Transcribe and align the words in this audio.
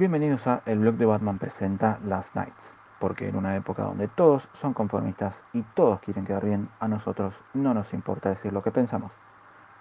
Bienvenidos 0.00 0.46
a 0.46 0.62
El 0.64 0.78
blog 0.78 0.94
de 0.94 1.04
Batman 1.04 1.38
presenta 1.38 2.00
Last 2.06 2.34
Nights, 2.34 2.72
porque 2.98 3.28
en 3.28 3.36
una 3.36 3.54
época 3.54 3.82
donde 3.82 4.08
todos 4.08 4.48
son 4.54 4.72
conformistas 4.72 5.44
y 5.52 5.60
todos 5.60 6.00
quieren 6.00 6.24
quedar 6.24 6.46
bien, 6.46 6.70
a 6.80 6.88
nosotros 6.88 7.34
no 7.52 7.74
nos 7.74 7.92
importa 7.92 8.30
decir 8.30 8.50
lo 8.50 8.62
que 8.62 8.70
pensamos. 8.70 9.12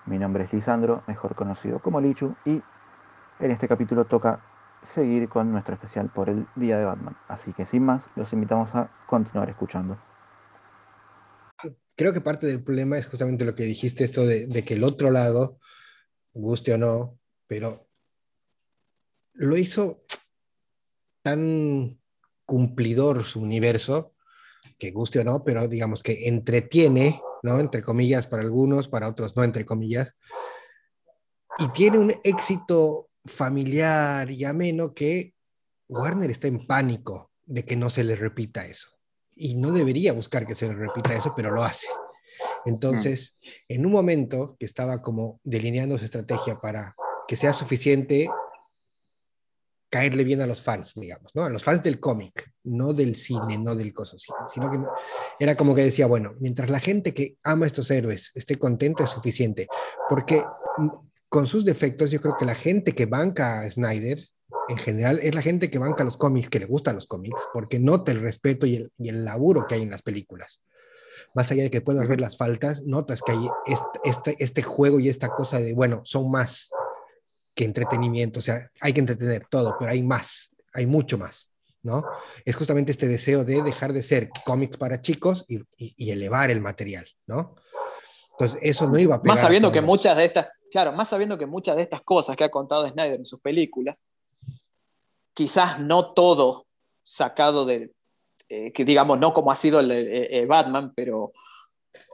Mi 0.05 0.20
nombre 0.20 0.44
es 0.44 0.52
Lisandro, 0.52 1.04
mejor 1.08 1.36
conocido 1.36 1.80
como 1.80 2.02
Lichu, 2.02 2.36
y 2.44 2.62
en 3.40 3.52
este 3.52 3.70
capítulo 3.70 4.04
toca 4.04 4.44
seguir 4.82 5.30
con 5.30 5.54
nuestro 5.54 5.76
especial 5.76 6.10
por 6.10 6.27
el 6.27 6.46
Día 6.54 6.77
de 6.77 6.84
Batman. 6.84 7.16
Así 7.30 7.54
que 7.54 7.66
sin 7.66 7.86
más, 7.86 8.10
los 8.18 8.34
invitamos 8.34 8.76
a 8.76 8.91
continuar 9.08 9.49
escuchando. 9.49 9.98
Creo 11.96 12.12
que 12.12 12.20
parte 12.20 12.46
del 12.46 12.62
problema 12.62 12.98
es 12.98 13.08
justamente 13.08 13.46
lo 13.46 13.55
que 13.55 13.63
dijiste, 13.63 14.04
esto 14.04 14.26
de, 14.26 14.48
de 14.48 14.66
que 14.66 14.74
el 14.74 14.84
otro 14.84 15.12
lado, 15.12 15.60
guste 16.34 16.74
o 16.74 16.77
no, 16.77 17.18
pero 17.48 17.88
lo 19.39 19.55
hizo 19.55 20.03
tan 21.21 21.98
cumplidor 22.45 23.23
su 23.23 23.39
universo, 23.39 24.13
que 24.77 24.91
guste 24.91 25.20
o 25.20 25.23
no, 25.23 25.43
pero 25.43 25.67
digamos 25.67 26.03
que 26.03 26.27
entretiene, 26.27 27.21
¿no? 27.43 27.59
Entre 27.59 27.81
comillas 27.81 28.27
para 28.27 28.43
algunos, 28.43 28.89
para 28.89 29.07
otros 29.07 29.35
no, 29.35 29.43
entre 29.43 29.65
comillas, 29.65 30.15
y 31.57 31.70
tiene 31.70 31.99
un 31.99 32.13
éxito 32.23 33.09
familiar 33.25 34.29
y 34.29 34.43
ameno 34.43 34.93
que 34.93 35.34
Warner 35.87 36.31
está 36.31 36.48
en 36.48 36.65
pánico 36.65 37.31
de 37.45 37.63
que 37.63 37.76
no 37.76 37.90
se 37.90 38.03
le 38.03 38.15
repita 38.15 38.65
eso. 38.65 38.90
Y 39.35 39.55
no 39.55 39.71
debería 39.71 40.12
buscar 40.12 40.46
que 40.46 40.55
se 40.55 40.68
le 40.68 40.76
repita 40.76 41.13
eso, 41.13 41.34
pero 41.35 41.51
lo 41.51 41.63
hace. 41.63 41.87
Entonces, 42.65 43.40
en 43.70 43.85
un 43.85 43.91
momento 43.91 44.57
que 44.59 44.65
estaba 44.65 45.01
como 45.01 45.40
delineando 45.43 45.98
su 45.98 46.05
estrategia 46.05 46.59
para 46.59 46.96
que 47.27 47.37
sea 47.37 47.53
suficiente 47.53 48.29
caerle 49.90 50.23
bien 50.23 50.41
a 50.41 50.48
los 50.48 50.62
fans, 50.62 50.93
digamos, 50.95 51.35
¿no? 51.35 51.43
A 51.43 51.49
los 51.49 51.63
fans 51.63 51.82
del 51.82 51.99
cómic, 51.99 52.51
no 52.63 52.93
del 52.93 53.15
cine, 53.15 53.57
no 53.57 53.76
del 53.76 53.93
coso, 53.93 54.18
sino 54.18 54.71
que 54.71 54.79
era 55.40 55.57
como 55.57 55.73
que 55.73 55.84
decía, 55.84 56.05
bueno, 56.05 56.35
mientras 56.40 56.70
la 56.70 56.79
gente 56.79 57.13
que 57.13 57.37
ama 57.43 57.65
a 57.65 57.68
estos 57.68 57.90
héroes 57.90 58.31
esté 58.35 58.57
contenta 58.57 59.04
es 59.04 59.09
suficiente, 59.09 59.68
porque 60.07 60.43
con 61.27 61.48
sus 61.48 61.65
defectos 61.65 62.12
yo 62.12 62.20
creo 62.20 62.35
que 62.37 62.46
la 62.46 62.55
gente 62.55 62.93
que 62.93 63.07
banca 63.07 63.62
a 63.62 63.70
Snyder 63.70 64.19
en 64.68 64.78
general 64.78 65.19
es 65.22 65.34
la 65.34 65.41
gente 65.41 65.72
que 65.72 65.79
banca 65.79 66.03
los 66.03 66.18
cómics, 66.18 66.50
que 66.50 66.59
le 66.59 66.66
gustan 66.66 66.96
los 66.96 67.07
cómics, 67.07 67.41
porque 67.51 67.79
nota 67.79 68.12
el 68.12 68.22
respeto 68.22 68.68
y 68.68 68.75
el, 68.75 68.91
y 68.97 69.09
el 69.09 69.25
laburo 69.25 69.66
que 69.68 69.75
hay 69.75 69.81
en 69.81 69.90
las 69.90 70.03
películas. 70.03 70.63
Más 71.34 71.51
allá 71.51 71.63
de 71.63 71.72
que 71.72 71.81
puedas 71.81 72.07
ver 72.07 72.22
las 72.22 72.38
faltas, 72.38 72.84
notas 72.84 73.22
que 73.22 73.31
hay 73.31 73.50
este, 73.66 74.00
este, 74.03 74.44
este 74.44 74.62
juego 74.62 75.00
y 75.00 75.09
esta 75.09 75.29
cosa 75.29 75.59
de, 75.59 75.74
bueno, 75.74 76.01
son 76.03 76.29
más, 76.29 76.69
que 77.59 77.66
entretenimiento, 77.66 78.40
o 78.40 78.41
sea, 78.41 78.72
hay 78.79 78.94
que 78.94 79.02
entretener 79.02 79.46
todo, 79.50 79.75
pero 79.78 79.91
hay 79.91 80.02
más, 80.02 80.56
hay 80.72 80.85
mucho 80.85 81.18
más, 81.18 81.52
¿no? 81.84 82.06
Es 82.46 82.56
justamente 82.56 82.94
este 82.94 83.06
deseo 83.06 83.44
de 83.44 83.62
dejar 83.62 83.91
de 83.91 84.02
ser 84.02 84.29
cómics 84.46 84.78
para 84.78 85.02
chicos 85.02 85.44
y, 85.50 85.57
y, 85.75 85.94
y 85.97 86.12
elevar 86.12 86.52
el 86.52 86.62
material, 86.62 87.06
¿no? 87.28 87.56
Entonces, 88.31 88.59
eso 88.62 88.88
no 88.88 88.97
iba 88.97 89.16
a 89.16 89.22
Más 89.25 89.41
sabiendo 89.41 89.74
que 89.74 89.81
muchas 89.81 90.16
de 90.16 90.24
estas, 90.24 90.47
claro, 90.72 90.94
más 90.94 91.09
sabiendo 91.09 91.38
que 91.38 91.47
muchas 91.47 91.75
de 91.75 91.81
estas 91.81 92.02
cosas 92.02 92.38
que 92.38 92.46
ha 92.46 92.50
contado 92.50 92.88
Snyder 92.88 93.19
en 93.19 93.25
sus 93.25 93.41
películas, 93.41 94.06
quizás 95.34 95.81
no 95.81 96.13
todo 96.13 96.66
sacado 97.02 97.66
de, 97.66 97.91
eh, 98.47 98.72
que 98.72 98.85
digamos, 98.85 99.19
no 99.19 99.34
como 99.34 99.52
ha 99.52 99.57
sido 99.57 99.81
el, 99.81 99.91
el, 99.91 100.07
el 100.07 100.47
Batman, 100.47 100.94
pero 100.96 101.34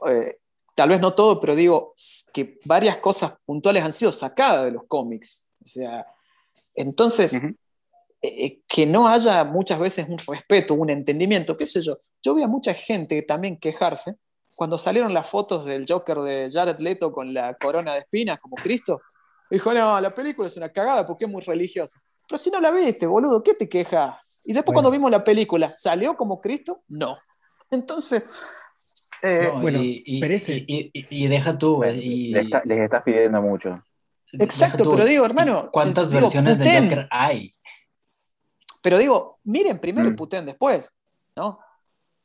eh, 0.08 0.38
tal 0.76 0.90
vez 0.90 1.00
no 1.00 1.14
todo, 1.14 1.40
pero 1.40 1.56
digo 1.56 1.94
que 2.32 2.60
varias 2.64 2.98
cosas 2.98 3.32
puntuales 3.44 3.82
han 3.82 3.92
sido 3.92 4.12
sacadas 4.12 4.66
de 4.66 4.72
los 4.72 4.84
cómics. 4.86 5.48
O 5.64 5.66
sea, 5.66 6.06
entonces, 6.74 7.32
uh 7.32 7.36
-huh. 7.38 7.56
eh, 8.20 8.60
que 8.68 8.86
no 8.86 9.08
haya 9.08 9.42
muchas 9.42 9.78
veces 9.80 10.06
un 10.08 10.18
respeto, 10.18 10.74
un 10.74 10.90
entendimiento, 10.90 11.56
qué 11.56 11.66
sé 11.66 11.80
yo. 11.80 11.98
Yo 12.22 12.34
vi 12.34 12.42
a 12.42 12.46
mucha 12.46 12.74
gente 12.74 13.22
también 13.22 13.58
quejarse 13.58 14.16
cuando 14.54 14.78
salieron 14.78 15.14
las 15.14 15.26
fotos 15.26 15.64
del 15.64 15.86
Joker 15.88 16.18
de 16.18 16.50
Jared 16.52 16.78
Leto 16.78 17.10
con 17.10 17.32
la 17.32 17.54
corona 17.54 17.94
de 17.94 18.00
espinas 18.00 18.38
como 18.38 18.56
Cristo. 18.56 19.00
Dijo, 19.50 19.72
no, 19.72 19.98
la 20.00 20.14
película 20.14 20.48
es 20.48 20.56
una 20.56 20.70
cagada 20.70 21.06
porque 21.06 21.24
es 21.24 21.30
muy 21.30 21.40
religiosa. 21.42 22.00
Pero 22.28 22.38
si 22.38 22.50
no 22.50 22.60
la 22.60 22.70
viste, 22.70 23.06
boludo, 23.06 23.42
¿qué 23.42 23.54
te 23.54 23.68
quejas? 23.68 24.40
Y 24.44 24.52
después 24.52 24.74
bueno. 24.74 24.76
cuando 24.76 24.90
vimos 24.90 25.10
la 25.10 25.24
película, 25.24 25.72
¿salió 25.74 26.16
como 26.16 26.40
Cristo? 26.40 26.82
No. 26.88 27.16
Entonces, 27.70 28.24
eh, 29.26 29.50
no, 29.52 29.60
bueno, 29.60 29.82
y, 29.82 30.02
y, 30.06 30.20
y, 30.66 30.90
y, 30.92 31.26
deja 31.28 31.58
tú. 31.58 31.84
Y... 31.84 32.28
Les, 32.32 32.44
está, 32.44 32.62
les, 32.64 32.80
estás 32.80 33.02
pidiendo 33.02 33.42
mucho. 33.42 33.82
Exacto, 34.32 34.84
tú, 34.84 34.90
pero 34.92 35.04
digo, 35.04 35.24
hermano. 35.24 35.70
¿Cuántas 35.72 36.10
digo, 36.10 36.22
versiones 36.22 36.58
de 36.58 36.80
Joker 36.80 37.08
hay? 37.10 37.54
Pero 38.82 38.98
digo, 38.98 39.38
miren 39.44 39.78
primero 39.78 40.08
mm. 40.08 40.12
y 40.12 40.16
puteen 40.16 40.46
después, 40.46 40.92
¿no? 41.34 41.58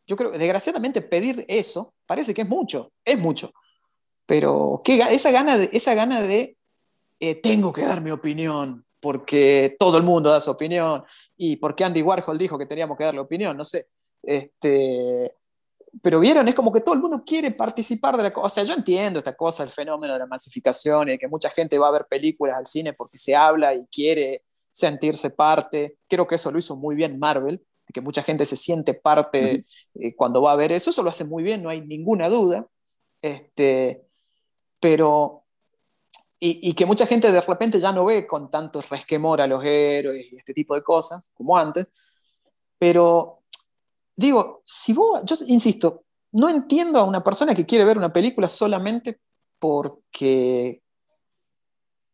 Yo 0.06 0.16
creo 0.16 0.32
desgraciadamente 0.32 1.02
pedir 1.02 1.46
eso 1.48 1.94
parece 2.06 2.34
que 2.34 2.42
es 2.42 2.50
mucho, 2.50 2.92
es 3.06 3.18
mucho. 3.18 3.54
Pero 4.26 4.82
¿qué, 4.84 4.98
esa 5.12 5.32
gana 5.32 5.58
de, 5.58 5.70
esa 5.74 5.94
gana 5.94 6.22
de 6.22 6.58
eh, 7.20 7.36
tengo 7.36 7.72
que 7.72 7.84
dar 7.84 8.02
mi 8.02 8.12
opinión, 8.12 8.86
porque 9.00 9.76
todo 9.80 9.98
el 9.98 10.04
mundo 10.04 10.30
da 10.30 10.42
su 10.42 10.52
opinión, 10.52 11.04
y 11.38 11.56
porque 11.56 11.84
Andy 11.84 12.02
Warhol 12.02 12.38
dijo 12.38 12.58
que 12.58 12.66
teníamos 12.66 12.98
que 12.98 13.04
darle 13.04 13.22
opinión, 13.22 13.56
no 13.56 13.66
sé. 13.66 13.88
Este, 14.24 15.34
pero 16.02 16.20
vieron, 16.20 16.48
es 16.48 16.56
como 16.56 16.72
que 16.72 16.82
todo 16.82 16.96
el 16.96 17.02
mundo 17.02 17.24
quiere 17.26 17.52
participar 17.52 18.16
de 18.16 18.24
la 18.24 18.34
cosa. 18.34 18.46
O 18.46 18.50
sea, 18.50 18.64
yo 18.64 18.74
entiendo 18.74 19.20
esta 19.20 19.36
cosa, 19.36 19.64
el 19.64 19.70
fenómeno 19.70 20.14
de 20.14 20.20
la 20.20 20.26
masificación 20.26 21.10
y 21.10 21.12
de 21.14 21.20
que 21.20 21.28
mucha 21.28 21.50
gente 21.50 21.78
va 21.78 21.90
a 21.90 21.92
ver 21.92 22.06
películas 22.10 22.58
al 22.58 22.66
cine 22.66 22.94
porque 22.94 23.18
se 23.18 23.36
habla 23.36 23.74
y 23.74 23.86
quiere 23.88 24.46
sentirse 24.72 25.32
parte. 25.32 25.98
Creo 26.08 26.28
que 26.28 26.36
eso 26.36 26.52
lo 26.52 26.60
hizo 26.60 26.76
muy 26.78 26.96
bien 26.96 27.20
Marvel, 27.20 27.58
de 27.58 27.94
que 27.94 28.02
mucha 28.02 28.24
gente 28.24 28.46
se 28.46 28.56
siente 28.56 28.94
parte 28.94 29.66
uh 29.96 30.00
-huh. 30.00 30.08
eh, 30.08 30.16
cuando 30.16 30.42
va 30.42 30.54
a 30.54 30.56
ver 30.56 30.72
eso. 30.72 30.92
Eso 30.92 31.04
lo 31.04 31.10
hace 31.10 31.26
muy 31.26 31.44
bien, 31.44 31.62
no 31.62 31.70
hay 31.70 31.82
ninguna 31.82 32.30
duda. 32.30 32.68
Este, 33.22 34.06
pero. 34.80 35.40
Y, 36.40 36.70
y 36.70 36.74
que 36.74 36.88
mucha 36.88 37.06
gente 37.06 37.32
de 37.32 37.42
repente 37.42 37.80
ya 37.80 37.92
no 37.92 38.06
ve 38.06 38.26
con 38.26 38.50
tanto 38.50 38.82
resquemor 38.82 39.42
a 39.42 39.48
los 39.48 39.64
héroes 39.64 40.26
y 40.32 40.38
este 40.38 40.54
tipo 40.54 40.74
de 40.74 40.82
cosas 40.84 41.32
como 41.36 41.56
antes. 41.58 41.86
Pero 42.80 43.41
digo, 44.16 44.62
si 44.64 44.94
vos, 44.94 45.22
yo 45.26 45.36
insisto, 45.48 46.04
no 46.34 46.50
entiendo 46.50 47.00
a 47.00 47.04
una 47.04 47.24
persona 47.24 47.56
que 47.56 47.66
quiere 47.66 47.86
ver 47.86 47.98
una 47.98 48.14
película 48.14 48.48
solamente 48.50 49.20
porque 49.60 50.82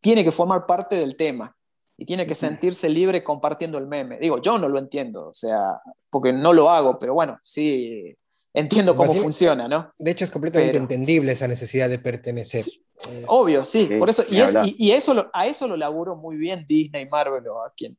tiene 0.00 0.24
que 0.24 0.32
formar 0.32 0.66
parte 0.66 0.96
del 0.96 1.16
tema 1.16 1.54
y 1.96 2.04
tiene 2.04 2.26
que 2.26 2.34
sentirse 2.34 2.88
libre 2.88 3.24
compartiendo 3.24 3.78
el 3.78 3.86
meme. 3.86 4.18
Digo, 4.18 4.40
yo 4.40 4.58
no 4.58 4.68
lo 4.68 4.78
entiendo, 4.78 5.28
o 5.28 5.34
sea, 5.34 5.80
porque 6.10 6.32
no 6.32 6.52
lo 6.52 6.70
hago, 6.70 6.98
pero 6.98 7.14
bueno, 7.14 7.38
sí 7.42 8.16
entiendo 8.54 8.96
cómo 8.96 9.12
sí, 9.12 9.20
funciona, 9.20 9.68
¿no? 9.68 9.92
De 9.98 10.12
hecho, 10.12 10.24
es 10.24 10.30
completamente 10.30 10.72
pero, 10.72 10.84
entendible 10.84 11.32
esa 11.32 11.48
necesidad 11.48 11.88
de 11.88 11.98
pertenecer. 11.98 12.62
Sí, 12.62 12.84
obvio, 13.26 13.64
sí, 13.64 13.86
sí, 13.86 13.96
por 13.96 14.10
eso, 14.10 14.24
y, 14.28 14.40
es, 14.40 14.54
y, 14.64 14.76
y 14.78 14.90
eso 14.92 15.14
lo, 15.14 15.30
a 15.32 15.46
eso 15.46 15.66
lo 15.66 15.76
laburó 15.76 16.16
muy 16.16 16.36
bien 16.36 16.64
Disney, 16.66 17.08
Marvel 17.08 17.46
o 17.48 17.62
a 17.62 17.72
quien, 17.76 17.96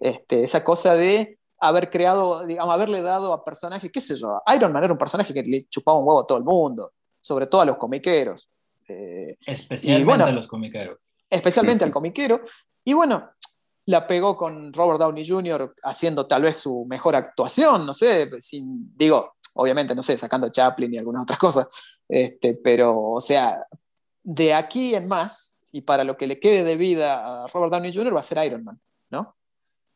este, 0.00 0.44
esa 0.44 0.62
cosa 0.64 0.94
de 0.94 1.38
haber 1.60 1.90
creado, 1.90 2.46
digamos, 2.46 2.72
haberle 2.72 3.02
dado 3.02 3.32
a 3.32 3.44
personajes, 3.44 3.90
qué 3.92 4.00
sé 4.00 4.16
yo, 4.16 4.42
Iron 4.54 4.72
Man 4.72 4.84
era 4.84 4.92
un 4.92 4.98
personaje 4.98 5.32
que 5.34 5.42
le 5.42 5.66
chupaba 5.68 5.98
un 5.98 6.08
huevo 6.08 6.20
a 6.20 6.26
todo 6.26 6.38
el 6.38 6.44
mundo, 6.44 6.92
sobre 7.20 7.46
todo 7.46 7.60
a 7.60 7.66
los 7.66 7.76
comiqueros. 7.76 8.50
Eh, 8.88 9.36
especialmente 9.46 10.04
bueno, 10.04 10.24
a 10.24 10.32
los 10.32 10.48
comiqueros. 10.48 11.12
Especialmente 11.28 11.84
al 11.84 11.92
comiquero. 11.92 12.40
Y 12.82 12.94
bueno, 12.94 13.30
la 13.86 14.06
pegó 14.06 14.36
con 14.36 14.72
Robert 14.72 14.98
Downey 15.00 15.26
Jr. 15.26 15.74
haciendo 15.82 16.26
tal 16.26 16.42
vez 16.42 16.56
su 16.56 16.86
mejor 16.86 17.14
actuación, 17.14 17.86
no 17.86 17.94
sé, 17.94 18.30
sin, 18.38 18.96
digo, 18.96 19.34
obviamente, 19.54 19.94
no 19.94 20.02
sé, 20.02 20.16
sacando 20.16 20.50
Chaplin 20.50 20.94
y 20.94 20.98
algunas 20.98 21.22
otras 21.22 21.38
cosas, 21.38 22.02
este, 22.08 22.54
pero, 22.54 23.12
o 23.12 23.20
sea, 23.20 23.64
de 24.22 24.54
aquí 24.54 24.94
en 24.94 25.06
más, 25.06 25.56
y 25.72 25.82
para 25.82 26.04
lo 26.04 26.16
que 26.16 26.26
le 26.26 26.40
quede 26.40 26.64
de 26.64 26.76
vida 26.76 27.44
a 27.44 27.46
Robert 27.48 27.72
Downey 27.72 27.92
Jr. 27.92 28.14
va 28.14 28.20
a 28.20 28.24
ser 28.24 28.44
Iron 28.44 28.64
Man, 28.64 28.80
¿no? 29.10 29.36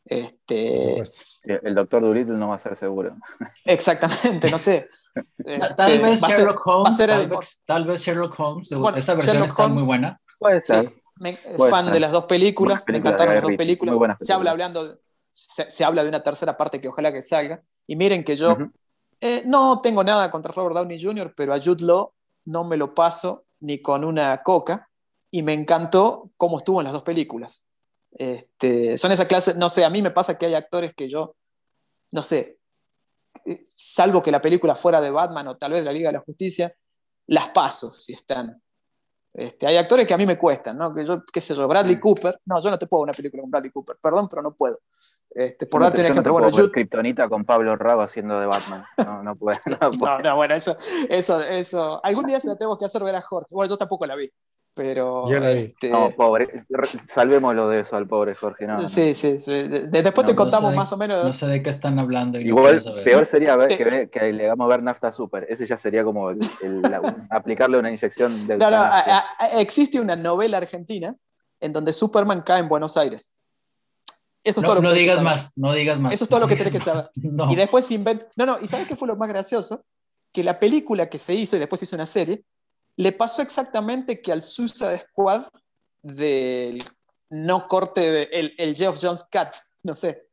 Este, 0.07 1.03
el 1.45 1.75
doctor 1.75 2.03
Dolittle 2.03 2.37
no 2.37 2.49
va 2.49 2.57
a 2.57 2.59
ser 2.59 2.77
seguro. 2.77 3.17
Exactamente, 3.65 4.51
no 4.51 4.59
sé. 4.59 4.89
tal, 5.77 5.93
este, 5.93 5.99
vez 5.99 6.21
Sherlock 6.21 6.67
Holmes, 6.67 6.97
tal, 6.97 7.29
vez, 7.29 7.63
tal, 7.65 7.85
vez, 7.85 8.01
Sherlock 8.01 8.39
Holmes, 8.39 8.71
bueno, 8.75 8.99
esa 8.99 9.15
versión 9.15 9.37
Sherlock 9.37 9.51
está 9.51 9.65
Holmes, 9.65 9.83
muy 9.83 9.87
buena. 9.87 10.21
Puede 10.39 10.61
ser. 10.65 10.89
Sí, 10.89 11.03
me, 11.17 11.37
puede 11.57 11.71
fan 11.71 11.85
ser. 11.87 11.95
de 11.95 12.01
las 12.01 12.13
dos 12.13 12.25
películas, 12.25 12.85
me 12.89 12.99
encantaron 12.99 13.35
las 13.35 13.43
dos 13.43 13.53
películas. 13.57 13.99
Se 14.19 14.33
habla, 14.33 14.51
hablando, 14.51 14.99
se, 15.31 15.71
se, 15.71 15.85
habla 15.85 16.03
de 16.03 16.09
una 16.11 16.23
tercera 16.23 16.57
parte 16.57 16.81
que 16.81 16.89
ojalá 16.89 17.13
que 17.13 17.23
salga. 17.23 17.63
Y 17.87 17.97
miren 17.97 18.25
que 18.25 18.37
yo 18.37 18.53
uh 18.53 18.57
-huh. 18.57 18.73
eh, 19.21 19.43
no 19.47 19.81
tengo 19.81 20.05
nada 20.05 20.31
contra 20.31 20.53
Robert 20.53 20.77
Downey 20.77 21.03
Jr., 21.03 21.33
pero 21.37 21.55
a 21.55 21.61
Jude 21.61 21.85
Law 21.85 22.13
no 22.47 22.65
me 22.65 22.77
lo 22.77 22.95
paso 22.95 23.45
ni 23.61 23.81
con 23.81 24.05
una 24.05 24.43
coca. 24.43 24.89
Y 25.31 25.43
me 25.43 25.53
encantó 25.53 26.31
cómo 26.37 26.59
estuvo 26.59 26.81
en 26.81 26.85
las 26.85 26.93
dos 26.93 27.03
películas. 27.03 27.65
Este, 28.15 28.97
son 28.97 29.13
esa 29.13 29.27
clase, 29.27 29.55
no 29.55 29.69
sé, 29.69 29.85
a 29.85 29.91
mí 29.91 30.01
me 30.01 30.13
pasa 30.13 30.39
que 30.39 30.47
hay 30.47 30.55
actores 30.55 30.95
que 30.95 31.09
yo, 31.09 31.37
no 32.13 32.23
sé, 32.23 32.59
salvo 33.65 34.23
que 34.23 34.31
la 34.31 34.41
película 34.41 34.75
fuera 34.75 35.01
de 35.01 35.11
Batman 35.11 35.49
o 35.49 35.57
tal 35.57 35.73
vez 35.73 35.81
de 35.81 35.87
la 35.87 35.93
Liga 35.93 36.09
de 36.11 36.15
la 36.15 36.25
Justicia, 36.25 36.75
las 37.27 37.51
paso 37.51 37.93
si 37.93 38.13
están. 38.13 38.61
Este, 39.37 39.67
hay 39.67 39.77
actores 39.77 40.07
que 40.07 40.15
a 40.15 40.17
mí 40.17 40.27
me 40.27 40.39
cuestan, 40.39 40.79
¿no? 40.79 40.95
Que 40.95 41.05
yo, 41.05 41.25
qué 41.25 41.41
sé 41.41 41.57
yo, 41.57 41.67
Bradley 41.67 41.99
Cooper. 41.99 42.39
No, 42.47 42.61
yo 42.61 42.71
no 42.71 42.79
te 42.79 42.87
puedo 42.87 43.03
una 43.03 43.13
película 43.13 43.41
con 43.41 43.51
Bradley 43.51 43.73
Cooper, 43.73 43.97
perdón, 44.01 44.29
pero 44.29 44.43
no 44.43 44.55
puedo. 44.55 44.79
Este, 45.29 45.67
por 45.67 45.83
darte 45.83 46.03
un 46.03 46.07
ejemplo, 46.07 46.33
bueno, 46.33 46.51
yo. 46.51 46.71
Kryptonita 46.71 47.29
con 47.29 47.45
Pablo 47.45 47.75
Rago 47.75 48.03
haciendo 48.03 48.39
de 48.39 48.47
Batman. 48.47 48.85
No, 48.99 49.23
no 49.25 49.37
puedo. 49.37 49.59
No, 50.01 50.19
no, 50.21 50.37
bueno, 50.37 50.55
eso, 50.55 50.77
eso, 51.09 51.41
eso. 51.41 52.01
Algún 52.05 52.27
día 52.27 52.39
se 52.39 52.47
la 52.47 52.57
tengo 52.57 52.79
que 52.79 52.85
hacer 52.85 53.03
ver 53.03 53.17
a 53.17 53.23
Jorge. 53.23 53.49
Bueno, 53.51 53.71
yo 53.71 53.77
tampoco 53.77 54.07
la 54.07 54.15
vi. 54.15 54.31
Pero. 54.75 55.31
Yo 55.31 55.39
la 55.39 55.53
vi. 55.53 55.61
Este... 55.61 55.89
No, 55.89 56.11
pobre. 56.11 56.49
Salvémoslo 57.07 57.69
de 57.69 57.81
eso 57.81 57.97
al 57.97 58.09
pobre 58.09 58.35
Jorge. 58.35 58.67
No, 58.67 58.87
sí, 58.87 59.15
sí, 59.15 59.39
sí. 59.39 59.69
después 59.69 60.27
te 60.27 60.35
contamos 60.35 60.75
más 60.75 60.93
o 60.93 60.97
menos. 60.97 61.25
No 61.25 61.33
sé 61.33 61.47
de 61.47 61.63
qué 61.63 61.71
están 61.71 61.99
hablando. 61.99 62.41
Igual, 62.41 62.83
peor 63.05 63.25
sería 63.25 63.55
ver, 63.57 63.69
que, 63.77 64.11
que, 64.11 64.33
le 64.33 64.49
vamos 64.49 64.65
a 64.67 64.69
ver 64.69 64.83
Nafta 64.83 65.13
Super. 65.13 65.47
Ese 65.49 65.67
ya 65.67 65.79
sería 65.79 66.03
como 66.03 66.31
el, 66.31 66.39
aplicarle 67.31 67.79
una 67.79 67.91
inyección 67.91 68.47
de. 68.49 68.59
No, 68.59 68.71
no, 68.71 68.85
existe 69.53 70.01
una 70.01 70.17
novela 70.17 70.57
argentina 70.57 71.15
en 71.61 71.73
donde 71.73 71.93
Superman 71.93 72.43
cae 72.43 72.61
en 72.61 72.69
Buenos 72.69 72.97
Aires. 72.97 73.35
Eso 74.43 74.61
es 74.61 74.67
todo 74.67 74.75
lo 74.75 74.81
que 74.83 74.89
no 74.89 74.93
digas 74.93 75.23
más, 75.23 75.53
no 75.57 75.73
digas 75.73 75.99
más. 75.99 76.13
Eso 76.13 76.25
es 76.25 76.31
todo 76.31 76.41
lo 76.41 76.49
que 76.49 76.57
tienes 76.57 76.73
que 76.73 76.81
saber. 76.81 77.05
Y 77.49 77.55
después 77.55 77.87
se 77.87 77.95
inventa. 77.95 78.27
No, 78.37 78.45
no, 78.45 78.59
¿y 78.61 78.67
sabes 78.67 78.89
qué 78.89 78.97
fue 78.97 79.07
lo 79.07 79.17
más 79.17 79.29
gracioso? 79.29 79.85
Que 80.33 80.43
la 80.43 80.59
película 80.59 81.09
que 81.09 81.19
se 81.19 81.33
hizo 81.33 81.55
y 81.55 81.61
después 81.61 81.79
se 81.79 81.85
hizo 81.85 81.97
una 81.97 82.07
serie 82.07 82.43
le 82.97 83.13
pasó 83.13 83.43
exactamente 83.43 84.21
que 84.21 84.33
al 84.33 84.43
Suicide 84.43 85.07
Squad 85.11 85.47
del 86.03 86.85
no 87.31 87.67
corte 87.67 88.01
de 88.01 88.23
el, 88.33 88.55
el 88.59 88.77
Geoff 88.77 88.99
Jones 89.01 89.25
Cat, 89.31 89.57
no 89.83 89.97
sé. 89.97 90.29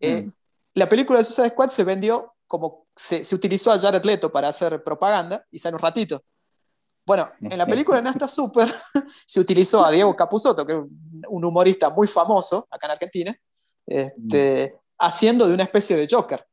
Eh, 0.00 0.22
mm. 0.22 0.32
La 0.74 0.88
película 0.88 1.18
de 1.18 1.24
Suicide 1.24 1.50
Squad 1.50 1.70
se 1.70 1.84
vendió 1.84 2.34
como 2.46 2.86
se, 2.94 3.24
se, 3.24 3.34
utilizó 3.34 3.70
a 3.70 3.78
Jared 3.78 4.04
Leto 4.04 4.32
para 4.32 4.48
hacer 4.48 4.82
propaganda 4.82 5.44
y 5.50 5.58
sale 5.58 5.76
un 5.76 5.82
ratito. 5.82 6.22
Bueno, 7.06 7.30
en 7.40 7.56
la 7.56 7.66
película 7.66 7.96
de 7.96 8.02
Nasta 8.02 8.28
Super 8.28 8.68
se 9.26 9.40
utilizó 9.40 9.84
a 9.84 9.90
Diego 9.90 10.14
Capusotto, 10.14 10.66
que 10.66 10.74
es 10.74 10.78
un 11.28 11.44
humorista 11.44 11.88
muy 11.88 12.06
famoso 12.06 12.66
acá 12.70 12.86
en 12.86 12.90
Argentina, 12.90 13.40
este, 13.86 14.74
mm. 14.74 14.78
haciendo 14.98 15.48
de 15.48 15.54
una 15.54 15.64
especie 15.64 15.96
de 15.96 16.06
Joker. 16.10 16.44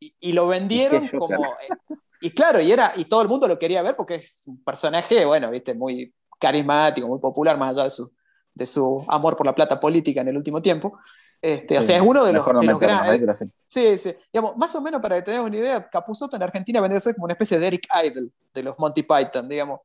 Y, 0.00 0.14
y 0.20 0.32
lo 0.32 0.46
vendieron 0.46 1.08
como 1.08 1.36
y 2.20 2.30
claro, 2.30 2.60
y, 2.60 2.72
era, 2.72 2.92
y 2.96 3.04
todo 3.04 3.22
el 3.22 3.28
mundo 3.28 3.46
lo 3.46 3.58
quería 3.58 3.82
ver 3.82 3.96
porque 3.96 4.16
es 4.16 4.38
un 4.46 4.62
personaje, 4.62 5.24
bueno, 5.24 5.50
viste, 5.50 5.74
muy 5.74 6.14
carismático, 6.38 7.06
muy 7.08 7.18
popular, 7.18 7.58
más 7.58 7.70
allá 7.70 7.84
de 7.84 7.90
su, 7.90 8.12
de 8.54 8.66
su 8.66 9.04
amor 9.08 9.36
por 9.36 9.46
la 9.46 9.54
plata 9.54 9.78
política 9.78 10.20
en 10.20 10.28
el 10.28 10.36
último 10.36 10.60
tiempo. 10.62 10.98
Este, 11.40 11.78
o 11.78 11.82
sea, 11.82 11.96
es 11.96 12.02
uno 12.02 12.24
de 12.24 12.32
los, 12.32 12.44
grandes. 12.44 13.38
Sí, 13.66 13.96
sí. 13.96 14.14
Digamos, 14.32 14.56
más 14.56 14.74
o 14.74 14.80
menos 14.80 15.00
para 15.00 15.16
que 15.16 15.22
tengamos 15.22 15.48
una 15.48 15.58
idea, 15.58 15.88
Capuzotto 15.88 16.34
en 16.34 16.42
Argentina 16.42 16.80
vendría 16.80 16.98
a 16.98 17.00
ser 17.00 17.14
como 17.14 17.26
una 17.26 17.34
especie 17.34 17.58
de 17.58 17.66
Eric 17.68 17.86
Idle 18.04 18.30
de 18.52 18.62
los 18.62 18.76
Monty 18.78 19.04
Python, 19.04 19.48
digamos. 19.48 19.80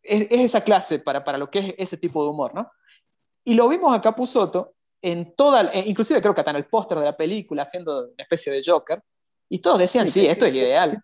Es, 0.00 0.28
esa 0.30 0.60
clase 0.60 1.00
para, 1.00 1.24
para 1.24 1.38
lo 1.38 1.50
que 1.50 1.58
es 1.58 1.74
ese 1.78 1.96
tipo 1.96 2.22
de 2.22 2.30
humor, 2.30 2.54
¿no? 2.54 2.70
Y 3.44 3.54
lo 3.54 3.68
vimos 3.68 3.96
a 3.96 4.00
Capuzotto 4.00 4.74
en 5.00 5.34
toda, 5.34 5.74
inclusive 5.74 6.20
creo 6.20 6.32
que 6.32 6.40
hasta 6.40 6.52
en 6.52 6.58
el 6.58 6.66
póster 6.66 6.98
de 6.98 7.06
la 7.06 7.16
película, 7.16 7.62
haciendo 7.62 8.04
una 8.04 8.22
especie 8.22 8.52
de 8.52 8.62
Joker, 8.64 9.02
y 9.52 9.58
todos 9.58 9.78
decían, 9.80 10.08
sí, 10.08 10.24
esto 10.26 10.46
es 10.46 10.54
ideal. 10.54 10.98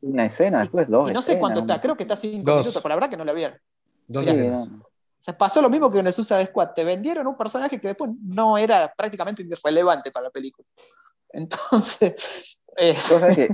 Una 0.00 0.26
escena, 0.26 0.62
después 0.62 0.88
dos. 0.88 1.08
Y 1.08 1.14
no 1.14 1.22
sé 1.22 1.38
cuánto 1.38 1.60
está, 1.60 1.80
creo 1.80 1.96
que 1.96 2.02
está 2.02 2.16
cinco 2.16 2.50
minutos, 2.50 2.82
pero 2.82 2.88
la 2.88 2.94
verdad 2.96 3.08
que 3.08 3.16
no 3.16 3.24
la 3.24 3.32
vieron. 3.32 3.56
Dos 4.08 4.26
pasó 5.38 5.62
lo 5.62 5.70
mismo 5.70 5.92
que 5.92 6.00
en 6.00 6.08
el 6.08 6.12
Suicide 6.12 6.46
Squad. 6.46 6.70
Te 6.70 6.82
vendieron 6.82 7.24
un 7.24 7.36
personaje 7.36 7.80
que 7.80 7.86
después 7.86 8.10
no 8.20 8.58
era 8.58 8.92
prácticamente 8.96 9.44
irrelevante 9.44 10.10
para 10.10 10.24
la 10.24 10.30
película. 10.30 10.66
Entonces. 11.28 12.56
Eh, 12.76 12.96
eh, 13.36 13.48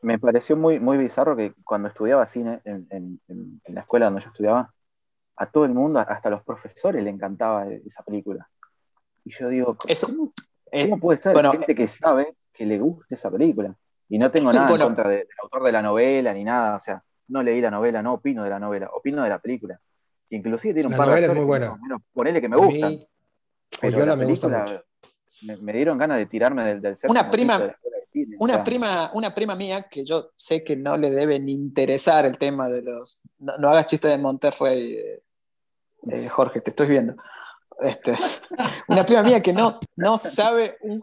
me 0.00 0.20
pareció 0.20 0.56
muy, 0.56 0.78
muy 0.78 0.96
bizarro 0.96 1.34
que 1.34 1.52
cuando 1.64 1.88
estudiaba 1.88 2.24
cine 2.26 2.60
en, 2.64 2.86
en, 2.92 3.60
la 3.66 3.80
escuela 3.80 4.06
donde 4.06 4.20
yo 4.20 4.28
estudiaba, 4.28 4.72
a 5.34 5.50
todo 5.50 5.64
el 5.64 5.74
mundo, 5.74 5.98
hasta 5.98 6.28
a 6.28 6.30
los 6.30 6.44
profesores, 6.44 7.02
le 7.02 7.10
encantaba 7.10 7.66
esa 7.84 8.04
película. 8.04 8.48
Y 9.24 9.32
yo 9.36 9.48
digo, 9.48 9.76
Eso, 9.88 10.06
¿cómo, 10.06 10.32
eh, 10.70 10.88
puede 11.00 11.20
ser 11.20 11.36
gente 11.36 11.74
que 11.74 11.88
sabe 11.88 12.32
que 12.56 12.66
le 12.66 12.78
guste 12.78 13.14
esa 13.14 13.30
película. 13.30 13.74
Y 14.08 14.18
no 14.18 14.30
tengo 14.30 14.52
nada 14.52 14.70
en 14.72 14.80
contra 14.80 15.08
del 15.08 15.26
autor 15.42 15.64
de 15.64 15.72
la 15.72 15.82
novela 15.82 16.32
ni 16.32 16.44
nada, 16.44 16.76
o 16.76 16.80
sea, 16.80 17.02
no 17.28 17.42
leí 17.42 17.60
la 17.60 17.70
novela, 17.70 18.02
no 18.02 18.14
opino 18.14 18.44
de 18.44 18.50
la 18.50 18.58
novela, 18.58 18.88
opino 18.92 19.22
de 19.22 19.28
la 19.28 19.38
película. 19.38 19.80
inclusive 20.30 20.74
tiene 20.74 20.86
un 20.86 20.92
la 20.92 20.98
par 20.98 21.08
novela 21.08 21.26
de 21.26 21.32
es 21.32 21.36
muy 21.36 21.44
buena. 21.44 21.78
ponele 22.12 22.40
que 22.40 22.48
me 22.48 22.56
gustan. 22.56 23.00
pero 23.80 24.06
la 24.06 24.16
película 24.16 24.84
me, 25.42 25.56
me, 25.56 25.72
dieron 25.72 25.98
ganas 25.98 26.18
de 26.18 26.26
tirarme 26.26 26.64
del, 26.64 26.80
del 26.80 26.96
Una 27.08 27.30
prima, 27.30 27.76
una, 28.38 28.64
prima, 28.64 29.10
una 29.14 29.34
prima 29.34 29.54
mía 29.54 29.82
que 29.82 30.04
yo 30.04 30.30
sé 30.34 30.64
que 30.64 30.76
no 30.76 30.96
le 30.96 31.10
debe 31.10 31.38
ni 31.40 31.52
interesar 31.52 32.24
el 32.26 32.38
tema 32.38 32.68
de 32.68 32.82
los. 32.82 33.22
No, 33.38 33.68
hagas 33.68 33.86
chiste 33.86 34.08
de 34.08 34.18
Monterrey, 34.18 34.94
eh, 34.94 35.22
eh, 36.10 36.28
Jorge, 36.28 36.60
te 36.60 36.70
estoy 36.70 36.88
viendo. 36.88 37.14
Este, 37.80 38.12
una 38.88 39.04
prima 39.04 39.22
mía 39.22 39.42
que 39.42 39.52
no, 39.52 39.72
no 39.96 40.16
sabe 40.16 40.78
un, 40.80 41.02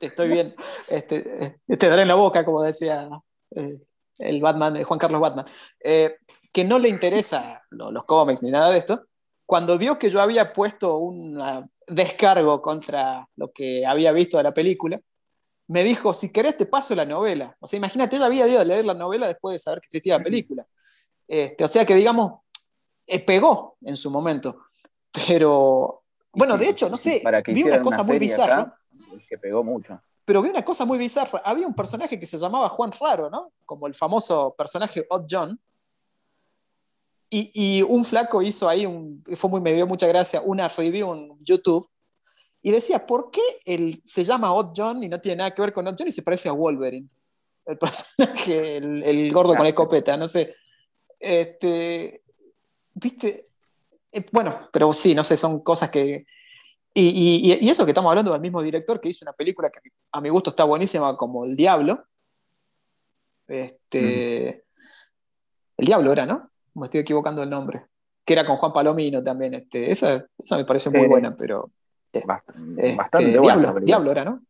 estoy 0.00 0.28
bien, 0.28 0.54
este, 0.88 1.60
te 1.66 1.88
daré 1.88 2.02
en 2.02 2.08
la 2.08 2.14
boca, 2.14 2.44
como 2.44 2.62
decía 2.62 3.08
eh, 3.54 3.80
el 4.18 4.40
Batman, 4.40 4.76
eh, 4.76 4.84
Juan 4.84 4.98
Carlos 4.98 5.20
Batman, 5.20 5.46
eh, 5.82 6.16
que 6.52 6.64
no 6.64 6.78
le 6.78 6.88
interesa 6.88 7.62
los 7.70 8.04
cómics 8.04 8.42
ni 8.42 8.50
nada 8.50 8.70
de 8.70 8.78
esto, 8.78 9.06
cuando 9.46 9.78
vio 9.78 9.98
que 9.98 10.10
yo 10.10 10.20
había 10.20 10.52
puesto 10.52 10.98
un 10.98 11.40
descargo 11.86 12.60
contra 12.60 13.26
lo 13.36 13.50
que 13.50 13.86
había 13.86 14.12
visto 14.12 14.36
de 14.36 14.42
la 14.42 14.52
película, 14.52 15.00
me 15.68 15.82
dijo, 15.84 16.14
si 16.14 16.30
querés 16.30 16.56
te 16.56 16.66
paso 16.66 16.94
la 16.94 17.04
novela. 17.04 17.54
O 17.60 17.66
sea, 17.66 17.76
imagínate, 17.76 18.16
ella 18.16 18.26
había 18.26 18.48
ido 18.48 18.60
a 18.60 18.64
leer 18.64 18.84
la 18.84 18.94
novela 18.94 19.26
después 19.26 19.54
de 19.54 19.58
saber 19.58 19.80
que 19.80 19.86
existía 19.86 20.18
la 20.18 20.24
película. 20.24 20.66
Este, 21.26 21.62
o 21.62 21.68
sea 21.68 21.84
que, 21.84 21.94
digamos, 21.94 22.40
pegó 23.26 23.76
en 23.82 23.96
su 23.96 24.10
momento. 24.10 24.64
Pero, 25.26 26.04
bueno, 26.32 26.56
de 26.56 26.70
hecho, 26.70 26.88
no 26.88 26.96
sé, 26.96 27.22
vi 27.46 27.62
una 27.62 27.80
cosa 27.80 28.02
muy 28.02 28.18
bizarra 28.18 28.78
que 29.28 29.38
pegó 29.38 29.62
mucho. 29.64 30.00
Pero 30.24 30.42
vi 30.42 30.50
una 30.50 30.64
cosa 30.64 30.84
muy 30.84 30.98
bizarra. 30.98 31.40
Había 31.44 31.66
un 31.66 31.74
personaje 31.74 32.20
que 32.20 32.26
se 32.26 32.38
llamaba 32.38 32.68
Juan 32.68 32.92
Raro, 33.00 33.30
¿no? 33.30 33.52
Como 33.64 33.86
el 33.86 33.94
famoso 33.94 34.54
personaje 34.56 35.06
Odd 35.08 35.26
John. 35.28 35.60
Y, 37.30 37.82
un 37.82 38.04
flaco 38.04 38.40
hizo 38.42 38.68
ahí, 38.68 38.86
un, 38.86 39.22
fue 39.36 39.50
muy, 39.50 39.60
me 39.60 39.74
dio 39.74 39.86
mucha 39.86 40.06
gracia, 40.06 40.40
una 40.40 40.68
review 40.68 41.12
en 41.12 41.44
YouTube. 41.44 41.88
Y 42.62 42.70
decía, 42.70 43.06
¿por 43.06 43.30
qué 43.30 43.40
él 43.64 44.00
se 44.04 44.24
llama 44.24 44.52
Odd 44.52 44.72
John 44.76 45.02
y 45.02 45.08
no 45.08 45.20
tiene 45.20 45.36
nada 45.36 45.54
que 45.54 45.62
ver 45.62 45.72
con 45.72 45.86
Odd 45.86 45.96
John 45.98 46.08
y 46.08 46.12
se 46.12 46.22
parece 46.22 46.48
a 46.48 46.52
Wolverine? 46.52 47.08
El 47.64 47.78
personaje, 47.78 48.76
el, 48.76 49.32
gordo 49.32 49.54
con 49.54 49.62
la 49.62 49.70
escopeta, 49.70 50.16
no 50.16 50.28
sé. 50.28 50.54
Este, 51.18 52.22
¿Viste? 52.94 53.48
Eh, 54.12 54.26
bueno, 54.32 54.68
pero 54.72 54.92
sí, 54.92 55.14
no 55.14 55.24
sé, 55.24 55.36
son 55.36 55.60
cosas 55.60 55.90
que, 55.90 56.26
y, 57.00 57.68
eso 57.68 57.84
que 57.84 57.92
estamos 57.92 58.10
hablando 58.10 58.32
del 58.32 58.40
mismo 58.40 58.62
director 58.62 59.00
que 59.00 59.08
hizo 59.08 59.24
una 59.24 59.32
película 59.32 59.70
que 59.70 59.80
a 60.12 60.20
mi 60.20 60.28
gusto 60.28 60.50
está 60.50 60.64
buenísima 60.64 61.16
como 61.16 61.44
El 61.44 61.56
Diablo. 61.56 62.04
Este, 63.46 64.64
El 65.76 65.86
Diablo 65.86 66.12
era, 66.12 66.26
¿no? 66.26 66.50
Me 66.74 66.86
estoy 66.86 67.00
equivocando 67.00 67.42
el 67.42 67.50
nombre. 67.50 67.86
Que 68.24 68.34
era 68.34 68.44
con 68.44 68.56
Juan 68.56 68.72
Palomino 68.72 69.22
también. 69.22 69.54
Este, 69.54 69.90
esa, 69.90 70.26
me 70.50 70.64
pareció 70.64 70.90
muy 70.90 71.06
buena, 71.06 71.34
pero. 71.34 71.70
Eh, 72.12 72.18
este, 72.18 72.96
bastante 72.96 73.38
buena. 73.38 73.74
Diablo, 73.80 74.10
era, 74.10 74.24
¿no? 74.24 74.42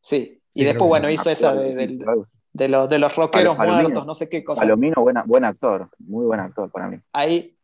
Sí. 0.00 0.40
Y 0.54 0.64
después, 0.64 0.88
bueno, 0.88 1.10
hizo 1.10 1.30
esa 1.30 1.54
de, 1.54 1.74
de, 1.74 2.68
los, 2.68 2.88
de 2.88 2.98
los 2.98 3.14
rockeros 3.14 3.58
muertos, 3.58 4.06
no 4.06 4.14
sé 4.14 4.28
qué 4.28 4.42
cosa. 4.42 4.62
Palomino, 4.62 5.04
buen 5.26 5.44
actor, 5.44 5.88
muy 5.98 6.24
buen 6.24 6.40
actor 6.40 6.70
para 6.70 6.88
mí. 6.88 6.98
Ahí, 7.12 7.57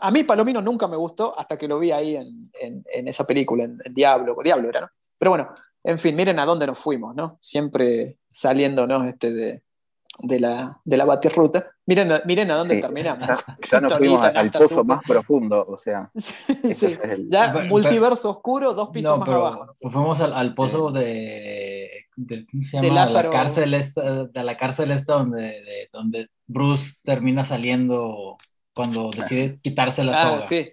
a 0.00 0.10
mí 0.10 0.24
Palomino 0.24 0.62
nunca 0.62 0.86
me 0.86 0.96
gustó 0.96 1.38
hasta 1.38 1.56
que 1.56 1.68
lo 1.68 1.78
vi 1.78 1.90
ahí 1.90 2.16
en, 2.16 2.84
esa 3.08 3.26
película, 3.26 3.64
en, 3.64 3.78
Diablo, 3.90 4.36
Diablo 4.42 4.68
era, 4.68 4.82
¿no? 4.82 4.88
Pero 5.18 5.30
bueno, 5.30 5.48
en 5.82 5.98
fin, 5.98 6.14
miren 6.14 6.38
a 6.38 6.44
dónde 6.44 6.66
nos 6.66 6.78
fuimos, 6.78 7.14
¿no? 7.14 7.38
Siempre 7.40 8.18
saliéndonos 8.30 9.06
este 9.06 9.32
de, 9.32 10.40
la, 10.40 10.80
de 10.84 10.96
la 10.96 11.04
batirruta. 11.04 11.70
Miren, 11.86 12.10
miren 12.26 12.50
a 12.50 12.56
dónde 12.56 12.80
terminamos. 12.80 13.28
Ya, 13.70 13.80
nos 13.80 13.94
fuimos 13.94 14.24
al 14.24 14.50
pozo 14.50 14.84
más 14.84 15.02
profundo, 15.06 15.64
o 15.66 15.78
sea. 15.78 16.10
sí, 16.14 16.98
ya 17.28 17.66
multiverso 17.68 18.30
oscuro, 18.30 18.74
dos 18.74 18.90
pisos 18.90 19.18
más 19.18 19.28
abajo. 19.28 19.72
fuimos 19.80 20.20
al, 20.20 20.54
pozo 20.54 20.90
de, 20.90 22.06
de, 22.14 22.46
La 22.90 23.06
cárcel 23.30 23.74
esta, 23.74 24.24
de 24.26 24.44
la 24.44 24.56
cárcel 24.56 24.90
esta 24.90 25.14
donde, 25.14 25.88
donde 25.92 26.28
Bruce 26.46 26.94
termina 27.02 27.44
saliendo 27.44 28.36
cuando 28.76 29.10
decide 29.16 29.58
quitarse 29.62 30.04
la 30.04 30.12
ah, 30.12 30.30
soga. 30.30 30.46
Sí. 30.46 30.70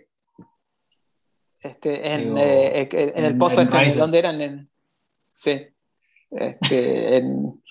Este, 1.61 2.13
en, 2.13 2.37
eh, 2.37 2.81
eh, 2.81 3.13
en, 3.15 3.23
el 3.23 3.37
pozo 3.37 3.61
este, 3.61 3.93
¿dónde 3.93 4.19
eran? 4.19 4.41
En, 4.41 4.69
sí. 5.31 5.65
Este, 6.29 7.17
en, 7.17 7.63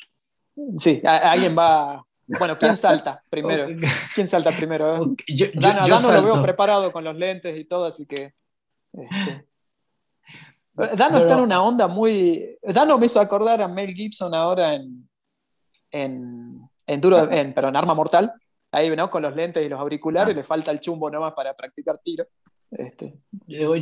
sí, 0.79 1.03
alguien 1.05 1.57
va. 1.57 2.03
Bueno, 2.27 2.57
¿quién 2.57 2.79
salta 2.79 3.23
primero? 3.31 3.67
¿Quién 4.15 4.27
salta 4.27 4.51
primero? 4.53 5.15
Yo, 5.29 5.49
Dano, 5.53 6.01
lo 6.11 6.23
veo 6.23 6.43
preparado 6.43 6.91
con 6.91 7.05
los 7.05 7.19
lentes 7.19 7.59
y 7.59 7.65
todo, 7.65 7.85
así 7.85 8.07
que. 8.07 8.33
Este. 8.95 9.47
Dano 10.97 11.19
está 11.19 11.35
en 11.35 11.41
una 11.41 11.62
onda 11.62 11.87
muy. 11.87 12.57
Dano 12.62 12.97
me 12.97 13.05
hizo 13.05 13.21
acordar 13.21 13.61
a 13.61 13.69
Mel 13.69 13.93
Gibson 13.93 14.35
ahora 14.35 14.75
en. 14.75 15.07
En, 15.91 16.67
en 16.87 17.01
Duro, 17.03 17.31
en, 17.31 17.53
pero 17.53 17.69
en 17.69 17.77
Arma 17.77 17.93
Mortal 17.93 18.33
ahí, 18.73 18.95
¿no? 18.97 19.11
Con 19.11 19.23
los 19.23 19.37
lentes 19.37 19.64
y 19.64 19.69
los 19.69 19.79
auriculares, 19.79 20.35
le 20.35 20.43
falta 20.43 20.71
el 20.71 20.81
chumbo 20.81 21.11
nomás 21.11 21.35
para 21.35 21.55
practicar 21.55 21.99
tiro. 21.99 22.26
Este, 22.71 23.19
yo, 23.47 23.75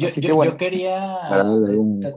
quería 0.59 1.16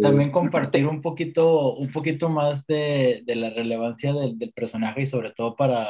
también 0.02 0.32
compartir 0.32 0.88
un 0.88 1.02
poquito, 1.02 1.76
un 1.76 1.92
poquito 1.92 2.30
más 2.30 2.66
de, 2.66 3.22
de 3.26 3.36
la 3.36 3.52
relevancia 3.52 4.12
del, 4.12 4.40
del, 4.40 4.52
personaje 4.54 5.04
y 5.04 5.06
sobre 5.06 5.30
todo 5.32 5.56
para, 5.56 5.88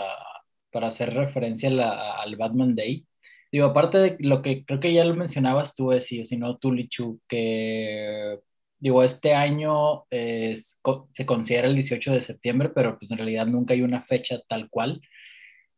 para 0.71 0.89
hacer 0.89 1.13
referencia 1.13 1.69
al 1.69 2.35
Batman 2.35 2.75
Day. 2.75 3.07
Digo, 3.49 3.67
aparte 3.67 3.97
de 3.99 4.17
lo 4.19 4.41
que 4.41 4.65
creo 4.65 4.81
que 4.81 4.93
ya 4.93 5.05
lo 5.05 5.15
mencionabas 5.15 5.73
tú, 5.73 5.93
si, 6.01 6.25
si 6.25 6.35
no 6.35 6.57
tú, 6.57 6.73
Lichu, 6.73 7.21
que 7.29 8.39
digo, 8.77 9.01
este 9.03 9.33
año 9.33 10.03
es, 10.09 10.81
se 11.11 11.25
considera 11.25 11.69
el 11.69 11.75
18 11.75 12.11
de 12.11 12.19
septiembre, 12.19 12.69
pero 12.75 12.99
pues 12.99 13.09
en 13.09 13.17
realidad 13.17 13.45
nunca 13.45 13.73
hay 13.73 13.81
una 13.81 14.01
fecha 14.01 14.39
tal 14.49 14.69
cual. 14.69 14.99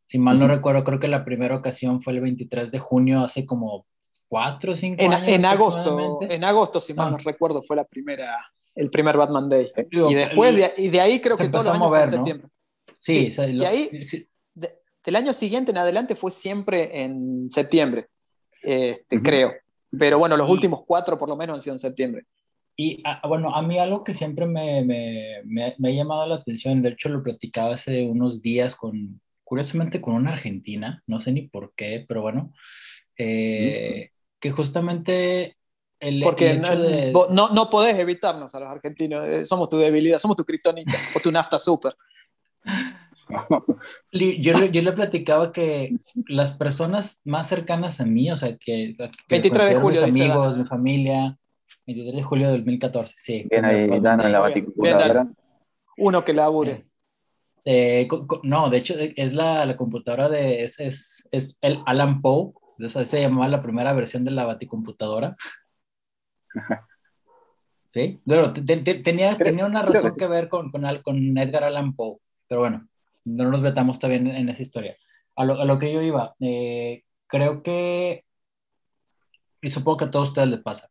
Si 0.06 0.20
mal 0.20 0.40
no 0.40 0.48
recuerdo, 0.48 0.84
creo 0.84 1.00
que 1.00 1.08
la 1.08 1.26
primera 1.26 1.56
ocasión 1.56 2.02
fue 2.02 2.14
el 2.14 2.22
23 2.22 2.72
de 2.72 2.80
junio, 2.80 3.22
hace 3.22 3.46
como 3.46 3.86
cuatro 4.28 4.74
o 4.74 4.76
cinco 4.76 5.04
en, 5.04 5.14
años. 5.14 5.30
En 5.30 5.46
agosto, 5.46 6.20
en 6.22 6.44
agosto, 6.44 6.80
si 6.80 6.94
mal 6.94 7.12
no 7.12 7.18
ah. 7.18 7.24
recuerdo, 7.24 7.64
fue 7.64 7.76
la 7.76 7.86
primera, 7.86 8.52
el 8.76 8.90
primer 8.90 9.18
Batman 9.18 9.50
Day. 9.50 9.72
y 9.92 10.14
después, 10.14 10.56
de, 10.56 10.74
y 10.78 10.90
de 10.90 11.02
ahí 11.02 11.20
creo 11.20 11.38
que 11.38 11.50
todo 11.50 11.64
los 11.64 11.74
años 11.74 11.94
en 11.96 12.08
septiembre. 12.08 12.48
Sí, 13.00 13.32
y 13.38 13.64
ahí, 13.64 13.90
del 14.54 15.16
año 15.16 15.34
siguiente 15.34 15.72
en 15.72 15.78
adelante 15.78 16.16
fue 16.16 16.32
siempre 16.32 17.04
en 17.04 17.50
septiembre, 17.50 18.08
este, 18.62 19.22
creo. 19.22 19.54
Pero 19.98 20.20
bueno, 20.20 20.36
los 20.36 20.50
últimos 20.50 20.82
cuatro 20.86 21.18
por 21.18 21.30
lo 21.30 21.36
menos 21.36 21.56
han 21.56 21.62
sido 21.62 21.76
en 21.76 21.80
septiembre. 21.80 22.26
Y 22.78 23.02
ah, 23.06 23.22
bueno, 23.28 23.56
a 23.56 23.62
mí 23.62 23.80
algo 23.80 24.04
que 24.04 24.14
siempre 24.14 24.46
me, 24.46 24.84
me, 24.84 25.42
me, 25.78 25.90
ha 25.90 25.92
llamado 25.92 26.26
la 26.26 26.36
atención, 26.36 26.82
de 26.82 26.90
hecho 26.90 27.08
lo 27.08 27.24
platicaba 27.24 27.76
hace 27.76 28.06
unos 28.06 28.42
días 28.42 28.76
con, 28.76 29.22
curiosamente 29.46 30.02
con 30.02 30.16
una 30.16 30.34
argentina, 30.34 31.02
no 31.08 31.22
sé 31.22 31.32
ni 31.32 31.44
por 31.44 31.74
qué, 31.76 32.04
pero 32.06 32.22
bueno, 32.22 32.52
eh, 33.18 34.10
que 34.40 34.52
justamente 34.52 35.56
el, 36.00 36.22
Porque 36.22 36.56
no, 36.56 37.50
no, 37.50 37.70
podés 37.70 37.98
evitarnos 37.98 38.54
a 38.54 38.60
los 38.60 38.70
argentinos, 38.70 39.26
eh, 39.26 39.46
somos 39.46 39.70
tu 39.70 39.78
debilidad, 39.78 40.20
somos 40.20 40.36
tu 40.36 40.44
criptonita 40.44 40.98
o 41.16 41.20
tu 41.22 41.32
nafta 41.32 41.58
super. 41.58 41.96
Yo, 44.12 44.54
yo, 44.72 44.82
le 44.82 44.92
platicaba 44.92 45.52
que 45.52 45.96
las 46.28 46.52
personas 46.52 47.22
más 47.24 47.48
cercanas 47.48 48.00
a 48.00 48.06
mí, 48.06 48.30
o 48.32 48.38
sea, 48.38 48.56
que, 48.58 48.94
23 49.30 49.70
de 49.70 49.76
julio, 49.76 50.06
mis 50.06 50.16
amigos, 50.16 50.58
mi 50.58 50.66
familia, 50.66 51.38
23 51.88 52.16
de 52.16 52.24
julio 52.24 52.48
del 52.50 52.58
2014, 52.58 53.16
sí. 53.18 53.46
Bien 53.50 53.66
ahí, 53.66 54.00
Dana, 54.00 54.30
la 54.30 54.40
baticomputadora. 54.40 55.28
Uno 55.98 56.24
que 56.24 56.34
labure. 56.34 56.86
Eh, 57.66 58.02
eh 58.02 58.08
no, 58.44 58.70
de 58.70 58.78
hecho, 58.78 58.96
es 58.98 59.34
la, 59.34 59.66
la 59.66 59.76
computadora 59.76 60.30
de. 60.30 60.64
Es, 60.64 60.80
es, 60.80 61.28
es, 61.32 61.58
el 61.62 61.82
Alan 61.86 62.22
Poe. 62.22 62.54
Esa 62.80 63.06
se 63.06 63.22
llamaba 63.22 63.48
la 63.48 63.64
primera 63.64 63.94
versión 63.94 64.24
de 64.26 64.32
la 64.32 64.46
baticomputadora. 64.46 65.36
Sí, 67.96 68.20
pero 68.28 68.52
tenía, 68.52 69.38
tenía 69.38 69.66
una 69.66 69.82
razón 69.82 70.18
que 70.18 70.28
ver 70.28 70.50
con, 70.50 70.70
con, 70.70 70.84
con 71.02 71.38
Edgar 71.38 71.64
Allan 71.64 71.96
Poe. 71.96 72.18
Pero 72.46 72.60
bueno, 72.60 72.90
no 73.24 73.50
nos 73.50 73.62
metamos 73.62 74.00
también 74.00 74.28
en 74.28 74.50
esa 74.50 74.64
historia. 74.64 74.98
A 75.38 75.46
lo, 75.46 75.62
a 75.62 75.64
lo 75.66 75.80
que 75.80 75.94
yo 75.94 76.02
iba, 76.02 76.36
eh, 76.42 77.04
creo 77.28 77.64
que, 77.64 78.26
y 79.62 79.70
supongo 79.70 79.98
que 79.98 80.06
a 80.06 80.12
todos 80.12 80.30
ustedes 80.30 80.50
les 80.50 80.62
pasa, 80.62 80.90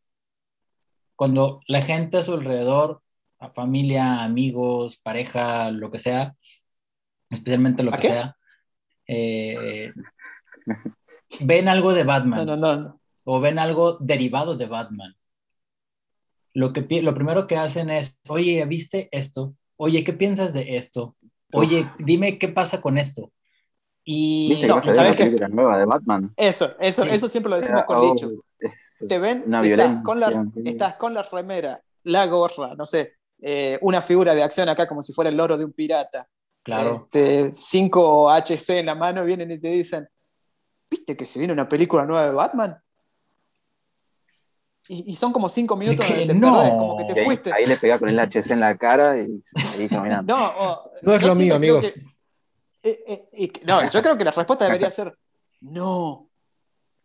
cuando 1.16 1.61
la 1.69 1.83
gente 1.83 2.19
a 2.19 2.23
su 2.23 2.35
alrededor, 2.35 3.02
a 3.38 3.50
familia, 3.50 4.25
amigos, 4.25 4.99
pareja, 5.02 5.71
lo 5.71 5.90
que 5.90 5.99
sea, 5.99 6.35
especialmente 7.35 7.83
lo 7.83 7.93
que 7.93 8.03
sea, 8.03 8.37
eh, 9.07 9.93
ven 11.41 11.69
algo 11.69 11.93
de 11.93 12.05
Batman. 12.05 12.47
No, 12.47 12.57
no, 12.57 12.76
no. 12.76 13.00
O 13.25 13.41
ven 13.41 13.59
algo 13.59 13.99
derivado 14.00 14.57
de 14.57 14.67
Batman. 14.67 15.14
Lo, 16.53 16.73
que, 16.73 17.03
lo 17.03 17.14
primero 17.14 17.47
que 17.47 17.57
hacen 17.57 17.91
es, 17.91 18.17
oye, 18.29 18.64
¿viste 18.64 19.09
esto? 19.12 19.55
Oye, 19.76 20.05
¿qué 20.05 20.12
piensas 20.12 20.53
de 20.53 20.76
esto? 20.76 21.17
oye, 21.55 21.91
dime 21.99 22.38
qué 22.38 22.49
pasa 22.49 22.81
con 22.81 22.99
esto. 22.99 23.33
Y 24.05 24.62
no, 24.67 24.83
¿sabes 24.83 25.14
qué? 25.14 25.31
nueva 25.49 25.79
de 25.79 25.87
Batman. 25.87 26.33
Eso, 26.37 26.75
eso, 26.79 27.05
eso 27.05 27.29
siempre 27.29 27.50
lo 27.50 27.57
decimos 27.57 27.85
con 27.85 28.12
dicho. 28.12 28.31
Oh, 28.31 29.07
Te 29.07 29.19
ven, 29.19 29.45
estás, 29.64 30.03
con 30.03 30.21
la, 30.21 30.47
estás 30.64 30.97
con 30.97 31.14
la 31.14 31.23
remera, 31.23 31.81
la 32.03 32.26
gorra, 32.26 32.75
no 32.76 32.85
sé, 32.85 33.14
eh, 33.41 33.79
una 33.81 34.03
figura 34.03 34.35
de 34.35 34.43
acción 34.43 34.69
acá 34.69 34.87
como 34.87 35.03
si 35.03 35.12
fuera 35.12 35.31
el 35.31 35.37
loro 35.37 35.57
de 35.57 35.64
un 35.64 35.73
pirata. 35.73 36.29
Claro. 36.64 37.09
Este, 37.12 37.52
5 37.54 38.30
HC 38.30 38.78
en 38.78 38.87
la 38.87 38.94
mano 38.94 39.25
vienen 39.25 39.50
y 39.52 39.59
te 39.59 39.68
dicen, 39.68 40.09
¿viste 40.90 41.16
que 41.16 41.26
se 41.26 41.38
viene 41.38 41.52
una 41.52 41.68
película 41.68 42.04
nueva 42.04 42.25
de 42.25 42.33
Batman? 42.33 42.76
Y, 44.87 45.16
son 45.16 45.33
como 45.33 45.49
cinco 45.49 45.76
minutos 45.76 46.06
de 46.06 46.26
te 46.26 46.35
no. 46.35 46.52
como 46.52 46.99
que 46.99 47.14
te 47.14 47.25
fuiste. 47.25 47.50
Ahí, 47.54 47.64
le 47.64 47.78
pega 47.78 47.99
con 47.99 48.09
el 48.11 48.18
HC 48.18 48.50
en 48.50 48.61
la 48.61 48.76
cara 48.76 49.18
y 49.18 49.40
seguís 49.42 49.88
caminando. 49.88 50.37
No, 50.37 50.83
no 51.00 51.14
es 51.14 51.23
lo 51.23 51.35
mío, 51.35 51.54
amigo. 51.54 51.80
Eh, 51.83 53.28
eh, 53.33 53.52
no, 53.64 53.88
yo 53.88 54.02
creo 54.02 54.18
que 54.18 54.25
la 54.25 54.30
respuesta 54.30 54.66
debería 54.66 54.90
ser 54.90 55.16
no. 55.62 56.28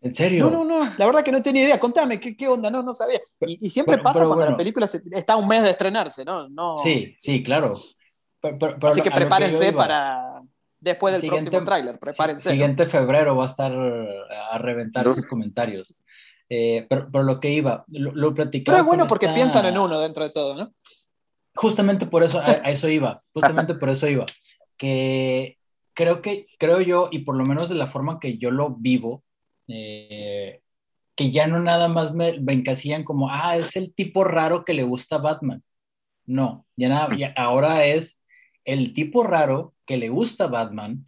¿En 0.02 0.14
serio? 0.14 0.50
No, 0.50 0.52
no, 0.52 0.66
no, 0.66 0.94
la 0.98 1.06
verdad 1.06 1.24
que 1.24 1.32
no 1.32 1.42
tenía 1.42 1.64
idea. 1.64 1.80
Contame, 1.80 2.20
¿qué, 2.20 2.36
qué 2.36 2.48
onda? 2.48 2.70
No, 2.70 2.82
no 2.84 2.92
sabía. 2.92 3.20
Y, 3.42 3.70
siempre 3.70 3.98
pasa 3.98 4.26
cuando 4.26 4.46
la 4.46 4.58
película 4.58 4.86
está 5.12 5.38
un 5.38 5.48
mes 5.48 5.64
de 5.64 5.70
estrenarse, 5.70 6.24
¿no? 6.26 6.50
no... 6.50 6.78
Sí, 6.78 7.16
sí, 7.18 7.44
claro. 7.44 7.74
Así 8.42 9.02
que 9.02 9.12
prepárense 9.12 9.74
para 9.74 10.42
después 10.80 11.20
del 11.20 11.30
próximo 11.30 11.64
tráiler, 11.64 12.00
prepárense. 12.00 12.52
Siguiente 12.52 12.86
febrero 12.88 13.36
va 13.36 13.44
a 13.44 13.48
estar 13.48 13.74
a 13.74 14.58
reventar 14.58 15.10
sus 15.10 15.26
comentarios. 15.26 16.00
Eh, 16.50 16.88
pero, 16.90 17.10
pero, 17.12 17.24
lo 17.24 17.40
que 17.40 17.52
iba, 17.52 17.86
lo, 17.90 18.12
lo 18.16 18.34
platicaba. 18.34 18.78
Pero 18.78 18.84
es 18.84 18.88
bueno 18.88 19.08
porque 19.08 19.28
piensan 19.30 19.68
en 19.68 19.78
uno 19.78 20.00
dentro 20.00 20.24
de 20.24 20.32
todo, 20.32 20.56
¿no? 20.56 20.74
Justamente 21.54 22.08
por 22.08 22.24
eso, 22.24 22.40
a, 22.40 22.54
eso 22.54 22.90
iba, 22.90 23.22
justamente 23.34 23.76
por 23.76 23.90
eso 23.90 24.08
iba. 24.08 24.26
Que 24.78 25.58
creo 25.94 26.22
que, 26.22 26.48
creo 26.58 26.82
yo, 26.82 27.10
y 27.12 27.20
por 27.20 27.36
lo 27.36 27.46
menos 27.46 27.70
de 27.70 27.76
la 27.76 27.88
forma 27.88 28.20
que 28.20 28.38
yo 28.38 28.50
lo 28.50 28.72
vivo, 28.72 29.24
eh, 29.68 30.62
que 31.16 31.30
ya 31.30 31.46
no 31.46 31.60
nada 31.60 31.88
más 31.88 32.14
me, 32.14 32.40
me, 32.40 32.54
encasillan 32.54 33.04
como, 33.04 33.30
ah, 33.30 33.56
es 33.56 33.76
el 33.76 33.94
tipo 33.94 34.24
raro 34.24 34.66
que 34.66 34.74
le 34.74 34.84
gusta 34.84 35.20
Batman. 35.20 35.62
No, 36.26 36.66
ya 36.76 36.90
nada, 36.90 37.16
ya 37.16 37.34
ahora 37.36 37.86
es 37.86 38.19
el 38.74 38.94
tipo 38.94 39.24
raro 39.24 39.74
que 39.86 39.98
le 39.98 40.10
gusta 40.10 40.48
Batman, 40.48 41.06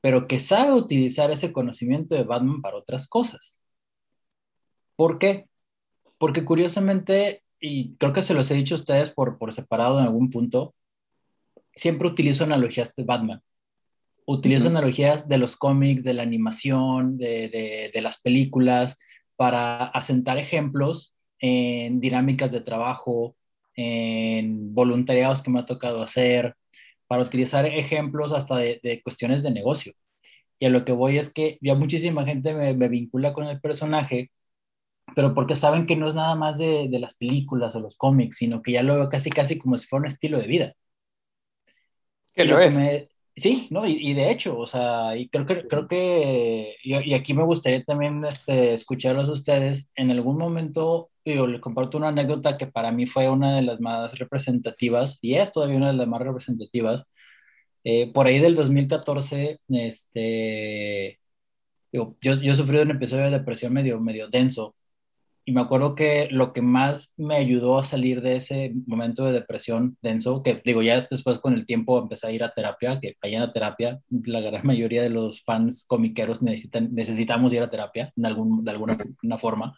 pero 0.00 0.26
que 0.26 0.40
sabe 0.40 0.72
utilizar 0.72 1.30
ese 1.30 1.52
conocimiento 1.52 2.14
de 2.14 2.24
Batman 2.24 2.62
para 2.62 2.76
otras 2.76 3.06
cosas. 3.08 3.58
¿Por 4.96 5.18
qué? 5.18 5.46
Porque 6.18 6.44
curiosamente, 6.44 7.44
y 7.60 7.94
creo 7.96 8.12
que 8.12 8.22
se 8.22 8.34
los 8.34 8.50
he 8.50 8.54
dicho 8.54 8.74
a 8.74 8.78
ustedes 8.78 9.10
por, 9.10 9.38
por 9.38 9.52
separado 9.52 9.98
en 9.98 10.04
algún 10.04 10.30
punto, 10.30 10.74
siempre 11.74 12.08
utilizo 12.08 12.44
analogías 12.44 12.94
de 12.96 13.04
Batman. 13.04 13.42
Utilizo 14.26 14.68
analogías 14.68 15.28
de 15.28 15.38
los 15.38 15.56
cómics, 15.56 16.02
de 16.02 16.14
la 16.14 16.22
animación, 16.22 17.18
de, 17.18 17.48
de, 17.48 17.90
de, 17.92 18.00
las 18.02 18.20
películas, 18.20 18.98
para 19.36 19.84
asentar 19.84 20.38
ejemplos 20.38 21.14
en 21.38 22.00
dinámicas 22.00 22.52
de 22.52 22.60
trabajo, 22.60 23.36
en 23.74 24.74
voluntariados 24.74 25.42
que 25.42 25.50
me 25.50 25.60
ha 25.60 25.66
tocado 25.66 26.02
hacer, 26.02 26.54
para 27.10 27.24
utilizar 27.24 27.66
ejemplos 27.66 28.32
hasta 28.32 28.56
de, 28.56 28.78
de 28.84 29.02
cuestiones 29.02 29.42
de 29.42 29.50
negocio. 29.50 29.94
Y 30.60 30.66
a 30.66 30.70
lo 30.70 30.84
que 30.84 30.92
voy 30.92 31.18
es 31.18 31.32
que 31.32 31.58
ya 31.60 31.74
muchísima 31.74 32.24
gente 32.24 32.54
me, 32.54 32.72
me 32.74 32.88
vincula 32.88 33.32
con 33.32 33.46
el 33.46 33.60
personaje 33.60 34.30
pero 35.16 35.34
porque 35.34 35.56
saben 35.56 35.86
que 35.86 35.96
no 35.96 36.06
es 36.06 36.14
nada 36.14 36.36
más 36.36 36.56
de, 36.56 36.86
de, 36.88 36.98
las 37.00 37.16
películas 37.16 37.74
o 37.74 37.80
los 37.80 37.96
cómics, 37.96 38.36
sino 38.36 38.62
que 38.62 38.70
ya 38.70 38.84
lo 38.84 38.94
veo 38.94 39.08
casi 39.08 39.28
casi 39.28 39.58
como 39.58 39.76
si 39.76 39.88
fuera 39.88 40.02
un 40.02 40.06
estilo 40.06 40.38
de 40.38 40.46
vida. 40.46 40.74
Que 42.32 42.44
lo, 42.44 42.60
es. 42.60 42.80
sí, 43.34 43.66
¿no? 43.70 43.84
Y, 43.86 43.98
y, 44.00 44.14
de 44.14 44.30
hecho, 44.30 44.56
o 44.56 44.68
sea, 44.68 45.16
y 45.16 45.28
creo 45.28 45.46
que, 45.46 45.66
creo 45.66 45.88
que, 45.88 46.76
y, 46.84 47.10
y, 47.10 47.14
aquí 47.14 47.34
me 47.34 47.42
gustaría 47.42 47.82
también 47.82 48.24
este, 48.24 48.72
escucharlos 48.72 49.28
a 49.28 49.32
ustedes, 49.32 49.88
en 49.96 50.12
algún 50.12 50.36
momento, 50.36 51.09
digo, 51.24 51.46
les 51.46 51.60
comparto 51.60 51.98
una 51.98 52.08
anécdota 52.08 52.58
que 52.58 52.66
para 52.66 52.92
mí 52.92 53.06
fue 53.06 53.28
una 53.28 53.56
de 53.56 53.62
las 53.62 53.80
más 53.80 54.18
representativas, 54.18 55.18
y 55.22 55.34
es 55.36 55.52
todavía 55.52 55.76
una 55.76 55.88
de 55.88 55.94
las 55.94 56.08
más 56.08 56.20
representativas, 56.22 57.10
eh, 57.84 58.10
por 58.12 58.26
ahí 58.26 58.38
del 58.40 58.54
2014, 58.56 59.60
este, 59.68 61.20
yo, 61.92 62.16
yo 62.20 62.54
sufrí 62.54 62.78
un 62.78 62.90
episodio 62.92 63.24
de 63.24 63.30
depresión 63.32 63.72
medio, 63.72 64.00
medio 64.00 64.28
denso, 64.28 64.74
y 65.44 65.52
me 65.52 65.62
acuerdo 65.62 65.94
que 65.94 66.28
lo 66.30 66.52
que 66.52 66.62
más 66.62 67.14
me 67.16 67.36
ayudó 67.36 67.78
a 67.78 67.82
salir 67.82 68.20
de 68.20 68.36
ese 68.36 68.72
momento 68.86 69.24
de 69.24 69.32
depresión 69.32 69.96
denso, 70.02 70.42
que 70.42 70.62
digo, 70.64 70.82
ya 70.82 71.00
después 71.00 71.38
con 71.38 71.54
el 71.54 71.66
tiempo 71.66 71.98
empecé 71.98 72.26
a 72.28 72.30
ir 72.30 72.44
a 72.44 72.50
terapia, 72.52 73.00
que 73.00 73.16
vayan 73.20 73.42
a 73.42 73.52
terapia, 73.52 74.00
la 74.10 74.40
gran 74.40 74.66
mayoría 74.66 75.02
de 75.02 75.10
los 75.10 75.42
fans 75.42 75.86
comiqueros 75.88 76.42
necesitan, 76.42 76.94
necesitamos 76.94 77.52
ir 77.52 77.62
a 77.62 77.70
terapia 77.70 78.12
en 78.16 78.26
algún, 78.26 78.64
de 78.64 78.70
alguna 78.70 78.98
una 79.22 79.38
forma. 79.38 79.76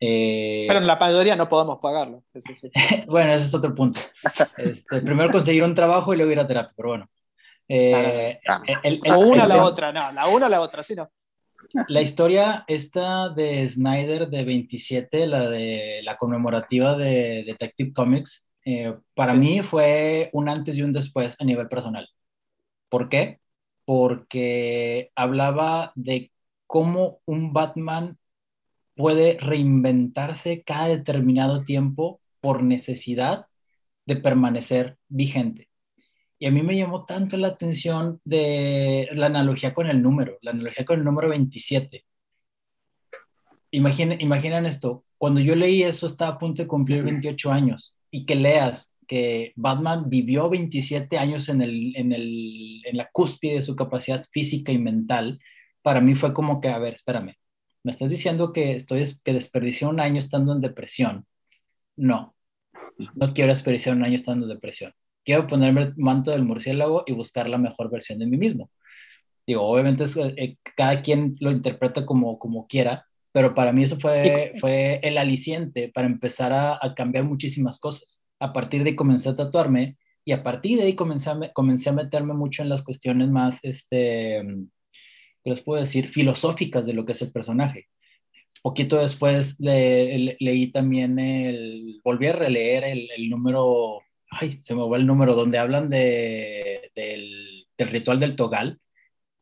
Eh, 0.00 0.64
Pero 0.68 0.78
en 0.78 0.86
la 0.86 0.96
mayoría 0.96 1.34
no 1.34 1.48
podemos 1.48 1.78
pagarlo, 1.78 2.22
eso 2.32 2.54
sí. 2.54 2.70
bueno, 3.08 3.32
ese 3.32 3.46
es 3.46 3.54
otro 3.54 3.74
punto. 3.74 4.00
Este, 4.56 5.00
primero 5.02 5.30
conseguir 5.30 5.64
un 5.64 5.74
trabajo 5.74 6.14
y 6.14 6.16
luego 6.16 6.32
ir 6.32 6.40
a 6.40 6.46
terapia, 6.46 6.72
pero 6.76 6.88
bueno. 6.90 7.10
Eh, 7.68 8.38
o 9.10 9.18
una 9.18 9.44
a 9.44 9.48
la 9.48 9.64
otra, 9.64 9.92
no, 9.92 10.10
la 10.12 10.28
una 10.28 10.46
a 10.46 10.48
la 10.48 10.60
otra, 10.60 10.82
sí, 10.82 10.94
no. 10.94 11.10
La 11.88 12.00
historia 12.00 12.64
esta 12.66 13.28
de 13.28 13.68
Snyder 13.68 14.28
de 14.28 14.44
27, 14.44 15.26
la 15.26 15.48
de 15.48 16.00
la 16.02 16.16
conmemorativa 16.16 16.96
de 16.96 17.44
Detective 17.44 17.92
Comics, 17.92 18.46
eh, 18.64 18.94
para 19.14 19.34
mí 19.34 19.62
fue 19.62 20.30
un 20.32 20.48
antes 20.48 20.76
y 20.76 20.82
un 20.82 20.92
después 20.92 21.36
a 21.38 21.44
nivel 21.44 21.68
personal. 21.68 22.08
¿Por 22.88 23.08
qué? 23.08 23.40
Porque 23.84 25.10
hablaba 25.14 25.92
de 25.94 26.30
cómo 26.66 27.20
un 27.24 27.52
Batman 27.52 28.16
puede 28.98 29.38
reinventarse 29.40 30.64
cada 30.64 30.88
determinado 30.88 31.62
tiempo 31.62 32.20
por 32.40 32.64
necesidad 32.64 33.46
de 34.06 34.16
permanecer 34.16 34.98
vigente. 35.08 35.68
Y 36.40 36.46
a 36.46 36.50
mí 36.50 36.62
me 36.62 36.76
llamó 36.76 37.04
tanto 37.04 37.36
la 37.36 37.46
atención 37.46 38.20
de 38.24 39.08
la 39.12 39.26
analogía 39.26 39.72
con 39.72 39.86
el 39.86 40.02
número, 40.02 40.38
la 40.42 40.50
analogía 40.50 40.84
con 40.84 40.98
el 40.98 41.04
número 41.04 41.28
27. 41.28 42.04
Imaginen, 43.70 44.20
imaginan 44.20 44.66
esto, 44.66 45.04
cuando 45.16 45.40
yo 45.40 45.54
leí 45.54 45.84
eso 45.84 46.06
estaba 46.06 46.32
a 46.32 46.38
punto 46.38 46.62
de 46.62 46.68
cumplir 46.68 47.04
28 47.04 47.52
años 47.52 47.94
y 48.10 48.26
que 48.26 48.34
leas 48.34 48.96
que 49.06 49.52
Batman 49.54 50.10
vivió 50.10 50.50
27 50.50 51.18
años 51.18 51.48
en, 51.48 51.62
el, 51.62 51.94
en, 51.94 52.12
el, 52.12 52.82
en 52.84 52.96
la 52.96 53.08
cúspide 53.12 53.54
de 53.54 53.62
su 53.62 53.76
capacidad 53.76 54.24
física 54.32 54.72
y 54.72 54.78
mental, 54.78 55.38
para 55.82 56.00
mí 56.00 56.16
fue 56.16 56.34
como 56.34 56.60
que, 56.60 56.68
a 56.68 56.78
ver, 56.78 56.94
espérame, 56.94 57.37
me 57.88 57.92
estás 57.92 58.10
diciendo 58.10 58.52
que, 58.52 58.74
estoy, 58.76 59.04
que 59.24 59.32
desperdicié 59.32 59.86
un 59.86 60.00
año 60.00 60.18
estando 60.18 60.52
en 60.52 60.60
depresión. 60.60 61.26
No, 61.96 62.34
no 63.14 63.32
quiero 63.32 63.50
desperdiciar 63.50 63.96
un 63.96 64.04
año 64.04 64.16
estando 64.16 64.44
en 64.46 64.50
depresión 64.52 64.92
quiero 65.28 65.46
ponerme 65.46 65.82
el 65.82 65.94
manto 65.98 66.30
del 66.30 66.42
murciélago 66.42 67.04
y 67.06 67.12
buscar 67.12 67.50
la 67.50 67.58
mejor 67.58 67.90
versión 67.90 68.18
de 68.18 68.26
mí 68.26 68.38
mismo. 68.38 68.70
Digo, 69.46 69.60
obviamente 69.60 70.04
eh, 70.38 70.56
cada 70.74 71.02
quien 71.02 71.36
lo 71.40 71.50
interpreta 71.50 72.06
como, 72.06 72.38
como 72.38 72.66
quiera, 72.66 73.04
pero 73.30 73.54
para 73.54 73.74
mí 73.74 73.82
eso 73.82 74.00
fue, 74.00 74.54
fue 74.58 75.00
el 75.02 75.18
aliciente 75.18 75.90
para 75.92 76.06
empezar 76.06 76.54
a, 76.54 76.78
a, 76.80 76.94
cambiar 76.94 77.24
muchísimas 77.24 77.78
cosas. 77.78 78.22
A 78.40 78.54
partir 78.54 78.82
de 78.82 78.90
ahí 78.90 78.96
comencé 78.96 79.28
a 79.28 79.36
tatuarme 79.36 79.98
y 80.24 80.32
a 80.32 80.42
partir 80.42 80.78
de 80.78 80.84
ahí 80.84 80.94
comencé 80.94 81.28
a, 81.28 81.38
comencé 81.52 81.90
a 81.90 81.92
meterme 81.92 82.32
mucho 82.32 82.62
en 82.62 82.70
las 82.70 82.80
cuestiones 82.80 83.28
más, 83.28 83.62
este, 83.64 84.42
¿qué 84.42 84.77
les 85.48 85.60
puedo 85.60 85.80
decir? 85.80 86.08
Filosóficas 86.08 86.86
de 86.86 86.94
lo 86.94 87.04
que 87.04 87.12
es 87.12 87.22
el 87.22 87.32
personaje. 87.32 87.88
Poquito 88.62 88.98
después 88.98 89.56
leí 89.60 90.72
también 90.72 91.18
el, 91.18 92.00
volví 92.04 92.26
a 92.26 92.32
releer 92.32 92.84
el, 92.84 93.08
el 93.16 93.30
número 93.30 94.02
ay, 94.30 94.60
se 94.62 94.74
me 94.74 94.86
va 94.86 94.96
el 94.96 95.06
número, 95.06 95.34
donde 95.34 95.58
hablan 95.58 95.88
de, 95.88 96.90
del, 96.94 97.66
del, 97.76 97.88
ritual 97.88 98.20
del 98.20 98.36
Togal. 98.36 98.78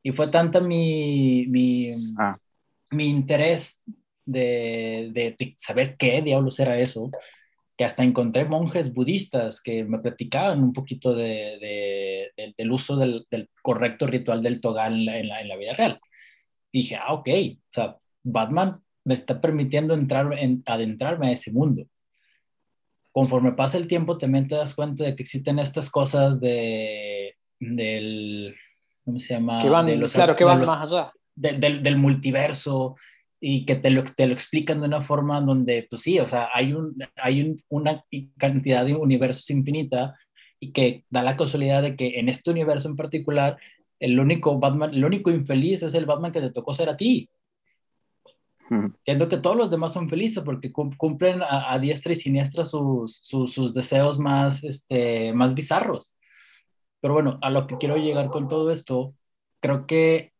Y 0.02 0.12
fue 0.12 0.28
tanta 0.28 0.60
mi, 0.60 1.46
mi, 1.48 1.92
ah. 2.18 2.38
mi 2.90 3.08
interés 3.08 3.82
de, 4.25 5.10
de, 5.12 5.54
saber 5.58 5.96
qué 5.96 6.22
diablos 6.22 6.58
era 6.60 6.78
eso, 6.78 7.10
que 7.76 7.85
hasta 7.85 8.02
encontré 8.02 8.47
monjes 8.47 8.92
budistas 8.92 9.61
que 9.61 9.85
me 9.85 9.99
platicaban 9.99 10.62
un 10.62 10.73
poquito 10.73 11.14
de, 11.14 12.33
de, 12.37 12.54
del 12.56 12.73
uso 12.73 12.97
del, 12.97 13.26
del, 13.30 13.50
correcto 13.62 14.06
ritual 14.06 14.42
del 14.42 14.61
Togal 14.61 15.09
en 15.09 15.28
la, 15.28 15.40
en 15.40 15.49
la, 15.49 15.56
vida 15.56 15.75
real. 15.75 16.00
dije, 16.73 16.97
ah, 16.97 17.12
ok, 17.12 17.28
o 17.28 17.73
sea, 17.73 17.97
Batman 18.23 18.80
me 19.04 19.14
está 19.14 19.40
permitiendo 19.40 19.95
entrar 19.95 20.33
en, 20.38 20.62
adentrarme 20.66 21.28
a 21.28 21.33
ese 21.33 21.52
mundo 21.52 21.87
conforme 23.16 23.52
pasa 23.52 23.78
el 23.78 23.88
tiempo 23.88 24.18
también 24.18 24.47
te 24.47 24.56
das 24.56 24.75
cuenta 24.75 25.02
de 25.02 25.16
que 25.16 25.23
existen 25.23 25.58
estas 25.58 25.89
cosas 25.89 26.39
de, 26.39 27.34
del, 27.58 28.54
¿cómo 29.06 29.19
se 29.19 29.32
llama? 29.32 29.58
Que 29.58 29.71
van, 29.71 29.86
claro, 30.12 30.36
que 30.36 30.45
van 30.45 30.60
más 30.60 30.93
allá. 30.93 31.12
del, 31.34 31.82
del, 31.82 31.97
multiverso 31.97 32.97
y 33.40 33.66
que 33.66 33.76
te 33.76 33.90
lo, 33.90 34.04
te 34.04 34.26
lo 34.26 34.32
explican 34.32 34.80
de 34.80 34.86
una 34.86 35.02
forma 35.02 35.40
donde, 35.40 35.86
pues 35.88 36.02
sí, 36.02 36.18
o 36.18 36.26
sea, 36.26 36.49
hay, 36.54 36.72
un, 36.72 36.96
hay 37.16 37.42
un, 37.42 37.62
una 37.68 38.04
cantidad 38.38 38.84
de 38.84 38.94
universos 38.94 39.50
infinita 39.50 40.16
y 40.58 40.72
que 40.72 41.04
da 41.10 41.22
la 41.22 41.36
casualidad 41.36 41.82
de 41.82 41.96
que 41.96 42.18
en 42.18 42.28
este 42.28 42.50
universo 42.50 42.88
en 42.88 42.96
particular, 42.96 43.58
el 44.00 44.18
único 44.18 44.58
Batman, 44.58 44.94
el 44.94 45.04
único 45.04 45.30
infeliz 45.30 45.82
es 45.82 45.94
el 45.94 46.06
Batman 46.06 46.32
que 46.32 46.40
te 46.40 46.50
tocó 46.50 46.75
ser 46.75 46.88
a 46.88 46.96
ti. 46.96 47.30
Siento 49.04 49.28
que 49.28 49.36
todos 49.36 49.56
los 49.56 49.70
demás 49.70 49.92
son 49.92 50.08
felices 50.08 50.42
porque 50.42 50.72
cumplen 50.72 51.40
a, 51.40 51.78
diestra 51.78 52.12
y 52.12 52.16
siniestra 52.16 52.64
sus, 52.64 53.20
sus, 53.22 53.72
deseos 53.72 54.18
más, 54.18 54.64
este, 54.64 55.32
más 55.32 55.54
bizarros. 55.54 56.16
Pero 57.00 57.14
bueno, 57.14 57.38
a 57.42 57.50
lo 57.50 57.68
que 57.68 57.76
quiero 57.78 57.96
llegar 57.96 58.28
con 58.28 58.49
todo 58.49 58.72
esto, 58.72 59.14
creo 59.60 59.86
que 59.86 60.32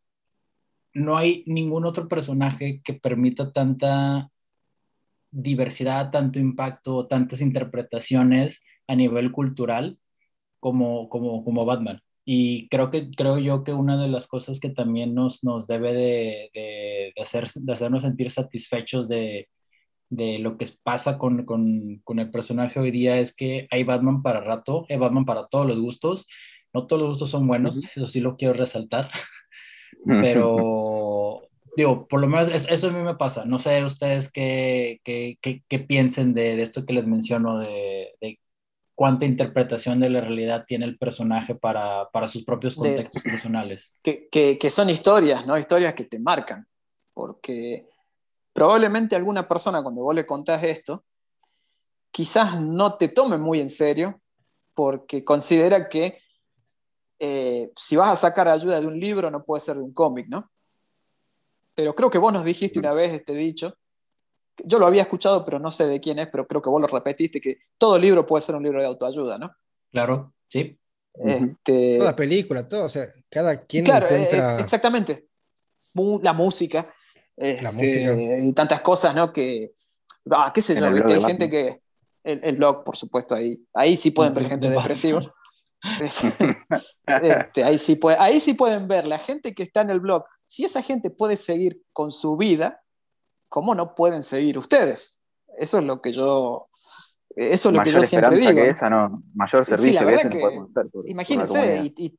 no 0.97 1.17
hay 1.17 1.45
ningún 1.47 1.85
otro 1.85 2.09
personaje 2.09 2.81
que 2.83 2.95
permita 2.95 3.53
tanta 3.53 4.31
diversidad, 5.31 6.11
tanto 6.11 6.39
impacto, 6.39 7.07
tantas 7.07 7.41
interpretaciones 7.41 8.63
a 8.87 8.97
nivel 8.97 9.33
cultural 9.33 9.99
como, 10.61 11.09
como, 11.09 11.45
como 11.45 11.65
Batman. 11.65 12.01
Y 12.25 12.69
creo, 12.69 12.91
que, 12.91 13.11
creo 13.11 13.39
yo 13.39 13.63
que 13.63 13.73
una 13.73 13.97
de 13.97 14.09
las 14.09 14.27
cosas 14.27 14.59
que 14.59 14.71
también 14.71 15.15
nos, 15.15 15.45
nos 15.45 15.67
debe 15.67 15.93
de, 15.95 16.51
de, 16.55 17.23
hacer, 17.23 17.49
de 17.55 17.73
hacernos 17.73 18.03
sentir 18.03 18.31
satisfechos 18.31 19.09
de, 19.09 19.49
de 20.11 20.39
lo 20.39 20.57
que 20.57 20.67
pasa 20.83 21.19
con, 21.19 21.45
con, 21.45 22.01
con, 22.05 22.19
el 22.19 22.31
personaje 22.31 22.81
hoy 22.81 22.91
día 22.91 23.19
es 23.19 23.35
que 23.35 23.69
hay 23.71 23.85
Batman 23.85 24.23
para 24.23 24.41
rato, 24.41 24.87
hay 24.89 24.97
Batman 24.97 25.25
para 25.25 25.47
todos 25.47 25.67
los 25.67 25.79
gustos. 25.79 26.27
No 26.73 26.87
todos 26.87 27.03
los 27.03 27.11
gustos 27.13 27.31
son 27.31 27.47
buenos, 27.47 27.81
eso 27.95 28.09
sí 28.09 28.21
lo 28.21 28.37
quiero 28.37 28.55
resaltar. 28.55 29.11
Pero, 30.05 31.43
digo, 31.77 32.07
por 32.07 32.21
lo 32.21 32.27
menos 32.27 32.49
eso 32.49 32.87
a 32.89 32.91
mí 32.91 33.01
me 33.01 33.17
pasa. 33.17 33.45
No 33.45 33.59
sé 33.59 33.85
ustedes 33.85 34.31
qué, 34.31 35.01
qué, 35.05 35.39
qué, 35.41 35.63
qué 35.69 35.79
piensen 35.79 36.35
de, 36.35 36.57
de, 36.57 36.63
esto 36.63 36.85
que 36.85 36.93
les 36.93 37.07
menciono, 37.07 37.59
de, 37.59 38.15
de 38.21 38.39
cuánta 38.97 39.27
interpretación 39.27 40.01
de 40.01 40.11
la 40.11 40.23
realidad 40.23 40.65
tiene 40.67 40.87
el 40.87 40.97
personaje 40.99 41.55
para, 41.55 42.09
para 42.11 42.29
sus 42.29 42.45
propios 42.45 42.75
contextos 42.75 43.23
personales. 43.23 43.95
Que, 44.03 44.29
que, 44.31 44.59
que, 44.59 44.71
son 44.71 44.91
historias, 44.91 45.47
¿no? 45.47 45.59
Historias 45.59 45.95
que 45.95 46.05
te 46.05 46.19
marcan, 46.19 46.67
porque 47.13 47.87
probablemente 48.55 49.15
alguna 49.15 49.47
persona 49.47 49.83
cuando 49.83 50.03
vos 50.03 50.15
le 50.15 50.27
contás 50.27 50.63
esto, 50.63 51.05
quizás 52.11 52.59
no 52.63 52.95
te 52.95 53.09
tome 53.09 53.37
muy 53.37 53.61
en 53.61 53.69
serio, 53.69 54.23
porque 54.73 55.23
considera 55.23 55.91
que 55.91 56.19
eh, 57.19 57.71
si 57.75 57.97
vas 57.97 58.11
a 58.11 58.17
sacar 58.17 58.49
ayuda 58.49 58.81
de 58.81 58.87
un 58.87 58.99
libro 58.99 59.31
no 59.31 59.43
puede 59.43 59.61
ser 59.61 59.77
de 59.77 59.83
un 59.83 59.93
cómic, 59.93 60.27
¿no? 60.29 60.51
Pero 61.75 61.95
creo 61.95 62.11
que 62.11 62.19
vos 62.19 62.33
nos 62.33 62.45
dijiste 62.45 62.79
una 62.79 62.93
vez 62.93 63.13
este 63.13 63.35
dicho, 63.35 63.77
yo 64.65 64.79
lo 64.79 64.87
había 64.87 65.03
escuchado, 65.03 65.45
pero 65.45 65.59
no 65.59 65.71
sé 65.71 65.87
de 65.87 66.01
quién 66.01 66.19
es, 66.19 66.29
pero 66.29 66.47
creo 66.47 66.63
que 66.63 66.71
vos 66.71 66.81
lo 66.81 66.87
repetiste, 66.87 67.41
que 67.41 67.59
todo 67.77 67.99
libro 67.99 68.27
puede 68.27 68.43
ser 68.43 68.55
un 68.55 68.63
libro 68.63 68.81
de 68.81 68.87
autoayuda, 68.87 69.39
¿no? 69.39 69.55
Claro, 69.91 70.33
sí. 70.49 70.79
Este... 71.15 71.99
Toda 71.99 72.17
película, 72.17 72.67
todo, 72.67 72.85
o 72.85 72.89
sea, 72.89 73.07
cada 73.29 73.65
quien 73.65 73.85
claro, 73.85 74.07
eh, 74.09 74.23
encuentra... 74.23 74.61
exactamente. 74.61 75.29
La 76.23 76.35
música, 76.35 76.87
la 77.37 77.49
este, 77.49 77.73
música. 77.73 78.39
y 78.39 78.53
tantas 78.53 78.83
cosas, 78.83 79.15
¿no? 79.15 79.33
Que, 79.33 79.73
ah, 80.31 80.53
qué 80.55 80.61
sé 80.61 80.79
yo, 80.79 80.85
hay 80.87 81.25
gente 81.25 81.49
que... 81.49 81.81
El, 82.23 82.57
blog, 82.57 82.83
por 82.83 82.97
supuesto, 82.97 83.37
ahí, 83.37 83.57
ahí 83.73 83.97
sí 83.97 84.11
pueden 84.11 84.35
ver 84.35 84.49
gente 84.49 84.69
depresiva. 84.69 85.33
Este, 87.07 87.65
ahí, 87.65 87.79
sí 87.79 87.97
puede, 87.97 88.17
ahí 88.19 88.41
sí 88.41 88.55
pueden 88.55 88.89
ver 88.89 89.07
la 89.07 89.19
gente 89.19 89.55
que 89.55 89.63
está 89.63 89.83
en 89.83 89.91
el 89.91 90.01
blog. 90.01 90.25
Si 90.45 90.65
esa 90.65 90.83
gente 90.83 91.11
puede 91.11 91.37
seguir 91.37 91.83
con 91.93 92.11
su 92.11 92.37
vida, 92.37 92.83
¿cómo 93.49 93.75
no 93.75 93.95
pueden 93.95 94.23
seguir 94.23 94.59
ustedes? 94.59 95.23
Eso 95.59 95.79
es 95.79 95.85
lo 95.85 96.03
que 96.03 96.13
yo, 96.13 96.69
eso 97.37 97.69
es 97.69 97.75
lo 97.75 97.83
que 97.83 97.93
yo 97.93 98.03
siempre 98.03 98.39
digo. 98.39 98.55
Que 98.55 98.71
esa, 98.71 98.91
no, 98.91 99.23
mayor 99.35 99.65
servicio 99.65 100.01
sí, 100.01 100.07
que, 100.07 100.45
hacer 100.65 100.87
imagínense, 101.07 101.93
y, 101.97 102.19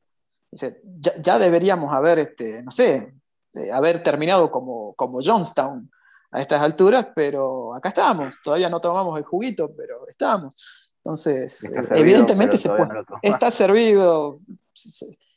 ya, 1.22 1.38
deberíamos 1.38 1.92
haber, 1.92 2.18
este, 2.20 2.62
no 2.62 2.70
sé, 2.70 3.14
eh, 3.54 3.70
haber 3.70 4.02
terminado 4.02 4.50
como, 4.50 4.94
como 4.94 5.20
Johnstown 5.22 5.90
a 6.30 6.40
estas 6.40 6.60
alturas, 6.60 7.08
pero 7.14 7.74
acá 7.74 7.90
estamos, 7.90 8.38
todavía 8.42 8.68
no 8.68 8.80
tomamos 8.80 9.18
el 9.18 9.24
juguito, 9.24 9.70
pero 9.76 10.08
estamos. 10.08 10.87
Entonces, 11.08 11.72
evidentemente 11.92 12.58
se 12.58 12.68
puede, 12.68 13.02
está 13.22 13.50
servido, 13.50 14.40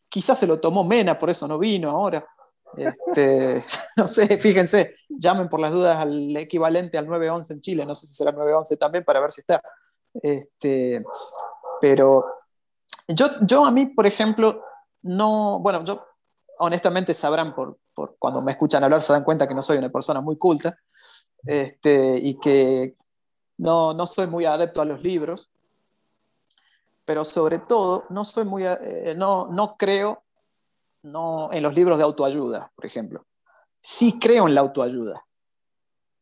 quizás 0.10 0.38
se 0.38 0.46
lo 0.46 0.60
tomó 0.60 0.84
Mena, 0.84 1.18
por 1.18 1.30
eso 1.30 1.48
no 1.48 1.58
vino 1.58 1.90
ahora. 1.90 2.28
Este, 2.76 3.64
no 3.96 4.06
sé, 4.10 4.38
fíjense, 4.38 4.96
llamen 5.08 5.48
por 5.48 5.62
las 5.62 5.72
dudas 5.72 5.96
al 5.96 6.36
equivalente 6.36 6.98
al 6.98 7.08
911 7.08 7.54
en 7.54 7.62
Chile, 7.62 7.86
no 7.86 7.96
sé 7.96 8.06
si 8.06 8.14
será 8.14 8.34
911 8.34 8.76
también 8.76 9.06
para 9.06 9.22
ver 9.22 9.32
si 9.32 9.40
está. 9.40 9.62
Este, 10.22 11.02
pero 11.80 12.26
yo, 13.08 13.28
yo 13.40 13.64
a 13.64 13.72
mí, 13.72 13.86
por 13.86 14.06
ejemplo, 14.06 14.62
no, 15.04 15.60
bueno, 15.62 15.86
yo 15.86 16.06
honestamente 16.60 17.14
sabrán 17.14 17.56
por, 17.56 17.78
por, 17.94 18.18
cuando 18.20 18.42
me 18.42 18.52
escuchan 18.52 18.84
hablar, 18.84 19.02
se 19.04 19.14
dan 19.14 19.24
cuenta 19.24 19.48
que 19.48 19.56
no 19.56 19.62
soy 19.62 19.78
una 19.78 19.90
persona 19.90 20.20
muy 20.20 20.38
culta 20.38 20.78
este, 21.46 22.20
y 22.22 22.38
que 22.40 22.98
no, 23.58 23.94
no 23.94 24.06
soy 24.06 24.28
muy 24.28 24.44
adepto 24.44 24.82
a 24.82 24.86
los 24.86 25.02
libros, 25.02 25.50
pero 27.12 27.26
sobre 27.26 27.60
todo 27.60 28.06
no 28.08 28.24
soy 28.24 28.46
muy, 28.46 28.64
eh, 28.66 29.14
no, 29.18 29.48
no 29.48 29.76
creo 29.76 30.24
no, 31.04 31.50
en 31.52 31.62
los 31.62 31.76
libros 31.76 31.98
de 31.98 32.06
autoayuda, 32.06 32.72
por 32.74 32.86
ejemplo. 32.86 33.26
Sí 33.82 34.18
creo 34.18 34.48
en 34.48 34.56
la 34.56 34.62
autoayuda. 34.62 35.26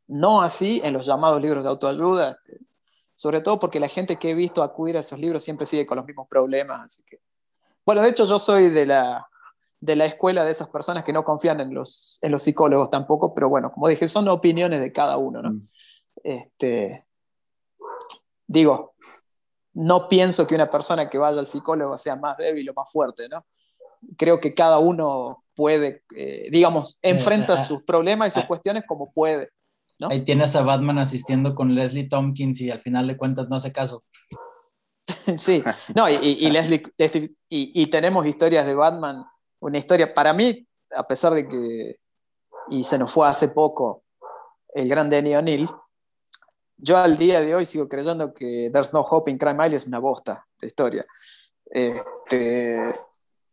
No 0.08 0.41
así 0.41 0.82
en 0.84 0.93
los 0.93 1.06
llamados 1.06 1.43
libros 1.43 1.63
de 1.63 1.69
autoayuda, 1.69 2.32
este, 2.32 2.58
sobre 3.13 3.41
todo 3.41 3.60
porque 3.60 3.80
la 3.80 3.88
gente 3.88 4.17
que 4.17 4.32
he 4.32 4.34
visto 4.34 4.63
acudir 4.63 4.97
a 4.97 5.02
esos 5.02 5.19
libros 5.19 5.43
siempre 5.43 5.67
sigue 5.67 5.86
con 5.86 5.97
los 5.97 6.08
mismos 6.08 6.28
problemas. 6.28 6.86
Así 6.86 7.04
que... 7.06 7.19
Bueno, 7.86 8.02
de 8.02 8.10
hecho 8.10 8.25
yo 8.25 8.39
soy 8.39 8.71
de 8.71 8.88
la, 8.88 9.30
de 9.80 9.95
la 9.95 10.08
escuela 10.08 10.43
de 10.43 10.49
esas 10.49 10.69
personas 10.69 11.04
que 11.04 11.13
no 11.13 11.23
confían 11.23 11.60
en 11.60 11.71
los, 11.71 12.17
en 12.23 12.32
los 12.32 12.41
psicólogos 12.41 12.89
tampoco, 12.89 13.36
pero 13.36 13.47
bueno, 13.47 13.71
como 13.71 13.88
dije, 13.88 14.08
son 14.08 14.28
opiniones 14.28 14.80
de 14.80 14.91
cada 14.91 15.17
uno. 15.17 15.43
¿no? 15.43 15.52
Mm. 15.52 15.67
Este, 16.23 17.06
digo, 18.47 18.88
no 19.80 20.10
pienso 20.10 20.46
que 20.46 20.56
una 20.56 20.70
persona 20.70 21.10
que 21.10 21.18
vaya 21.18 21.39
al 21.39 21.46
psicólogo 21.46 21.98
sea 21.98 22.18
más 22.18 22.36
débil 22.36 22.70
o 22.70 22.74
más 22.74 22.92
fuerte, 22.92 23.30
¿no? 23.30 23.46
Creo 24.18 24.42
que 24.42 24.54
cada 24.54 24.78
uno 24.78 25.46
puede, 25.56 26.04
eh, 26.15 26.50
digamos, 26.52 27.00
enfrenta 27.02 27.54
ah, 27.54 27.58
sus 27.58 27.84
problemas 27.84 28.28
y 28.28 28.32
sus 28.32 28.44
ah. 28.44 28.48
cuestiones 28.48 28.84
como 28.86 29.13
puede. 29.13 29.50
Ahí 30.10 30.26
tienes 30.26 30.54
a 30.58 30.63
Batman 30.63 31.00
asistiendo 31.00 31.56
con 31.56 31.76
Leslie 31.76 32.10
Tompkins 32.10 32.60
y 32.60 32.70
al 32.70 32.82
final 32.82 33.08
de 33.08 33.15
cuentas 33.15 33.48
no 33.48 33.56
hace 33.56 33.72
caso. 33.72 34.04
sí, 35.38 35.63
no, 35.96 36.10
y, 36.10 36.50
Leslie, 36.50 36.84
y, 37.48 37.86
tenemos 37.86 38.26
historias 38.26 38.65
de 38.65 38.76
Batman, 38.76 39.24
una 39.62 39.78
historia, 39.78 40.13
para 40.13 40.34
mí, 40.34 40.68
a 40.94 41.08
pesar 41.08 41.34
de 41.34 41.48
que, 41.48 42.00
y 42.70 42.84
se 42.84 42.98
nos 42.98 43.12
fue 43.12 43.28
hace 43.28 43.48
poco 43.48 44.04
el 44.74 44.89
gran 44.89 45.10
Danny 45.10 45.36
O'Neill, 45.36 45.70
yo 46.82 46.98
al 46.98 47.18
día 47.18 47.42
de 47.42 47.54
hoy 47.54 47.65
sigo 47.65 47.88
creyendo 47.88 48.34
que 48.34 48.70
There's 48.72 48.94
No 48.94 49.02
Hope 49.02 49.30
in 49.30 49.38
Crime 49.38 49.65
Isle 49.65 49.76
es 49.76 49.86
una 49.86 50.00
bosta 50.00 50.46
de 50.60 50.68
historia. 50.68 51.06
Este, 51.65 52.94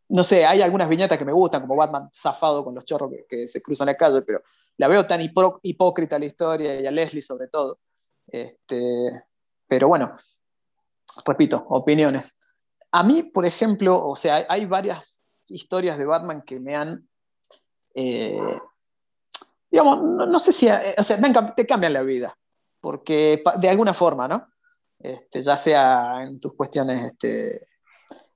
no 0.09 0.23
sé, 0.23 0.47
hay 0.47 0.62
algunas 0.62 0.89
viñetas 0.89 1.19
que 1.19 1.25
me 1.25 1.33
gustan, 1.33 1.62
como 1.62 1.77
Batman 1.77 2.09
zafado 2.15 2.65
con 2.65 2.75
los 2.75 2.85
chorros 2.85 3.11
que, 3.29 3.49
se 3.49 3.61
cruzan 3.61 3.87
la 3.87 3.97
calle, 3.97 4.23
pero 4.23 4.43
la 4.77 4.89
veo 4.89 5.07
tan 5.07 5.21
hipócrita 5.21 6.19
la 6.19 6.25
historia 6.25 6.81
y 6.81 6.87
a 6.87 6.91
Leslie 6.91 7.23
sobre 7.23 7.49
todo. 7.49 7.81
Este, 8.29 9.25
pero 9.67 9.89
bueno, 9.89 10.17
repito, 11.25 11.65
opiniones. 11.69 12.37
A 12.93 13.03
mí, 13.03 13.25
por 13.25 13.45
ejemplo, 13.45 14.07
o 14.07 14.15
sea, 14.15 14.47
hay 14.49 14.67
varias 14.67 15.19
historias 15.49 15.99
de 15.99 16.05
Batman 16.05 16.43
que 16.43 16.61
me 16.61 16.77
han, 16.77 17.09
eh, 17.95 18.59
digamos, 19.71 20.03
no, 20.03 20.39
sé 20.39 20.53
si, 20.53 20.69
o 20.69 21.03
sea, 21.03 21.55
te 21.57 21.67
cambian 21.67 21.93
la 21.93 22.03
vida, 22.03 22.37
porque 22.87 23.42
de 23.59 23.68
alguna 23.68 23.92
forma, 23.92 24.29
¿no? 24.29 24.46
Este, 24.96 25.42
ya 25.42 25.57
sea 25.57 26.22
en 26.22 26.38
tus 26.38 26.55
cuestiones 26.55 27.03
este, 27.03 27.66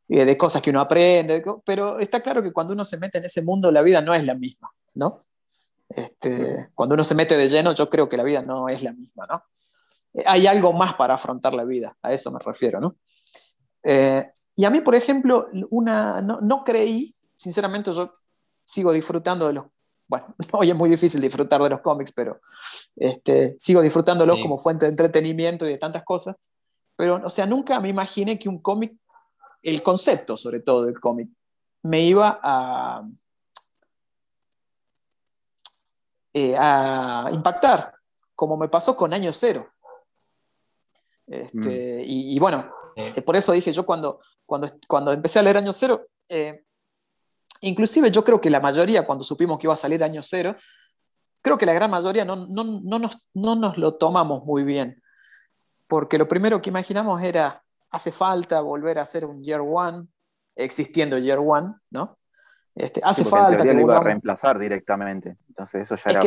de 0.09 0.37
cosas 0.37 0.61
que 0.61 0.71
uno 0.71 0.81
aprende, 0.81 1.41
pero 1.65 2.01
está 2.01 2.21
claro 2.21 2.43
que 2.43 2.53
cuando 2.53 2.73
uno 2.73 2.85
se 2.85 2.97
mete 2.97 3.19
en 3.19 3.27
ese 3.27 3.43
mundo 3.43 3.71
la 3.71 3.81
vida 3.81 4.03
no 4.03 4.13
es 4.13 4.27
la 4.27 4.35
misma, 4.35 4.69
¿no? 4.95 5.25
Este, 5.89 6.71
cuando 6.75 6.95
uno 6.95 7.05
se 7.05 7.15
mete 7.15 7.37
de 7.37 7.49
lleno, 7.49 7.73
yo 7.77 7.89
creo 7.89 8.09
que 8.09 8.17
la 8.17 8.25
vida 8.25 8.43
no 8.43 8.69
es 8.69 8.83
la 8.83 8.93
misma, 8.93 9.25
¿no? 9.29 9.45
Eh, 10.15 10.25
hay 10.27 10.49
algo 10.49 10.73
más 10.73 10.95
para 10.95 11.15
afrontar 11.15 11.55
la 11.55 11.63
vida, 11.63 11.97
a 12.03 12.13
eso 12.13 12.33
me 12.33 12.41
refiero, 12.41 12.81
¿no? 12.81 12.97
Eh, 13.85 14.33
y 14.57 14.65
a 14.65 14.71
mí, 14.71 14.81
por 14.81 14.97
ejemplo, 14.97 15.47
una, 15.71 16.21
no, 16.23 16.65
creí, 16.65 17.15
sinceramente 17.37 17.93
yo 17.93 18.17
sigo 18.65 18.93
disfrutando 18.93 19.47
de 19.47 19.53
los, 19.53 19.67
bueno, 20.11 20.35
hoy 20.53 20.71
es 20.71 20.77
muy 20.77 20.91
difícil 20.91 21.21
disfrutar 21.21 21.63
de 21.63 21.71
los 21.71 21.81
cómics, 21.81 22.13
pero 22.13 22.41
este, 22.97 23.55
sigo 23.59 23.81
disfrutándolos 23.81 24.39
como 24.41 24.59
fuente 24.59 24.85
de 24.85 24.91
entretenimiento 24.91 25.65
y 25.65 25.71
de 25.71 25.79
tantas 25.79 26.05
cosas, 26.05 26.37
pero, 26.97 27.21
o 27.25 27.31
sea, 27.31 27.47
nunca 27.47 27.81
me 27.81 27.89
imaginé 27.89 28.39
que 28.39 28.49
un 28.49 28.61
cómic, 28.61 28.95
el 29.63 29.83
concepto 29.83 30.37
sobre 30.37 30.61
todo 30.61 30.85
del 30.85 31.01
cómic, 31.01 31.31
me 31.83 32.03
iba 32.03 32.39
a, 32.43 33.03
Eh, 36.33 36.55
a 36.57 37.29
impactar, 37.33 37.93
como 38.37 38.57
me 38.57 38.69
pasó 38.69 38.95
con 38.95 39.13
Año 39.13 39.33
Cero. 39.33 39.69
Este, 41.27 41.99
mm. 41.99 42.05
y, 42.07 42.39
bueno, 42.39 42.73
eh, 42.95 43.21
por 43.23 43.35
eso 43.35 43.53
dije 43.53 43.73
yo 43.73 43.85
cuando, 43.85 44.21
cuando, 44.47 44.69
cuando 44.87 45.13
empecé 45.13 45.41
a 45.41 45.43
leer 45.43 45.57
Año 45.57 45.73
Cero, 45.73 46.07
eh, 46.29 46.65
inclusive 47.61 48.11
yo 48.11 48.25
creo 48.25 48.41
que 48.41 48.51
la 48.51 48.61
mayoría, 48.61 49.07
cuando 49.07 49.25
supimos 49.25 49.59
que 49.59 49.67
iba 49.67 49.75
a 49.75 49.79
salir 49.79 50.03
Año 50.03 50.23
Cero, 50.23 50.55
creo 51.43 51.59
que 51.59 51.67
la 51.67 51.73
gran 51.73 51.91
mayoría 51.91 52.25
no, 52.25 52.47
no, 52.47 52.81
no, 52.83 52.99
nos, 52.99 53.17
no 53.35 53.57
nos 53.57 53.79
lo 53.79 53.95
tomamos 53.95 54.45
muy 54.45 54.65
bien, 54.65 55.03
porque 55.87 56.19
lo 56.19 56.29
primero 56.29 56.61
que 56.61 56.71
imaginamos 56.71 57.23
era, 57.23 57.63
hace 57.91 58.13
falta 58.13 58.61
volver 58.61 58.99
a 58.99 59.03
hacer 59.03 59.25
un 59.25 59.43
Year 59.43 59.61
One, 59.61 60.07
existiendo 60.55 61.19
Year 61.19 61.39
One, 61.39 61.75
¿no? 61.91 62.17
Este, 62.75 63.01
hace 63.03 63.25
falta 63.25 63.63
que 63.63 63.75
lo 63.75 63.81
iba 63.81 63.99
a 63.99 64.03
reemplazar 64.03 64.59
directamente. 64.59 65.37
Entonces 65.49 65.83
eso 65.83 65.97
ya 65.97 66.21
era 66.21 66.23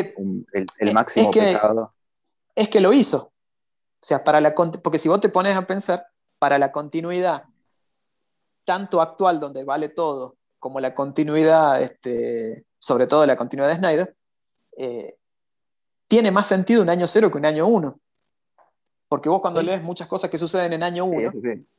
el, 0.77 0.93
máximo 0.93 1.29
es 1.29 1.33
que, 1.33 1.53
pecado. 1.53 1.93
Es 2.53 2.69
que 2.69 2.81
lo 2.81 2.93
hizo. 2.93 3.17
O 4.03 4.05
sea, 4.05 4.23
para 4.23 4.41
la, 4.41 4.53
porque 4.53 4.99
si 4.99 5.07
vos 5.07 5.21
te 5.21 5.29
pones 5.29 5.55
a 5.55 5.65
pensar, 5.65 6.05
para 6.37 6.57
la 6.57 6.71
continuidad, 6.71 7.45
tanto 8.65 9.01
actual 9.01 9.39
donde 9.39 9.63
vale 9.63 9.89
todo, 9.89 10.35
como 10.63 10.80
la 10.80 10.95
continuidad, 10.95 11.82
este, 11.82 12.63
sobre 12.80 13.06
todo 13.06 13.26
la 13.26 13.36
continuidad 13.36 13.67
de 13.67 13.76
Snyder, 13.76 14.15
eh, 14.78 15.17
tiene 16.08 16.32
más 16.32 16.47
sentido 16.47 16.82
un 16.82 16.89
año 16.89 17.06
cero 17.06 17.30
que 17.30 17.38
un 17.38 17.45
año 17.45 17.67
uno. 17.67 17.99
Porque 19.10 19.28
vos 19.28 19.41
cuando 19.41 19.62
lees 19.62 19.84
muchas 19.84 20.08
cosas 20.08 20.30
que 20.30 20.38
suceden 20.38 20.71
en 20.71 20.84
año 20.84 21.04
uno, 21.04 21.34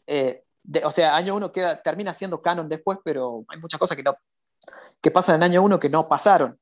eh, 0.07 0.45
o 0.85 0.91
sea, 0.91 1.17
año 1.17 1.35
uno 1.35 1.51
queda, 1.51 1.81
termina 1.83 2.13
siendo 2.13 2.43
canon 2.43 2.69
después, 2.69 2.99
pero 3.03 3.47
hay 3.49 3.59
muchas 3.59 3.81
cosas 3.81 3.97
que 3.97 4.03
no, 4.03 4.19
que 5.01 5.11
pasan 5.11 5.37
en 5.37 5.45
año 5.45 5.63
uno 5.63 5.81
que 5.81 5.89
no 5.89 6.07
pasaron 6.07 6.61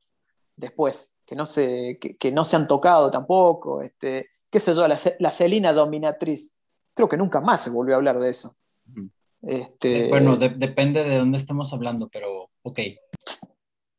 después, 0.54 1.16
que 1.26 1.34
no 1.34 1.44
se, 1.44 1.98
que, 1.98 2.30
no 2.30 2.44
se 2.44 2.54
han 2.54 2.68
tocado 2.68 3.10
tampoco. 3.10 3.82
Este, 3.82 4.30
qué 4.48 4.60
sé 4.60 4.76
yo, 4.76 4.86
la, 4.86 4.96
la 5.18 5.30
Celina 5.32 5.72
dominatriz. 5.72 6.54
Creo 6.94 7.08
que 7.08 7.16
nunca 7.16 7.40
más 7.40 7.62
se 7.62 7.70
volvió 7.70 7.96
a 7.96 7.96
hablar 7.96 8.20
de 8.20 8.30
eso. 8.30 8.54
Este... 9.42 10.08
Bueno, 10.08 10.36
depende 10.36 11.02
de 11.04 11.18
dónde 11.18 11.38
estemos 11.38 11.72
hablando, 11.72 12.08
pero 12.08 12.50
ok. 12.62 12.78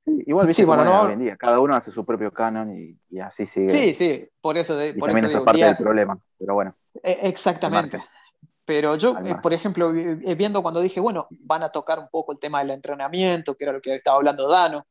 igual, 0.05 0.47
¿viste? 0.47 0.63
Sí, 0.63 0.65
bueno, 0.65 0.85
no... 0.85 1.01
hoy 1.01 1.13
en 1.13 1.19
día, 1.19 1.37
cada 1.37 1.59
uno 1.59 1.75
hace 1.75 1.91
su 1.91 2.05
propio 2.05 2.31
canon 2.31 2.97
y, 3.09 3.19
así 3.19 3.45
sigue. 3.45 3.69
Sí, 3.69 3.93
sí, 3.93 4.27
por 4.41 4.57
eso. 4.57 4.75
De, 4.77 4.93
por 4.93 5.09
también 5.09 5.25
eso 5.25 5.37
esa 5.37 5.45
parte 5.45 5.65
del 5.65 5.77
problema, 5.77 6.17
pero 6.37 6.53
bueno. 6.53 6.75
E, 7.03 7.27
exactamente. 7.27 8.01
Pero 8.65 8.95
yo, 8.95 9.17
eh, 9.25 9.35
por 9.41 9.53
ejemplo, 9.53 9.93
eh, 9.93 10.35
viendo 10.35 10.61
cuando 10.61 10.79
dije, 10.79 11.01
bueno, 11.01 11.27
van 11.31 11.63
a 11.63 11.69
tocar 11.69 11.99
un 11.99 12.07
poco 12.09 12.31
el 12.31 12.39
tema 12.39 12.59
del 12.59 12.71
entrenamiento, 12.71 13.55
que 13.55 13.65
era 13.65 13.73
lo 13.73 13.81
que 13.81 13.93
estaba 13.95 14.15
hablando 14.15 14.47
Dano, 14.47 14.85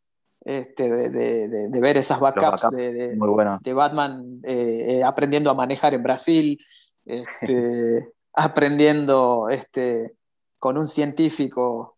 este, 0.45 0.91
de, 0.91 1.81
ver 1.81 1.97
esas 1.97 2.21
backups, 2.21 2.71
de, 2.71 3.73
Batman 3.73 4.41
eh, 4.43 5.03
aprendiendo 5.05 5.51
a 5.51 5.55
manejar 5.55 5.95
en 5.95 6.03
Brasil, 6.03 6.59
este, 7.07 8.09
aprendiendo 8.35 9.49
este, 9.49 10.17
con 10.63 10.79
un 10.79 10.87
científico 10.87 11.97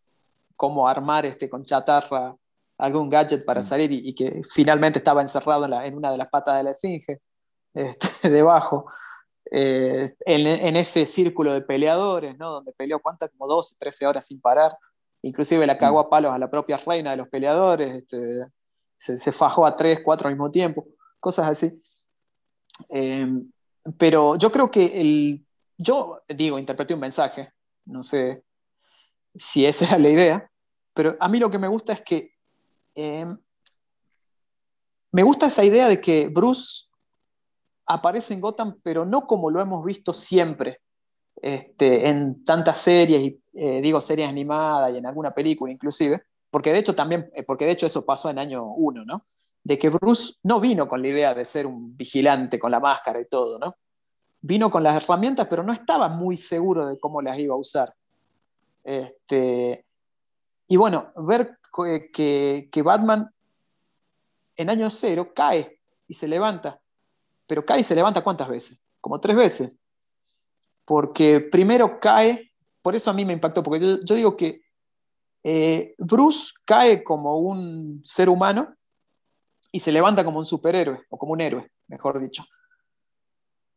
cómo 0.57 0.88
armar 0.88 1.27
este, 1.27 1.50
con 1.50 1.62
chatarra 1.64 2.35
algún 2.79 3.11
gadget 3.11 3.44
para 3.44 3.61
mm. 3.61 3.62
salir 3.62 3.92
y, 3.92 4.14
que 4.14 4.40
finalmente 4.50 5.00
estaba 5.00 5.20
encerrado 5.20 5.66
en, 5.83 5.94
una 5.94 6.11
de 6.11 6.16
las 6.16 6.29
patas 6.31 6.57
de 6.57 6.62
la 6.62 6.70
esfinge, 6.70 7.20
este, 7.74 8.31
debajo. 8.31 8.87
Eh, 9.50 10.14
en, 10.24 10.77
ese 10.77 11.05
círculo 11.05 11.53
de 11.53 11.61
peleadores, 11.61 12.38
¿no? 12.38 12.53
donde 12.53 12.72
peleó 12.72 13.00
cuántas, 13.00 13.29
como 13.33 13.46
12, 13.46 13.77
13 13.79 14.07
horas 14.07 14.27
sin 14.27 14.40
parar, 14.40 14.74
inclusive 15.20 15.66
la 15.66 15.77
cagó 15.77 16.00
a 16.00 16.09
palos 16.09 16.33
a 16.33 16.38
la 16.38 16.50
propia 16.50 16.79
reina 16.79 17.11
de 17.11 17.18
los 17.18 17.29
peleadores, 17.29 17.94
este, 17.94 18.46
se, 18.96 19.31
fajó 19.31 19.66
a 19.66 19.77
3, 19.77 19.98
4 20.03 20.29
al 20.29 20.35
mismo 20.37 20.50
tiempo, 20.50 20.87
cosas 21.20 21.48
así. 21.48 21.83
Em, 22.88 23.46
pero 23.98 24.37
yo 24.37 24.50
creo 24.50 24.70
que 24.70 24.87
el, 24.98 25.46
yo 25.77 26.22
digo, 26.27 26.59
interpreté 26.59 26.94
un 26.94 27.00
mensaje, 27.00 27.53
no 27.85 28.03
sé 28.03 28.42
si 29.35 29.66
esa 29.66 29.85
era 29.87 29.99
la 29.99 30.09
idea, 30.11 30.51
pero 30.92 31.16
a 31.18 31.29
mí 31.29 31.38
lo 31.38 31.51
que 31.51 31.59
me 31.59 31.68
gusta 31.68 31.92
es 31.92 32.03
que 32.03 32.33
em, 32.94 33.37
me 35.12 35.23
gusta 35.23 35.47
esa 35.47 35.64
idea 35.64 35.88
de 35.88 36.01
que 36.01 36.29
Bruce 36.29 36.87
aparece 37.87 38.35
en 38.35 38.40
Gotham, 38.40 38.81
pero 38.83 39.05
no 39.05 39.27
como 39.27 39.51
lo 39.51 39.61
hemos 39.61 39.85
visto 39.85 40.12
siempre 40.12 40.81
este, 41.37 42.09
en 42.09 42.42
tantas 42.44 42.79
series, 42.79 43.23
y, 43.23 43.42
eh, 43.53 43.81
digo 43.81 44.01
series 44.01 44.29
animadas 44.29 44.92
y 44.92 44.99
en 44.99 45.07
alguna 45.07 45.35
película 45.35 45.73
inclusive, 45.73 46.23
porque 46.51 46.73
de 46.73 46.79
hecho 46.79 46.94
también, 46.94 47.31
eh, 47.35 47.42
porque 47.42 47.66
de 47.66 47.73
hecho 47.73 47.87
eso 47.87 48.05
pasó 48.05 48.31
en 48.31 48.38
año 48.38 48.64
uno, 48.64 49.05
¿no? 49.05 49.27
De 49.62 49.79
que 49.79 49.88
Bruce 49.88 50.35
no 50.42 50.61
vino 50.61 50.88
con 50.88 51.03
la 51.03 51.09
idea 51.09 51.35
de 51.35 51.44
ser 51.44 51.66
un 51.66 51.97
vigilante 51.97 52.59
con 52.59 52.70
la 52.70 52.81
máscara 52.81 53.20
y 53.20 53.27
todo, 53.27 53.59
¿no? 53.59 53.77
Vino 54.40 54.70
con 54.70 54.83
las 54.83 54.97
herramientas, 54.97 55.47
pero 55.49 55.62
no 55.62 55.73
estaba 55.73 56.09
muy 56.09 56.37
seguro 56.37 56.87
de 56.87 56.99
cómo 56.99 57.23
las 57.23 57.38
iba 57.38 57.55
a 57.55 57.59
usar. 57.59 57.94
Este, 58.85 59.85
y 60.68 60.77
bueno, 60.77 61.12
ver 61.16 61.59
que, 62.12 62.68
que 62.70 62.83
Batman 62.83 63.29
en 64.57 64.70
año 64.70 64.90
cero 64.90 65.33
cae 65.35 65.81
y 66.07 66.14
se 66.14 66.29
levanta 66.29 66.81
pero 67.47 67.64
cae 67.64 67.81
y 67.81 67.85
se 67.85 67.94
levanta 67.94 68.23
cuántas 68.23 68.49
veces? 68.49 68.81
Como 69.01 69.20
tres 69.20 69.37
veces. 69.37 69.79
Porque 70.85 71.40
primero 71.40 71.99
cae 72.01 72.53
por 72.83 72.94
eso 72.94 73.11
a 73.11 73.14
mí 73.14 73.25
me 73.25 73.33
impactó, 73.33 73.62
porque 73.62 73.99
yo, 74.05 74.14
digo 74.14 74.37
que 74.37 74.62
eh, 75.42 75.94
Bruce 75.97 76.53
cae 76.66 77.03
como 77.03 77.38
un 77.38 78.03
ser 78.05 78.29
humano 78.29 78.77
y 79.73 79.81
se 79.81 79.90
levanta 79.90 80.23
como 80.23 80.38
un 80.38 80.44
superhéroe, 80.44 81.01
o 81.09 81.16
como 81.16 81.33
un 81.33 81.40
héroe, 81.40 81.73
mejor 81.88 82.20
dicho. 82.20 82.44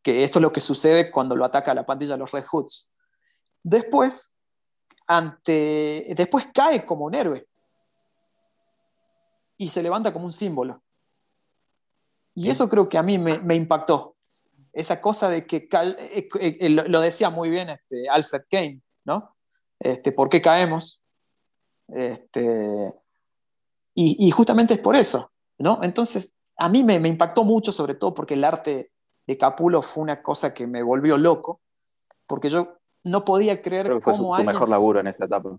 Que 0.02 0.26
esto 0.26 0.40
es 0.40 0.44
lo 0.44 0.52
que 0.52 0.60
sucede 0.60 1.10
cuando 1.10 1.38
lo 1.38 1.46
ataca 1.46 1.74
la 1.74 1.86
pandilla 1.86 2.14
de 2.14 2.20
los 2.20 2.32
Red 2.32 2.44
Hoods. 2.52 2.92
Después, 3.64 4.34
ante, 5.08 6.14
después 6.16 6.48
cae 6.54 6.86
como 6.86 7.06
un 7.06 7.16
héroe 7.16 7.48
y 9.58 9.70
se 9.70 9.82
levanta 9.82 10.14
como 10.14 10.26
un 10.26 10.34
símbolo. 10.34 10.84
Y 12.36 12.50
eso 12.50 12.70
creo 12.70 12.88
que 12.88 13.00
a 13.00 13.04
mí 13.04 13.18
me, 13.18 13.56
impactó. 13.56 14.16
Esa 14.72 15.02
cosa 15.02 15.28
de 15.28 15.48
que, 15.48 15.68
eh, 15.72 16.30
eh, 16.40 16.58
eh, 16.60 16.70
lo 16.70 17.02
decía 17.02 17.32
muy 17.32 17.50
bien 17.50 17.70
este, 17.70 18.08
Alfred 18.08 18.44
Kane, 18.48 18.82
¿no? 19.06 19.36
Este, 19.80 20.12
¿Por 20.12 20.30
qué 20.30 20.40
caemos? 20.40 21.02
Este, 21.88 22.94
y, 23.96 24.30
justamente 24.30 24.76
es 24.76 24.80
por 24.80 24.96
eso, 24.96 25.32
¿no? 25.58 25.80
Entonces, 25.82 26.36
a 26.58 26.70
mí 26.70 26.84
me, 26.84 26.94
impactó 26.94 27.44
mucho, 27.44 27.72
sobre 27.72 27.96
todo 27.96 28.14
porque 28.14 28.36
el 28.36 28.44
arte 28.44 28.92
de 29.26 29.38
Capulo 29.40 29.82
fue 29.82 30.04
una 30.04 30.22
cosa 30.22 30.54
que 30.54 30.68
me 30.68 30.84
volvió 30.84 31.18
loco, 31.18 31.62
porque 32.28 32.52
yo 32.52 32.78
no 33.04 33.24
podía 33.24 33.62
creer 33.62 33.86
Creo 33.86 34.00
que 34.00 34.04
fue 34.04 34.16
su, 34.16 34.44
mejor 34.44 34.70
laburo 34.70 35.00
en 35.00 35.08
esa 35.08 35.26
etapa. 35.26 35.58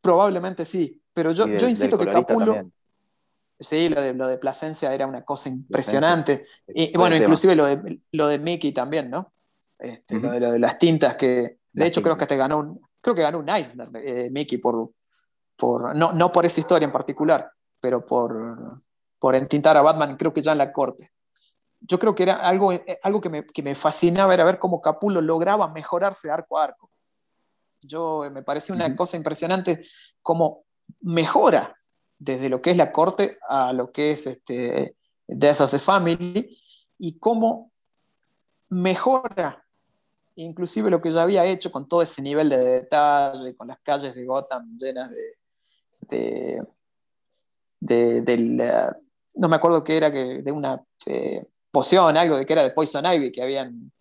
Probablemente 0.00 0.64
sí, 0.64 1.00
pero 1.12 1.32
yo, 1.32 1.46
yo 1.46 1.68
insisto 1.68 1.98
que 1.98 2.06
Capulo... 2.06 2.70
Sí, 3.60 3.88
lo 3.88 4.00
de, 4.00 4.14
lo 4.14 4.28
de 4.28 4.38
Plasencia 4.38 4.94
era 4.94 5.06
una 5.06 5.24
cosa 5.24 5.48
impresionante. 5.48 6.46
Y, 6.68 6.96
bueno, 6.96 7.16
inclusive 7.16 7.56
lo 7.56 7.66
de, 7.66 8.00
lo 8.12 8.28
de 8.28 8.38
Mickey 8.38 8.70
también, 8.72 9.10
¿no? 9.10 9.32
Este, 9.78 10.16
lo, 10.16 10.30
de, 10.30 10.58
las 10.60 10.78
tintas 10.78 11.16
que, 11.16 11.58
de 11.72 11.86
hecho, 11.86 12.00
creo 12.00 12.16
que 12.16 12.26
te 12.26 12.36
ganó 12.36 12.58
un, 12.58 12.80
creo 13.00 13.16
que 13.16 13.22
ganó 13.22 13.38
un 13.38 13.48
Eisner, 13.48 13.88
eh, 13.94 14.28
Mickey, 14.30 14.58
por, 14.58 14.90
por, 15.56 15.96
no, 15.96 16.12
no 16.12 16.30
por 16.30 16.46
esa 16.46 16.60
historia 16.60 16.86
en 16.86 16.92
particular, 16.92 17.50
pero 17.80 18.04
por, 18.04 18.80
por 19.18 19.34
entintar 19.34 19.76
a 19.76 19.82
Batman, 19.82 20.16
creo 20.16 20.32
que 20.32 20.42
ya 20.42 20.52
en 20.52 20.58
la 20.58 20.72
corte. 20.72 21.10
Yo 21.80 21.98
creo 21.98 22.14
que 22.14 22.24
era 22.24 22.34
algo, 22.36 22.72
eh, 22.72 22.98
algo 23.02 23.20
que, 23.20 23.28
me, 23.28 23.46
que 23.46 23.62
me 23.62 23.74
fascinaba, 23.74 24.34
era 24.34 24.44
ver 24.44 24.58
cómo 24.58 24.80
Capulo 24.80 25.20
lograba 25.20 25.72
mejorarse 25.72 26.30
arco 26.30 26.58
a 26.58 26.64
arco. 26.64 26.90
Yo 27.80 28.24
eh, 28.24 28.30
me 28.30 28.42
parecía 28.42 28.74
una 28.74 28.94
cosa 28.96 29.16
impresionante 29.16 29.84
cómo 30.22 30.64
mejora 31.00 31.76
desde 32.18 32.48
lo 32.48 32.60
que 32.60 32.70
es 32.70 32.76
la 32.76 32.90
corte 32.90 33.38
a 33.48 33.72
lo 33.72 33.92
que 33.92 34.10
es 34.10 34.26
este, 34.26 34.96
Death 35.26 35.60
of 35.60 35.70
the 35.70 35.78
Family 35.78 36.58
y 36.98 37.18
cómo 37.18 37.70
mejora 38.70 39.64
inclusive 40.44 40.90
lo 40.90 41.00
que 41.00 41.12
ya 41.12 41.22
había 41.22 41.44
hecho 41.44 41.72
con 41.72 41.88
todo 41.88 42.02
ese 42.02 42.22
nivel 42.22 42.48
de 42.48 42.58
detalle, 42.58 43.56
con 43.56 43.66
las 43.68 43.80
calles 43.80 44.14
de 44.14 44.24
Gotham 44.24 44.78
llenas 44.78 45.10
de, 46.08 46.62
de, 47.80 48.92
no 49.34 49.48
me 49.48 49.56
acuerdo 49.56 49.82
qué 49.82 49.96
era, 49.96 50.12
que, 50.12 50.42
de 50.42 50.52
una 50.52 50.82
poción, 51.70 52.16
algo 52.16 52.36
de 52.36 52.46
que 52.46 52.52
era 52.52 52.62
de 52.62 52.70
Poison 52.70 53.04
Ivy, 53.04 53.32
que 53.32 53.42
habían, 53.42 53.92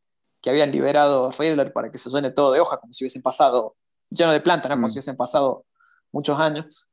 que 0.42 0.50
habían 0.50 0.72
liberado 0.72 1.32
Riddler 1.32 1.74
para 1.74 1.92
que 1.92 1.98
se 1.98 2.10
llene 2.10 2.32
todo 2.32 2.52
de 2.52 2.60
hojas, 2.60 2.80
como 2.80 2.94
si 2.94 3.04
hubiesen 3.04 3.22
pasado, 3.22 3.76
lleno 4.10 4.32
de 4.32 4.40
plantas, 4.40 4.72
como 4.72 4.88
mm. 4.88 4.90
si 4.90 4.94
hubiesen 4.96 5.18
pasado 5.18 5.66
muchos 6.12 6.40
años. 6.40 6.88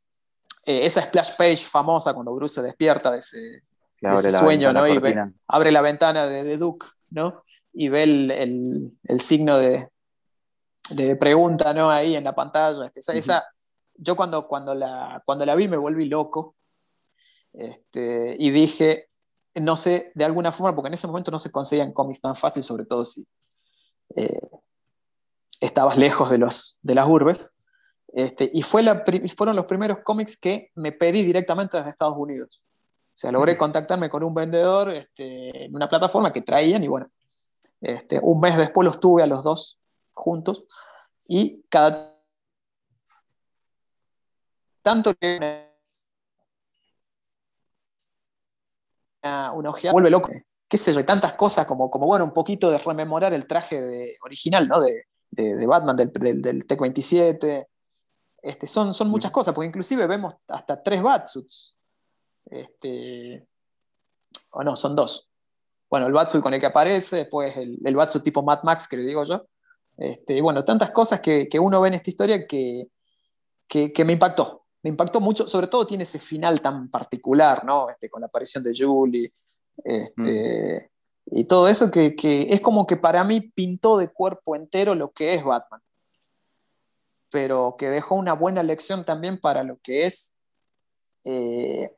Eh, 0.67 0.85
esa 0.87 1.03
splash 1.03 1.37
page 1.37 1.59
famosa 1.59 2.15
cuando 2.15 2.35
Bruce 2.35 2.57
se 2.57 2.63
despierta 2.63 3.11
de 3.11 3.19
ese, 3.19 3.63
sueño, 4.31 4.73
¿no? 4.73 4.89
Y 4.89 5.01
abre 5.49 5.73
la 5.73 5.83
ventana 5.83 6.27
de, 6.27 6.57
Duke, 6.57 6.87
¿no? 7.11 7.45
Y 7.73 7.89
ve 7.89 8.03
el, 8.05 9.21
signo 9.21 9.59
de, 9.59 9.89
pregunta, 11.19 11.75
¿no? 11.75 11.91
Ahí 11.91 12.17
en 12.17 12.25
la 12.25 12.35
pantalla. 12.35 12.91
Este, 12.95 13.19
esa, 13.19 13.45
yo 13.95 14.17
cuando, 14.17 14.47
cuando, 14.47 14.75
la, 14.75 15.23
cuando 15.25 15.45
la 15.47 15.55
vi 15.55 15.69
me 15.69 15.77
volví 15.77 16.07
loco 16.07 16.57
este, 17.53 18.37
y 18.39 18.51
dije, 18.51 19.09
no 19.55 19.77
sé, 19.77 20.13
de 20.15 20.25
alguna 20.25 20.53
forma, 20.53 20.75
porque 20.75 20.89
en 20.89 20.95
ese 20.95 21.07
momento 21.07 21.31
no 21.31 21.39
se 21.39 21.51
conseguían 21.51 21.93
cómics 21.93 22.21
tan 22.21 22.37
fácil, 22.37 22.63
sobre 22.63 22.87
todo 22.87 23.05
si 23.05 23.27
eh, 24.17 24.51
estabas 25.61 25.97
lejos 25.97 26.31
de, 26.31 26.39
los, 26.39 26.79
de 26.83 26.95
las 26.95 27.09
urbes. 27.09 27.53
Este, 28.13 28.51
y 28.53 28.63
fue 28.63 28.83
la, 28.83 29.05
fueron 29.37 29.57
los 29.57 29.65
primeros 29.65 29.99
cómics 30.05 30.37
que 30.37 30.71
me 30.75 30.93
pedí 30.93 31.23
directamente 31.23 31.77
desde 31.77 31.91
Estados 31.91 32.17
Unidos. 32.17 32.63
O 33.09 33.17
sea, 33.17 33.33
logré 33.33 33.57
contactarme 33.57 34.09
con 34.09 34.23
un 34.25 34.35
vendedor 34.35 34.91
este, 34.91 35.67
en 35.67 35.75
una 35.75 35.89
plataforma 35.89 36.33
que 36.33 36.43
traían 36.43 36.83
y 36.83 36.89
bueno, 36.89 37.09
este, 37.81 38.19
un 38.21 38.41
mes 38.41 38.57
después 38.57 38.85
los 38.85 38.99
tuve 38.99 39.23
a 39.23 39.27
los 39.27 39.45
dos 39.45 39.79
juntos 40.13 40.65
y 41.27 41.63
cada 41.69 42.17
tanto 44.83 45.15
que 45.15 45.74
una, 49.25 49.71
ojeada 49.71 49.93
vuelve 49.93 50.11
loco. 50.11 50.31
Qué 50.69 50.79
sé 50.79 50.93
yo, 50.93 50.99
hay 50.99 51.05
tantas 51.05 51.35
cosas 51.35 51.67
como, 51.67 51.91
como, 51.91 52.07
bueno, 52.07 52.25
un 52.25 52.33
poquito 52.33 52.71
de 52.71 52.79
rememorar 52.79 53.33
el 53.35 53.47
traje 53.47 53.81
de, 53.81 54.17
original, 54.23 54.69
¿no? 54.69 54.81
De, 54.81 55.05
de, 55.31 55.67
Batman, 55.67 55.97
del, 55.97 56.13
del, 56.13 56.43
del 56.43 56.67
T-27, 56.67 57.67
este, 58.45 58.67
son, 58.67 58.93
son 58.93 59.09
muchas 59.09 59.31
cosas, 59.31 59.55
porque 59.55 59.69
inclusive 59.69 60.07
vemos 60.07 60.35
hasta 60.49 60.83
tres 60.83 61.03
Batsuits. 61.03 61.75
Este, 62.45 63.47
o 64.51 64.63
no, 64.63 64.77
son 64.77 64.95
dos. 64.95 65.31
Bueno, 65.89 66.07
el 66.07 66.13
Batsuit 66.13 66.43
con 66.43 66.53
el 66.53 66.61
que 66.61 66.67
aparece, 66.67 67.17
después 67.17 67.57
el, 67.57 67.79
el 67.83 67.97
Batsuit 67.97 68.23
tipo 68.23 68.43
Mad 68.43 68.63
Max, 68.63 68.87
que 68.87 68.99
le 68.99 69.05
digo 69.05 69.25
yo. 69.25 69.47
Este, 69.97 70.43
bueno, 70.43 70.63
tantas 70.65 70.91
cosas 70.91 71.21
que, 71.21 71.49
uno 71.59 71.81
ve 71.81 71.89
en 71.89 71.95
esta 71.95 72.11
historia 72.11 72.47
que, 72.47 72.89
que, 73.67 74.05
me 74.05 74.13
impactó. 74.13 74.64
Me 74.85 74.91
impactó 74.91 75.21
mucho, 75.21 75.49
sobre 75.49 75.67
todo 75.67 75.85
tiene 75.85 76.05
ese 76.05 76.21
final 76.21 76.61
tan 76.61 76.89
particular, 76.89 77.65
¿no? 77.65 77.91
Este, 77.91 78.09
con 78.09 78.21
la 78.21 78.29
aparición 78.29 78.63
de 78.63 78.73
Julie. 78.77 79.33
Este. 79.83 80.91
Y 81.27 81.45
todo 81.45 81.67
eso 81.69 81.91
que, 81.91 82.15
que 82.15 82.53
es 82.53 82.61
como 82.61 82.87
que 82.87 82.97
para 82.97 83.25
mí 83.25 83.41
pintó 83.41 83.97
de 83.97 84.09
cuerpo 84.09 84.55
entero 84.55 84.95
lo 84.95 85.11
que 85.11 85.35
es 85.35 85.43
Batman 85.43 85.81
pero 87.35 87.75
que 87.77 87.91
dejó 87.91 88.15
una 88.15 88.33
buena 88.33 88.63
lección 88.63 89.05
también 89.05 89.41
para 89.41 89.65
lo 89.65 89.81
que 89.81 90.05
es... 90.05 90.37
Eh, 91.25 91.91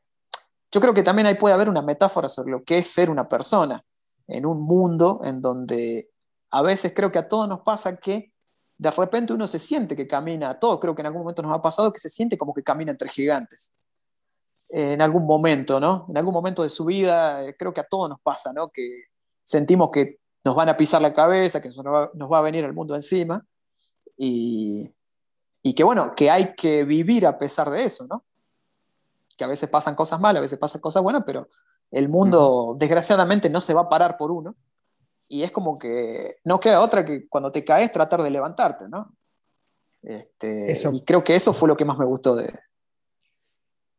yo 0.71 0.81
creo 0.81 0.95
que 0.95 1.03
también 1.03 1.27
ahí 1.27 1.35
puede 1.35 1.53
haber 1.53 1.69
una 1.69 1.83
metáfora 1.83 2.27
sobre 2.27 2.49
lo 2.49 2.63
que 2.63 2.79
es 2.79 2.87
ser 2.87 3.11
una 3.11 3.29
persona 3.29 3.85
en 4.25 4.47
un 4.47 4.59
mundo 4.59 5.21
en 5.23 5.39
donde 5.39 6.09
a 6.49 6.63
veces 6.63 6.91
creo 6.95 7.11
que 7.11 7.19
a 7.19 7.27
todos 7.27 7.47
nos 7.47 7.59
pasa 7.59 7.97
que 7.97 8.33
de 8.77 8.91
repente 8.91 9.33
uno 9.33 9.47
se 9.47 9.59
siente 9.59 9.95
que 9.95 10.07
camina, 10.07 10.51
a 10.51 10.59
todos 10.59 10.79
creo 10.79 10.93
que 10.93 11.01
en 11.01 11.07
algún 11.07 11.21
momento 11.21 11.41
nos 11.41 11.57
ha 11.57 11.61
pasado 11.61 11.91
que 11.91 11.99
se 11.99 12.09
siente 12.09 12.37
como 12.37 12.53
que 12.53 12.63
camina 12.63 12.91
entre 12.91 13.09
gigantes. 13.09 13.73
en 14.69 15.01
algún 15.01 15.25
momento, 15.25 15.79
¿no? 15.79 16.05
En 16.09 16.17
algún 16.17 16.33
momento 16.33 16.61
de 16.61 16.69
su 16.69 16.83
vida, 16.85 17.45
eh, 17.45 17.55
creo 17.57 17.73
que 17.73 17.79
a 17.79 17.87
todos 17.87 18.09
nos 18.09 18.19
pasa, 18.19 18.51
¿no? 18.51 18.69
Que 18.69 19.05
sentimos 19.41 19.91
que 19.91 20.19
nos 20.43 20.55
van 20.55 20.67
a 20.69 20.75
pisar 20.75 21.01
la 21.01 21.13
cabeza, 21.13 21.61
que 21.61 21.69
nos 21.69 21.85
va, 21.85 22.11
nos 22.13 22.29
va 22.31 22.39
a 22.39 22.41
venir 22.41 22.65
el 22.65 22.73
mundo 22.73 22.93
encima. 22.93 23.45
Y, 24.17 24.89
y 25.63 25.73
que 25.73 25.83
bueno, 25.83 26.13
que 26.15 26.29
hay 26.29 26.53
que 26.55 26.83
vivir 26.83 27.25
a 27.25 27.37
pesar 27.37 27.69
de 27.69 27.85
eso, 27.85 28.07
¿no? 28.07 28.25
Que 29.37 29.43
a 29.45 29.47
veces 29.47 29.69
pasan 29.69 29.95
cosas 29.95 30.19
malas, 30.19 30.39
a 30.39 30.41
veces 30.41 30.59
pasan 30.59 30.81
cosas 30.81 31.01
buenas, 31.01 31.23
pero 31.25 31.47
el 31.91 32.09
mundo 32.09 32.75
desgraciadamente 32.77 33.49
no 33.49 33.61
se 33.61 33.73
va 33.73 33.81
a 33.81 33.89
parar 33.89 34.17
por 34.17 34.31
uno. 34.31 34.55
Y 35.27 35.43
es 35.43 35.51
como 35.51 35.77
que 35.77 36.37
no 36.43 36.59
queda 36.59 36.81
otra 36.81 37.05
que 37.05 37.27
cuando 37.27 37.51
te 37.51 37.65
caes 37.65 37.91
tratar 37.91 38.23
de 38.23 38.29
levantarte, 38.29 38.87
¿no? 38.87 39.15
Este, 40.01 40.77
y 40.93 41.01
creo 41.01 41.23
que 41.23 41.35
eso 41.35 41.53
fue 41.53 41.67
lo 41.67 41.75
que 41.75 41.85
más 41.85 41.97
me 41.97 42.05
gustó 42.05 42.35
de... 42.35 42.51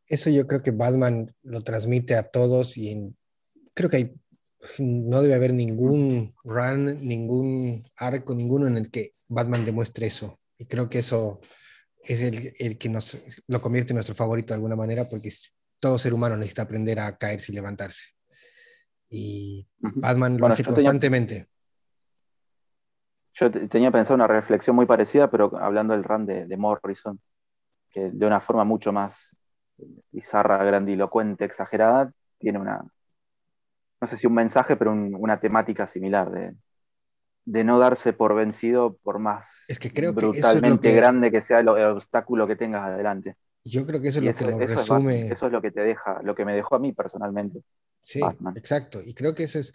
Eso 0.07 0.31
yo 0.31 0.47
creo 0.47 0.63
que 0.63 0.71
Batman 0.71 1.35
lo 1.43 1.61
transmite 1.61 2.15
a 2.15 2.23
todos 2.23 2.77
y 2.77 3.15
creo 3.75 3.91
que 3.91 3.97
hay, 3.97 4.15
no 4.79 5.21
debe 5.21 5.35
haber 5.35 5.53
ningún 5.53 6.33
run, 6.43 7.07
ningún 7.07 7.83
arco, 7.95 8.33
ninguno 8.33 8.67
en 8.67 8.77
el 8.77 8.89
que 8.89 9.13
Batman 9.27 9.65
demuestre 9.65 10.07
eso. 10.07 10.39
Y 10.57 10.65
creo 10.65 10.89
que 10.89 10.99
eso 10.99 11.39
es 12.03 12.21
el, 12.21 12.77
que 12.77 12.89
nos 12.89 13.17
lo 13.47 13.61
convierte 13.61 13.93
en 13.93 13.97
nuestro 13.97 14.15
favorito 14.15 14.47
de 14.47 14.55
alguna 14.55 14.75
manera, 14.75 15.07
porque 15.07 15.31
todo 15.79 15.99
ser 15.99 16.13
humano 16.13 16.35
necesita 16.35 16.63
aprender 16.63 16.99
a 16.99 17.17
caerse 17.17 17.51
y 17.51 17.55
levantarse. 17.55 18.05
Y 19.09 19.67
Batman 19.79 20.37
lo 20.37 20.47
hace 20.47 20.63
constantemente. 20.63 21.47
yo 23.33 23.49
tenía 23.51 23.91
pensado 23.91 24.15
una 24.15 24.27
reflexión 24.27 24.75
muy 24.75 24.85
parecida, 24.85 25.29
pero 25.31 25.57
hablando 25.59 25.93
del 25.93 26.03
run 26.03 26.25
de, 26.25 26.57
Morrison, 26.57 27.19
que 27.89 28.11
de 28.11 28.25
una 28.25 28.39
forma 28.39 28.63
mucho 28.63 28.91
más 28.91 29.35
bizarra, 30.11 30.63
grandilocuente, 30.63 31.45
exagerada, 31.45 32.11
tiene 32.37 32.59
una, 32.59 32.85
no 34.01 34.07
sé 34.07 34.17
si 34.17 34.27
un 34.27 34.33
mensaje, 34.33 34.75
pero 34.75 34.91
una 34.91 35.39
temática 35.39 35.87
similar 35.87 36.29
de, 36.31 36.55
de 37.45 37.63
no 37.63 37.79
darse 37.79 38.13
por 38.13 38.35
vencido 38.35 38.97
por 38.97 39.17
más 39.17 39.47
es 39.67 39.79
que 39.79 39.91
creo 39.91 40.13
brutalmente 40.13 40.93
grande 40.93 41.31
que 41.31 41.41
sea 41.41 41.61
el, 41.61 41.69
obstáculo 41.69 42.47
que 42.47 42.55
tengas 42.55 42.85
adelante. 42.85 43.37
Yo 43.63 43.85
creo 43.85 44.01
que 44.01 44.09
eso 44.09 44.19
es 44.19 44.25
lo 44.25 44.33
que 44.33 44.45
nos 44.45 44.69
resume. 44.69 45.27
eso 45.27 45.45
es 45.47 45.51
lo 45.51 45.61
que 45.61 45.71
te 45.71 45.81
deja, 45.81 46.21
lo 46.23 46.33
que 46.35 46.45
me 46.45 46.53
dejó 46.53 46.75
a 46.75 46.79
mí 46.79 46.93
personalmente. 46.93 47.61
Sí, 48.01 48.21
exacto. 48.55 49.01
Y 49.05 49.13
creo 49.13 49.35
que 49.35 49.43
eso 49.43 49.59
es, 49.59 49.73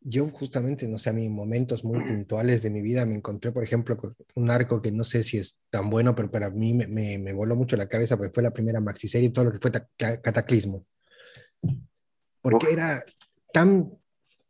yo 0.00 0.28
justamente, 0.28 0.86
no 0.86 0.98
sé, 0.98 1.10
a 1.10 1.12
mí 1.12 1.28
momentos 1.28 1.84
muy 1.84 2.00
puntuales 2.04 2.62
de 2.62 2.70
mi 2.70 2.82
vida 2.82 3.06
me 3.06 3.14
encontré, 3.14 3.50
por 3.50 3.64
ejemplo, 3.64 3.96
con 3.96 4.14
un 4.34 4.50
arco 4.50 4.82
que 4.82 4.92
no 4.92 5.04
sé 5.04 5.22
si 5.22 5.38
es 5.38 5.56
tan 5.70 5.88
bueno, 5.88 6.14
pero 6.14 6.30
para 6.30 6.50
mí 6.50 6.74
me, 6.74 6.86
me, 6.86 7.32
voló 7.32 7.56
mucho 7.56 7.76
la 7.76 7.88
cabeza 7.88 8.16
porque 8.16 8.32
fue 8.32 8.42
la 8.42 8.52
primera 8.52 8.80
maxiserie 8.80 9.28
y 9.28 9.32
todo 9.32 9.46
lo 9.46 9.52
que 9.52 9.58
fue 9.58 9.72
Cataclismo. 9.96 10.84
Porque 12.42 12.72
era 12.72 13.04
tan, 13.52 13.90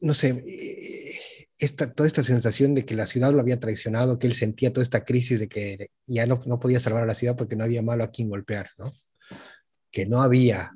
no 0.01 0.15
sé, 0.15 0.45
eh, 0.47 1.15
esta, 1.59 1.93
toda 1.93 2.07
esta 2.07 2.23
sensación 2.23 2.75
de 2.75 2.85
que 2.85 2.95
la 2.95 3.07
ciudad 3.07 3.33
lo 3.33 3.41
había 3.41 3.61
traicionado, 3.61 4.19
que 4.19 4.27
él 4.27 4.35
sentía 4.35 4.73
toda 4.73 4.83
esta 4.83 5.05
crisis 5.05 5.39
de 5.39 5.49
que 5.49 5.91
ya 6.07 6.27
no, 6.27 6.41
no 6.47 6.59
podía 6.59 6.81
salvar 6.81 7.05
a 7.05 7.07
la 7.07 7.15
ciudad 7.15 7.37
porque 7.37 7.57
no 7.57 7.65
había 7.65 7.83
malo 7.83 8.05
a 8.05 8.11
quien 8.11 8.29
golpear, 8.29 8.71
¿no? 8.79 8.91
Que 9.91 10.07
no 10.07 10.23
había 10.23 10.73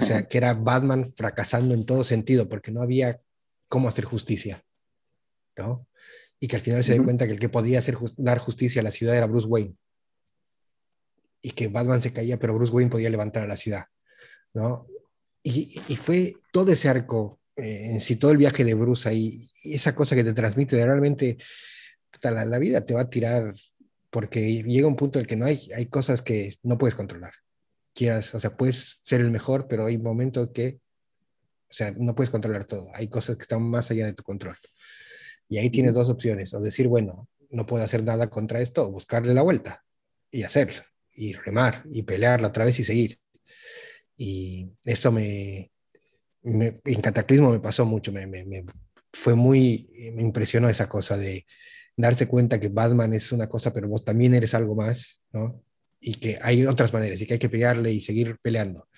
o 0.00 0.04
sea, 0.04 0.26
que 0.26 0.38
era 0.38 0.54
Batman 0.54 1.06
fracasando 1.12 1.74
en 1.74 1.84
todo 1.84 2.04
sentido 2.04 2.48
porque 2.48 2.70
no 2.70 2.82
había 2.82 3.20
cómo 3.68 3.88
hacer 3.88 4.04
justicia. 4.04 4.64
¿no? 5.56 5.86
Y 6.38 6.48
que 6.48 6.56
al 6.56 6.62
final 6.62 6.82
se 6.82 6.94
dio 6.94 7.04
cuenta 7.04 7.26
que 7.26 7.32
el 7.32 7.38
que 7.38 7.50
podía 7.50 7.80
hacer, 7.80 7.96
dar 8.16 8.38
justicia 8.38 8.80
a 8.80 8.84
la 8.84 8.90
ciudad 8.90 9.16
era 9.16 9.26
Bruce 9.26 9.46
Wayne. 9.46 9.76
Y 11.42 11.50
que 11.50 11.68
Batman 11.68 12.00
se 12.00 12.12
caía, 12.12 12.38
pero 12.38 12.54
Bruce 12.54 12.72
Wayne 12.72 12.90
podía 12.90 13.10
levantar 13.10 13.42
a 13.42 13.46
la 13.46 13.56
ciudad. 13.56 13.84
¿no? 14.54 14.86
Y, 15.42 15.80
y 15.88 15.96
fue 15.96 16.34
todo 16.50 16.72
ese 16.72 16.88
arco, 16.88 17.39
eh, 17.62 17.90
en 17.92 18.00
sí, 18.00 18.16
todo 18.16 18.30
el 18.30 18.38
viaje 18.38 18.64
de 18.64 18.74
Bruce 18.74 19.08
ahí, 19.08 19.50
y 19.62 19.74
esa 19.74 19.94
cosa 19.94 20.16
que 20.16 20.24
te 20.24 20.32
transmite, 20.32 20.84
realmente 20.84 21.38
la, 22.22 22.44
la 22.44 22.58
vida 22.58 22.84
te 22.84 22.94
va 22.94 23.02
a 23.02 23.10
tirar 23.10 23.54
porque 24.10 24.62
llega 24.62 24.88
un 24.88 24.96
punto 24.96 25.18
en 25.18 25.22
el 25.22 25.26
que 25.26 25.36
no 25.36 25.46
hay, 25.46 25.70
hay 25.74 25.86
cosas 25.86 26.22
que 26.22 26.58
no 26.62 26.78
puedes 26.78 26.94
controlar 26.94 27.32
quieras, 27.94 28.34
o 28.34 28.40
sea, 28.40 28.56
puedes 28.56 29.00
ser 29.02 29.20
el 29.20 29.30
mejor, 29.30 29.66
pero 29.68 29.86
hay 29.86 29.98
momentos 29.98 30.50
que, 30.54 30.80
o 31.68 31.72
sea, 31.72 31.92
no 31.92 32.14
puedes 32.14 32.30
controlar 32.30 32.64
todo, 32.64 32.90
hay 32.94 33.08
cosas 33.08 33.36
que 33.36 33.42
están 33.42 33.62
más 33.62 33.90
allá 33.90 34.06
de 34.06 34.14
tu 34.14 34.22
control. 34.22 34.56
Y 35.48 35.58
ahí 35.58 35.70
tienes 35.70 35.94
dos 35.94 36.10
opciones, 36.10 36.54
o 36.54 36.60
decir, 36.60 36.88
bueno, 36.88 37.28
no 37.50 37.66
puedo 37.66 37.84
hacer 37.84 38.02
nada 38.04 38.30
contra 38.30 38.60
esto, 38.60 38.86
o 38.86 38.90
buscarle 38.90 39.34
la 39.34 39.42
vuelta 39.42 39.84
y 40.30 40.44
hacerlo, 40.44 40.82
y 41.12 41.34
remar, 41.34 41.82
y 41.92 42.02
pelearla 42.02 42.48
otra 42.48 42.64
vez 42.64 42.78
y 42.78 42.84
seguir. 42.84 43.18
Y 44.16 44.70
eso 44.84 45.10
me, 45.12 45.69
en 46.42 47.00
Cataclismo 47.00 47.52
me 47.52 47.60
pasó 47.60 47.84
mucho, 47.86 48.12
me, 48.12 48.26
me, 48.26 48.64
fue 49.12 49.34
muy, 49.34 49.90
me 50.14 50.22
impresionó 50.22 50.68
esa 50.68 50.88
cosa 50.88 51.16
de 51.16 51.46
darse 51.96 52.26
cuenta 52.26 52.58
que 52.58 52.68
Batman 52.68 53.14
es 53.14 53.32
una 53.32 53.48
cosa, 53.48 53.72
pero 53.72 53.88
vos 53.88 54.04
también 54.04 54.34
eres 54.34 54.54
algo 54.54 54.74
más, 54.74 55.20
¿no? 55.32 55.62
y 56.00 56.14
que 56.14 56.38
hay 56.42 56.64
otras 56.66 56.92
maneras 56.92 57.20
y 57.20 57.26
que 57.26 57.34
hay 57.34 57.38
que 57.38 57.48
pegarle 57.48 57.92
y 57.92 58.00
seguir 58.00 58.38
peleando. 58.40 58.88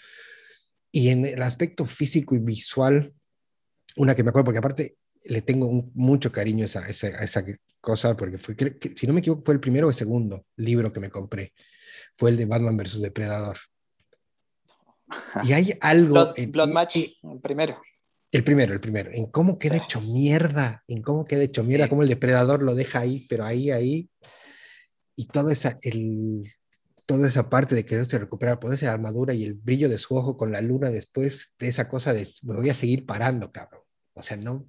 Y 0.91 1.09
en 1.09 1.27
el 1.27 1.43
aspecto 1.43 1.85
físico 1.85 2.35
y 2.35 2.39
visual, 2.39 3.13
una 3.97 4.15
que 4.15 4.23
me 4.23 4.31
acuerdo, 4.31 4.47
porque 4.47 4.59
aparte 4.59 4.97
le 5.25 5.43
tengo 5.43 5.91
mucho 5.95 6.31
cariño 6.31 6.63
a 6.63 6.67
esa, 6.67 6.89
esa, 6.89 7.45
cosa, 7.81 8.17
porque 8.17 8.39
fue, 8.39 8.55
si 8.95 9.07
no 9.09 9.13
me 9.13 9.21
equivoco, 9.21 9.43
fue 9.43 9.55
el 9.55 9.61
primero 9.61 9.89
o 9.89 9.91
el 9.91 9.97
segundo 9.97 10.47
libro 10.57 10.93
que 10.93 11.01
me 11.01 11.11
compré. 11.11 11.53
Fue 12.17 12.31
el 12.31 12.37
de 12.37 12.47
Batman 12.47 12.77
versus 12.77 13.03
Depredador. 13.03 13.59
Y 15.45 15.53
hay 15.53 15.75
algo... 15.81 16.33
Blood, 16.49 16.69
Match, 16.71 16.97
el 16.97 17.41
primero. 17.43 17.79
El 18.31 18.45
primero, 18.45 18.73
el 18.73 18.81
primero. 18.81 19.11
En 19.13 19.27
cómo 19.27 19.59
queda 19.59 19.77
hecho 19.77 20.01
mierda, 20.01 20.83
en 20.89 21.03
cómo 21.03 21.25
queda 21.25 21.43
hecho 21.43 21.65
mierda, 21.65 21.89
cómo 21.89 22.03
el 22.03 22.09
depredador 22.09 22.63
lo 22.63 22.75
deja 22.75 23.01
ahí, 23.01 23.27
pero 23.29 23.45
ahí, 23.45 23.71
ahí. 23.71 24.11
Y 25.15 25.27
todo 25.27 25.51
esa, 25.51 25.79
el, 25.83 26.43
toda 27.07 27.29
esa 27.29 27.51
parte 27.51 27.75
de 27.75 27.85
quererse 27.85 28.19
recuperar, 28.19 28.59
ponerse 28.59 28.87
la 28.87 28.93
armadura 28.93 29.35
y 29.35 29.45
el 29.45 29.55
brillo 29.55 29.89
de 29.89 29.99
su 29.99 30.17
ojo 30.17 30.37
con 30.37 30.53
la 30.53 30.61
luna 30.61 30.91
después 30.91 31.53
de 31.59 31.69
esa 31.69 31.89
cosa 31.89 32.13
de 32.13 32.27
me 32.43 32.57
voy 32.57 32.71
a 32.71 32.75
seguir 32.75 33.05
parando, 33.05 33.53
cabrón. 33.53 33.83
O 34.15 34.23
sea, 34.23 34.37
no, 34.37 34.67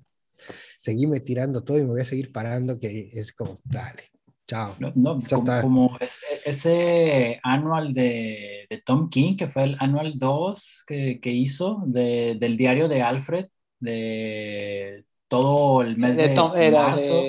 seguíme 0.80 1.20
tirando 1.22 1.64
todo 1.64 1.78
y 1.78 1.84
me 1.84 1.90
voy 1.90 2.02
a 2.02 2.06
seguir 2.06 2.32
parando, 2.32 2.78
que 2.80 3.12
es 3.14 3.34
como, 3.34 3.62
dale, 3.64 4.12
chao. 4.48 4.76
No, 4.96 5.20
como, 5.62 5.98
ese, 6.46 7.40
anual 7.44 7.94
de, 7.94 8.68
de, 8.70 8.82
Tom 8.82 9.10
King, 9.10 9.36
que 9.36 9.48
fue 9.48 9.64
el 9.64 9.78
anual 9.80 10.14
2 10.18 10.84
que, 10.88 11.20
que 11.20 11.32
hizo 11.32 11.84
de, 11.86 12.36
del 12.40 12.58
diario 12.58 12.88
de 12.88 13.02
Alfred, 13.02 13.48
de 13.80 15.06
todo 15.28 15.82
el 15.82 15.98
mes 15.98 16.16
de, 16.16 16.30
Tom, 16.30 16.52
marzo. 16.52 17.24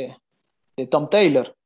de 0.76 0.86
Tom 0.90 1.08
Taylor. 1.08 1.56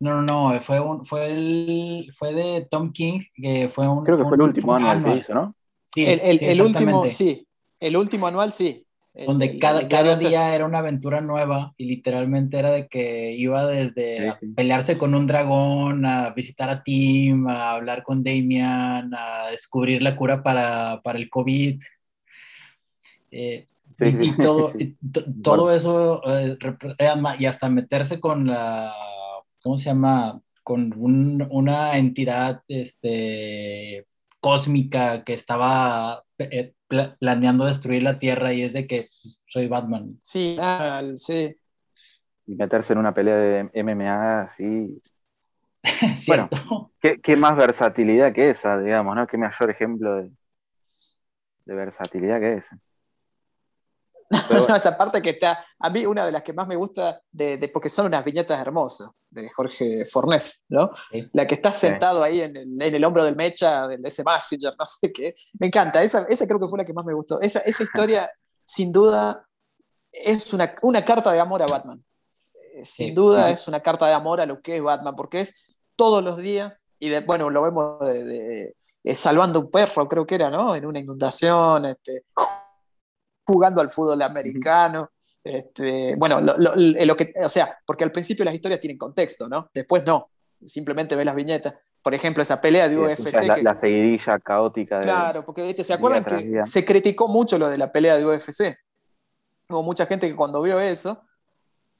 No, 0.00 0.22
no, 0.22 0.52
no, 0.52 0.60
fue, 0.60 0.78
un, 0.80 1.04
fue, 1.04 1.26
el, 1.26 2.12
fue 2.16 2.32
de 2.32 2.66
Tom 2.70 2.92
King, 2.92 3.20
que 3.34 3.68
fue 3.68 3.88
un... 3.88 4.04
Creo 4.04 4.16
que 4.16 4.24
fue 4.24 4.36
el 4.36 4.42
último 4.42 4.74
anual, 4.74 5.04
que 5.04 5.16
hizo, 5.16 5.34
¿no? 5.34 5.54
Sí, 5.92 6.04
el, 6.04 6.20
el, 6.42 6.62
último, 6.62 7.08
sí, 7.10 7.46
el 7.80 7.96
último 7.96 8.26
anual, 8.26 8.52
sí. 8.52 8.86
Donde 9.26 9.58
cada, 9.58 9.88
cada 9.88 10.14
día 10.16 10.54
era 10.54 10.64
una 10.64 10.78
aventura 10.78 11.20
nueva 11.20 11.74
y 11.76 11.86
literalmente 11.86 12.58
era 12.58 12.70
de 12.70 12.86
que 12.86 13.32
iba 13.32 13.66
desde 13.66 14.34
pelearse 14.54 14.96
con 14.96 15.14
un 15.14 15.26
dragón, 15.26 16.06
a 16.06 16.30
visitar 16.30 16.70
a 16.70 16.82
Tim, 16.82 17.48
a 17.48 17.72
hablar 17.72 18.02
con 18.02 18.22
Damian, 18.22 19.12
a 19.14 19.48
descubrir 19.50 20.02
la 20.02 20.16
cura 20.16 20.42
para, 20.42 21.00
para 21.02 21.18
el 21.18 21.28
COVID. 21.28 21.80
Eh, 23.30 23.66
y, 24.00 24.36
todo, 24.36 24.72
todo 25.42 25.72
eso, 25.72 26.22
eh, 26.38 26.56
y 27.38 27.46
hasta 27.46 27.68
meterse 27.68 28.20
con 28.20 28.46
la 28.46 28.94
¿cómo 29.62 29.78
se 29.78 29.86
llama? 29.86 30.40
Con 30.62 30.94
una 30.96 31.96
entidad 31.96 32.62
este, 32.68 34.06
cósmica 34.40 35.24
que 35.24 35.34
estaba 35.34 36.24
eh, 36.38 36.74
planeando 36.88 37.66
destruir 37.66 38.02
la 38.02 38.18
Tierra 38.18 38.52
y 38.52 38.62
es 38.62 38.72
de 38.72 38.86
que 38.86 39.08
pues, 39.22 39.42
soy 39.46 39.68
Batman. 39.68 40.18
Sí, 40.22 40.56
sí. 41.16 41.56
Y 42.46 42.54
meterse 42.54 42.94
en 42.94 42.98
una 42.98 43.14
pelea 43.14 43.36
de 43.36 43.70
MMA 43.74 44.42
así. 44.42 45.02
bueno, 46.26 46.48
¿qué, 47.00 47.36
más 47.36 47.56
versatilidad 47.56 48.32
que 48.32 48.50
esa, 48.50 48.78
digamos, 48.78 49.14
¿no? 49.14 49.26
Qué 49.26 49.36
mayor 49.36 49.70
ejemplo 49.70 50.16
de, 50.16 50.30
de 51.66 51.74
versatilidad 51.74 52.40
que 52.40 52.54
esa. 52.54 52.78
esa 54.76 54.96
parte 54.96 55.22
que 55.22 55.30
está, 55.30 55.64
a 55.78 55.90
mí 55.90 56.04
una 56.04 56.26
de 56.26 56.32
las 56.32 56.42
que 56.42 56.52
más 56.52 56.66
me 56.66 56.76
gusta, 56.76 57.20
de, 57.30 57.70
porque 57.72 57.88
son 57.88 58.06
unas 58.06 58.24
viñetas 58.24 58.60
hermosas, 58.60 59.10
de 59.30 59.48
Jorge 59.50 60.04
Fornés, 60.04 60.64
¿no? 60.68 60.90
La 61.32 61.46
que 61.46 61.54
está 61.54 61.72
sentado 61.72 62.22
ahí 62.22 62.42
en 62.42 62.56
el, 62.56 62.82
en 62.82 62.94
el, 62.94 63.04
hombro 63.04 63.24
del 63.24 63.36
mecha, 63.36 63.88
de 63.88 63.98
ese 64.04 64.22
Messenger, 64.24 64.74
no 64.78 64.86
sé 64.86 65.12
qué. 65.12 65.34
Me 65.58 65.68
encanta, 65.68 66.02
esa, 66.02 66.26
esa 66.28 66.46
creo 66.46 66.60
que 66.60 66.68
fue 66.68 66.78
la 66.78 66.84
que 66.84 66.92
más 66.92 67.04
me 67.04 67.14
gustó. 67.14 67.40
Esa, 67.40 67.60
esa 67.60 67.82
historia, 67.82 68.30
sin 68.64 68.92
duda, 68.92 69.46
es 70.12 70.52
una, 70.52 70.74
una, 70.82 71.04
carta 71.04 71.32
de 71.32 71.40
amor 71.40 71.62
a 71.62 71.66
Batman. 71.66 72.04
Eh, 72.74 72.84
sin 72.84 73.14
duda 73.14 73.50
es 73.50 73.66
una 73.66 73.80
carta 73.80 74.06
de 74.06 74.14
amor 74.14 74.40
a 74.40 74.46
lo 74.46 74.60
que 74.60 74.76
es 74.76 74.82
Batman, 74.82 75.16
porque 75.16 75.40
es 75.40 75.74
todos 75.96 76.22
los 76.22 76.36
días, 76.36 76.86
y 76.98 77.08
de, 77.08 77.20
bueno, 77.20 77.50
lo 77.50 77.62
vemos 77.62 78.00
de, 78.00 78.74
eh, 79.04 79.14
salvando 79.16 79.60
un 79.60 79.70
perro, 79.70 80.08
creo 80.08 80.26
que 80.26 80.34
era, 80.34 80.50
¿no? 80.50 80.74
En 80.74 80.84
una 80.84 80.98
inundación, 80.98 81.86
este, 81.86 82.24
jugando 83.48 83.80
al 83.80 83.90
fútbol 83.90 84.20
americano. 84.22 85.10
Este, 85.42 86.14
bueno, 86.16 86.40
lo, 86.40 87.16
que, 87.16 87.32
o 87.42 87.48
sea, 87.48 87.78
porque 87.86 88.04
al 88.04 88.12
principio 88.12 88.44
las 88.44 88.52
historias 88.52 88.80
tienen 88.80 88.98
contexto, 88.98 89.48
¿no? 89.48 89.70
Después 89.72 90.04
no, 90.04 90.30
simplemente 90.64 91.16
ves 91.16 91.24
las 91.24 91.34
viñetas. 91.34 91.74
Por 92.02 92.14
ejemplo, 92.14 92.42
esa 92.42 92.60
pelea 92.60 92.88
de 92.88 92.98
UFC. 92.98 93.62
La, 93.62 93.74
seguidilla 93.74 94.38
caótica. 94.38 95.00
claro, 95.00 95.44
porque 95.44 95.82
¿se 95.82 95.92
acuerdan 95.92 96.24
que 96.24 96.62
se 96.66 96.84
criticó 96.84 97.26
mucho 97.26 97.58
lo 97.58 97.68
de 97.68 97.78
la 97.78 97.90
pelea 97.90 98.16
de 98.18 98.26
UFC? 98.26 98.78
Hubo 99.70 99.82
mucha 99.82 100.06
gente 100.06 100.28
que 100.28 100.36
cuando 100.36 100.60
vio 100.62 100.78
eso, 100.78 101.22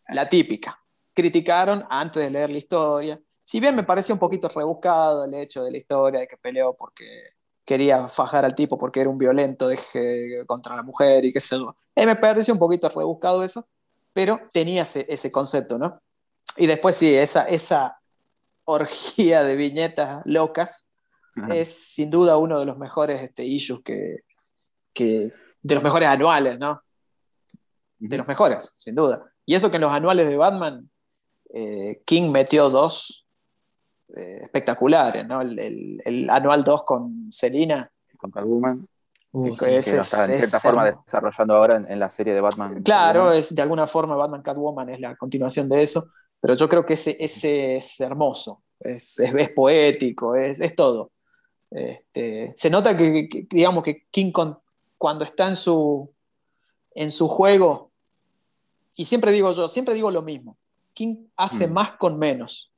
la 0.09 0.29
típica, 0.29 0.79
criticaron 1.15 1.85
antes 1.89 2.23
de 2.23 2.31
leer 2.31 2.51
la 2.51 2.59
historia. 2.59 3.21
Si 3.43 3.61
bien 3.61 3.75
me 3.75 3.83
pareció 3.83 4.15
un 4.15 4.19
poquito 4.19 4.49
rebuscado 4.49 5.25
el 5.25 5.35
hecho 5.35 5.65
de 5.65 5.71
la 5.71 5.79
historia, 5.79 6.21
de 6.21 6.29
que 6.29 6.37
peleó 6.37 6.75
porque 6.75 7.38
quería 7.69 8.09
fajar 8.09 8.47
al 8.47 8.55
tipo 8.55 8.79
porque 8.79 9.03
era 9.03 9.11
un 9.11 9.19
violento 9.19 9.69
de, 9.69 10.43
contra 10.47 10.75
la 10.75 10.83
mujer 10.83 11.27
y 11.27 11.35
qué 11.35 11.39
sé 11.39 11.59
yo. 11.59 11.77
Eh, 11.95 12.07
me 12.07 12.17
pareció 12.17 12.55
un 12.55 12.59
poquito 12.59 12.89
rebuscado 12.89 13.45
eso, 13.45 13.69
pero 14.15 14.41
tenía 14.55 14.83
ese, 14.83 15.05
ese 15.07 15.31
concepto, 15.31 15.79
¿no? 15.79 16.01
Y 16.57 16.67
después 16.67 16.97
sí, 16.97 17.15
esa, 17.15 17.43
esa 17.43 18.01
orgía 18.65 19.45
de 19.45 19.55
viñetas 19.55 20.25
locas 20.25 20.89
es 21.51 21.93
sin 21.93 22.11
duda 22.11 22.39
uno 22.39 22.59
de 22.59 22.65
los 22.65 22.79
mejores 22.79 23.21
este, 23.21 23.45
issues 23.45 23.83
que, 23.85 24.21
que, 24.95 25.31
de 25.61 25.75
los 25.75 25.85
mejores 25.85 26.09
anuales, 26.09 26.59
¿no? 26.59 26.83
De 27.99 28.17
los 28.17 28.27
mejores, 28.27 28.75
sin 28.79 28.95
duda. 28.95 29.31
Y 29.45 29.55
eso 29.55 29.71
que 29.71 29.77
en 29.77 29.83
los 29.83 29.93
anuales 29.93 30.27
de 30.27 30.39
Batman, 30.39 30.91
eh, 31.53 32.01
King 32.07 32.31
metió 32.31 32.71
dos 32.71 33.28
eh, 34.17 34.41
espectaculares, 34.43 35.27
¿no? 35.27 35.41
El, 35.41 36.01
el, 36.05 36.31
anual 36.31 36.65
2 36.65 36.83
con 36.85 37.33
Selina. 37.33 37.91
Con 38.17 38.31
Catwoman. 38.31 38.89
Uh, 39.31 39.55
que, 39.55 39.77
en 39.77 39.83
cierta 39.83 40.59
forma 40.59 40.91
desarrollando 40.91 41.55
ahora 41.55 41.85
en, 41.87 41.99
la 41.99 42.09
serie 42.09 42.33
de 42.33 42.41
Batman. 42.41 42.83
Claro, 42.83 43.31
es 43.31 43.55
de 43.55 43.61
alguna 43.61 43.87
forma 43.87 44.17
Batman 44.17 44.41
Catwoman 44.41 44.89
es 44.89 45.01
la 45.01 45.17
continuación 45.17 45.69
de 45.69 45.83
eso, 45.83 46.09
pero 46.41 46.55
yo 46.55 46.67
creo 46.67 46.87
que 46.87 46.95
ese, 46.95 47.15
ese 47.21 47.77
es 47.77 48.01
hermoso, 48.01 48.63
es, 48.81 49.21
es, 49.21 49.51
poético, 49.51 50.35
es, 50.35 50.61
es, 50.61 50.75
todo. 50.75 51.13
Este, 51.71 52.53
se 52.57 52.71
nota 52.71 52.97
que, 52.97 53.29
que, 53.29 53.47
digamos 53.51 53.85
que 53.85 54.07
King 54.11 54.33
Kong, 54.33 54.55
cuando 54.97 55.27
está 55.27 55.47
en 55.47 55.57
su, 55.57 56.11
en 56.95 57.11
su 57.11 57.29
juego, 57.29 57.91
y 58.95 59.05
siempre 59.05 59.31
digo 59.31 59.53
yo, 59.53 59.69
siempre 59.69 59.93
digo 59.93 60.11
lo 60.11 60.23
mismo, 60.23 60.57
King 60.95 61.27
hace 61.37 61.69
Mm. 61.69 61.73
más 61.73 61.91
con 61.93 62.19
menos. 62.19 62.73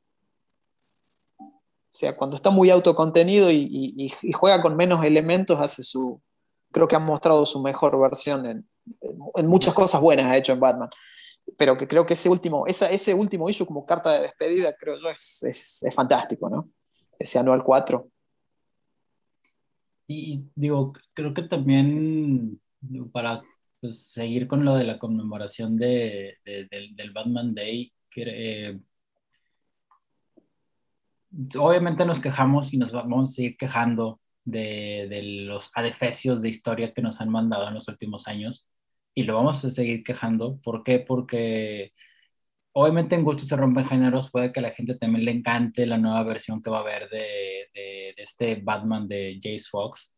O 1.93 1.97
sea, 2.01 2.17
cuando 2.17 2.37
está 2.37 2.51
muy 2.51 2.71
autocontenido 2.71 3.51
y, 3.51 3.69
y- 3.71 4.13
y 4.23 4.33
juega 4.33 4.63
con 4.63 4.77
menos 4.77 5.05
elementos, 5.05 5.61
hace 5.61 5.83
su. 5.83 6.21
Creo 6.73 6.87
que 6.89 6.97
ha 6.97 7.01
mostrado 7.01 7.45
su 7.47 7.61
mejor 7.63 7.99
versión 8.01 8.47
en, 8.47 8.69
en 9.37 9.47
muchas 9.47 9.75
cosas 9.75 10.01
buenas 10.01 10.27
ha 10.27 10.37
hecho 10.37 10.53
en 10.53 10.61
Batman. 10.61 10.91
Pero 11.59 11.77
que 11.77 11.89
creo 11.89 12.07
que 12.07 12.15
ese 12.15 12.29
último, 12.29 12.67
esa, 12.67 12.91
ese 12.91 13.13
último 13.15 13.49
issue 13.51 13.67
como 13.67 13.85
carta 13.87 14.13
de 14.13 14.21
despedida, 14.23 14.75
creo 14.79 14.97
yo, 15.03 15.11
es, 15.11 15.43
es, 15.43 15.83
es 15.83 15.95
fantástico, 15.95 16.49
¿no? 16.49 16.71
Ese 17.19 17.39
anual 17.41 17.65
4. 17.65 18.09
Y 20.07 20.45
digo, 20.55 20.93
creo 21.15 21.33
que 21.35 21.43
también 21.43 22.61
para 23.13 23.43
pues, 23.81 24.09
seguir 24.09 24.49
con 24.49 24.65
lo 24.65 24.75
de 24.75 24.85
la 24.85 24.99
conmemoración 24.99 25.77
de, 25.77 26.39
de- 26.45 26.67
del, 26.71 26.97
del 26.97 27.13
Batman 27.13 27.55
Day, 27.55 27.93
que, 28.11 28.23
eh, 28.27 28.81
obviamente 31.59 32.05
nos 32.05 32.21
quejamos 32.21 32.73
y 32.73 32.79
nos 32.79 32.93
vamos 32.93 33.31
a 33.31 33.33
seguir 33.33 33.57
quejando 33.57 34.21
de, 34.45 35.07
de 35.09 35.23
los 35.23 35.71
adefesios 35.75 36.41
de 36.43 36.49
historia 36.49 36.93
que 36.93 37.03
nos 37.03 37.21
han 37.21 37.31
mandado 37.31 37.69
en 37.69 37.75
los 37.75 37.89
últimos 37.89 38.27
años 38.27 38.69
y 39.15 39.25
lo 39.25 39.35
vamos 39.37 39.65
a 39.65 39.71
seguir 39.71 40.03
quejando. 40.03 40.59
¿Por 40.63 40.83
qué? 40.83 40.99
Porque 41.01 41.93
obviamente 42.73 43.15
en 43.15 43.25
gustos 43.25 43.49
se 43.49 43.57
rompen 43.57 43.87
géneros, 43.87 44.31
puede 44.31 44.53
que 44.53 44.61
a 44.61 44.63
la 44.63 44.71
gente 44.73 44.97
también 44.97 45.25
le 45.25 45.33
encante 45.33 45.87
la 45.87 45.99
nueva 45.99 46.23
versión 46.25 46.63
que 46.63 46.71
va 46.71 46.79
a 46.79 46.81
haber 46.83 47.09
de, 47.11 47.19
de- 47.75 48.15
de 48.17 48.23
este 48.23 48.57
Batman 48.57 49.09
de 49.09 49.39
Jace 49.43 49.67
Fox, 49.71 50.15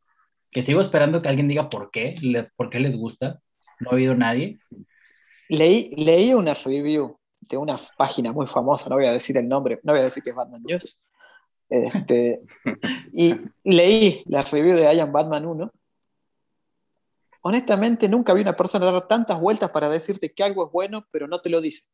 que 0.50 0.62
sigo 0.62 0.80
esperando 0.80 1.22
que 1.22 1.28
alguien 1.28 1.48
diga 1.48 1.68
por 1.70 1.90
qué, 1.90 2.14
le- 2.22 2.50
por 2.56 2.70
qué 2.70 2.80
les 2.80 2.96
gusta, 2.96 3.40
no 3.80 3.90
ha 3.90 3.94
habido 3.94 4.14
nadie. 4.14 4.58
Leí, 5.48 5.90
leí 5.96 6.32
una 6.34 6.54
review 6.54 7.18
de 7.48 7.56
una 7.56 7.76
página 7.96 8.32
muy 8.32 8.46
famosa, 8.46 8.88
no 8.88 8.96
voy 8.96 9.06
a 9.06 9.12
decir 9.12 9.36
el 9.36 9.48
nombre, 9.48 9.80
no 9.82 9.92
voy 9.92 10.00
a 10.00 10.04
decir 10.04 10.22
que 10.22 10.30
es 10.30 10.36
Batman 10.36 10.62
News. 10.62 10.98
Este, 11.68 12.42
y 13.12 13.34
leí 13.64 14.22
la 14.26 14.42
review 14.42 14.76
de 14.76 14.94
I 14.94 15.00
Am 15.00 15.12
Batman 15.12 15.46
1. 15.46 15.72
Honestamente, 17.44 18.08
nunca 18.08 18.34
vi 18.34 18.42
una 18.42 18.56
persona 18.56 18.90
dar 18.90 19.08
tantas 19.08 19.40
vueltas 19.40 19.70
para 19.70 19.88
decirte 19.88 20.32
que 20.32 20.44
algo 20.44 20.66
es 20.66 20.72
bueno, 20.72 21.06
pero 21.10 21.26
no 21.26 21.40
te 21.40 21.50
lo 21.50 21.60
dice. 21.60 21.88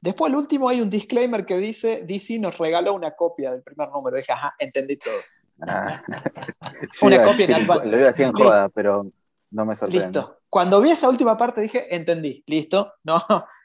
Después, 0.00 0.30
al 0.30 0.38
último, 0.38 0.68
hay 0.68 0.80
un 0.80 0.90
disclaimer 0.90 1.46
que 1.46 1.58
dice: 1.58 2.04
DC 2.06 2.38
nos 2.38 2.58
regaló 2.58 2.92
una 2.94 3.12
copia 3.12 3.52
del 3.52 3.62
primer 3.62 3.88
número. 3.88 4.16
Dije, 4.16 4.32
ajá, 4.32 4.54
entendí 4.58 4.96
todo. 4.96 5.18
Ah. 5.66 6.02
Una 7.02 7.24
copia 7.24 7.46
en 7.46 7.54
advance. 7.54 7.90
Lo 7.90 7.98
iba 7.98 8.06
a 8.06 8.10
decir 8.10 8.26
en 8.26 8.32
joda, 8.32 8.68
pero 8.68 9.10
no 9.50 9.64
me 9.64 9.74
sorprende. 9.74 10.06
Listo. 10.06 10.38
Cuando 10.48 10.80
vi 10.80 10.90
esa 10.90 11.08
última 11.08 11.36
parte 11.36 11.60
dije, 11.60 11.94
entendí, 11.94 12.44
listo. 12.46 12.94
No, 13.02 13.20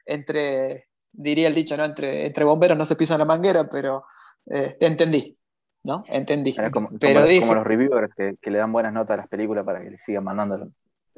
entre, 0.06 0.88
diría 1.12 1.48
el 1.48 1.56
dicho, 1.56 1.76
¿no? 1.78 1.86
Entre, 1.86 2.26
entre 2.28 2.44
bomberos 2.44 2.78
no 2.78 2.86
se 2.86 2.96
pisan 2.96 3.20
la 3.20 3.26
manguera, 3.26 3.70
pero 3.70 4.06
eh, 4.54 4.76
entendí, 4.80 5.38
¿no? 5.84 6.04
Entendí. 6.08 6.54
Era 6.58 6.72
como, 6.72 6.90
Pero 7.00 7.22
como- 7.22 7.26
dije- 7.28 7.40
como 7.42 7.56
los 7.56 7.66
reviewers 7.68 8.14
que, 8.16 8.36
que 8.42 8.52
le 8.52 8.58
dan 8.58 8.72
buenas 8.72 8.94
notas 8.94 9.14
a 9.16 9.18
las 9.18 9.28
películas 9.28 9.66
para 9.66 9.82
que 9.82 9.92
le 9.92 9.98
sigan 9.98 10.24
mandándolo. 10.24 10.72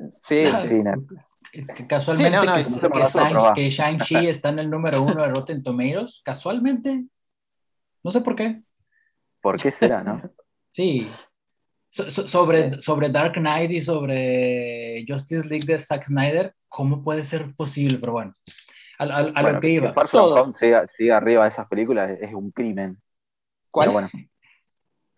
Sí, 0.09 0.45
sí. 0.55 0.83
casualmente 1.87 2.15
Sí, 2.15 2.29
no, 2.29 2.43
no, 2.45 3.53
que, 3.53 3.61
que 3.63 3.69
Shang-Chi 3.69 4.15
está 4.27 4.49
en 4.49 4.59
el 4.59 4.69
número 4.69 5.01
uno 5.01 5.21
de 5.21 5.29
Rotten 5.29 5.63
Tomatoes, 5.63 6.21
casualmente. 6.23 7.05
No 8.03 8.11
sé 8.11 8.21
por 8.21 8.35
qué. 8.35 8.61
¿Por 9.41 9.59
qué 9.61 9.71
será, 9.71 10.03
no? 10.03 10.21
Sí. 10.71 11.09
So- 11.87 12.09
so- 12.09 12.27
sobre, 12.27 12.81
sobre 12.81 13.09
Dark 13.09 13.35
Knight 13.35 13.71
y 13.71 13.81
sobre 13.81 15.05
Justice 15.07 15.47
League 15.47 15.65
de 15.65 15.79
Zack 15.79 16.07
Snyder, 16.07 16.53
¿cómo 16.67 17.01
puede 17.01 17.23
ser 17.23 17.55
posible? 17.55 17.97
Pero 17.99 18.11
bueno, 18.11 18.33
a, 18.97 19.03
a- 19.03 19.17
a 19.19 19.41
Bueno, 19.41 19.51
lo 19.53 19.59
que 19.61 19.69
iba. 19.69 19.93
Todo. 19.93 20.53
Siga, 20.55 20.87
siga 20.93 21.17
arriba 21.17 21.43
de 21.43 21.49
esas 21.49 21.67
películas 21.67 22.09
es, 22.11 22.21
es 22.29 22.33
un 22.33 22.51
crimen. 22.51 23.01
¿Cuál? 23.71 23.89
Bueno, 23.91 24.09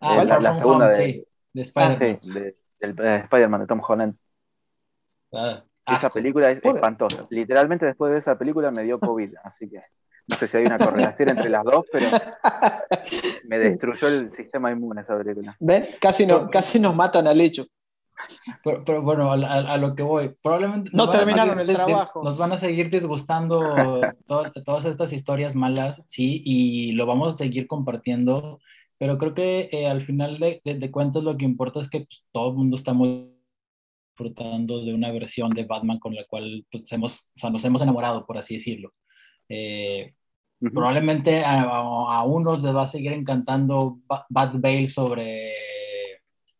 Ah, 0.00 0.18
eh, 0.22 0.26
la, 0.40 0.54
segunda 0.54 0.86
Home, 0.86 0.94
de, 0.96 1.12
sí, 1.12 1.26
de 1.52 1.62
Spider-Man. 1.62 2.20
sí, 2.22 2.30
de- 2.30 2.56
Spider-Man 3.24 3.60
de 3.62 3.66
Tom 3.66 3.80
Holland. 3.86 4.14
Ah, 5.32 5.64
Esa 5.96 6.10
película 6.10 6.50
es 6.50 6.60
Por- 6.60 6.76
espantosa. 6.76 7.26
Literalmente 7.30 7.86
después 7.86 8.12
de 8.12 8.18
esa 8.18 8.38
película 8.38 8.70
me 8.70 8.84
dio 8.84 9.00
COVID, 9.00 9.34
así 9.42 9.68
que 9.68 9.82
no 10.28 10.36
sé 10.36 10.46
si 10.46 10.56
hay 10.58 10.66
una 10.66 10.78
correlación 10.78 11.30
entre 11.30 11.48
las 11.48 11.64
dos, 11.64 11.86
pero 11.90 12.10
me 13.48 13.58
destruyó 13.58 14.08
el 14.08 14.32
sistema 14.32 14.70
inmune 14.70 15.00
esa 15.00 15.16
película. 15.16 15.56
¿Ven? 15.58 15.88
Casi, 16.00 16.26
no, 16.26 16.48
casi 16.50 16.78
nos 16.78 16.94
matan 16.94 17.26
al 17.26 17.40
hecho. 17.40 17.64
Pero, 18.64 18.84
pero 18.84 19.02
bueno, 19.02 19.30
a, 19.32 19.34
a- 19.34 19.76
lo 19.76 19.94
que 19.94 20.02
voy, 20.02 20.34
probablemente 20.42 20.90
No 20.92 21.08
terminaron 21.10 21.56
seguir 21.58 21.70
el 21.70 21.76
trabajo. 21.76 22.22
Nos 22.22 22.36
van 22.36 22.52
a 22.52 22.58
seguir 22.58 22.90
disgustando 22.90 24.12
to- 24.26 24.52
todas 24.64 24.84
estas 24.84 25.12
historias 25.12 25.54
malas, 25.54 26.02
sí, 26.06 26.42
y 26.44 26.92
lo 26.92 27.06
vamos 27.06 27.34
a 27.34 27.36
seguir 27.36 27.66
compartiendo, 27.66 28.60
pero 28.98 29.18
creo 29.18 29.34
que 29.34 29.68
eh, 29.72 29.86
al 29.86 30.02
final 30.02 30.38
de, 30.38 30.60
de- 30.64 30.74
de 30.74 30.90
cuentas 30.90 31.22
lo 31.22 31.36
que 31.36 31.44
importa 31.44 31.80
es 31.80 31.88
que 31.88 32.00
pues, 32.00 32.24
todo 32.32 32.50
el 32.50 32.56
mundo 32.56 32.76
estamos 32.76 33.08
disfrutando 34.16 34.84
de 34.84 34.94
una 34.94 35.12
versión 35.12 35.50
de 35.50 35.64
Batman 35.64 35.98
con 36.00 36.14
la 36.14 36.24
cual 36.24 36.66
pues, 36.70 36.90
hemos, 36.92 37.30
o 37.36 37.38
sea, 37.38 37.50
nos 37.50 37.64
hemos 37.64 37.82
enamorado, 37.82 38.26
por 38.26 38.38
así 38.38 38.56
decirlo. 38.56 38.92
Eh, 39.48 40.14
Ujú. 40.60 40.74
probablemente 40.74 41.44
a, 41.44 41.62
a- 41.62 42.18
a 42.18 42.24
unos 42.24 42.62
les 42.62 42.74
va 42.74 42.82
a 42.82 42.88
seguir 42.88 43.12
encantando 43.12 43.98
Ba- 44.08 44.26
Bat 44.28 44.54
Bale 44.60 44.88
sobre, 44.88 45.52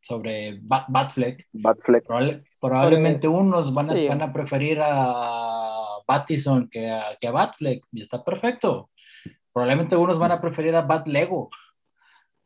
sobre 0.09 0.59
Bat, 0.63 0.87
Batfleck. 0.89 1.47
Batfleck. 1.53 2.05
Probable- 2.07 2.43
probablemente 2.59 3.29
unos 3.29 3.73
van 3.75 3.91
a, 3.91 3.95
sí. 3.97 4.09
van 4.09 4.23
a 4.23 4.33
preferir 4.33 4.79
a 4.83 5.99
Battison 6.07 6.69
que 6.71 6.91
a, 6.91 7.03
que 7.21 7.29
a 7.29 7.31
Batfleck, 7.31 7.85
y 7.93 8.01
está 8.01 8.25
perfecto. 8.25 8.89
Probablemente 9.53 9.97
unos 9.97 10.19
van 10.19 10.33
a 10.33 10.41
preferir 10.41 10.75
a 10.75 10.83
Bat 10.83 11.07
Lego 11.09 11.51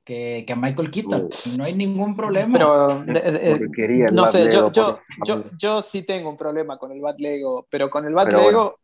que, 0.04 0.42
que 0.44 0.52
a 0.52 0.56
Michael 0.56 0.90
Keaton. 0.90 1.28
No 1.56 1.64
hay 1.64 1.74
ningún 1.74 2.16
problema. 2.16 2.52
Pero, 2.58 3.04
de- 3.04 3.30
de- 3.30 3.56
Porquería 3.56 4.06
el 4.06 4.14
no 4.14 4.22
Bat 4.22 4.30
sé, 4.32 4.44
Lego, 4.46 4.72
yo, 4.72 4.72
yo, 4.72 5.00
yo, 5.24 5.44
yo 5.56 5.82
sí 5.82 6.02
tengo 6.02 6.28
un 6.30 6.36
problema 6.36 6.76
con 6.78 6.90
el 6.90 7.00
Bat 7.00 7.20
Lego, 7.20 7.66
pero 7.70 7.88
con 7.88 8.04
el 8.06 8.12
Bat 8.14 8.26
Pero 8.30 8.40
Lego 8.42 8.78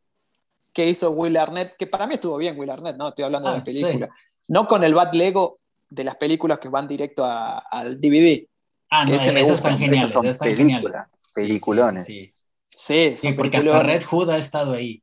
que 0.73 0.87
hizo 0.89 1.11
Will 1.11 1.37
Arnett, 1.37 1.77
que 1.77 1.89
para 1.89 2.07
mí 2.07 2.15
estuvo 2.15 2.37
bien 2.37 2.57
Will 2.57 2.71
Arnett, 2.71 2.97
¿no? 2.97 3.09
Estoy 3.09 3.25
hablando 3.25 3.49
de 3.49 3.55
Ah, 3.57 3.59
la 3.59 3.65
película. 3.65 4.09
No 4.47 4.69
con 4.69 4.85
el 4.85 4.95
Bat 4.95 5.15
Lego 5.15 5.59
de 5.91 6.05
las 6.05 6.17
películas 6.17 6.59
que 6.61 6.69
van 6.69 6.87
directo 6.87 7.25
a- 7.25 7.59
al 7.59 8.01
DVD. 8.01 8.47
Ah, 8.91 9.05
no, 9.05 9.15
ese 9.15 9.33
me 9.33 9.41
están 9.41 9.79
geniales. 9.79 10.13
Son 10.13 10.27
están 10.27 10.49
geniales. 10.49 10.83
películas, 10.85 11.09
peliculones. 11.35 12.05
Sí, 12.05 12.33
sí, 12.71 13.15
sí. 13.17 13.33
Porque 13.33 13.59
hasta. 13.59 13.83
Red 13.83 14.05
Hood 14.05 14.31
ha 14.31 14.39
estado 14.39 14.75
ahí. 14.75 15.03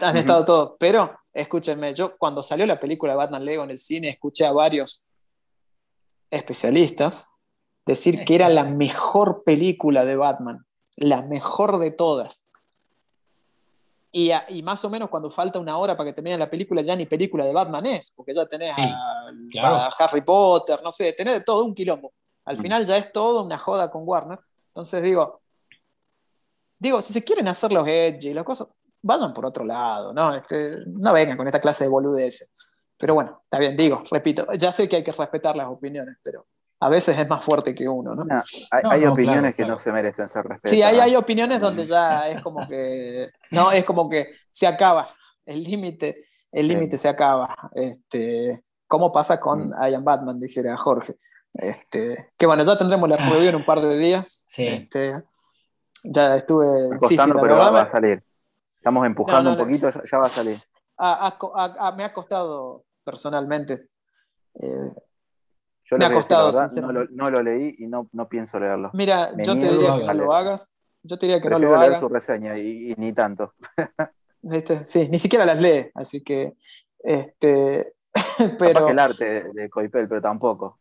Han 0.00 0.16
estado 0.16 0.44
todos. 0.44 0.72
Pero, 0.78 1.18
escúchenme, 1.32 1.94
yo 1.94 2.16
cuando 2.16 2.42
salió 2.42 2.64
la 2.66 2.78
película 2.78 3.12
de 3.12 3.16
Batman 3.18 3.44
Lego 3.44 3.64
en 3.64 3.70
el 3.70 3.78
cine, 3.78 4.08
escuché 4.08 4.46
a 4.46 4.52
varios 4.52 5.04
especialistas 6.30 7.30
decir 7.86 8.24
que 8.24 8.34
era 8.34 8.48
la 8.48 8.64
mejor 8.64 9.42
película 9.44 10.04
de 10.04 10.16
Batman, 10.16 10.64
la 10.96 11.22
mejor 11.22 11.78
de 11.78 11.90
todas. 11.90 12.46
Y, 14.12 14.30
a- 14.30 14.46
y 14.48 14.62
más 14.62 14.84
o 14.84 14.90
menos 14.90 15.10
cuando 15.10 15.28
falta 15.30 15.58
una 15.58 15.76
hora 15.76 15.96
para 15.96 16.10
que 16.10 16.14
termine 16.14 16.38
la 16.38 16.48
película, 16.48 16.82
ya 16.82 16.94
ni 16.94 17.06
película 17.06 17.44
de 17.44 17.52
Batman 17.52 17.84
es, 17.86 18.12
porque 18.12 18.32
ya 18.32 18.46
tenés 18.46 18.74
Sí, 18.76 18.82
a, 18.84 19.30
claro. 19.50 19.74
a 19.74 19.86
Harry 19.88 20.20
Potter, 20.20 20.80
no 20.84 20.92
sé, 20.92 21.12
tenés 21.14 21.34
de 21.34 21.40
todo 21.40 21.64
un 21.64 21.74
quilombo. 21.74 22.12
Al 22.44 22.56
Mm. 22.58 22.60
final 22.60 22.86
ya 22.86 22.96
es 22.96 23.12
todo 23.12 23.44
una 23.44 23.58
joda 23.58 23.90
con 23.90 24.02
Warner. 24.06 24.38
Entonces 24.68 25.02
digo, 25.02 25.40
digo, 26.78 27.00
si 27.00 27.12
se 27.12 27.24
quieren 27.24 27.48
hacer 27.48 27.72
los 27.72 27.86
edgy 27.86 28.28
y 28.30 28.34
las 28.34 28.44
cosas, 28.44 28.68
vayan 29.02 29.32
por 29.32 29.46
otro 29.46 29.64
lado, 29.64 30.12
¿no? 30.12 30.34
Este, 30.34 30.78
no 30.86 31.12
vengan 31.12 31.36
con 31.36 31.46
esta 31.46 31.60
clase 31.60 31.84
de 31.84 31.90
boludeces. 31.90 32.50
Pero 32.96 33.14
bueno, 33.14 33.40
está 33.44 33.58
bien, 33.58 33.76
digo, 33.76 34.02
repito, 34.10 34.46
ya 34.54 34.72
sé 34.72 34.88
que 34.88 34.96
hay 34.96 35.04
que 35.04 35.12
respetar 35.12 35.56
las 35.56 35.68
opiniones, 35.68 36.16
pero 36.22 36.46
a 36.80 36.88
veces 36.88 37.18
es 37.18 37.28
más 37.28 37.44
fuerte 37.44 37.74
que 37.74 37.88
uno, 37.88 38.14
¿no? 38.14 38.24
No, 38.24 38.42
hay, 38.70 38.82
No, 38.82 38.90
hay 38.90 39.00
no, 39.02 39.12
opiniones 39.12 39.40
claro, 39.40 39.56
que 39.56 39.62
claro. 39.62 39.74
no 39.74 39.78
se 39.78 39.92
merecen 39.92 40.28
ser 40.28 40.44
respetadas. 40.44 40.70
Sí, 40.70 40.82
hay, 40.82 40.98
hay 41.00 41.16
opiniones 41.16 41.60
donde 41.60 41.86
ya 41.86 42.28
es 42.28 42.40
como 42.42 42.66
que, 42.68 43.30
no, 43.50 43.72
es 43.72 43.84
como 43.84 44.08
que 44.08 44.28
se 44.50 44.66
acaba, 44.66 45.08
el 45.46 45.62
límite, 45.62 46.24
el 46.52 46.62
Sí. 46.66 46.68
límite 46.68 46.98
se 46.98 47.08
acaba. 47.08 47.70
Este, 47.74 48.62
¿Cómo 48.86 49.10
pasa 49.12 49.40
con 49.40 49.70
Mm. 49.70 49.84
I 49.90 49.94
Am 49.94 50.04
Batman? 50.04 50.38
Dijera 50.38 50.76
Jorge. 50.76 51.16
Este, 51.54 52.32
que 52.36 52.46
bueno, 52.46 52.64
ya 52.64 52.76
tendremos 52.76 53.08
la 53.08 53.16
review 53.16 53.48
en 53.50 53.54
un 53.56 53.64
par 53.64 53.80
de 53.80 53.96
días. 53.96 54.44
Sí. 54.48 54.66
Este, 54.66 55.22
ya 56.02 56.36
estuve, 56.36 56.98
sí, 57.00 57.16
sí, 57.16 57.16
pero 57.16 57.36
va, 57.36 57.42
verdad 57.42 57.66
va 57.66 57.82
me- 57.84 57.88
a 57.88 57.92
salir. 57.92 58.22
Estamos 58.76 59.06
empujando 59.06 59.50
No, 59.50 59.56
no, 59.56 59.62
un 59.62 59.68
poquito, 59.68 59.88
ya, 59.90 60.02
ya 60.10 60.18
va 60.18 60.26
a 60.26 60.28
salir. 60.28 60.58
ha- 60.98 61.38
ha- 61.78 61.92
me 61.92 62.04
ha 62.04 62.12
costado 62.12 62.84
personalmente. 63.04 63.88
eh, 64.60 64.92
Yo 65.84 65.98
Me 65.98 66.04
ha 66.06 66.08
a 66.08 66.12
costado, 66.14 66.46
verdad, 66.46 66.62
no, 66.62 66.68
sinceramente. 66.68 67.12
lo, 67.14 67.24
no 67.24 67.30
lo 67.30 67.42
leí 67.42 67.76
y 67.78 67.86
no, 67.86 68.08
no 68.12 68.28
pienso 68.28 68.58
leerlo. 68.58 68.90
mira, 68.94 69.32
Me 69.36 69.44
yo 69.44 69.52
te 69.54 69.70
diría 69.70 69.92
a 69.94 69.98
que 69.98 70.04
no 70.06 70.12
leer. 70.12 70.16
lo 70.26 70.32
hagas. 70.34 70.72
Yo 71.02 71.18
te 71.18 71.26
diría 71.26 71.42
que 71.42 71.48
no 71.50 71.56
Prefiero 71.56 71.72
lo 71.74 71.80
leer 71.80 71.92
hagas. 71.92 72.00
su 72.00 72.08
reseña 72.14 72.56
y, 72.58 72.90
y 72.92 72.94
ni 72.96 73.12
tanto. 73.12 73.52
Sí, 74.86 75.08
ni 75.10 75.18
siquiera 75.18 75.44
las 75.46 75.60
lee, 75.60 75.90
así 75.94 76.22
que 76.22 76.56
este, 76.98 77.93
pero, 78.58 78.86
que 78.86 78.92
el 78.92 78.98
arte 78.98 79.44
de, 79.52 79.70
Coipel, 79.70 80.08
pero 80.08 80.20
tampoco. 80.20 80.78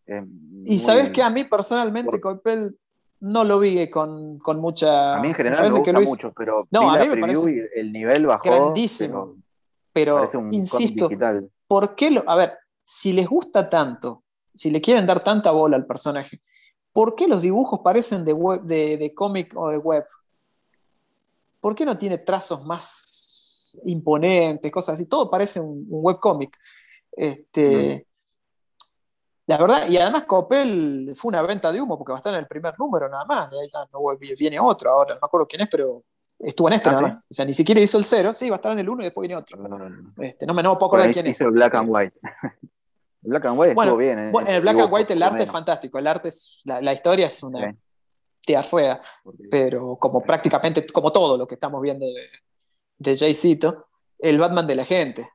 y 0.65 0.79
sabes 0.79 1.09
que 1.11 1.21
a 1.21 1.29
mí 1.29 1.43
personalmente 1.43 2.19
Coipel 2.19 2.77
no 3.23 3.45
lo 3.45 3.57
vi 3.59 3.89
con, 3.89 4.37
con 4.39 4.59
mucha... 4.59 5.15
A 5.15 5.19
mí 5.21 5.27
en 5.27 5.31
me 5.31 5.37
general 5.37 5.59
me 5.59 5.69
parece 5.69 5.91
gusta 5.91 6.09
mucho, 6.09 6.33
pero 6.35 6.67
No, 6.71 6.91
a 6.91 6.99
mí 6.99 7.07
me 7.07 7.15
preview 7.21 7.43
parece 7.43 7.69
y 7.75 7.79
el 7.79 7.93
nivel 7.93 8.25
bajó. 8.27 8.43
grandísimo. 8.43 9.35
pero 9.93 10.27
Pero, 10.29 10.39
un 10.39 10.53
insisto. 10.53 11.09
¿por 11.67 11.95
qué 11.95 12.11
lo.? 12.11 12.23
A 12.27 12.35
ver, 12.35 12.53
si 12.83 13.13
les 13.13 13.27
gusta 13.27 13.69
tanto, 13.69 14.23
si 14.53 14.69
le 14.71 14.81
quieren 14.81 15.07
dar 15.07 15.21
tanta 15.23 15.51
bola 15.51 15.77
al 15.77 15.85
personaje, 15.85 16.41
¿por 16.91 17.15
qué 17.15 17.27
los 17.27 17.41
dibujos 17.41 17.79
parecen 17.79 18.25
de, 18.25 18.33
web, 18.33 18.61
de, 18.63 18.97
de 18.97 19.13
cómic 19.13 19.53
o 19.55 19.69
de 19.69 19.77
web? 19.77 20.05
¿Por 21.61 21.75
qué 21.75 21.85
no 21.85 21.97
tiene 21.97 22.17
trazos 22.17 22.65
más 22.65 23.79
imponentes, 23.85 24.69
cosas 24.69 24.95
así? 24.95 25.05
Todo 25.05 25.31
parece 25.31 25.61
un, 25.61 25.87
un 25.89 26.05
webcómic. 26.05 26.57
Este, 27.15 28.07
La 29.45 29.57
verdad, 29.57 29.87
y 29.89 29.97
además 29.97 30.23
Copel 30.23 31.13
fue 31.15 31.29
una 31.29 31.41
venta 31.41 31.71
de 31.71 31.81
humo 31.81 31.97
porque 31.97 32.11
va 32.11 32.17
a 32.17 32.21
estar 32.21 32.33
en 32.33 32.39
el 32.39 32.47
primer 32.47 32.73
número 32.79 33.09
nada 33.09 33.25
más. 33.25 33.51
De 33.51 33.59
ahí 33.61 33.67
ya 33.71 33.85
no 33.91 33.99
viene 34.37 34.59
otro 34.59 34.91
ahora, 34.91 35.15
no 35.15 35.21
me 35.21 35.25
acuerdo 35.25 35.47
quién 35.47 35.61
es, 35.61 35.67
pero 35.69 36.03
estuvo 36.39 36.67
en 36.69 36.73
este 36.75 36.89
Ah, 36.89 36.93
nada 36.93 37.03
más. 37.03 37.25
O 37.29 37.33
sea, 37.33 37.45
ni 37.45 37.53
siquiera 37.53 37.81
hizo 37.81 37.97
el 37.97 38.05
cero, 38.05 38.33
sí, 38.33 38.49
va 38.49 38.55
a 38.55 38.57
estar 38.57 38.71
en 38.71 38.79
el 38.79 38.89
uno 38.89 39.01
y 39.01 39.05
después 39.05 39.27
viene 39.27 39.39
otro. 39.39 39.57
Este, 40.19 40.45
no 40.45 40.53
me 40.53 40.63
no 40.63 40.71
me 40.73 40.77
puedo 40.77 40.89
Por 40.91 40.99
acordar 40.99 41.13
quién 41.13 41.27
es. 41.27 41.37
hizo 41.37 41.45
el 41.45 41.51
Black 41.51 41.75
and 41.75 41.89
White. 41.89 42.19
el 43.23 43.29
Black 43.29 43.45
and 43.45 43.59
White 43.59 43.73
Bueno, 43.75 43.91
estuvo 43.91 43.97
bien. 43.99 44.19
¿eh? 44.19 44.31
Bueno, 44.31 44.49
en 44.49 44.55
el 44.55 44.61
Black 44.61 44.79
and 44.79 44.93
White 44.93 45.13
el 45.13 45.23
arte 45.23 45.43
es 45.43 45.51
fantástico. 45.51 45.99
El 45.99 46.07
arte 46.07 46.29
es. 46.29 46.61
La, 46.65 46.81
la 46.81 46.93
historia 46.93 47.27
es 47.27 47.43
una 47.43 47.71
Sí. 47.71 47.77
tía 48.41 48.65
pero 49.51 49.95
como 49.97 50.21
prácticamente 50.21 50.85
como 50.87 51.11
todo 51.11 51.37
lo 51.37 51.47
que 51.47 51.53
estamos 51.55 51.81
viendo 51.81 52.05
de, 52.05 52.27
de 52.97 53.17
Jay 53.17 53.33
Cito, 53.33 53.87
el 54.19 54.39
Batman 54.39 54.67
de 54.67 54.75
la 54.75 54.85
gente. 54.85 55.29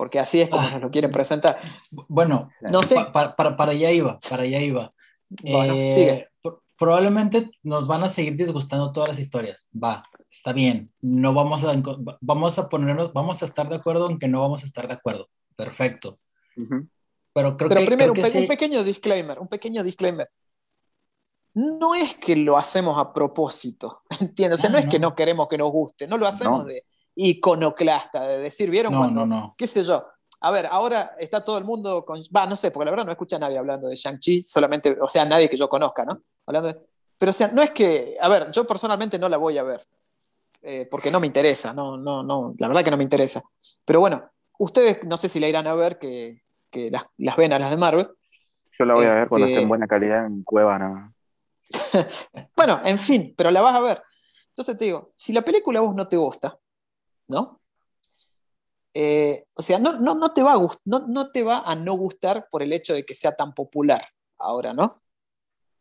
Porque 0.00 0.18
así 0.18 0.40
es 0.40 0.48
como 0.48 0.62
Ah. 0.66 0.70
nos 0.72 0.80
lo 0.80 0.90
quieren 0.90 1.12
presentar. 1.12 1.60
Bueno, 2.08 2.50
No 2.62 2.82
sé. 2.82 2.94
pa- 2.94 3.34
pa- 3.36 3.54
para, 3.54 3.72
allá 3.72 3.90
iba, 3.90 4.18
para 4.30 4.44
allá 4.44 4.58
iba. 4.58 4.94
Bueno, 5.28 5.74
Eh, 5.74 5.90
sigue. 5.90 6.28
pro- 6.40 6.62
probablemente 6.78 7.50
nos 7.62 7.86
van 7.86 8.02
a 8.04 8.08
seguir 8.08 8.34
disgustando 8.34 8.92
todas 8.92 9.10
las 9.10 9.18
historias. 9.18 9.68
Va, 9.76 10.02
está 10.30 10.54
bien. 10.54 10.90
No 11.02 11.34
vamos 11.34 11.64
a, 11.64 11.74
vamos 12.22 12.58
a 12.58 12.68
ponernos, 12.70 13.12
vamos 13.12 13.42
a 13.42 13.44
estar 13.44 13.68
de 13.68 13.76
acuerdo 13.76 14.08
en 14.08 14.18
que 14.18 14.26
no 14.26 14.40
vamos 14.40 14.62
a 14.62 14.64
estar 14.66 14.88
de 14.88 14.94
acuerdo. 14.94 15.28
Perfecto. 15.54 16.18
Pero 16.56 17.58
creo 17.58 17.68
Pero 17.68 17.80
que, 17.80 17.86
primero, 17.86 18.14
creo 18.14 18.40
un, 18.40 18.46
pequeño 18.48 18.82
disclaimer, 18.82 19.38
un 19.38 19.48
pequeño 19.48 19.84
disclaimer. 19.84 20.30
No 21.52 21.94
es 21.94 22.14
que 22.14 22.36
lo 22.36 22.56
hacemos 22.56 22.96
a 22.96 23.12
propósito, 23.12 24.00
¿entiendes? 24.20 24.60
O 24.60 24.62
sea, 24.62 24.70
Ah, 24.70 24.72
no 24.72 24.78
es 24.78 24.86
que 24.86 24.98
no. 24.98 25.10
no 25.10 25.14
queremos 25.14 25.46
que 25.46 25.58
nos 25.58 25.70
guste, 25.70 26.06
no 26.08 26.16
lo 26.16 26.26
hacemos 26.26 26.60
No. 26.60 26.64
de 26.64 26.84
iconoclasta, 27.28 28.26
de 28.26 28.38
decir, 28.38 28.70
¿vieron 28.70 28.92
No, 28.92 28.98
cuando, 29.00 29.26
no, 29.26 29.40
no. 29.40 29.54
qué 29.58 29.66
sé 29.66 29.82
yo? 29.84 30.06
A 30.42 30.50
ver, 30.50 30.66
ahora 30.66 31.12
está 31.18 31.44
todo 31.44 31.58
el 31.58 31.64
mundo 31.64 32.04
con, 32.04 32.22
va, 32.34 32.46
no 32.46 32.56
sé, 32.56 32.70
porque 32.70 32.86
la 32.86 32.90
verdad 32.92 33.04
no 33.06 33.12
escucha 33.12 33.36
a 33.36 33.38
nadie 33.40 33.58
hablando 33.58 33.88
de 33.88 33.96
Shang-Chi, 33.96 34.42
solamente, 34.42 34.96
o 35.00 35.08
sea, 35.08 35.24
nadie 35.24 35.50
que 35.50 35.56
yo 35.56 35.68
conozca, 35.68 36.04
¿no? 36.04 36.22
Hablando 36.46 36.68
de- 36.68 36.80
pero 37.18 37.30
o 37.30 37.32
sea, 37.34 37.48
no 37.48 37.60
es 37.62 37.70
que, 37.72 38.16
a 38.20 38.28
ver, 38.28 38.50
yo 38.50 38.66
personalmente 38.66 39.18
no 39.18 39.28
la 39.28 39.36
voy 39.36 39.58
a 39.58 39.62
ver, 39.62 39.86
eh, 40.62 40.88
porque 40.90 41.10
no 41.10 41.20
me 41.20 41.26
interesa, 41.26 41.74
no, 41.74 41.98
no, 41.98 42.22
no, 42.22 42.54
la 42.58 42.68
verdad 42.68 42.82
que 42.84 42.90
no 42.90 42.96
me 42.96 43.04
interesa. 43.04 43.42
Pero 43.84 44.00
bueno, 44.00 44.30
ustedes 44.58 45.04
no 45.06 45.18
sé 45.18 45.28
si 45.28 45.38
la 45.40 45.48
irán 45.48 45.66
a 45.66 45.74
ver, 45.74 45.98
que, 45.98 46.42
que 46.70 46.90
las, 46.90 47.04
las 47.18 47.36
ven 47.36 47.52
a 47.52 47.58
las 47.58 47.70
de 47.70 47.76
Marvel, 47.76 48.08
Yo 48.78 48.86
la 48.86 48.94
voy 48.94 49.04
a 49.04 49.12
ver 49.14 49.28
cuando 49.28 49.46
Este- 49.46 49.56
esté 49.56 49.62
en 49.62 49.68
buena 49.68 49.86
calidad 49.86 50.24
en 50.24 50.42
Cuevana. 50.42 51.12
Bueno, 52.56 52.80
en 52.84 52.98
fin, 52.98 53.34
pero 53.36 53.50
la 53.50 53.60
vas 53.60 53.74
a 53.74 53.80
ver. 53.80 54.02
Entonces 54.48 54.76
te 54.76 54.86
digo, 54.86 55.12
si 55.14 55.32
la 55.32 55.42
película 55.42 55.78
a 55.78 55.82
vos 55.82 55.94
no 55.94 56.08
te 56.08 56.16
gusta, 56.16 56.58
¿no? 57.30 57.60
Eh, 58.92 59.44
o 59.54 59.62
sea, 59.62 59.78
no, 59.78 59.98
no, 60.00 60.14
no, 60.16 60.32
te 60.32 60.42
va 60.42 60.52
a 60.54 60.56
gust- 60.56 60.80
no, 60.84 61.00
no 61.06 61.30
te 61.30 61.42
va 61.44 61.60
a 61.60 61.74
no 61.76 61.94
gustar 61.94 62.48
por 62.50 62.62
el 62.62 62.72
hecho 62.72 62.92
de 62.92 63.04
que 63.06 63.14
sea 63.14 63.32
tan 63.36 63.54
popular 63.54 64.04
ahora, 64.38 64.72
¿no? 64.72 65.00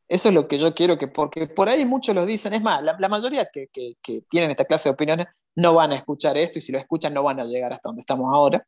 Eso 0.07 0.29
es 0.29 0.33
lo 0.35 0.47
que 0.47 0.57
yo 0.57 0.73
quiero 0.73 0.97
que, 0.97 1.07
porque 1.07 1.47
por 1.47 1.69
ahí 1.69 1.85
muchos 1.85 2.13
lo 2.15 2.25
dicen, 2.25 2.53
es 2.53 2.61
más, 2.61 2.83
la, 2.83 2.95
la 2.99 3.09
mayoría 3.09 3.49
que, 3.51 3.67
que- 3.67 3.95
que 4.01 4.21
tienen 4.29 4.51
esta 4.51 4.65
clase 4.65 4.89
de 4.89 4.93
opiniones 4.93 5.27
no 5.55 5.73
van 5.73 5.91
a 5.91 5.95
escuchar 5.97 6.37
esto 6.37 6.59
y 6.59 6.61
si 6.61 6.71
lo 6.71 6.77
escuchan 6.77 7.13
no 7.13 7.23
van 7.23 7.39
a 7.39 7.45
llegar 7.45 7.73
hasta 7.73 7.89
donde 7.89 8.01
estamos 8.01 8.31
ahora. 8.33 8.65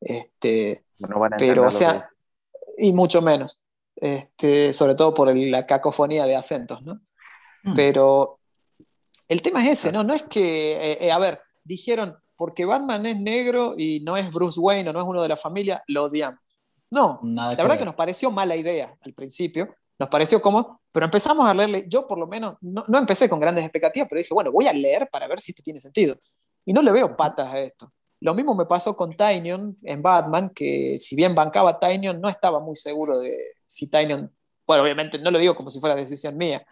Este, 0.00 0.84
No 0.98 1.18
van 1.18 1.34
a 1.34 1.36
Pero, 1.38 1.66
o 1.66 1.70
sea, 1.70 2.10
que 2.76 2.86
y 2.86 2.92
mucho 2.92 3.20
menos, 3.22 3.62
este, 3.96 4.72
sobre 4.72 4.94
todo 4.94 5.12
por 5.14 5.28
el- 5.28 5.50
la 5.50 5.66
cacofonía 5.66 6.26
de 6.26 6.36
acentos, 6.36 6.82
¿no? 6.82 7.00
Mm. 7.62 7.74
Pero 7.74 8.38
el 9.28 9.42
tema 9.42 9.62
es 9.62 9.70
ese, 9.70 9.92
¿no? 9.92 10.02
No 10.02 10.14
es 10.14 10.22
que, 10.24 10.72
eh, 10.76 10.98
eh, 11.06 11.12
a 11.12 11.18
ver, 11.18 11.40
dijeron, 11.64 12.16
porque 12.36 12.64
Batman 12.64 13.04
es 13.06 13.20
negro 13.20 13.74
y 13.76 14.00
no 14.00 14.16
es 14.16 14.30
Bruce 14.32 14.58
Wayne 14.58 14.90
o 14.90 14.92
no 14.92 15.00
es 15.00 15.06
uno 15.06 15.22
de 15.22 15.28
la 15.28 15.36
familia, 15.36 15.82
lo 15.88 16.04
odiamos. 16.04 16.40
No, 16.90 17.20
Nada 17.22 17.54
la 17.54 17.62
verdad 17.62 17.78
que 17.78 17.84
nos 17.84 17.94
pareció 17.94 18.30
mala 18.30 18.56
idea 18.56 18.96
al 19.00 19.12
principio, 19.12 19.74
nos 19.98 20.08
pareció 20.08 20.40
como, 20.40 20.80
pero 20.90 21.04
empezamos 21.04 21.46
a 21.46 21.52
leerle, 21.52 21.84
yo 21.86 22.06
por 22.06 22.18
lo 22.18 22.26
menos, 22.26 22.54
no, 22.62 22.84
no 22.88 22.98
empecé 22.98 23.28
con 23.28 23.38
grandes 23.38 23.64
expectativas, 23.64 24.08
pero 24.08 24.20
dije, 24.20 24.32
bueno, 24.32 24.50
voy 24.50 24.66
a 24.66 24.72
leer 24.72 25.08
para 25.12 25.28
ver 25.28 25.38
si 25.38 25.52
esto 25.52 25.62
tiene 25.62 25.78
sentido. 25.78 26.16
Y 26.64 26.72
no 26.72 26.80
le 26.80 26.90
veo 26.90 27.14
patas 27.14 27.52
a 27.52 27.58
esto. 27.60 27.92
Lo 28.20 28.34
mismo 28.34 28.54
me 28.54 28.64
pasó 28.64 28.96
con 28.96 29.14
Tynion 29.14 29.76
en 29.82 30.00
Batman, 30.00 30.50
que 30.50 30.96
si 30.96 31.14
bien 31.14 31.34
bancaba 31.34 31.70
a 31.70 31.78
Tynion, 31.78 32.20
no 32.20 32.30
estaba 32.30 32.60
muy 32.60 32.76
seguro 32.76 33.18
de 33.18 33.38
si 33.66 33.88
Tynion, 33.88 34.34
bueno, 34.66 34.82
obviamente 34.82 35.18
no 35.18 35.30
lo 35.30 35.38
digo 35.38 35.54
como 35.54 35.68
si 35.68 35.78
fuera 35.78 35.94
decisión 35.94 36.38
mía. 36.38 36.66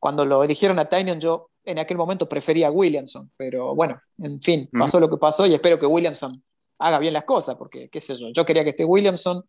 Cuando 0.00 0.24
lo 0.24 0.42
eligieron 0.42 0.80
a 0.80 0.86
Tynion, 0.86 1.20
yo 1.20 1.51
en 1.64 1.78
aquel 1.78 1.96
momento 1.96 2.28
prefería 2.28 2.68
a 2.68 2.70
Williamson, 2.70 3.30
pero 3.36 3.74
bueno, 3.74 4.00
en 4.18 4.40
fin, 4.40 4.68
pasó 4.72 4.98
lo 4.98 5.08
que 5.08 5.16
pasó 5.16 5.46
y 5.46 5.54
espero 5.54 5.78
que 5.78 5.86
Williamson 5.86 6.42
haga 6.78 6.98
bien 6.98 7.12
las 7.12 7.24
cosas, 7.24 7.54
porque 7.56 7.88
qué 7.88 8.00
sé 8.00 8.16
yo, 8.16 8.28
yo 8.32 8.44
quería 8.44 8.64
que 8.64 8.70
esté 8.70 8.84
Williamson, 8.84 9.44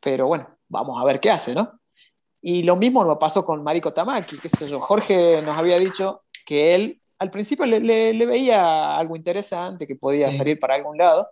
pero 0.00 0.26
bueno, 0.26 0.48
vamos 0.68 1.00
a 1.00 1.04
ver 1.04 1.18
qué 1.20 1.30
hace, 1.30 1.54
¿no? 1.54 1.80
Y 2.42 2.62
lo 2.62 2.76
mismo 2.76 3.04
me 3.04 3.16
pasó 3.16 3.44
con 3.44 3.62
Mariko 3.62 3.92
Tamaki, 3.92 4.38
qué 4.38 4.48
sé 4.48 4.66
yo, 4.68 4.80
Jorge 4.80 5.40
nos 5.42 5.56
había 5.56 5.78
dicho 5.78 6.22
que 6.46 6.74
él 6.74 7.00
al 7.18 7.30
principio 7.30 7.66
le, 7.66 7.80
le- 7.80 8.14
le 8.14 8.26
veía 8.26 8.96
algo 8.96 9.14
interesante, 9.16 9.86
que 9.86 9.96
podía 9.96 10.30
Sí. 10.32 10.38
salir 10.38 10.58
para 10.58 10.74
algún 10.74 10.96
lado. 10.96 11.28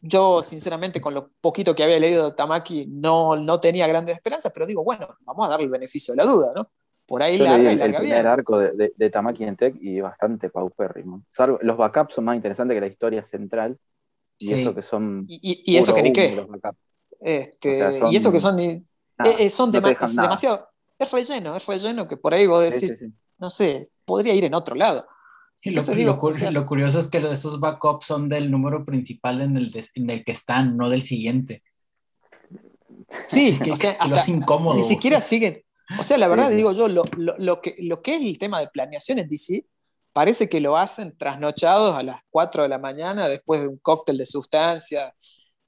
Yo, 0.00 0.42
sinceramente, 0.42 1.00
con 1.00 1.14
lo 1.14 1.30
poquito 1.40 1.74
que 1.74 1.82
había 1.82 1.98
leído 1.98 2.26
de 2.30 2.36
Tamaki, 2.36 2.86
no, 2.88 3.36
no 3.36 3.58
tenía 3.60 3.86
grandes 3.86 4.16
esperanzas, 4.16 4.52
pero 4.52 4.66
digo, 4.66 4.84
bueno, 4.84 5.08
vamos 5.20 5.46
a 5.46 5.50
darle 5.50 5.64
el 5.64 5.70
beneficio 5.70 6.12
de 6.12 6.16
la 6.18 6.30
duda, 6.30 6.52
¿no? 6.54 6.70
Por 7.06 7.22
ahí 7.22 7.36
Yo 7.38 7.44
larga 7.44 7.70
el, 7.72 7.80
el 7.80 7.94
primer 7.94 8.02
bien. 8.22 8.26
arco 8.26 8.58
de, 8.58 8.72
de, 8.72 8.92
de 8.96 9.10
Tamaki 9.10 9.44
en 9.44 9.56
Tech 9.56 9.74
y 9.80 10.00
bastante 10.00 10.48
paupérrimo. 10.48 11.22
Salvo, 11.30 11.58
los 11.62 11.76
backups 11.76 12.14
son 12.14 12.24
más 12.24 12.36
interesantes 12.36 12.74
que 12.74 12.80
la 12.80 12.86
historia 12.86 13.24
central. 13.24 13.78
Y 14.38 14.46
Sí. 14.48 14.54
eso 14.60 14.74
que 14.74 14.82
son. 14.82 15.24
Y, 15.28 15.62
y- 15.66 15.72
y 15.74 15.76
eso 15.76 15.94
que 15.94 16.02
ni 16.02 16.12
qué. 16.12 16.32
los. 16.34 16.48
Este, 17.20 17.74
O 17.74 17.90
sea, 17.92 18.00
son- 18.00 18.12
y 18.12 18.16
eso 18.16 18.32
que 18.32 18.40
son, 18.40 18.58
eh, 18.60 18.82
Nada, 19.18 19.30
eh, 19.38 19.48
son 19.50 19.70
no 19.70 19.86
es 19.88 20.16
demasiado. 20.16 20.68
Es 20.98 21.10
relleno, 21.12 21.54
es 21.56 21.66
relleno 21.66 22.08
que 22.08 22.16
por 22.16 22.34
ahí 22.34 22.46
vos 22.46 22.62
decís, 22.62 22.90
sí, 22.98 23.06
sí. 23.06 23.12
no 23.38 23.50
sé, 23.50 23.90
podría 24.04 24.34
ir 24.34 24.44
en 24.44 24.54
otro 24.54 24.74
lado. 24.74 25.06
Lo, 25.62 25.70
Entonces 25.70 25.94
lo 25.94 25.98
digo, 25.98 26.18
cu- 26.18 26.28
o 26.28 26.32
sea- 26.32 26.50
lo 26.50 26.66
curioso 26.66 26.98
es 26.98 27.08
que 27.08 27.20
lo 27.20 27.30
esos 27.32 27.60
backups 27.60 28.06
son 28.06 28.28
del 28.28 28.50
número 28.50 28.84
principal 28.84 29.40
en 29.42 29.56
el, 29.56 29.72
en 29.94 30.10
el 30.10 30.24
que 30.24 30.32
están, 30.32 30.76
no 30.76 30.90
del 30.90 31.02
siguiente. 31.02 31.62
Sí, 33.26 33.58
Que, 33.62 33.72
o 33.72 33.76
sea, 33.76 33.96
lo 34.08 34.16
hasta- 34.16 34.30
incómodo. 34.30 34.74
ni 34.76 34.82
siquiera 34.82 35.20
siguen. 35.20 35.62
O 35.98 36.04
sea, 36.04 36.18
la 36.18 36.28
verdad, 36.28 36.48
Sí, 36.50 36.56
digo 36.56 36.72
yo, 36.72 36.88
lo, 36.88 37.04
lo- 37.16 37.36
lo 37.38 37.60
que, 37.60 37.76
lo 37.78 38.02
que 38.02 38.16
es 38.16 38.22
el 38.22 38.38
tema 38.38 38.60
de 38.60 38.68
planeación 38.68 39.18
en 39.18 39.28
DC, 39.28 39.66
parece 40.12 40.48
que 40.48 40.60
lo 40.60 40.76
hacen 40.76 41.16
trasnochados 41.16 41.94
a 41.94 42.02
las 42.02 42.20
4 42.30 42.62
de 42.62 42.68
la 42.68 42.78
mañana 42.78 43.28
después 43.28 43.60
de 43.60 43.68
un 43.68 43.78
cóctel 43.78 44.16
de 44.18 44.26
sustancias, 44.26 45.12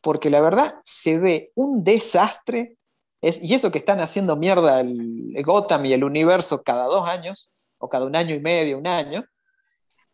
porque 0.01 0.31
la 0.31 0.41
verdad 0.41 0.75
se 0.83 1.19
ve 1.19 1.53
un 1.55 1.83
desastre, 1.85 2.77
es, 3.21 3.43
y 3.43 3.55
eso 3.55 3.71
que 3.73 3.79
están 3.79 4.01
haciendo 4.01 4.37
mierda 4.37 4.81
el, 4.81 5.33
el 5.37 5.43
Gotham 5.45 5.85
y 5.87 5.93
el 5.93 6.05
universo 6.05 6.63
cada 6.63 6.87
dos 6.87 7.09
años, 7.09 7.51
o 7.79 7.89
cada 7.89 8.07
un 8.07 8.17
año 8.17 8.35
y 8.35 8.41
medio, 8.41 8.79
un 8.79 8.87
año, 8.87 9.25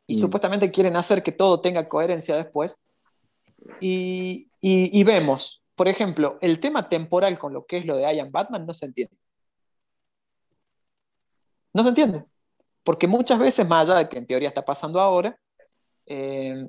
y 0.06 0.16
Mm. 0.16 0.20
supuestamente 0.20 0.70
quieren 0.72 0.96
hacer 0.96 1.22
que 1.22 1.32
todo 1.32 1.60
tenga 1.60 1.88
coherencia 1.88 2.36
después. 2.36 2.80
Y, 3.80 4.48
y- 4.60 4.98
y 4.98 5.04
vemos, 5.04 5.62
por 5.74 5.88
ejemplo, 5.88 6.38
el 6.40 6.58
tema 6.60 6.88
temporal 6.88 7.38
con 7.38 7.52
lo 7.52 7.64
que 7.66 7.78
es 7.78 7.86
lo 7.86 7.96
de 7.96 8.02
Ian 8.14 8.30
Batman 8.32 8.66
no 8.66 8.74
se 8.74 8.86
entiende. 8.86 9.16
No 11.72 11.82
se 11.82 11.88
entiende. 11.90 12.24
Porque 12.84 13.06
muchas 13.06 13.38
veces, 13.38 13.66
más 13.66 13.88
allá 13.88 13.98
de 14.00 14.08
que 14.08 14.18
en 14.18 14.26
teoría 14.26 14.48
está 14.48 14.64
pasando 14.64 15.00
ahora, 15.00 15.38
eh, 16.06 16.66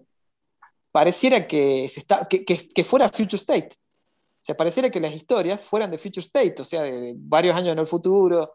pareciera 0.92 1.48
que, 1.48 1.88
se 1.90 2.02
está, 2.02 2.28
que, 2.28 2.46
que- 2.46 2.68
que 2.68 2.84
fuera 2.84 3.10
Future 3.10 3.38
State. 3.38 3.70
O 3.74 4.46
sea, 4.46 4.56
pareciera 4.58 4.90
que 4.90 5.00
las 5.00 5.14
historias 5.14 5.60
fueran 5.62 5.90
de 5.90 5.98
Future 5.98 6.22
State, 6.22 6.56
o 6.62 6.66
sea, 6.66 6.84
de, 6.84 6.92
de 7.00 7.14
varios 7.18 7.56
años 7.56 7.74
en 7.74 7.80
el 7.80 7.88
futuro. 7.88 8.54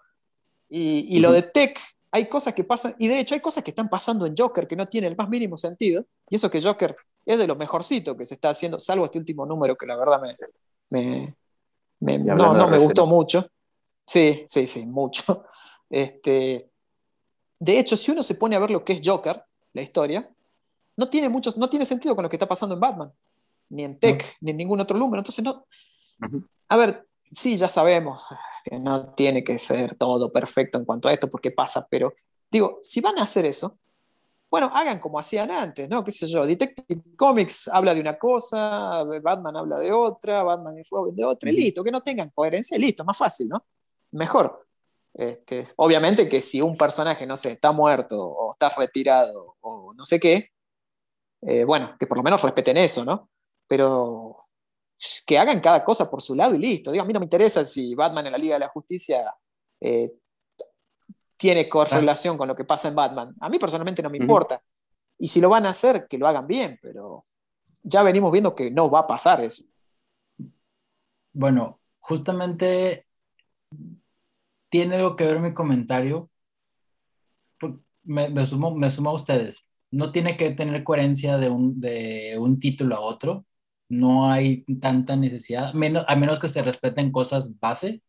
Y, 0.69 1.17
y 1.17 1.19
lo 1.21 1.33
de 1.33 1.43
Tech, 1.43 1.79
hay 2.11 2.29
cosas 2.29 2.55
que 2.55 2.63
pasan, 2.65 2.95
y 2.99 3.09
de 3.09 3.19
hecho 3.21 3.35
hay 3.35 3.41
cosas 3.41 3.65
que 3.65 3.71
están 3.71 3.89
pasando 3.89 4.25
en 4.27 4.35
Joker 4.37 4.67
que 4.69 4.77
no 4.77 4.87
tienen 4.87 5.11
el 5.13 5.17
más 5.17 5.29
mínimo 5.29 5.57
sentido, 5.57 6.05
y 6.31 6.37
eso 6.37 6.51
que 6.51 6.63
Joker 6.63 6.95
es 7.27 7.39
de 7.39 7.47
lo 7.47 7.57
mejorcito 7.57 8.17
que 8.17 8.25
se 8.25 8.35
está 8.35 8.51
haciendo, 8.51 8.79
salvo 8.79 9.05
este 9.07 9.19
último 9.19 9.45
número 9.47 9.77
que 9.77 9.87
la 9.87 9.97
verdad 9.97 10.21
me, 10.21 10.37
me- 10.91 11.37
me- 12.01 12.19
no, 12.19 12.55
no 12.55 12.69
me 12.69 12.79
gustó 12.79 13.07
mucho. 13.07 13.47
Sí, 14.07 14.45
sí, 14.47 14.67
sí, 14.67 14.87
mucho. 14.87 15.45
Este, 15.91 16.71
de 17.59 17.79
hecho, 17.79 17.97
si 17.97 18.11
uno 18.11 18.23
se 18.23 18.35
pone 18.35 18.57
a 18.57 18.59
ver 18.59 18.71
lo 18.71 18.85
que 18.85 18.95
es 18.95 19.01
Joker, 19.05 19.43
la 19.73 19.83
historia, 19.83 20.31
no 20.97 21.09
tiene, 21.09 21.29
muchos, 21.29 21.57
no 21.57 21.69
tiene 21.69 21.87
sentido 21.87 22.15
con 22.15 22.25
lo 22.25 22.29
que 22.29 22.37
está 22.37 22.49
pasando 22.49 22.75
en 22.75 22.81
Batman. 22.81 23.13
ni 23.71 23.85
en 23.85 23.99
Tech, 23.99 24.37
ni 24.41 24.51
en 24.51 24.57
ningún 24.57 24.81
otro 24.81 24.99
número. 24.99 25.21
Entonces, 25.21 25.45
no. 25.45 25.67
A 26.69 26.77
ver, 26.77 27.07
sí, 27.31 27.57
ya 27.57 27.69
sabemos 27.69 28.23
que 28.65 28.79
no 28.79 29.15
tiene 29.15 29.45
que 29.45 29.59
ser 29.59 29.95
todo 29.95 30.33
perfecto 30.33 30.79
en 30.79 30.85
cuanto 30.85 31.09
a 31.09 31.13
esto, 31.13 31.29
porque 31.31 31.51
pasa, 31.51 31.87
pero 31.89 32.15
digo, 32.51 32.79
si 32.83 33.01
van 33.01 33.19
a 33.19 33.23
hacer 33.23 33.47
eso, 33.47 33.79
bueno, 34.51 34.71
hagan 34.75 34.99
como 34.99 35.19
hacían 35.19 35.51
antes, 35.51 35.89
¿no? 35.89 36.03
¿Qué 36.03 36.11
sé 36.11 36.27
yo? 36.27 36.47
Detective 36.47 37.03
Comics 37.17 37.69
habla 37.69 37.95
de 37.95 38.01
una 38.01 38.19
cosa, 38.19 39.05
Batman 39.23 39.57
habla 39.57 39.79
de 39.79 39.93
otra, 39.93 40.43
Batman 40.43 40.79
y 40.79 40.83
Robin 40.91 41.15
de 41.15 41.25
otra, 41.25 41.51
y 41.51 41.55
listo, 41.55 41.85
que 41.85 41.91
no 41.91 42.01
tengan 42.01 42.31
coherencia, 42.31 42.79
listo, 42.79 43.05
más 43.05 43.17
fácil, 43.17 43.49
¿no? 43.49 43.65
Mejor. 44.13 44.68
Este, 45.19 45.65
obviamente 45.79 46.29
que 46.29 46.41
si 46.41 46.63
un 46.63 46.77
personaje, 46.77 47.27
no 47.27 47.37
sé, 47.37 47.51
está 47.51 47.73
muerto 47.73 48.25
o 48.25 48.53
está 48.53 48.69
retirado 48.69 49.57
o 49.61 49.93
no 49.93 50.05
sé 50.05 50.21
qué, 50.21 50.53
eh, 51.43 51.65
bueno, 51.65 51.97
que 51.99 52.07
por 52.07 52.19
lo 52.19 52.23
menos 52.23 52.41
respeten 52.41 52.77
eso, 52.77 53.05
¿no? 53.05 53.29
Pero 53.67 54.47
que 55.27 55.37
hagan 55.37 55.59
cada 55.59 55.83
cosa 55.83 56.09
por 56.09 56.23
su 56.23 56.37
lado 56.37 56.55
y 56.55 56.59
listo. 56.59 56.93
Digo, 56.93 57.03
a 57.03 57.07
mí 57.07 57.13
no 57.13 57.19
me 57.19 57.27
interesa 57.27 57.65
si 57.65 57.97
Batman 57.97 58.27
en 58.27 58.33
la 58.33 58.39
Liga 58.39 58.55
de 58.55 58.61
la 58.61 58.69
Justicia 58.69 59.35
eh, 59.81 60.13
tiene 61.37 61.69
correlación 61.69 62.39
con 62.39 62.47
lo 62.47 62.55
que 62.55 62.65
pasa 62.65 62.87
en 62.87 62.95
Batman. 62.95 63.35
A 63.41 63.49
mí 63.49 63.59
personalmente 63.59 64.05
no 64.05 64.11
me 64.11 64.19
importa. 64.19 64.63
Y 65.19 65.27
si 65.27 65.41
lo 65.41 65.49
van 65.49 65.67
a 65.67 65.71
hacer, 65.71 66.07
que 66.07 66.17
lo 66.17 66.29
hagan 66.29 66.47
bien, 66.47 66.79
pero 66.81 67.27
ya 67.83 68.05
venimos 68.05 68.31
viendo 68.31 68.55
que 68.55 68.71
no 68.71 68.89
va 68.89 69.01
a 69.01 69.07
pasar 69.09 69.41
eso. 69.41 69.65
Bueno, 71.33 71.81
justamente 71.99 73.09
tiene 74.69 74.97
algo 74.97 75.17
que 75.17 75.25
ver 75.25 75.41
mi 75.41 75.55
comentario. 75.55 76.31
Me, 78.03 78.29
me, 78.31 78.47
sumo, 78.47 78.75
me 78.75 78.91
sumo 78.91 79.11
a 79.11 79.15
ustedes. 79.15 79.71
No 79.91 80.13
tiene 80.13 80.37
que 80.37 80.51
tener 80.53 80.85
coherencia 80.85 81.39
de 81.39 81.51
un, 81.51 81.81
de 81.81 82.37
un 82.39 82.61
título 82.61 82.97
a 82.97 83.01
otro. 83.01 83.47
No 83.89 84.31
hay 84.31 84.65
tanta 84.81 85.17
necesidad, 85.17 85.73
menos, 85.73 86.05
a 86.09 86.17
menos 86.17 86.39
que 86.39 86.49
se 86.49 86.63
respeten 86.63 87.11
cosas 87.11 87.59
base 87.59 88.03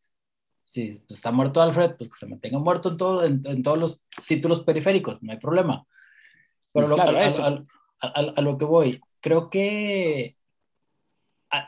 si 0.70 1.04
está 1.10 1.32
muerto 1.32 1.64
Alfred, 1.64 1.96
pues 1.98 2.12
que 2.12 2.20
se 2.20 2.28
mantenga 2.28 2.60
muerto 2.60 2.90
en, 2.90 2.98
todo, 2.98 3.26
en, 3.26 3.64
todos 3.64 3.78
los 3.80 4.06
títulos 4.28 4.62
periféricos, 4.62 5.24
no 5.24 5.32
hay 5.32 5.40
problema. 5.40 5.88
Pero 6.72 6.88
lo, 6.88 6.96
a, 7.00 8.42
lo 8.42 8.58
que 8.60 8.66
voy, 8.66 9.02
creo 9.20 9.50
que 9.50 10.38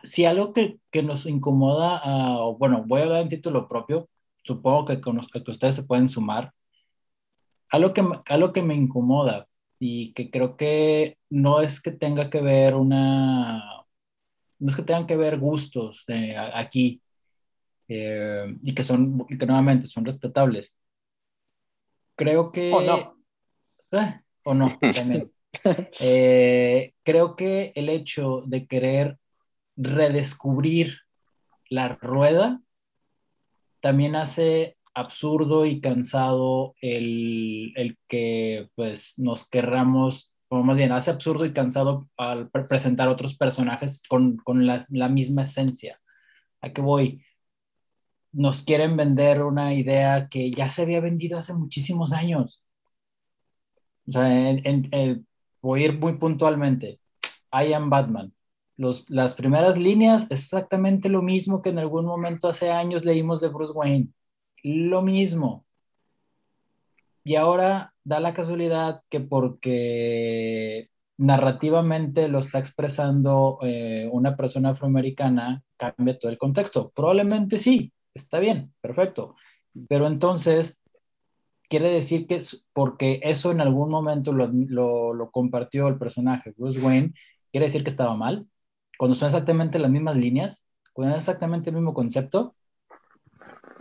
si 0.04 0.26
algo 0.26 0.54
que, 0.54 0.78
que 0.92 1.02
nos 1.02 1.26
incomoda, 1.26 2.00
bueno, 2.60 2.84
voy 2.86 3.02
a 3.02 3.04
hablar 3.06 3.22
en 3.24 3.30
título 3.30 3.68
propio, 3.68 4.08
supongo 4.44 4.86
que, 4.86 5.02
con, 5.02 5.20
que 5.20 5.52
ustedes 5.52 5.76
se 5.76 5.84
pueden 5.84 6.08
sumar, 6.08 6.54
algo 7.70 7.94
que, 7.94 8.04
algo 8.26 8.54
que 8.54 8.62
me 8.62 8.76
incomoda 8.76 9.48
y 9.80 10.14
que 10.14 10.30
creo 10.30 10.58
que 10.58 11.18
no 11.30 11.62
es 11.62 11.82
que 11.82 11.92
tenga 11.92 12.30
que 12.30 12.42
ver 12.42 12.76
una, 12.76 13.64
no 14.60 14.70
es 14.70 14.76
que 14.76 14.84
tengan 14.84 15.08
que 15.08 15.18
ver 15.18 15.40
gustos 15.40 16.04
de, 16.08 16.38
aquí, 16.38 17.02
eh, 17.88 18.56
y 18.64 18.76
que 18.76 18.84
son, 18.84 19.26
que 19.28 19.46
nuevamente 19.46 19.88
son 19.88 20.06
respetables. 20.06 20.76
Creo 22.16 22.52
que... 22.52 22.72
O 22.72 22.82
no. 22.82 23.18
Eh, 23.92 24.22
o 24.44 24.54
no, 24.54 24.78
también. 24.96 25.32
Eh, 26.00 26.94
creo 27.04 27.36
que 27.36 27.74
el 27.76 27.90
hecho 27.90 28.44
de 28.46 28.68
querer 28.68 29.18
redescubrir 29.76 31.00
la 31.70 31.90
rueda 31.90 32.62
también 33.82 34.16
hace 34.16 34.78
absurdo 34.94 35.66
y 35.66 35.82
cansado 35.82 36.76
el, 36.82 37.74
el 37.76 37.98
que 38.08 38.70
pues 38.76 39.16
nos 39.18 39.50
querramos, 39.50 40.34
o 40.50 40.64
más 40.64 40.78
bien, 40.78 40.92
hace 40.92 41.12
absurdo 41.12 41.46
y 41.46 41.54
cansado 41.54 42.10
al 42.18 42.50
presentar 42.52 43.10
otros 43.10 43.38
personajes 43.38 44.02
con, 44.10 44.38
con 44.38 44.68
la, 44.68 44.86
la, 44.90 45.10
misma 45.10 45.44
esencia. 45.44 46.00
¿A 46.62 46.72
qué 46.74 46.82
voy? 46.82 47.24
nos 48.32 48.64
quieren 48.64 48.96
vender 48.98 49.44
una 49.44 49.74
idea 49.74 50.28
que 50.30 50.52
ya 50.52 50.70
se 50.70 50.84
había 50.84 51.02
vendido 51.02 51.38
hace 51.38 51.54
muchísimos 51.54 52.14
años. 52.14 52.64
O 54.08 54.12
sea, 54.12 54.30
voy 55.62 55.82
a 55.82 55.86
ir 55.86 56.00
muy 56.00 56.18
puntualmente. 56.18 57.00
I 57.52 57.74
am 57.74 57.90
Batman. 57.90 58.34
Los, 58.82 59.08
las 59.12 59.36
primeras 59.36 59.78
líneas 59.78 60.24
es 60.32 60.42
exactamente 60.42 61.08
lo 61.08 61.22
mismo 61.22 61.62
que 61.62 61.70
en 61.70 61.78
algún 61.78 62.04
momento 62.04 62.48
hace 62.48 62.72
años 62.72 63.06
leímos 63.06 63.40
de 63.40 63.50
Bruce 63.50 63.74
Wayne. 63.74 64.08
Lo 64.64 65.04
mismo. 65.04 65.68
Y 67.24 67.36
ahora 67.36 67.94
da 68.04 68.20
la 68.20 68.34
casualidad 68.34 69.04
que 69.08 69.20
porque 69.20 70.90
narrativamente 71.18 72.28
lo 72.28 72.40
está 72.40 72.58
expresando 72.58 73.60
eh, 73.62 74.10
una 74.12 74.36
persona 74.36 74.70
afroamericana, 74.70 75.62
cambia 75.78 76.18
todo 76.18 76.32
el 76.32 76.40
contexto. 76.40 76.92
Probablemente 76.96 77.60
sí, 77.60 77.94
está 78.16 78.40
bien, 78.40 78.74
perfecto. 78.82 79.36
Pero 79.90 80.08
entonces, 80.08 80.82
quiere 81.70 81.92
decir 81.92 82.26
que 82.26 82.40
porque 82.74 83.20
eso 83.22 83.52
en 83.52 83.62
algún 83.62 83.92
momento 83.92 84.34
lo, 84.34 84.48
lo, 84.52 85.30
compartió 85.30 85.88
el 85.88 86.00
personaje 86.00 86.56
Bruce 86.58 86.82
Wayne, 86.82 87.14
quiere 87.52 87.68
decir 87.68 87.84
que 87.84 87.92
estaba 87.92 88.16
mal, 88.16 88.48
cuando 89.02 89.16
son 89.16 89.30
exactamente 89.30 89.80
las 89.80 89.90
mismas 89.90 90.16
líneas, 90.16 90.68
cuando 90.94 91.16
es 91.16 91.22
exactamente 91.24 91.72
el 91.72 91.76
mismo 91.76 91.92
concepto, 91.92 92.54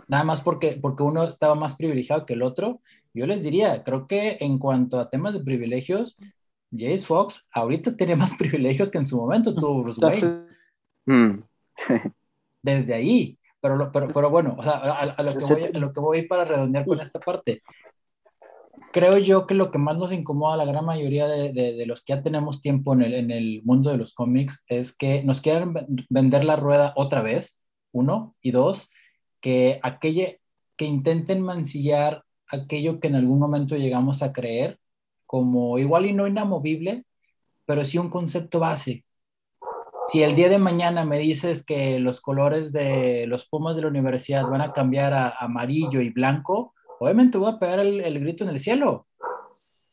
nada 0.07 0.23
más 0.23 0.41
porque, 0.41 0.79
porque 0.81 1.03
uno 1.03 1.25
estaba 1.25 1.53
más 1.53 1.75
privilegiado 1.75 2.25
que 2.25 2.33
el 2.33 2.41
otro, 2.41 2.81
yo 3.13 3.27
les 3.27 3.43
diría, 3.43 3.83
creo 3.83 4.07
que 4.07 4.37
en 4.39 4.57
cuanto 4.57 4.99
a 4.99 5.11
temas 5.11 5.33
de 5.33 5.43
privilegios, 5.43 6.17
Jace 6.71 7.05
Fox 7.05 7.47
ahorita 7.51 7.95
tiene 7.97 8.15
más 8.15 8.33
privilegios 8.33 8.89
que 8.89 8.97
en 8.97 9.05
su 9.05 9.15
momento 9.15 9.53
tuvo 9.53 9.83
Bruce 9.83 10.03
Wayne. 10.03 10.47
Mm. 11.05 11.43
Desde 12.63 12.95
ahí, 12.95 13.37
pero, 13.61 13.91
pero, 13.91 14.07
pero 14.11 14.31
bueno, 14.31 14.55
o 14.57 14.63
sea, 14.63 14.71
a, 14.71 15.21
lo 15.21 15.33
que 15.33 15.45
voy, 15.53 15.63
a 15.65 15.77
lo 15.77 15.93
que 15.93 15.99
voy 15.99 16.21
para 16.23 16.45
redondear 16.45 16.83
con 16.83 16.99
esta 16.99 17.19
parte, 17.19 17.61
creo 18.91 19.17
yo 19.17 19.47
que 19.47 19.53
lo 19.53 19.71
que 19.71 19.77
más 19.77 19.97
nos 19.97 20.11
incomoda 20.11 20.55
a 20.55 20.57
la 20.57 20.65
gran 20.65 20.85
mayoría 20.85 21.27
de, 21.27 21.51
de, 21.51 21.85
los 21.85 22.03
que 22.03 22.13
ya 22.13 22.23
tenemos 22.23 22.61
tiempo 22.61 22.93
en 22.93 23.01
el, 23.01 23.13
en 23.13 23.31
el, 23.31 23.61
mundo 23.63 23.89
de 23.89 23.97
los 23.97 24.13
cómics 24.13 24.63
es 24.67 24.95
que 24.95 25.23
nos 25.23 25.41
quieren 25.41 25.73
vender 26.09 26.43
la 26.43 26.55
rueda 26.55 26.93
otra 26.95 27.21
vez, 27.21 27.61
uno, 27.91 28.35
y 28.41 28.51
dos, 28.51 28.89
que, 29.39 29.79
aquella, 29.83 30.35
que 30.77 30.85
intenten 30.85 31.41
mancillar 31.41 32.23
aquello 32.49 32.99
que 32.99 33.07
en 33.07 33.15
algún 33.15 33.39
momento 33.39 33.75
llegamos 33.77 34.21
a 34.21 34.33
creer 34.33 34.79
como 35.25 35.79
igual 35.79 36.05
y 36.05 36.13
no 36.13 36.27
inamovible, 36.27 37.05
pero 37.65 37.85
sí 37.85 37.97
un 37.97 38.09
concepto 38.09 38.59
base, 38.59 39.05
si 40.07 40.23
el 40.23 40.35
día 40.35 40.49
de 40.49 40.57
mañana 40.57 41.05
me 41.05 41.19
dices 41.19 41.65
que 41.65 41.99
los 41.99 42.21
colores 42.21 42.73
de 42.73 43.27
los 43.27 43.45
Pumas 43.45 43.75
de 43.75 43.83
la 43.83 43.87
universidad 43.87 44.47
van 44.47 44.61
a 44.61 44.73
cambiar 44.73 45.13
a 45.13 45.29
amarillo 45.29 46.01
y 46.01 46.09
blanco, 46.09 46.73
obviamente 47.01 47.39
voy 47.39 47.51
a 47.51 47.57
pegar 47.57 47.79
el, 47.79 48.19
grito 48.19 48.43
en 48.43 48.51
el 48.51 48.59
cielo. 48.59 49.07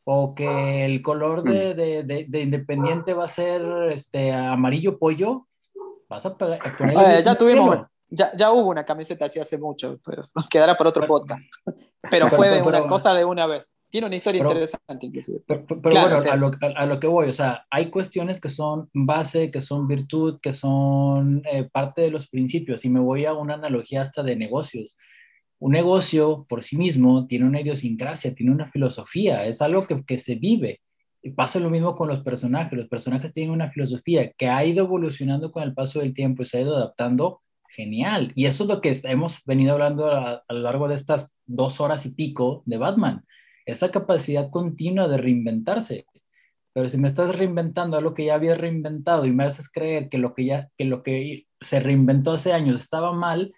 O 0.05 0.35
que 0.35 0.85
el 0.85 1.03
color 1.03 1.43
de, 1.43 1.75
de, 1.75 2.03
de, 2.03 2.41
Independiente 2.41 3.15
va 3.15 3.25
a 3.25 3.29
ser 3.29 3.63
este, 3.91 4.33
amarillo 4.33 4.99
pollo, 4.99 5.47
vas 6.09 6.25
a, 6.25 6.37
pegar, 6.37 6.59
poner 6.79 7.23
ya 7.23 7.35
tuvimos, 7.35 7.79
ya, 8.09 8.35
ya, 8.35 8.51
hubo 8.53 8.71
una 8.71 8.87
camiseta 8.87 9.27
así 9.27 9.39
hace 9.39 9.59
mucho, 9.59 10.01
pero 10.05 10.29
quedará 10.51 10.77
por 10.77 10.87
otro 10.87 11.07
podcast. 11.07 11.51
Pero 12.11 12.29
fue 12.29 12.49
de 12.49 12.63
una 12.63 12.87
cosa 12.87 13.13
de 13.13 13.25
una 13.25 13.47
vez. 13.47 13.75
Tiene 13.91 14.07
una 14.07 14.17
historia 14.17 14.43
interesante, 14.43 15.07
inclusive. 15.07 15.41
Pero, 15.47 15.65
bueno, 15.83 16.17
a 16.17 16.37
lo, 16.37 16.51
a 16.77 16.87
lo, 16.87 17.01
que 17.01 17.07
voy, 17.07 17.29
o 17.29 17.33
sea, 17.35 17.67
hay 17.71 17.91
cuestiones 17.91 18.41
que 18.41 18.49
son 18.49 18.89
base, 18.95 19.51
que 19.51 19.61
son 19.61 19.89
virtud, 19.89 20.41
que 20.41 20.53
son 20.55 21.43
eh, 21.51 21.69
parte 21.71 22.03
de 22.03 22.11
los 22.11 22.29
principios. 22.29 22.85
Y 22.85 22.89
me 22.89 23.01
voy 23.01 23.27
a 23.27 23.35
una 23.35 23.55
analogía 23.55 24.03
hasta 24.03 24.23
de 24.23 24.37
negocios. 24.37 24.97
Un 25.61 25.73
negocio 25.73 26.47
por 26.49 26.63
sí 26.63 26.77
mismo 26.77 27.27
tiene 27.27 27.47
una 27.47 27.61
idiosincrasia, 27.61 28.35
tiene 28.35 28.53
una 28.53 28.71
filosofía, 28.71 29.45
es 29.47 29.61
algo 29.61 29.87
que, 29.87 30.05
que 30.05 30.19
se 30.19 30.37
vive. 30.37 30.81
Y 31.23 31.31
pasa 31.31 31.59
lo 31.59 31.71
mismo 31.71 31.97
con 31.97 32.09
los 32.09 32.21
personajes. 32.21 32.79
Los 32.79 32.89
personajes 32.89 33.33
tienen 33.33 33.53
una 33.53 33.71
filosofía 33.71 34.31
que 34.33 34.49
ha 34.49 34.65
ido 34.65 34.85
evolucionando 34.85 35.51
con 35.51 35.65
el 35.65 35.75
paso 35.75 36.01
del 36.01 36.15
tiempo 36.15 36.43
y 36.43 36.47
se 36.47 36.59
ha 36.59 36.61
ido 36.63 36.77
adaptando 36.77 37.43
genial. 37.69 38.33
Y 38.35 38.47
eso 38.47 38.65
es 38.65 38.69
lo 38.69 38.81
que 38.81 38.97
hemos 39.05 39.45
venido 39.45 39.73
hablando 39.73 40.11
a, 40.11 40.45
lo 40.49 40.59
largo 40.59 40.89
de 40.89 40.95
estas 40.95 41.37
dos 41.47 41.81
horas 41.81 42.07
y 42.07 42.11
pico 42.15 42.63
de 42.67 42.79
Batman, 42.79 43.25
esa 43.67 43.91
capacidad 43.91 44.51
continua 44.51 45.09
de 45.09 45.19
reinventarse. 45.19 46.07
Pero 46.73 46.89
si 46.89 46.99
me 46.99 47.09
estás 47.09 47.37
reinventando 47.37 47.97
a 47.97 48.01
lo 48.01 48.15
que 48.15 48.27
ya 48.27 48.35
habías 48.35 48.59
reinventado 48.59 49.27
y 49.27 49.33
me 49.33 49.45
haces 49.45 49.71
creer 49.71 50.09
que 50.09 50.19
lo 50.19 50.35
que 50.35 50.45
ya 50.47 50.69
que 50.77 50.85
lo 50.85 51.03
que 51.03 51.47
se 51.61 51.81
reinventó 51.81 52.33
hace 52.33 52.53
años 52.53 52.79
estaba 52.79 53.13
mal, 53.13 53.53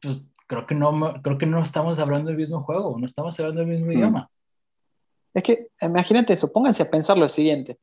pues 0.00 0.20
creo 0.46 0.66
que 0.66 0.74
no 0.74 1.22
creo 1.22 1.38
que 1.38 1.46
no 1.46 1.62
estamos 1.62 1.98
hablando 1.98 2.28
del 2.28 2.36
mismo 2.36 2.62
juego, 2.62 2.96
no 2.98 3.06
estamos 3.06 3.38
hablando 3.38 3.60
del 3.60 3.70
mismo 3.70 3.86
mm. 3.86 3.92
idioma. 3.92 4.30
Es 5.32 5.42
que 5.42 5.68
imagínate 5.80 6.32
eso, 6.32 6.52
pónganse 6.52 6.82
a 6.82 6.90
pensar 6.90 7.18
lo 7.18 7.28
siguiente. 7.28 7.78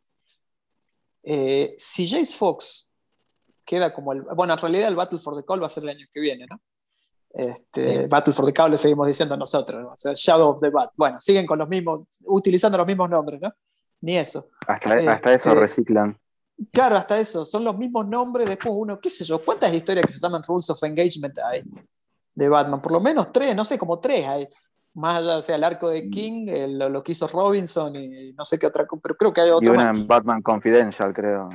Eh, 1.24 1.76
si 1.78 2.07
Jace 2.07 2.36
Fox 2.38 2.91
queda 3.66 3.93
como 3.93 4.14
el. 4.14 4.22
Bueno, 4.22 4.53
en 4.53 4.59
realidad 4.59 4.88
el 4.88 4.95
Battle 4.95 5.20
for 5.20 5.36
the 5.36 5.45
Call 5.45 5.62
va 5.62 5.68
a 5.68 5.70
ser 5.70 5.84
el 5.84 5.89
año 5.89 6.05
que 6.12 6.20
viene, 6.20 6.45
¿no? 6.49 6.62
Este, 7.34 8.07
Battle 8.07 8.34
for 8.34 8.45
the 8.45 8.53
Call 8.53 8.72
le 8.72 8.78
seguimos 8.78 9.07
diciendo 9.07 9.38
nosotros, 9.38 9.82
¿no? 9.82 9.89
o 9.89 9.97
sea, 9.97 10.14
Shadow 10.16 10.49
of 10.49 10.62
the 10.62 10.70
Bat. 10.70 10.91
Bueno, 10.95 11.20
siguen 11.20 11.45
con 11.45 11.59
los 11.59 11.68
mismos, 11.68 12.07
utilizando 12.26 12.78
los 12.78 12.88
mismos 12.88 13.09
nombres, 13.09 13.41
¿no? 13.41 13.53
Ni 14.01 14.18
eso. 14.18 14.49
Hasta, 14.68 14.93
hasta 15.12 15.34
eso 15.34 15.49
este, 15.49 15.62
reciclan. 15.62 16.20
Claro, 16.72 16.97
hasta 16.97 17.20
eso, 17.20 17.45
son 17.45 17.64
los 17.64 17.78
mismos 17.78 18.07
nombres, 18.07 18.47
después 18.47 18.74
uno, 18.76 18.99
qué 18.99 19.09
sé 19.09 19.24
yo, 19.24 19.39
¿cuántas 19.43 19.74
historias 19.74 20.05
que 20.05 20.14
se 20.14 20.20
llaman 20.20 20.43
Rules 20.47 20.70
of 20.70 20.84
Engagement 20.84 21.38
hay 21.39 21.64
de 22.34 22.49
Batman? 22.49 22.82
Por 22.82 22.91
lo 22.91 22.99
menos 22.99 23.32
tres, 23.32 23.55
no 23.55 23.65
sé, 23.65 23.77
como 23.77 23.99
tres 23.99 24.25
hay. 24.27 24.47
Más 24.93 25.19
allá, 25.19 25.38
o 25.38 25.41
sea, 25.41 25.55
el 25.55 25.63
arco 25.63 25.89
de 25.89 26.09
King, 26.09 26.47
el- 26.49 26.77
lo 26.77 27.01
que 27.01 27.13
hizo 27.13 27.27
Robinson 27.27 27.95
y 27.95 28.34
no 28.34 28.43
sé 28.43 28.59
qué 28.59 28.67
otra, 28.67 28.86
pero 29.01 29.15
creo 29.15 29.32
que 29.34 29.41
hay 29.41 29.47
Y 29.49 29.51
otro 29.51 29.73
una 29.73 29.86
más. 29.86 29.97
en 29.99 30.07
Batman 30.07 30.41
Confidential, 30.41 31.13
creo. 31.13 31.49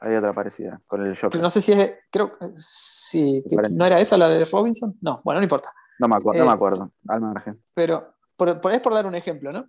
Hay 0.00 0.14
otra 0.14 0.32
parecida, 0.32 0.80
con 0.86 1.04
el 1.04 1.14
Joker. 1.14 1.30
Pero 1.30 1.42
no 1.42 1.50
sé 1.50 1.60
si 1.60 1.72
es, 1.72 1.96
creo, 2.10 2.36
sí. 2.54 3.44
¿no 3.70 3.84
era 3.84 4.00
esa 4.00 4.16
la 4.16 4.28
de 4.28 4.44
Robinson? 4.44 4.96
No, 5.00 5.20
bueno, 5.24 5.40
no 5.40 5.44
importa. 5.44 5.72
No 5.98 6.06
me, 6.08 6.14
acu- 6.16 6.36
no 6.36 6.42
eh, 6.42 6.46
me 6.46 6.52
acuerdo, 6.52 6.92
al 7.08 7.20
margen. 7.20 7.62
Pero 7.74 8.14
por, 8.36 8.60
por- 8.60 8.72
es 8.72 8.80
por 8.80 8.94
dar 8.94 9.06
un 9.06 9.14
ejemplo, 9.16 9.52
¿no? 9.52 9.66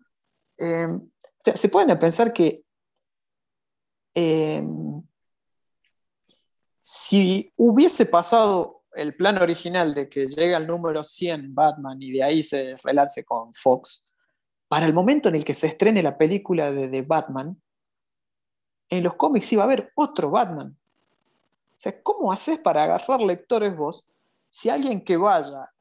Eh, 0.57 0.85
o 0.87 1.01
sea, 1.39 1.55
se 1.55 1.69
pueden 1.69 1.97
pensar 1.99 2.31
que 2.33 2.63
eh, 4.15 4.63
si 6.79 7.51
hubiese 7.57 8.05
pasado 8.05 8.78
el 8.93 9.15
plan 9.15 9.41
original 9.41 9.93
de 9.93 10.09
que 10.09 10.27
llega 10.27 10.57
al 10.57 10.67
número 10.67 11.03
100 11.03 11.53
Batman 11.53 12.01
y 12.01 12.11
de 12.11 12.23
ahí 12.23 12.43
se 12.43 12.75
relance 12.83 13.23
con 13.23 13.53
Fox, 13.53 14.03
para 14.67 14.85
el 14.85 14.93
momento 14.93 15.29
en 15.29 15.35
el 15.35 15.45
que 15.45 15.53
se 15.53 15.67
estrene 15.67 16.03
la 16.03 16.17
película 16.17 16.71
de, 16.71 16.87
de 16.87 17.01
Batman, 17.01 17.59
en 18.89 19.03
los 19.03 19.15
cómics 19.15 19.51
iba 19.53 19.63
a 19.63 19.65
haber 19.65 19.91
otro 19.95 20.31
Batman. 20.31 20.75
O 21.71 21.75
sea, 21.75 22.01
¿cómo 22.01 22.31
haces 22.31 22.59
para 22.59 22.83
agarrar 22.83 23.21
lectores 23.21 23.75
vos 23.75 24.07
si 24.49 24.69
alguien 24.69 25.01
que 25.03 25.15
vaya 25.15 25.71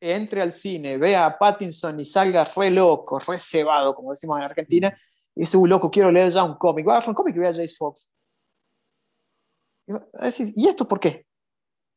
entre 0.00 0.40
al 0.40 0.52
cine, 0.52 0.96
vea 0.96 1.26
a 1.26 1.38
Pattinson 1.38 2.00
y 2.00 2.04
salga 2.04 2.44
re 2.44 2.70
loco, 2.70 3.18
re 3.18 3.38
cebado, 3.38 3.94
como 3.94 4.10
decimos 4.10 4.38
en 4.38 4.44
Argentina, 4.44 4.94
y 5.34 5.40
dice, 5.40 5.56
uy, 5.56 5.68
loco, 5.68 5.90
quiero 5.90 6.10
leer 6.10 6.30
ya 6.30 6.42
un 6.42 6.56
cómic. 6.56 6.86
Va 6.88 6.92
a 6.92 6.96
agarrar 6.96 7.10
un 7.10 7.14
cómic 7.14 7.36
y 7.36 7.38
vea 7.38 7.50
a 7.50 7.54
Jace 7.54 7.76
Fox. 7.76 8.10
Y 9.86 9.92
va 9.92 10.06
a 10.14 10.24
decir, 10.24 10.52
¿y 10.56 10.68
esto 10.68 10.88
por 10.88 10.98
qué? 10.98 11.26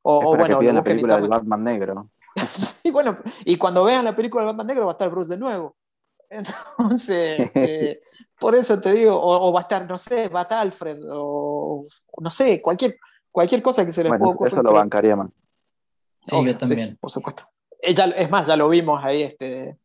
O, 0.04 0.20
Es 0.22 0.26
o 0.26 0.30
bueno, 0.38 0.56
que 0.58 0.62
pidan 0.62 0.76
la 0.76 0.84
película 0.84 1.18
del. 1.20 1.30
Batman 1.30 1.64
negro. 1.64 2.10
y 2.84 2.92
bueno, 2.92 3.18
y 3.46 3.58
cuando 3.58 3.84
vean 3.84 4.06
la 4.06 4.16
película 4.16 4.42
del 4.44 4.48
Batman 4.50 4.68
Negro 4.68 4.86
va 4.86 4.92
a 4.92 4.94
estar 4.94 5.10
Bruce 5.10 5.30
de 5.32 5.38
nuevo. 5.38 5.76
Entonces, 6.30 7.52
eh, 7.54 8.02
por 8.40 8.56
eso 8.56 8.80
te 8.82 8.92
digo, 8.94 9.16
o, 9.16 9.48
o 9.50 9.54
va 9.54 9.60
a 9.60 9.64
estar, 9.64 9.88
no 9.88 9.98
sé, 9.98 10.30
va 10.30 10.40
a 10.42 10.44
estar 10.44 10.60
Alfred, 10.60 11.00
o 11.12 11.86
no 12.20 12.30
sé, 12.32 12.62
cualquier, 12.62 12.98
cualquier 13.32 13.62
cosa 13.62 13.86
que 13.86 13.92
se 13.92 14.02
les 14.04 14.10
Bueno, 14.10 14.24
pueda 14.26 14.36
ocurrir. 14.36 14.54
eso 14.54 14.64
lo 14.64 14.74
bancaría 14.74 15.16
más. 15.16 15.30
Sí, 16.26 16.36
Obvio, 16.36 16.54
yo 16.54 16.58
también. 16.58 16.98
por 17.00 17.12
supuesto. 17.12 17.44
Eh, 17.82 17.94
ya- 17.94 18.06
es 18.06 18.30
más, 18.32 18.48
ya 18.48 18.56
lo 18.58 18.68
vimos 18.70 19.04
ahí. 19.04 19.22
Este, 19.24 19.78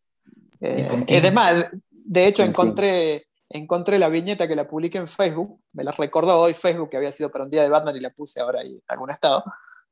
eh, 0.61 1.05
es 1.07 1.23
de 1.23 1.31
más, 1.31 1.67
de 1.91 2.27
hecho, 2.27 2.43
Con 2.45 2.51
encontré, 2.51 3.27
encontré 3.51 3.99
la 3.99 4.09
viñeta 4.09 4.49
que 4.49 4.57
la 4.57 4.67
publiqué 4.67 4.99
en 4.99 5.09
Facebook. 5.09 5.61
Me 5.73 5.85
la 5.85 5.91
recordó 5.93 6.39
hoy 6.41 6.55
Facebook, 6.55 6.89
que 6.91 6.97
había 6.97 7.13
sido 7.13 7.31
para 7.31 7.45
un 7.45 7.51
día 7.51 7.63
de 7.63 7.69
Batman 7.69 7.95
y 7.97 8.01
la 8.01 8.11
puse 8.11 8.41
ahora 8.41 8.61
ahí 8.61 8.73
en 8.73 8.83
algún 8.89 9.11
estado. 9.11 9.45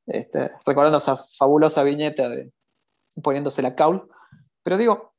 Este, 0.07 0.49
recordando 0.65 0.97
esa 0.97 1.17
fabulosa 1.17 1.83
viñeta 1.83 2.29
de 2.29 2.51
poniéndose 3.21 3.61
la 3.61 3.75
caul. 3.75 4.09
Pero 4.63 4.77
digo, 4.77 5.13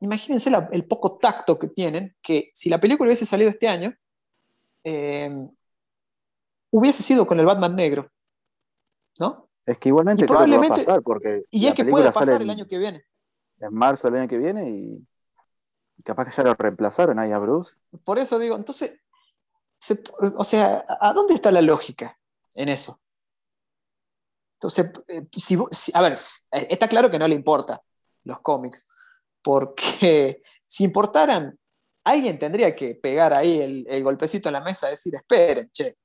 imagínense 0.00 0.50
la- 0.50 0.68
el 0.72 0.86
poco 0.86 1.18
tacto 1.18 1.58
que 1.58 1.68
tienen, 1.68 2.16
que 2.22 2.50
si 2.54 2.68
la 2.70 2.80
película 2.80 3.08
hubiese 3.08 3.26
salido 3.26 3.50
este 3.50 3.68
año, 3.68 3.94
eh, 4.84 5.30
hubiese 6.70 7.02
sido 7.02 7.26
con 7.26 7.38
el 7.40 7.46
Batman 7.46 7.74
negro. 7.76 8.10
¿No? 9.18 9.48
Es 9.64 9.78
que 9.78 9.88
igualmente 9.88 10.24
Y 10.24 10.26
que 10.26 10.34
va 10.34 10.44
a 10.44 10.68
pasar, 10.68 11.02
porque 11.02 11.44
Y 11.50 11.66
es 11.66 11.74
que 11.74 11.84
puede 11.84 12.12
pasar 12.12 12.36
en, 12.36 12.42
el 12.42 12.50
año 12.50 12.66
que 12.66 12.78
viene. 12.78 13.04
en 13.60 13.74
marzo 13.74 14.08
del 14.10 14.20
año 14.20 14.28
que 14.28 14.38
viene 14.38 14.70
y 14.70 15.06
y 15.98 16.02
capaz 16.02 16.26
que 16.26 16.36
ya 16.36 16.42
lo 16.42 16.52
reemplazaron 16.54 17.18
ahí 17.18 17.32
a 17.32 17.38
Bruce. 17.38 17.74
Por 18.04 18.18
eso 18.18 18.38
digo, 18.38 18.54
entonces, 18.54 19.00
se- 19.78 20.02
o 20.36 20.44
sea, 20.44 20.84
¿a 21.00 21.14
dónde 21.14 21.32
está 21.32 21.50
la 21.50 21.62
lógica 21.62 22.18
en 22.54 22.68
eso? 22.68 23.00
Entonces, 24.56 24.90
eh, 25.08 25.26
si, 25.36 25.92
a 25.92 26.02
ver, 26.02 26.12
eh, 26.12 26.66
está 26.70 26.88
claro 26.88 27.10
que 27.10 27.18
no 27.18 27.28
le 27.28 27.34
importa 27.34 27.82
los 28.24 28.40
cómics, 28.40 28.86
porque 29.42 30.42
si 30.66 30.84
importaran, 30.84 31.58
alguien 32.04 32.38
tendría 32.38 32.74
que 32.74 32.94
pegar 32.94 33.34
ahí 33.34 33.86
el, 33.88 34.02
golpecito 34.02 34.48
en 34.48 34.54
la 34.54 34.60
mesa 34.60 34.88
y 34.88 34.92
decir, 34.92 35.14
esperen, 35.14 35.70
che, 35.72 35.96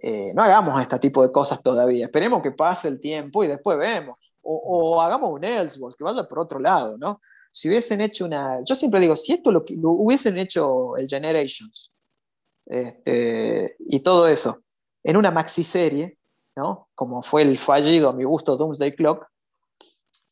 eh, 0.00 0.32
no 0.34 0.42
hagamos 0.42 0.80
este 0.80 0.98
tipo 0.98 1.22
de 1.22 1.32
cosas 1.32 1.62
todavía, 1.62 2.06
esperemos 2.06 2.42
que 2.42 2.52
pase 2.52 2.88
el 2.88 3.00
tiempo 3.00 3.44
y 3.44 3.48
después 3.48 3.76
vemos, 3.76 4.16
o, 4.42 4.54
o 4.94 5.00
hagamos 5.02 5.32
un 5.32 5.44
Elseworlds, 5.44 5.96
que 5.96 6.04
vaya 6.04 6.26
por 6.26 6.38
otro 6.38 6.58
lado, 6.58 6.96
¿no? 6.96 7.20
Si 7.50 7.68
hubiesen 7.68 8.00
hecho 8.00 8.24
una, 8.24 8.60
yo 8.64 8.74
siempre 8.74 9.00
digo, 9.00 9.16
si 9.16 9.32
esto 9.32 9.50
lo, 9.50 9.64
lo 9.68 9.90
hubiesen 9.90 10.38
hecho 10.38 10.96
el 10.96 11.08
Generations 11.08 11.92
este, 12.66 13.76
y 13.80 14.00
todo 14.00 14.28
eso 14.28 14.62
en 15.02 15.16
una 15.16 15.30
maxi 15.30 15.64
serie, 15.64 16.17
¿no? 16.58 16.88
Como 16.94 17.22
fue 17.22 17.42
el 17.42 17.56
fallido, 17.56 18.08
a 18.08 18.12
mi 18.12 18.24
gusto, 18.24 18.56
Doomsday 18.56 18.94
Clock, 18.96 19.26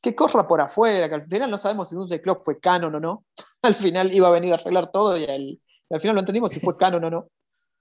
que 0.03 0.15
corra 0.15 0.47
por 0.47 0.61
afuera, 0.61 1.09
que 1.09 1.15
al 1.15 1.23
final 1.23 1.51
no 1.51 1.57
sabemos 1.57 1.89
si 1.89 1.95
Doomsday 1.95 2.21
Clock 2.21 2.43
fue 2.45 2.59
canon 2.59 2.97
o 2.97 3.01
no. 3.01 3.25
Al 3.63 3.75
final 3.75 4.13
iba 4.13 4.29
a 4.29 4.33
venir 4.33 4.53
a 4.53 4.57
arreglar 4.57 4.93
todo 4.93 5.17
y 5.17 5.25
al, 5.25 5.43
y 5.43 5.61
al 5.91 6.01
final 6.01 6.15
lo 6.15 6.21
entendimos 6.21 6.53
si 6.53 6.61
fue 6.61 6.77
canon 6.79 7.03
o 7.05 7.11
no. 7.11 7.29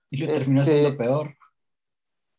Y 0.09 0.17
lo 0.17 0.27
terminó 0.27 0.63
siendo 0.63 0.97
peor. 0.97 1.35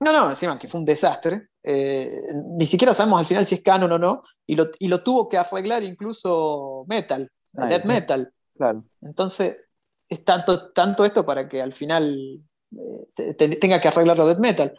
No, 0.01 0.13
no, 0.13 0.29
encima 0.29 0.59
que 0.59 0.69
fue 0.69 0.81
un 0.81 0.87
desastre. 0.87 1.49
Eh, 1.63 2.11
ni 2.57 2.67
siquiera 2.67 2.93
sabemos 2.93 3.21
al 3.21 3.27
final 3.27 3.47
si 3.47 3.57
es 3.57 3.63
canon 3.63 3.93
o 3.93 3.99
no. 3.99 4.23
Y 4.47 4.57
lo, 4.57 4.71
y 4.79 4.89
lo 4.89 5.03
tuvo 5.03 5.29
que 5.29 5.39
arreglar 5.39 5.83
incluso 5.83 6.85
Metal, 6.89 7.31
sí. 7.53 7.61
Metal. 7.85 8.33
Claro. 8.57 8.85
Entonces, 9.03 9.71
es 10.09 10.25
tanto, 10.25 10.73
tanto 10.73 11.05
esto 11.05 11.25
para 11.25 11.49
que 11.49 11.63
al 11.63 11.73
final 11.73 12.43
eh, 12.73 13.07
te- 13.15 13.35
te- 13.35 13.57
tenga 13.57 13.81
que 13.81 13.89
arreglarlo 13.89 14.27
Death 14.27 14.39
Metal. 14.39 14.75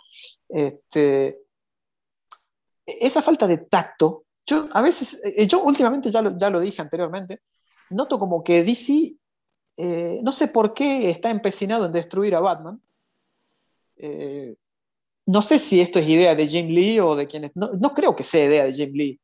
Este, 0.49 1.39
esa 2.85 3.21
falta 3.21 3.47
de 3.47 3.57
tacto, 3.57 4.25
yo 4.45 4.67
a 4.71 4.81
veces, 4.81 5.21
eh, 5.23 5.45
yo 5.47 5.61
últimamente 5.63 6.09
ya 6.11 6.21
lo, 6.21 6.37
ya 6.37 6.49
lo 6.49 6.59
dije 6.59 6.81
anteriormente, 6.81 7.41
noto 7.89 8.17
como 8.17 8.43
que 8.43 8.63
DC, 8.63 9.15
eh, 9.77 10.19
no 10.23 10.31
sé 10.31 10.47
por 10.47 10.73
qué 10.73 11.09
está 11.09 11.29
empecinado 11.29 11.85
en 11.85 11.91
destruir 11.91 12.35
a 12.35 12.39
Batman. 12.39 12.81
No 15.25 15.41
sé 15.41 15.59
si 15.59 15.81
esto 15.81 15.99
es 15.99 16.07
idea 16.07 16.35
de 16.35 16.47
Jim 16.47 16.69
Lee 16.69 16.99
o 17.01 17.13
de 17.15 17.27
quienes. 17.27 17.51
No, 17.53 17.71
no 17.73 17.93
creo 17.93 18.15
que 18.15 18.23
sea 18.23 18.45
idea 18.45 18.63
de 18.63 18.73
Jim 18.73 18.91
Lee. 18.93 19.19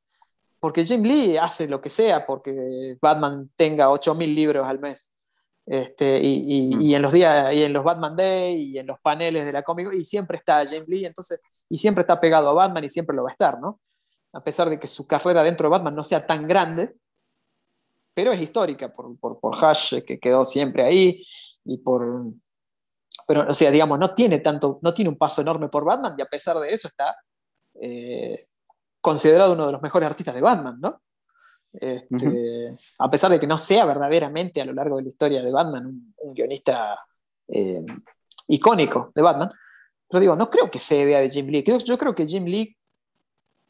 Porque 0.59 0.83
Jim 0.85 1.01
Lee 1.01 1.37
hace 1.37 1.65
lo 1.67 1.79
que 1.79 1.89
sea 1.89 2.25
porque 2.25 2.97
Batman 3.01 3.49
tenga 3.55 3.89
8.000 3.89 4.33
libros 4.35 4.67
al 4.67 4.79
mes. 4.79 5.12
Este, 5.65 6.19
y, 6.21 6.43
y- 6.71 6.75
Mm. 6.75 6.81
y 6.81 6.95
en 6.95 7.01
los 7.01 7.11
días, 7.13 7.53
y 7.53 7.63
en 7.63 7.71
los 7.73 7.83
Batman 7.83 8.15
Day, 8.15 8.55
y 8.73 8.77
en 8.79 8.87
los 8.87 8.99
paneles 8.99 9.45
de 9.45 9.53
la 9.53 9.63
cómic, 9.63 9.93
y 9.93 10.03
siempre 10.03 10.37
está 10.37 10.65
Jim 10.65 10.83
Lee, 10.87 11.05
entonces, 11.05 11.39
y 11.69 11.77
siempre 11.77 12.01
está 12.01 12.19
pegado 12.19 12.49
a 12.49 12.53
Batman 12.53 12.83
y 12.83 12.89
siempre 12.89 13.15
lo 13.15 13.23
va 13.23 13.29
a 13.29 13.33
estar, 13.33 13.59
¿no? 13.59 13.79
A 14.33 14.43
pesar 14.43 14.69
de 14.69 14.77
que 14.79 14.87
su 14.87 15.07
carrera 15.07 15.43
dentro 15.43 15.65
de 15.67 15.71
Batman 15.71 15.95
no 15.95 16.03
sea 16.03 16.25
tan 16.27 16.47
grande, 16.47 16.93
pero 18.13 18.31
es 18.31 18.41
histórica 18.41 18.93
por, 18.93 19.17
por, 19.19 19.39
por 19.39 19.55
Hush, 19.55 20.01
que 20.05 20.19
quedó 20.19 20.43
siempre 20.45 20.83
ahí, 20.83 21.23
y 21.65 21.77
por. 21.77 22.25
Pero, 23.27 23.47
o 23.49 23.53
sea, 23.53 23.71
digamos, 23.71 23.97
no 23.99 24.13
tiene 24.13 24.39
tanto, 24.39 24.79
no 24.81 24.93
tiene 24.93 25.09
un 25.09 25.17
paso 25.17 25.41
enorme 25.41 25.69
por 25.69 25.85
Batman, 25.85 26.15
y 26.17 26.21
a 26.21 26.25
pesar 26.25 26.57
de 26.59 26.69
eso 26.73 26.87
está 26.89 27.15
eh, 27.81 28.47
considerado 28.99 29.53
uno 29.53 29.65
de 29.67 29.71
los 29.71 29.81
mejores 29.81 30.07
artistas 30.09 30.35
de 30.35 30.41
Batman, 30.41 30.77
¿no? 30.81 31.01
Este, 31.73 32.77
A 32.99 33.09
pesar 33.09 33.31
de 33.31 33.39
que 33.39 33.47
no 33.47 33.57
sea 33.57 33.85
verdaderamente 33.85 34.61
a 34.61 34.65
lo 34.65 34.73
largo 34.73 34.97
de 34.97 35.03
la 35.03 35.07
historia 35.07 35.41
de 35.41 35.51
Batman 35.51 36.13
un, 36.17 36.33
guionista 36.33 36.97
eh, 37.47 37.83
icónico 38.47 39.11
de 39.15 39.21
Batman, 39.21 39.51
pero 40.07 40.21
digo, 40.21 40.35
no 40.35 40.49
creo 40.49 40.69
que 40.69 40.79
sea 40.79 41.01
idea 41.01 41.19
de 41.19 41.29
Jim 41.29 41.47
Lee. 41.47 41.63
Yo, 41.83 41.97
creo 41.97 42.13
que 42.13 42.27
Jim 42.27 42.45
Lee, 42.45 42.77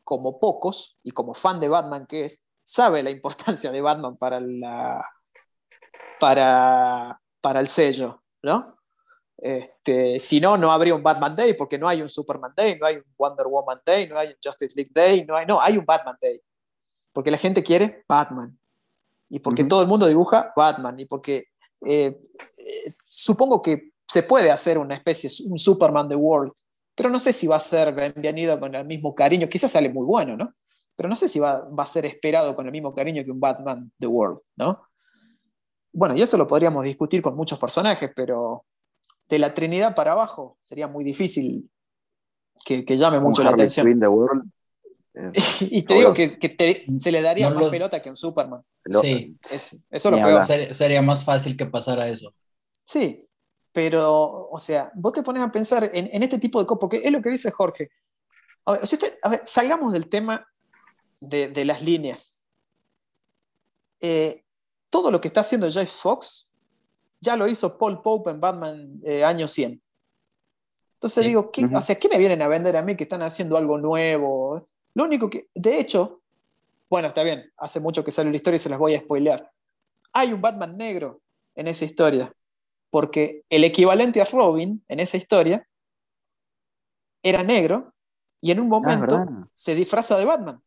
como 0.04 0.40
pocos, 0.40 0.98
y 1.02 1.12
como 1.12 1.34
fan 1.34 1.60
de 1.60 1.70
Batman 1.70 2.06
que 2.06 2.26
es, 2.26 2.44
sabe 2.64 3.02
la 3.04 3.10
importancia 3.10 3.72
de 3.72 3.82
Batman 3.82 4.18
para, 4.18 4.42
para, 6.20 7.20
para 7.40 7.60
el 7.62 7.68
sello, 7.68 8.22
¿no? 8.42 8.78
Este, 9.38 10.20
si 10.20 10.40
no, 10.40 10.58
no 10.58 10.72
habría 10.72 10.96
un 10.96 11.04
Batman 11.04 11.36
Day, 11.36 11.54
porque 11.54 11.78
no 11.78 11.88
hay 11.88 12.02
un 12.02 12.10
Superman 12.10 12.54
Day, 12.56 12.78
no 12.78 12.86
hay 12.86 12.98
un 12.98 13.06
Wonder 13.18 13.48
Woman 13.48 13.82
Day, 13.86 14.08
no 14.08 14.18
hay 14.18 14.30
un 14.30 14.36
Justice 14.44 14.74
League 14.76 14.92
Day, 14.94 15.26
no 15.26 15.36
hay, 15.36 15.46
no, 15.46 15.62
hay 15.62 15.78
un 15.78 15.86
Batman 15.86 16.18
Day. 16.22 16.42
Porque 17.14 17.32
la 17.32 17.38
gente 17.38 17.64
quiere 17.64 18.04
Batman. 18.08 18.58
Y 19.30 19.40
porque 19.40 19.64
todo 19.64 19.82
el 19.82 19.88
mundo 19.88 20.08
dibuja 20.08 20.52
Batman. 20.56 21.00
Y 21.00 21.06
porque 21.06 21.48
eh, 21.86 22.20
eh, 22.58 22.94
supongo 23.06 23.62
que 23.62 23.94
se 24.08 24.24
puede 24.24 24.52
hacer 24.52 24.78
una 24.78 24.96
especie, 24.96 25.30
un 25.50 25.58
Superman 25.58 26.10
The 26.10 26.16
World, 26.16 26.52
pero 26.96 27.10
no 27.10 27.20
sé 27.20 27.34
si 27.34 27.48
va 27.48 27.56
a 27.56 27.60
ser 27.60 27.94
bienvenido 27.94 28.60
con 28.60 28.76
el 28.76 28.86
mismo 28.86 29.16
cariño. 29.16 29.50
Quizás 29.50 29.72
sale 29.72 29.90
muy 29.90 30.06
bueno, 30.06 30.38
¿no? 30.38 30.54
Pero 30.96 31.10
no 31.10 31.16
sé 31.16 31.28
si 31.28 31.40
va, 31.40 31.62
va 31.62 31.84
a 31.84 31.88
ser 31.88 32.06
esperado 32.06 32.56
con 32.56 32.68
el 32.68 32.72
mismo 32.72 32.94
cariño 32.94 33.24
que 33.24 33.32
un 33.32 33.40
Batman 33.40 33.92
The 33.98 34.08
World, 34.08 34.40
¿no? 34.58 34.84
Bueno, 35.92 36.16
y 36.16 36.22
eso 36.22 36.38
lo 36.38 36.48
podríamos 36.48 36.84
discutir 36.84 37.22
con 37.22 37.36
muchos 37.36 37.58
personajes, 37.58 38.12
pero 38.16 38.66
de 39.28 39.40
la 39.40 39.54
Trinidad 39.54 39.96
para 39.96 40.12
abajo 40.12 40.58
sería 40.60 40.88
muy 40.88 41.04
difícil 41.04 41.70
que, 42.66 42.86
que 42.86 42.98
llame 42.98 43.20
mucho 43.20 43.44
la 43.44 43.52
atención. 43.52 44.00
The 44.00 44.08
World. 44.08 44.52
Eh, 45.14 45.32
y 45.62 45.84
te 45.84 45.94
digo 45.94 46.14
que, 46.14 46.38
que 46.38 46.50
te- 46.50 46.86
se 46.98 47.12
le 47.12 47.22
daría 47.22 47.50
No 47.50 47.56
más 47.56 47.66
lo- 47.66 47.72
pelota 47.72 48.02
que 48.02 48.10
un 48.10 48.18
Superman. 48.18 48.62
Sí. 49.02 49.38
Es- 49.50 49.80
eso 49.90 50.10
es 50.10 50.16
lo 50.16 50.18
peor. 50.18 50.46
Ser- 50.46 50.74
sería 50.74 51.02
más 51.02 51.24
fácil 51.24 51.56
que 51.56 51.66
pasara 51.66 52.08
eso. 52.08 52.34
Sí. 52.86 53.28
pero, 53.72 54.50
o 54.50 54.60
sea, 54.60 54.92
vos 54.94 55.14
te 55.14 55.24
pones 55.24 55.42
a 55.42 55.52
pensar 55.52 55.90
en, 55.94 56.22
este 56.22 56.38
tipo 56.38 56.60
de 56.60 56.66
cosas, 56.68 56.80
porque 56.80 57.02
es 57.04 57.12
lo 57.12 57.22
que 57.22 57.30
dice 57.30 57.50
Jorge. 57.50 57.90
A 58.66 58.74
ver, 58.74 59.42
salgamos 59.46 59.94
del 59.94 60.08
tema 60.10 60.48
de, 61.20 61.66
las 61.66 61.82
líneas. 61.82 62.46
Eh, 64.00 64.44
todo 64.90 65.10
lo 65.10 65.20
que 65.20 65.30
está 65.30 65.42
haciendo 65.42 65.72
Jeff 65.72 65.92
Fox 65.92 66.52
ya 67.20 67.36
lo 67.36 67.48
hizo 67.48 67.78
Paul 67.78 68.02
Pope 68.02 68.32
en 68.32 68.40
Batman 68.40 69.00
eh, 69.04 69.24
año 69.24 69.48
100. 69.48 69.82
Entonces 70.96 71.26
digo, 71.26 71.52
¿qué, 71.52 71.68
¿qué 72.00 72.10
me 72.10 72.18
vienen 72.18 72.42
a 72.42 72.48
vender 72.48 72.78
a 72.78 72.82
mí 72.84 72.96
que 72.96 73.04
están 73.04 73.22
haciendo 73.24 73.58
algo 73.58 73.78
nuevo? 73.78 74.68
Lo 74.96 75.04
único 75.04 75.30
que, 75.30 75.48
de 75.54 75.80
hecho, 75.80 76.22
bueno, 76.90 77.08
está 77.08 77.24
bien, 77.24 77.52
hace 77.58 77.80
mucho 77.80 78.04
que 78.04 78.12
sale 78.12 78.30
la 78.30 78.36
historia 78.36 78.58
y 78.58 78.60
se 78.60 78.70
las 78.70 78.80
voy 78.80 78.96
a 78.96 79.00
spoilear. 79.00 79.52
Hay 80.12 80.32
un 80.34 80.42
Batman 80.42 80.78
negro 80.78 81.22
en 81.56 81.68
esa 81.68 81.86
historia, 81.86 82.34
porque 82.90 83.44
el 83.50 83.64
equivalente 83.64 84.22
a 84.22 84.26
Robin 84.26 84.84
en 84.88 85.00
esa 85.00 85.18
historia 85.18 85.68
era 87.24 87.44
negro 87.44 87.94
y 88.42 88.52
en 88.52 88.60
un 88.60 88.68
ah, 88.68 88.70
momento 88.70 89.26
se 89.54 89.74
disfraza 89.74 90.18
de 90.18 90.26
Batman. 90.26 90.62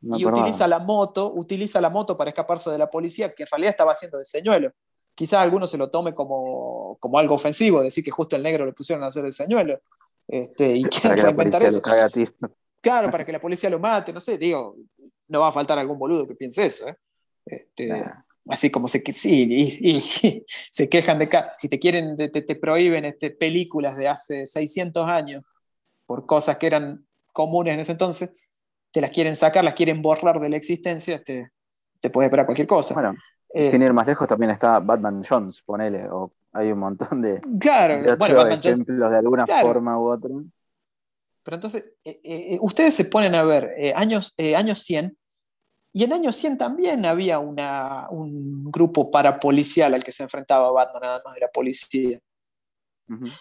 y 0.00 0.24
utiliza 0.24 0.66
la 0.66 0.78
moto, 0.78 1.32
utiliza 1.34 1.80
la 1.80 1.90
moto 1.90 2.16
para 2.16 2.30
escaparse 2.30 2.70
de 2.70 2.78
la 2.78 2.88
policía, 2.88 3.34
que 3.34 3.42
en 3.42 3.48
realidad 3.50 3.70
estaba 3.70 3.92
haciendo 3.92 4.18
de 4.18 4.24
señuelo 4.24 4.72
quizás 5.18 5.40
alguno 5.40 5.66
se 5.66 5.76
lo 5.76 5.90
tome 5.90 6.14
como, 6.14 6.96
como, 7.00 7.18
algo 7.18 7.34
ofensivo, 7.34 7.82
decir 7.82 8.04
que 8.04 8.12
justo 8.12 8.36
el 8.36 8.42
negro 8.44 8.64
le 8.64 8.72
pusieron 8.72 9.02
a 9.02 9.08
hacer 9.08 9.24
el 9.24 9.32
señuelo. 9.32 9.80
Este, 10.28 10.76
y 10.76 10.84
quieren 10.84 11.18
reinventar 11.18 11.60
eso. 11.64 11.82
Claro, 12.80 13.10
para 13.10 13.24
que 13.24 13.32
la 13.32 13.40
policía 13.40 13.70
lo 13.70 13.78
mate, 13.78 14.12
no 14.12 14.20
sé, 14.20 14.38
digo, 14.38 14.76
no 15.28 15.40
va 15.40 15.48
a 15.48 15.52
faltar 15.52 15.78
algún 15.78 15.98
boludo 15.98 16.26
que 16.26 16.34
piense 16.34 16.66
eso. 16.66 16.88
¿eh? 16.88 16.96
Este, 17.46 18.04
Así 18.48 18.70
como 18.70 18.88
se, 18.88 19.02
sí, 19.12 19.46
y, 19.80 20.00
se 20.46 20.88
quejan 20.88 21.18
de 21.18 21.28
si 21.58 21.68
te 21.68 21.78
quieren, 21.78 22.16
te, 22.16 22.30
te 22.30 22.56
prohíben 22.56 23.04
este, 23.04 23.30
películas 23.30 23.96
de 23.96 24.08
hace 24.08 24.46
600 24.46 25.06
años 25.06 25.44
por 26.06 26.24
cosas 26.24 26.56
que 26.56 26.66
eran 26.66 27.06
comunes 27.34 27.74
en 27.74 27.80
ese 27.80 27.92
entonces, 27.92 28.48
te 28.90 29.02
las 29.02 29.10
quieren 29.10 29.36
sacar, 29.36 29.64
las 29.64 29.74
quieren 29.74 30.00
borrar 30.00 30.40
de 30.40 30.48
la 30.48 30.56
existencia, 30.56 31.16
este, 31.16 31.50
te 32.00 32.08
puede 32.08 32.26
esperar 32.26 32.46
cualquier 32.46 32.66
cosa. 32.66 32.94
Bueno, 32.94 33.14
eh, 33.52 33.70
ir 33.70 33.92
más 33.92 34.06
lejos 34.06 34.26
también 34.26 34.50
está 34.50 34.80
Batman 34.80 35.22
Jones, 35.28 35.60
ponele, 35.60 36.08
o 36.08 36.32
hay 36.54 36.72
un 36.72 36.78
montón 36.78 37.20
de, 37.20 37.42
claro, 37.60 38.16
bueno, 38.16 38.36
Batman 38.36 38.60
ejemplos 38.64 39.10
de 39.10 39.18
alguna 39.18 39.46
forma 39.46 39.98
u 39.98 40.10
otra. 40.10 40.30
Pero 41.48 41.54
entonces, 41.54 41.92
eh, 42.04 42.20
eh, 42.22 42.58
ustedes 42.60 42.92
se 42.92 43.06
ponen 43.06 43.34
a 43.34 43.42
ver 43.42 43.74
años, 43.96 44.34
años 44.54 44.80
100, 44.80 45.16
y 45.94 46.04
en 46.04 46.12
años 46.12 46.36
100 46.36 46.58
también 46.58 47.06
había 47.06 47.38
una, 47.38 48.06
un 48.10 48.70
grupo 48.70 49.10
parapolicial 49.10 49.94
al 49.94 50.04
que 50.04 50.12
se 50.12 50.24
enfrentaba 50.24 50.70
Batman, 50.70 51.02
nada 51.02 51.22
más 51.24 51.34
de 51.34 51.40
la 51.40 51.48
policía. 51.48 52.18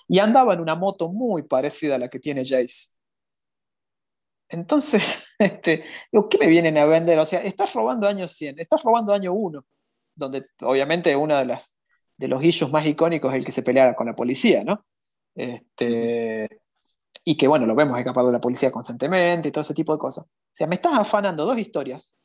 Y 0.08 0.20
andaba 0.20 0.53
en 0.53 0.62
una 0.62 0.76
moto 0.76 1.10
muy 1.10 1.43
parecida 1.43 1.95
a 1.95 1.97
la 1.97 2.08
que 2.08 2.20
tiene 2.20 2.45
Jace. 2.45 2.91
Entonces, 4.47 5.36
este, 5.39 5.84
¿qué 6.30 6.38
me 6.39 6.47
vienen 6.47 6.78
a 6.78 6.86
vender? 6.86 7.20
O 7.20 7.26
sea, 7.26 7.41
estás 7.41 7.74
robando 7.74 8.08
años 8.08 8.32
100, 8.32 8.60
estás 8.60 8.82
robando 8.84 9.14
año 9.14 9.34
1 9.34 9.66
donde 10.18 10.47
obviamente 10.62 11.16
uno 11.16 11.38
de, 11.38 11.45
las, 11.45 11.78
de 12.18 12.28
los 12.28 12.43
issues 12.43 12.72
más 12.72 12.86
icónicos 12.86 13.32
es 13.32 13.38
el 13.38 13.45
que 13.45 13.51
se 13.51 13.64
pelea 13.64 13.95
con 13.95 14.08
la 14.08 14.16
policía, 14.16 14.64
¿no? 14.64 14.84
Este, 15.36 16.62
y 17.30 17.36
que, 17.36 17.45
bueno, 17.45 17.65
lo 17.65 17.75
vemos 17.75 17.99
escapar 17.99 18.25
de 18.25 18.32
la 18.32 18.39
policía 18.39 18.71
constantemente 18.71 19.49
y 19.49 19.51
todo 19.51 19.61
ese 19.61 19.73
tipo 19.73 19.91
de 19.91 19.99
cosas. 19.99 20.23
O 20.23 20.53
sea, 20.53 20.65
me 20.65 20.75
estás 20.75 20.97
afanando 20.97 21.45
dos 21.45 21.57
historias 21.57 22.15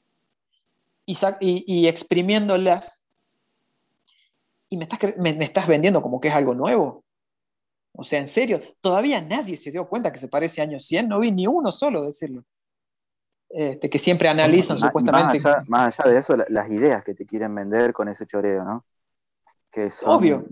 y, 1.05 1.17
y, 1.41 1.89
exprimiéndolas 1.89 3.05
y 4.69 4.77
me 4.77 4.85
estás, 4.85 5.01
me, 5.19 5.31
estás 5.41 5.67
vendiendo 5.67 6.03
como 6.03 6.21
que 6.21 6.29
es 6.29 6.35
algo 6.35 6.55
nuevo. 6.55 7.03
O 7.95 8.05
sea, 8.05 8.21
en 8.21 8.29
serio, 8.29 8.61
todavía 8.81 9.21
nadie 9.21 9.57
se 9.57 9.73
dio 9.73 9.89
cuenta 9.89 10.13
que 10.13 10.21
se 10.21 10.29
parece 10.29 10.61
a 10.61 10.65
año 10.65 10.79
100, 10.79 11.09
no 11.09 11.19
vi 11.19 11.33
ni 11.33 11.49
uno 11.49 11.73
solo 11.73 12.05
decirlo. 12.05 12.45
Este, 13.49 13.91
que 13.91 13.99
siempre 13.99 14.29
analizan 14.29 14.79
supuestamente. 14.79 15.41
Más 15.67 15.99
allá, 15.99 16.13
de 16.13 16.21
eso, 16.21 16.37
las 16.37 16.71
ideas 16.71 17.03
que 17.03 17.15
te 17.15 17.27
quieren 17.27 17.53
vender 17.53 17.93
con 17.93 18.09
ese 18.09 18.25
choreo, 18.25 18.63
¿no? 18.63 18.85
Que 19.69 19.91
son 19.91 20.11
Obvio. 20.11 20.47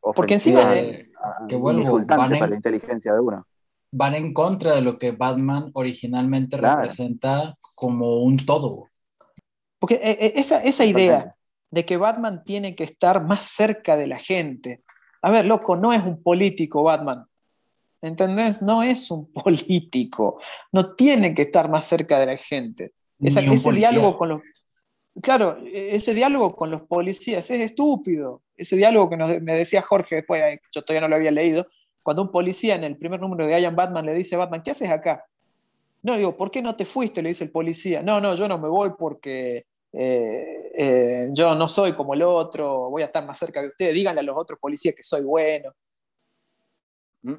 Porque 0.00 0.32
encima 0.32 0.70
de, 0.70 1.12
que 1.50 1.56
vuelvo, 1.56 2.02
para 2.06 2.28
la 2.28 2.56
inteligencia 2.56 3.12
de 3.12 3.20
uno. 3.20 3.46
Van 3.96 4.14
en 4.14 4.34
contra 4.34 4.74
de 4.74 4.80
lo 4.80 4.98
que 4.98 5.12
Batman 5.12 5.70
originalmente 5.74 6.56
representa 6.56 7.56
como 7.74 8.22
un 8.22 8.36
todo. 8.44 8.88
Porque 9.78 9.94
eh, 9.96 10.18
eh, 10.20 10.32
esa, 10.36 10.62
esa 10.62 10.84
idea 10.84 11.36
de 11.70 11.84
que 11.84 11.96
Batman 11.96 12.42
tiene 12.44 12.74
que 12.74 12.84
estar 12.84 13.22
más 13.24 13.42
cerca 13.42 13.96
de 13.96 14.06
la 14.06 14.18
gente. 14.18 14.82
A 15.22 15.30
ver, 15.30 15.46
loco, 15.46 15.76
no 15.76 15.92
es 15.92 16.02
un 16.02 16.22
político 16.22 16.82
Batman. 16.82 17.26
¿entendés? 18.04 18.62
No 18.62 18.82
es 18.82 19.10
un 19.10 19.32
político, 19.32 20.40
no 20.72 20.94
tiene 20.94 21.34
que 21.34 21.42
estar 21.42 21.68
más 21.68 21.86
cerca 21.86 22.20
de 22.20 22.26
la 22.26 22.36
gente. 22.36 22.92
ese 23.20 23.72
diálogo 23.72 24.16
con 24.16 24.28
los... 24.28 24.40
Claro, 25.22 25.58
ese 25.72 26.12
diálogo 26.12 26.56
con 26.56 26.70
los 26.70 26.82
policías 26.82 27.48
es 27.48 27.60
estúpido. 27.60 28.42
Ese 28.56 28.76
diálogo 28.76 29.10
que 29.10 29.16
me 29.40 29.54
decía 29.54 29.80
Jorge 29.80 30.16
después, 30.16 30.58
yo 30.72 30.82
todavía 30.82 31.02
no 31.02 31.08
lo 31.08 31.16
había 31.16 31.30
leído, 31.30 31.68
cuando 32.04 32.22
un 32.22 32.30
policía 32.30 32.74
en 32.74 32.84
el 32.84 32.98
primer 32.98 33.18
número 33.18 33.46
de 33.46 33.58
I 33.58 33.66
Batman 33.70 34.04
le 34.04 34.12
dice 34.12 34.34
a 34.36 34.38
Batman, 34.38 34.62
¿qué 34.62 34.72
haces 34.72 34.90
acá? 34.90 35.24
No, 36.02 36.18
digo, 36.18 36.36
¿por 36.36 36.50
qué 36.50 36.60
no 36.60 36.76
te 36.76 36.84
fuiste? 36.84 37.22
Le 37.22 37.30
dice 37.30 37.44
el 37.44 37.50
policía. 37.50 38.02
No, 38.02 38.20
no, 38.20 38.34
yo 38.34 38.46
no 38.46 38.58
me 38.58 38.68
voy 38.68 38.90
porque 38.96 39.66
eh, 39.90 40.70
eh, 40.76 41.28
yo 41.32 41.54
no 41.54 41.66
soy 41.66 41.94
como 41.94 42.12
el 42.12 42.22
otro, 42.22 42.90
voy 42.90 43.00
a 43.00 43.06
estar 43.06 43.24
más 43.24 43.38
cerca 43.38 43.62
de 43.62 43.68
ustedes, 43.68 43.94
díganle 43.94 44.20
a 44.20 44.24
los 44.24 44.36
otros 44.36 44.58
policías 44.60 44.94
que 44.94 45.02
soy 45.02 45.24
bueno. 45.24 45.72
Mm. 47.22 47.34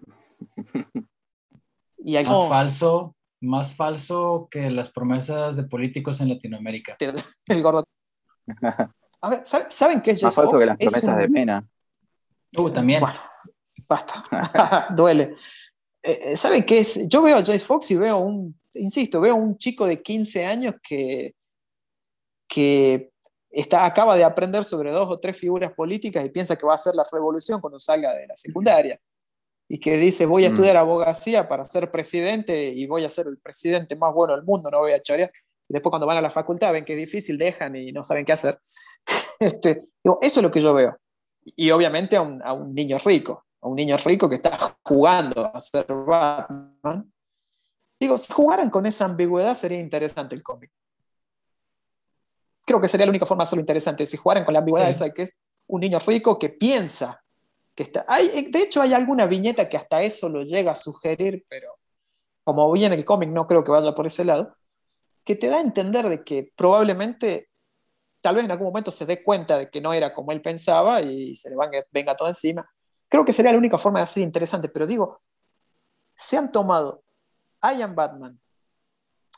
y 1.99 2.15
hay 2.15 2.25
más 2.25 2.49
falso, 2.49 3.15
más 3.41 3.75
falso 3.75 4.47
que 4.49 4.71
las 4.71 4.89
promesas 4.89 5.55
de 5.55 5.63
políticos 5.63 6.19
en 6.21 6.29
Latinoamérica. 6.29 6.97
El 7.47 7.61
gordo. 7.61 7.85
¿saben 9.43 10.01
qué 10.01 10.11
es 10.11 10.23
Más 10.23 10.33
falso 10.33 10.57
que 10.57 10.65
las 10.65 10.77
promesas 10.77 11.17
de 11.17 11.29
pena. 11.29 11.67
Uh, 12.57 12.71
también. 12.71 12.99
Bueno, 12.99 13.19
basta. 13.87 14.87
Duele. 14.95 15.35
Eh, 16.01 16.31
eh, 16.31 16.35
¿Saben 16.35 16.65
qué 16.65 16.79
es? 16.79 17.07
Yo 17.07 17.21
veo 17.21 17.37
a 17.37 17.43
Joyce 17.43 17.65
Fox 17.65 17.91
y 17.91 17.95
veo 17.95 18.17
un, 18.17 18.59
insisto, 18.73 19.21
veo 19.21 19.35
un 19.35 19.57
chico 19.57 19.85
de 19.85 20.01
15 20.01 20.45
años 20.45 20.75
que, 20.81 21.35
que 22.47 23.11
está, 23.49 23.85
acaba 23.85 24.15
de 24.15 24.23
aprender 24.23 24.63
sobre 24.63 24.91
dos 24.91 25.09
o 25.09 25.19
tres 25.19 25.37
figuras 25.37 25.73
políticas 25.73 26.25
y 26.25 26.29
piensa 26.29 26.55
que 26.55 26.65
va 26.65 26.73
a 26.73 26.75
hacer 26.75 26.95
la 26.95 27.05
revolución 27.11 27.61
cuando 27.61 27.79
salga 27.79 28.13
de 28.13 28.27
la 28.27 28.35
secundaria 28.35 28.99
y 29.67 29.79
que 29.79 29.97
dice 29.97 30.25
voy 30.25 30.45
a 30.45 30.49
mm. 30.49 30.53
estudiar 30.53 30.77
abogacía 30.77 31.47
para 31.47 31.63
ser 31.63 31.89
presidente 31.91 32.67
y 32.67 32.85
voy 32.85 33.03
a 33.03 33.09
ser 33.09 33.27
el 33.27 33.37
presidente 33.37 33.95
más 33.95 34.13
bueno 34.13 34.35
del 34.35 34.43
mundo, 34.43 34.69
no 34.69 34.79
voy 34.79 34.93
a 34.93 35.01
chorear. 35.01 35.31
Y 35.67 35.73
después 35.73 35.89
cuando 35.89 36.05
van 36.05 36.17
a 36.17 36.21
la 36.21 36.29
facultad 36.29 36.73
ven 36.73 36.85
que 36.85 36.93
es 36.93 36.99
difícil, 36.99 37.37
dejan 37.37 37.75
y 37.75 37.91
no 37.91 38.03
saben 38.03 38.25
qué 38.25 38.33
hacer. 38.33 38.59
Este, 39.37 39.81
digo, 40.01 40.17
eso 40.21 40.39
es 40.39 40.43
lo 40.43 40.49
que 40.49 40.61
yo 40.61 40.73
veo. 40.73 40.97
Y 41.43 41.69
obviamente 41.71 42.15
a 42.15 42.21
un, 42.21 42.41
a 42.41 42.53
un, 42.53 42.73
niño 42.73 42.97
rico, 42.99 43.45
a 43.65 43.67
un 43.67 43.75
niño 43.75 43.97
rico 43.97 44.29
que 44.29 44.35
está 44.35 44.57
jugando 44.83 45.51
a 45.51 45.59
ser 45.59 45.87
Batman. 45.87 47.11
Digo, 47.99 48.17
si 48.17 48.31
jugaran 48.31 48.69
con 48.69 48.85
esa 48.85 49.05
ambigüedad 49.05 49.55
sería 49.55 49.79
interesante 49.79 50.35
el 50.35 50.43
cómic. 50.43 50.71
Creo 52.65 52.79
que 52.79 52.87
sería 52.87 53.05
la 53.05 53.11
única 53.11 53.25
forma 53.25 53.43
de 53.43 53.47
hacerlo 53.47 53.61
interesante, 53.61 54.05
si 54.05 54.17
jugaran 54.17 54.45
con 54.45 54.53
la 54.53 54.59
ambigüedad 54.59 54.89
esa 54.89 55.05
de 55.05 55.13
que 55.13 55.23
es 55.23 55.33
un 55.67 55.81
niño 55.81 55.99
rico 55.99 56.37
que 56.37 56.49
piensa 56.49 57.23
está. 57.83 58.05
Hay, 58.07 58.27
eh, 58.27 58.47
de 58.49 58.59
hecho, 58.59 58.81
hay 58.81 58.93
alguna 58.93 59.25
viñeta 59.25 59.67
que 59.67 59.77
hasta 59.77 60.01
eso 60.01 60.29
lo 60.29 60.43
llega 60.43 60.71
a 60.71 60.75
sugerir, 60.75 61.45
pero 61.49 61.77
como 62.43 62.71
viene 62.71 62.95
el 62.95 63.05
cómic, 63.05 63.29
no 63.29 63.47
creo 63.47 63.63
que 63.63 63.71
vaya 63.71 63.93
por 63.93 64.05
ese 64.05 64.23
lado, 64.23 64.55
que 65.23 65.35
te 65.35 65.47
da 65.47 65.57
a 65.57 65.61
entender 65.61 66.07
de 66.07 66.23
que 66.23 66.51
probablemente, 66.55 67.49
tal 68.21 68.35
vez 68.35 68.45
en 68.45 68.51
algún 68.51 68.67
momento 68.67 68.91
se 68.91 69.05
dé 69.05 69.23
cuenta 69.23 69.57
de 69.57 69.69
que 69.69 69.81
no 69.81 69.93
era 69.93 70.13
como 70.13 70.31
él 70.31 70.41
pensaba 70.41 71.01
y 71.01 71.35
se 71.35 71.49
le 71.49 71.55
venga, 71.91 72.15
todo 72.15 72.27
encima. 72.27 72.69
Creo 73.15 73.23
que 73.23 73.31
sería 73.31 73.53
la 73.53 73.57
única 73.57 73.77
forma 73.77 73.99
de 73.99 74.03
hacer 74.03 74.23
interesante, 74.23 74.67
pero 74.67 74.85
digo, 74.85 75.21
se 76.13 76.35
han 76.35 76.51
tomado 76.51 77.01
I 77.63 77.81
Am 77.81 77.95
Batman, 77.95 78.37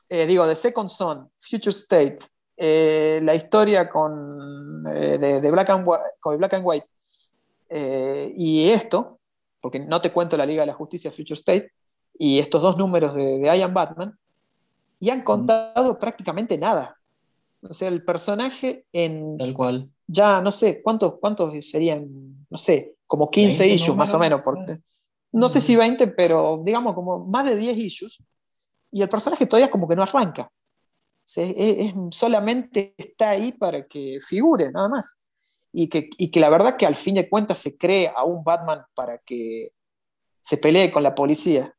eh, 0.09 0.25
digo, 0.25 0.47
The 0.47 0.55
Second 0.55 0.89
Son, 0.89 1.29
Future 1.37 1.69
State, 1.69 2.17
eh, 2.55 3.19
la 3.21 3.35
historia 3.35 3.87
con, 3.87 4.81
de, 4.81 5.51
Black 5.51 5.69
and, 5.69 5.85
con 6.19 6.37
Black 6.39 6.55
and 6.55 6.63
White, 6.65 6.87
eh, 7.69 8.33
y 8.35 8.67
esto, 8.67 9.19
porque 9.61 9.79
no 9.79 10.01
te 10.01 10.11
cuento 10.11 10.35
la 10.37 10.47
Liga 10.47 10.63
de 10.63 10.67
la 10.67 10.73
Justicia 10.73 11.11
Future 11.11 11.35
State, 11.35 11.71
y 12.17 12.39
estos 12.39 12.63
dos 12.63 12.77
números 12.77 13.13
de, 13.13 13.37
de 13.37 13.57
Ian 13.59 13.75
Batman, 13.75 14.17
y 14.99 15.11
han 15.11 15.21
contado 15.21 15.99
prácticamente 15.99 16.57
nada. 16.57 16.97
O 17.61 17.73
sea, 17.73 17.89
el 17.89 18.03
personaje 18.03 18.87
en... 18.91 19.37
Tal 19.37 19.53
cual. 19.53 19.91
Ya, 20.07 20.41
no 20.41 20.51
sé, 20.51 20.81
¿cuántos, 20.81 21.19
cuántos 21.19 21.53
serían? 21.65 22.07
No 22.49 22.57
sé, 22.57 22.95
como 23.05 23.29
15 23.29 23.67
issues 23.67 23.97
más 23.97 24.13
o 24.13 24.19
menos. 24.19 24.41
Porque, 24.41 24.79
no 25.31 25.49
sé 25.49 25.59
si 25.61 25.75
20, 25.75 26.07
pero 26.07 26.61
digamos 26.63 26.95
como 26.95 27.25
más 27.25 27.45
de 27.45 27.55
10 27.55 27.77
issues. 27.77 28.17
Y 28.91 29.01
el 29.01 29.09
personaje 29.09 29.45
todavía 29.45 29.69
como 29.69 29.87
que 29.87 29.95
no 29.95 30.03
arranca. 30.03 30.49
es, 31.35 31.93
solamente 32.11 32.95
está 32.97 33.31
ahí 33.31 33.51
para 33.51 33.85
que 33.85 34.19
figure, 34.25 34.71
nada 34.71 34.87
más. 34.87 35.19
y 35.73 35.89
que, 35.89 36.09
y 36.17 36.31
que 36.31 36.39
la 36.39 36.49
verdad 36.49 36.77
que 36.77 36.85
al 36.85 36.95
fin 36.95 37.15
de 37.15 37.29
cuentas 37.29 37.59
se 37.59 37.77
cree 37.77 38.11
a 38.15 38.23
un 38.23 38.43
Batman 38.43 38.83
para 38.95 39.17
que 39.19 39.71
se 40.39 40.57
pelee 40.57 40.91
con 40.91 41.03
la 41.03 41.13
policía 41.13 41.73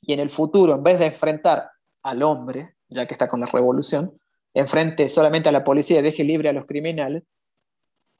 y 0.00 0.12
en 0.12 0.20
el 0.20 0.30
futuro, 0.30 0.74
en 0.74 0.82
vez 0.82 0.98
de 0.98 1.06
enfrentar 1.06 1.70
al 2.02 2.22
hombre, 2.22 2.76
ya 2.88 3.06
que 3.06 3.14
está 3.14 3.28
con 3.28 3.40
la 3.40 3.46
revolución, 3.46 4.18
enfrente 4.54 5.08
solamente 5.08 5.48
a 5.48 5.52
la 5.52 5.64
policía 5.64 6.00
y 6.00 6.02
deje 6.02 6.24
libre 6.24 6.48
a 6.48 6.52
los 6.52 6.66
criminales, 6.66 7.22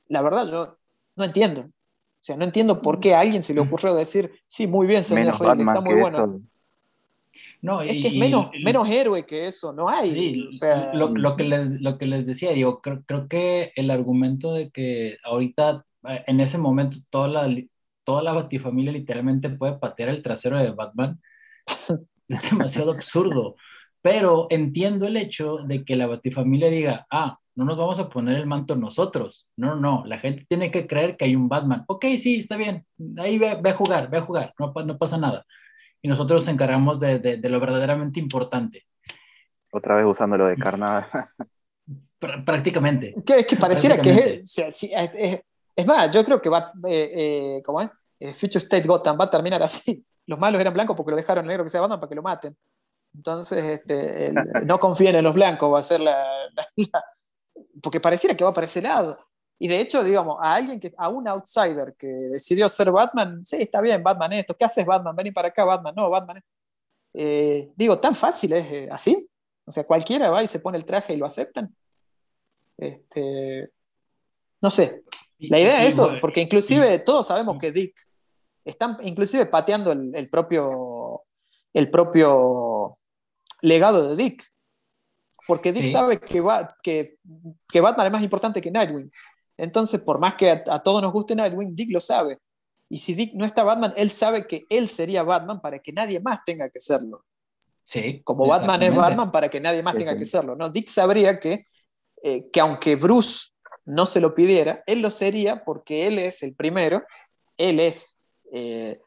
la 0.09 0.23
verdad 0.23 0.49
yo 0.51 0.79
no 1.17 1.25
entiendo. 1.25 1.63
O 1.63 2.23
sea, 2.23 2.37
no 2.37 2.45
entiendo 2.45 2.83
por 2.83 3.01
qué 3.01 3.15
a 3.15 3.21
alguien 3.21 3.43
se 3.43 3.55
le 3.55 3.61
ocurrió 3.61 3.95
decir, 3.95 4.31
sí, 4.45 4.67
muy 4.67 4.87
bien, 4.87 5.03
señor 5.03 5.41
Rey, 5.41 5.61
está 5.61 5.81
muy 5.81 5.95
bueno. 5.95 6.43
No, 7.63 7.83
es 7.83 8.01
que 8.01 8.09
es 8.09 8.15
menos, 8.15 8.51
menos 8.63 8.89
héroe 8.89 9.25
que 9.25 9.47
eso, 9.47 9.73
no 9.73 9.89
hay. 9.89 10.47
o 10.49 10.53
sea, 10.53 10.93
lo, 10.95 11.09
lo, 11.09 11.37
que 11.37 11.45
les, 11.45 11.81
lo 11.81 11.99
que 11.99 12.07
les 12.07 12.27
decía, 12.27 12.53
digo, 12.53 12.81
creo, 12.81 13.03
creo 13.07 13.29
que 13.29 13.73
el 13.77 13.91
argumento 13.91 14.53
de 14.55 14.71
que 14.71 15.17
ahorita, 15.25 15.85
eh, 16.09 16.25
en 16.27 16.41
ese 16.41 16.59
momento, 16.59 16.99
toda 17.11 17.29
la, 17.29 17.63
toda 18.05 18.23
la 18.23 18.33
Batifamilia 18.33 18.93
literalmente 18.93 19.51
puede 19.51 19.75
patear 19.75 20.09
el 20.09 20.23
trasero 20.23 20.59
de 20.59 20.71
Batman, 20.71 21.21
es 22.29 22.51
demasiado 22.51 22.93
absurdo. 22.93 23.57
Pero 24.03 24.47
entiendo 24.51 25.07
el 25.07 25.17
hecho 25.17 25.59
de 25.59 25.85
que 25.85 25.97
la 25.97 26.07
Batifamilia 26.07 26.71
diga, 26.71 27.07
ah, 27.11 27.39
no 27.55 27.65
nos 27.65 27.77
vamos 27.77 27.99
a 27.99 28.09
poner 28.09 28.37
el 28.37 28.47
manto 28.47 28.75
nosotros. 28.77 29.49
No, 29.57 29.77
no, 29.77 30.05
la 30.07 30.19
gente 30.19 30.47
tiene 30.49 30.71
que 30.71 30.87
creer 30.87 31.17
que 31.17 31.27
hay 31.27 31.37
un 31.37 31.49
Batman. 31.49 31.85
Ok, 31.89 32.07
sí, 32.17 32.39
está 32.39 32.57
bien, 32.57 32.87
ahí 33.19 33.39
ve, 33.39 33.51
a 33.51 33.75
jugar, 33.75 34.11
ve 34.11 34.19
a 34.19 34.23
jugar, 34.23 34.55
no, 34.59 34.73
no 34.85 34.99
pasa 34.99 35.19
nada 35.19 35.45
y 36.03 36.09
nosotros 36.09 36.43
nos 36.43 36.53
encargamos 36.53 36.99
de, 36.99 37.19
de, 37.19 37.49
lo 37.49 37.61
verdaderamente 37.61 38.21
importante. 38.21 38.87
Otra 39.71 39.97
vez 39.97 40.07
usando 40.07 40.37
lo 40.37 40.47
de 40.47 40.57
carnada. 40.57 41.09
prácticamente. 42.45 43.15
Que, 43.25 43.45
que 43.45 43.57
pareciera 43.57 44.01
que 44.01 44.41
es, 44.43 44.59
es, 45.77 45.87
más, 45.87 46.11
yo 46.11 46.25
creo 46.25 46.41
que 46.41 46.49
va, 46.49 46.73
eh, 46.87 47.11
eh, 47.15 47.63
¿cómo 47.65 47.81
es? 47.81 47.91
Eh, 48.19 48.33
Future 48.33 48.59
State 48.59 48.87
Gotham 48.87 49.19
va 49.19 49.25
a 49.25 49.31
terminar 49.31 49.63
así. 49.63 50.05
Los 50.27 50.39
malos 50.39 50.61
eran 50.61 50.75
blancos 50.75 50.97
porque 50.97 51.11
lo 51.11 51.17
dejaron 51.17 51.47
negro 51.47 51.65
que 51.65 51.71
sea 51.71 51.81
Batman 51.81 52.01
para 52.01 52.09
que 52.09 52.15
lo 52.15 52.23
maten. 52.23 52.57
Entonces, 53.15 53.63
este, 53.65 54.33
no 54.65 54.79
confíen 54.79 55.17
en 55.17 55.25
los 55.25 55.35
blancos, 55.35 55.73
va 55.73 55.79
a 55.79 55.83
ser 55.83 56.01
la, 56.01 56.27
Porque 57.83 58.01
pareciera 58.01 58.37
que 58.37 58.45
va 58.45 58.53
para 58.53 58.67
ese 58.67 58.83
lado. 58.83 59.19
Y 59.59 59.69
de 59.69 59.81
hecho, 59.81 60.03
digamos, 60.03 60.39
a 60.41 60.55
alguien 60.55 60.81
que, 60.81 60.93
a 60.97 61.09
un 61.09 61.29
outsider 61.29 61.95
que 61.99 62.07
decidió 62.07 62.69
ser 62.69 62.91
Batman, 62.91 63.45
sí, 63.45 63.57
está 63.57 63.81
bien, 63.81 64.03
Batman 64.03 64.33
esto, 64.33 64.57
¿qué 64.59 64.65
haces 64.65 64.87
Batman? 64.87 65.15
Vení 65.15 65.33
para 65.33 65.49
acá, 65.49 65.65
Batman, 65.65 65.95
no, 65.95 66.09
Batman 66.09 66.43
eh, 67.13 67.73
digo, 67.77 67.99
tan 67.99 68.15
fácil 68.15 68.53
es 68.53 68.73
eh, 68.73 68.89
así. 68.91 69.29
O 69.65 69.71
sea, 69.71 69.85
cualquiera 69.85 70.31
va 70.31 70.43
y 70.43 70.49
se 70.49 70.61
pone 70.61 70.79
el 70.79 70.85
traje 70.85 71.15
y 71.15 71.17
lo 71.17 71.27
aceptan. 71.27 71.75
Este, 72.77 73.71
no 74.61 74.71
sé. 74.71 75.03
La 75.39 75.59
idea 75.59 75.83
es 75.85 75.95
eso, 75.95 76.13
porque 76.21 76.41
inclusive 76.41 76.99
todos 76.99 77.27
sabemos 77.27 77.59
que 77.59 77.73
Dick 77.73 77.95
están 78.65 78.99
inclusive 79.03 79.47
pateando 79.47 79.93
el, 79.93 80.29
propio 80.29 81.23
el 81.73 81.91
propio 81.91 82.99
legado 83.63 84.09
de 84.09 84.17
Dick. 84.17 84.45
Porque 85.47 85.73
Dick 85.73 85.87
sabe 85.87 86.21
que, 86.21 86.41
va, 86.41 86.77
que, 86.83 87.17
que 87.69 87.81
Batman 87.81 88.07
es 88.07 88.13
más 88.13 88.23
importante 88.23 88.61
que 88.61 88.71
Nightwing. 88.71 89.11
Entonces, 89.57 90.01
por 90.01 90.19
más 90.19 90.35
que 90.35 90.51
a, 90.51 90.79
todos 90.79 91.03
nos 91.03 91.13
guste 91.13 91.35
Nightwing, 91.35 91.75
Dick 91.75 91.91
lo 91.91 92.01
sabe. 92.01 92.39
Y 92.89 92.99
si 92.99 93.15
Dick 93.15 93.35
no 93.35 93.45
está 93.45 93.63
Batman, 93.63 93.93
él 93.97 94.11
sabe 94.11 94.47
que 94.47 94.65
él 94.71 94.89
sería 94.89 95.23
Batman 95.23 95.61
para 95.61 95.79
que 95.79 95.93
nadie 95.93 96.21
más 96.21 96.45
tenga 96.45 96.71
que 96.71 96.81
serlo. 96.81 97.25
Sí. 97.85 98.23
Como 98.25 98.47
Batman 98.47 98.83
es 98.83 98.95
Batman 98.95 99.33
para 99.33 99.49
que 99.49 99.61
nadie 99.61 99.83
más 99.83 99.97
tenga 99.97 100.17
que 100.17 100.25
serlo. 100.25 100.55
¿no? 100.57 100.71
Dick 100.71 100.89
sabría 100.89 101.41
que, 101.41 101.67
eh, 102.23 102.49
que 102.51 102.61
aunque 102.61 102.97
Bruce 102.97 103.49
no 103.85 104.07
se 104.07 104.21
lo 104.21 104.35
pidiera, 104.35 104.83
él 104.87 105.03
lo 105.03 105.11
sería 105.11 105.65
porque 105.65 106.07
él 106.07 106.19
es 106.19 106.43
el 106.43 106.55
primero, 106.55 107.05
él 107.57 107.81
es 107.81 108.21
eh, 108.53 109.01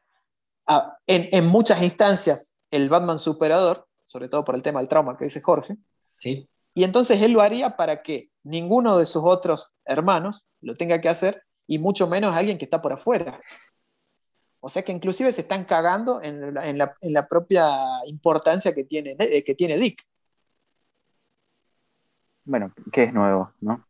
en, 1.07 1.29
en, 1.31 1.45
muchas 1.45 1.81
instancias 1.81 2.57
el 2.69 2.89
Batman 2.89 3.19
superador, 3.19 3.87
sobre 4.13 4.29
todo 4.29 4.45
por 4.45 4.53
el 4.53 4.61
tema 4.61 4.79
del 4.79 4.87
trauma 4.87 5.17
que 5.17 5.23
dice 5.23 5.41
Jorge. 5.41 5.75
Sí. 6.19 6.47
Y 6.75 6.83
entonces 6.83 7.19
él 7.19 7.31
lo 7.31 7.41
haría 7.41 7.75
para 7.75 8.03
que 8.03 8.29
ninguno 8.43 8.95
de 8.95 9.07
sus 9.07 9.23
otros 9.25 9.73
hermanos 9.85 10.45
lo 10.61 10.75
tenga 10.75 11.01
que 11.01 11.09
hacer 11.09 11.41
y 11.65 11.79
mucho 11.79 12.07
menos 12.07 12.35
alguien 12.35 12.59
que 12.59 12.65
está 12.65 12.79
por 12.79 12.93
afuera. 12.93 13.41
O 14.59 14.69
sea 14.69 14.83
que 14.83 14.91
inclusive 14.91 15.31
se 15.31 15.41
están 15.41 15.65
cagando 15.65 16.21
en 16.21 16.53
la, 16.53 17.27
propia 17.27 17.73
importancia 18.05 18.71
que 18.75 18.83
tiene, 18.83 19.15
eh, 19.17 19.43
que 19.43 19.55
tiene 19.55 19.79
Dick. 19.79 20.03
Bueno, 22.45 22.71
¿qué 22.91 23.05
es 23.05 23.13
nuevo, 23.15 23.51
no? 23.61 23.83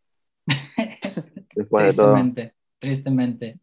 tristemente, 1.49 2.53
tristemente. 2.79 3.59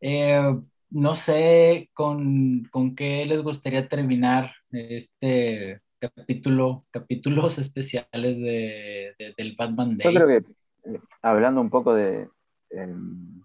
Eh, 0.00 0.56
no 0.90 1.14
sé 1.16 1.90
con, 1.92 2.68
con, 2.70 2.94
qué 2.94 3.26
les 3.26 3.42
gustaría 3.42 3.88
terminar 3.88 4.52
este, 4.72 5.80
capítulo, 5.98 6.86
capítulos 6.90 7.58
especiales 7.58 8.38
de, 8.38 9.14
del 9.36 9.54
Batman 9.56 9.96
Day. 9.96 10.12
Yo 10.12 10.20
creo 10.20 10.28
que, 10.28 10.90
eh, 10.90 11.00
hablando 11.22 11.60
un 11.60 11.70
poco 11.70 11.94
de. 11.94 12.28
Em, 12.70 13.42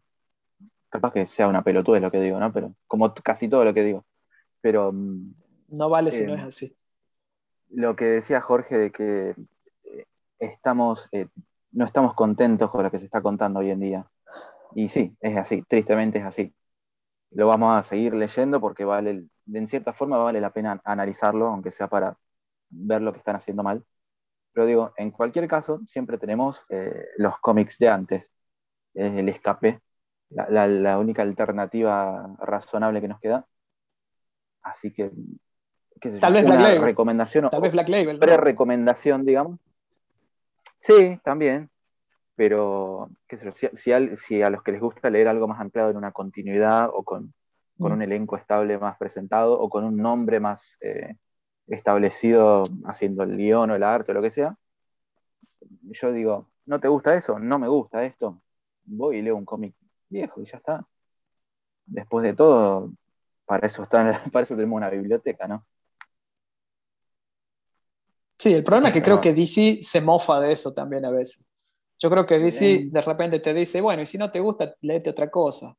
capaz 0.89 1.13
que 1.13 1.27
sea 1.27 1.47
una 1.47 1.63
pelotuda 1.63 1.99
lo 1.99 2.11
que 2.11 2.21
digo, 2.21 2.39
¿no? 2.39 2.51
Pero 2.51 2.73
como 2.87 3.13
casi 3.13 3.47
todo 3.47 3.63
lo 3.63 3.73
que 3.73 3.83
digo. 3.83 4.05
Pero. 4.61 4.91
Mm, 4.91 5.33
no 5.69 5.89
vale 5.89 6.11
si 6.11 6.25
no 6.25 6.33
em, 6.33 6.39
es 6.39 6.45
así. 6.45 6.77
Lo 7.69 7.95
que 7.95 8.05
decía 8.05 8.41
Jorge 8.41 8.77
de 8.77 8.91
que 8.91 9.35
eh, 9.83 10.05
estamos. 10.39 11.09
Eh, 11.11 11.27
no 11.71 11.85
estamos 11.85 12.15
contentos 12.15 12.71
con 12.71 12.83
lo 12.83 12.89
que 12.89 12.97
se 12.97 13.05
está 13.05 13.21
contando 13.21 13.59
hoy 13.59 13.69
en 13.69 13.79
día. 13.79 14.07
Y 14.73 14.89
sí, 14.89 15.15
es 15.21 15.37
así, 15.37 15.63
tristemente 15.67 16.19
es 16.19 16.25
así. 16.25 16.53
Lo 17.31 17.47
vamos 17.47 17.77
a 17.77 17.83
seguir 17.83 18.13
leyendo 18.13 18.59
porque 18.59 18.85
vale, 18.85 19.25
en 19.53 19.67
cierta 19.67 19.93
forma 19.93 20.17
vale 20.17 20.41
la 20.41 20.51
pena 20.51 20.81
analizarlo, 20.83 21.47
aunque 21.47 21.71
sea 21.71 21.87
para 21.87 22.17
ver 22.69 23.01
lo 23.01 23.11
que 23.11 23.19
están 23.19 23.35
haciendo 23.35 23.63
mal. 23.63 23.83
Pero 24.53 24.65
digo, 24.65 24.93
en 24.97 25.11
cualquier 25.11 25.47
caso, 25.47 25.81
siempre 25.87 26.17
tenemos 26.17 26.65
eh, 26.69 27.05
los 27.17 27.37
cómics 27.39 27.77
de 27.77 27.89
antes, 27.89 28.25
es 28.93 29.13
el 29.13 29.29
escape, 29.29 29.81
la, 30.29 30.97
única 30.97 31.21
alternativa 31.21 32.35
razonable 32.39 33.01
que 33.01 33.07
nos 33.07 33.19
queda. 33.19 33.45
Así 34.61 34.91
que, 34.91 35.11
tal 36.19 36.33
vez 36.33 36.43
Black 36.43 36.59
Label. 36.59 36.81
recomendación 36.81 37.49
tal 37.49 37.61
vez 37.61 37.71
Black 37.71 37.89
Label. 37.89 38.19
Pre-recomendación, 38.19 39.25
digamos. 39.25 39.59
Sí, 40.81 41.19
también. 41.23 41.69
Pero 42.35 43.09
si, 43.55 43.67
si, 44.15 44.41
a, 44.41 44.49
los 44.49 44.61
que 44.61 44.71
les 44.71 44.81
gusta 44.81 45.09
leer 45.09 45.27
algo 45.27 45.47
más 45.47 45.59
anclado 45.59 45.89
en 45.89 45.97
una 45.97 46.11
continuidad 46.11 46.89
o 46.93 47.03
con, 47.03 47.33
con 47.77 47.91
mm. 47.91 47.95
un 47.95 48.01
elenco 48.01 48.37
estable 48.37 48.77
más 48.77 48.97
presentado 48.97 49.59
o 49.59 49.69
con 49.69 49.83
un 49.83 49.97
nombre 49.97 50.39
más 50.39 50.77
eh, 50.81 51.15
establecido 51.67 52.63
haciendo 52.85 53.23
el 53.23 53.37
guion 53.37 53.71
o 53.71 53.75
el 53.75 53.83
arte 53.83 54.11
o 54.11 54.15
lo 54.15 54.21
que 54.21 54.31
sea, 54.31 54.55
yo 55.81 56.11
digo, 56.11 56.49
¿no 56.65 56.79
te 56.79 56.87
gusta 56.87 57.15
eso? 57.15 57.39
No 57.39 57.59
me 57.59 57.67
gusta 57.67 58.03
esto. 58.05 58.41
Voy 58.85 59.17
y 59.17 59.21
leo 59.21 59.35
un 59.35 59.45
cómic 59.45 59.75
viejo 60.09 60.41
y 60.41 60.45
ya 60.45 60.57
está. 60.57 60.85
Después 61.85 62.23
de 62.23 62.33
todo, 62.33 62.91
para 63.45 63.67
eso, 63.67 63.83
está, 63.83 64.23
para 64.31 64.43
eso 64.43 64.55
tenemos 64.55 64.77
una 64.77 64.89
biblioteca, 64.89 65.47
¿no? 65.47 65.65
Sí, 68.37 68.53
el 68.53 68.63
problema 68.63 68.89
es 68.89 68.93
que 68.93 69.01
creo 69.01 69.19
que 69.19 69.33
DC 69.33 69.79
se 69.81 69.99
mofa 69.99 70.39
de 70.39 70.51
eso 70.51 70.73
también 70.73 71.05
a 71.05 71.09
veces. 71.09 71.49
Yo 71.97 72.09
creo 72.11 72.25
que 72.25 72.37
DC 72.37 72.89
de 72.91 73.01
repente 73.01 73.39
te 73.39 73.53
dice, 73.53 73.81
bueno, 73.81 74.03
y 74.03 74.05
si 74.05 74.19
no 74.19 74.31
te 74.31 74.39
gusta, 74.39 74.75
léete 74.81 75.09
otra 75.09 75.31
cosa. 75.31 75.75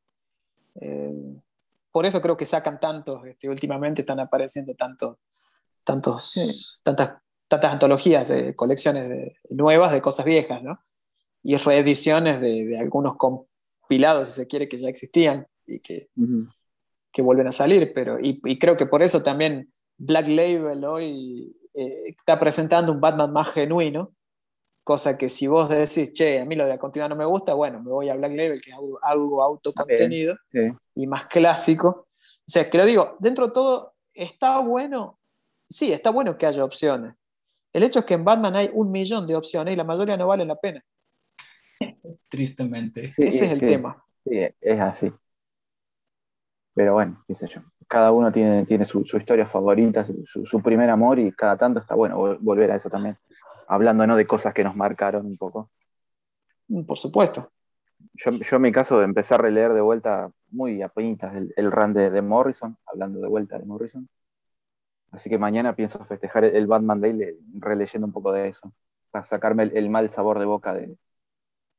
Eh, 0.81 1.37
por 1.99 2.07
eso 2.07 2.23
creo 2.23 2.37
que 2.37 2.47
sacan 2.47 2.79
tantos, 2.79 3.27
este, 3.27 3.49
últimamente 3.49 4.03
están 4.03 4.21
apareciendo 4.21 4.73
tantos 4.77 5.17
tantos, 5.83 6.81
tantas, 6.85 7.15
tantas 7.49 7.73
antologías 7.73 8.29
de 8.29 8.55
colecciones 8.55 9.09
de, 9.09 9.37
nuevas 9.51 9.93
de 9.93 10.01
cosas 10.01 10.25
viejas, 10.25 10.63
¿no? 10.63 10.79
Y 11.43 11.57
reediciones 11.57 12.41
de, 12.41 12.67
de, 12.67 12.79
algunos 12.79 13.17
compilados, 13.17 14.29
si 14.29 14.35
se 14.37 14.47
quiere, 14.47 14.69
que 14.69 14.79
ya 14.79 14.89
existían 14.89 15.49
y 15.67 15.81
que, 15.81 16.09
que 17.11 17.21
vuelven 17.21 17.49
a 17.49 17.53
salir. 17.53 17.91
Pero, 17.93 18.21
y, 18.21 18.41
y, 18.45 18.61
creo 18.61 18.77
que 18.77 18.87
por 18.87 19.03
eso 19.03 19.25
también 19.25 19.73
Black 19.97 20.29
Label 20.29 20.85
hoy 20.85 21.57
eh, 21.75 22.11
está 22.17 22.39
presentando 22.39 22.93
un 22.93 23.01
Batman 23.01 23.33
más 23.33 23.49
genuino, 23.51 24.13
cosa 24.89 25.19
que 25.19 25.29
si 25.29 25.47
vos 25.47 25.69
decís, 25.69 26.13
che, 26.13 26.41
a 26.41 26.45
mí 26.47 26.55
lo 26.55 26.65
de 26.65 26.71
la 26.71 26.79
continuidad 26.79 27.11
no 27.11 27.17
me 27.17 27.27
gusta, 27.27 27.53
bueno, 27.53 27.83
me 27.83 27.91
voy 27.91 28.09
a 28.09 28.15
Black 28.15 28.33
Label, 28.33 28.63
que 28.63 28.71
es 28.71 28.77
algo, 28.77 28.99
algo 29.03 29.43
autocontenido 29.43 30.37
y 30.95 31.07
más 31.07 31.27
clásico. 31.27 32.09
O 32.19 32.51
sea, 32.51 32.69
que 32.71 32.79
lo 32.79 32.87
digo, 32.87 33.17
dentro 33.21 33.49
de 33.49 33.53
todo 33.53 33.95
está 34.15 34.61
bueno 34.61 35.19
sí, 35.69 35.93
está 35.93 36.11
bueno 36.11 36.37
que 36.37 36.47
haya 36.47 36.65
opciones. 36.65 37.15
El 37.73 37.83
hecho 37.83 38.01
es 38.01 38.05
que 38.05 38.15
en 38.15 38.25
Batman 38.25 38.57
hay 38.57 38.71
un 38.73 38.91
millón 38.91 39.27
de 39.27 39.37
opciones 39.37 39.75
y 39.75 39.77
la 39.77 39.85
mayoría 39.85 40.17
no 40.17 40.27
valen 40.27 40.49
la 40.49 40.57
pena. 40.57 40.83
Tristemente. 42.29 43.13
Ese 43.17 43.45
es 43.45 43.53
el 43.53 43.61
tema. 43.61 44.03
Sí, 44.25 44.39
es 44.61 44.81
así. 44.81 45.13
Pero 46.75 46.95
bueno, 46.95 47.23
qué 47.27 47.35
sé 47.35 47.47
yo. 47.49 47.61
Cada 47.87 48.13
uno 48.13 48.33
tiene, 48.33 48.65
tiene 48.67 48.85
su, 48.85 49.01
historia 49.01 49.47
favorita, 49.47 50.07
su, 50.25 50.63
primer 50.63 50.91
amor 50.91 51.19
y 51.19 51.33
cada 51.33 51.57
tanto 51.57 51.81
está 51.81 51.95
bueno 51.95 52.39
volver 52.41 52.71
a 52.71 52.77
eso 52.77 52.91
también. 52.91 53.17
Hablando 53.69 54.07
¿no? 54.07 54.17
de 54.17 54.27
cosas 54.27 54.55
que 54.55 54.65
nos 54.65 54.75
marcaron 54.77 55.27
un 55.27 55.37
poco. 55.39 55.71
Mm, 56.69 56.85
por 56.85 56.99
supuesto. 56.99 57.53
Yo, 58.15 58.31
yo 58.33 58.57
en 58.57 58.63
mi 58.63 58.73
caso 58.73 59.03
empecé 59.03 59.35
a 59.35 59.39
releer 59.39 59.73
de 59.73 59.81
vuelta 59.81 60.31
muy 60.51 60.83
apenas 60.83 61.35
el, 61.35 61.53
el 61.57 61.73
run 61.73 61.95
de, 61.95 62.11
de 62.11 62.23
Morrison, 62.23 62.77
hablando 62.87 63.21
de 63.21 63.29
vuelta 63.29 63.59
de 63.59 63.65
Morrison. 63.67 64.09
Así 65.11 65.31
que 65.31 65.39
mañana 65.39 65.75
pienso 65.77 66.05
festejar 66.05 66.45
el 66.45 66.67
Batman 66.67 67.01
Day 67.01 67.13
le- 67.13 67.37
releyendo 67.59 68.07
un 68.07 68.13
poco 68.13 68.33
de 68.33 68.49
eso, 68.49 68.73
para 69.11 69.25
sacarme 69.25 69.65
el, 69.65 69.77
el 69.77 69.91
mal 69.91 70.11
sabor 70.11 70.39
de 70.39 70.45
boca 70.47 70.75
de, 70.75 70.97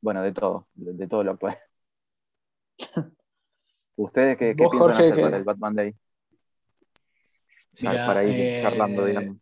bueno, 0.01 0.23
de 0.23 0.33
todo, 0.33 0.67
de, 0.75 0.93
de 0.93 1.07
todo 1.07 1.23
lo 1.23 1.31
actual. 1.33 1.57
¿Ustedes 3.97 4.37
qué, 4.37 4.55
piensan 4.55 4.79
Jorge, 4.79 5.03
hacer 5.03 5.19
para 5.19 5.37
el 5.37 5.43
Batman 5.43 5.75
Day? 5.75 5.95
Ya 7.81 8.03
para 8.05 8.23
ir 8.23 8.35
eh, 8.39 8.51
charlando, 8.61 9.05
digamos. 9.05 9.37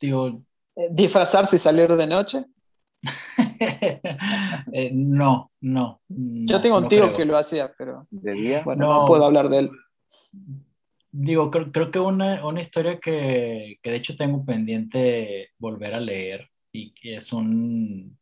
Digo, 0.00 0.28
Eh, 0.28 0.44
¿Disfrazarse 0.90 1.56
y 1.56 1.58
salir 1.58 1.88
de 1.94 2.06
noche? 2.06 2.44
eh, 4.72 4.90
no, 4.92 5.52
no. 5.60 6.00
Yo 6.08 6.56
no, 6.56 6.62
tengo 6.62 6.76
un 6.76 6.82
no 6.84 6.88
tío 6.88 7.02
creo. 7.04 7.16
que 7.16 7.24
lo 7.24 7.36
hacía, 7.36 7.72
pero 7.76 8.06
¿De 8.10 8.32
día? 8.32 8.62
bueno, 8.64 8.86
No. 8.86 9.00
no 9.00 9.06
puedo 9.06 9.24
hablar 9.24 9.48
de 9.48 9.58
él. 9.60 9.70
Digo, 11.12 11.50
creo, 11.50 11.70
creo 11.70 11.90
que 11.90 11.98
una, 12.00 12.44
una 12.44 12.60
historia 12.60 12.98
que, 12.98 13.78
que 13.82 13.90
de 13.90 13.96
hecho 13.96 14.16
tengo 14.16 14.44
pendiente 14.44 15.50
volver 15.58 15.94
a 15.94 16.00
leer 16.00 16.50
y 16.72 16.92
que 16.94 17.16
es 17.16 17.32
un... 17.32 18.18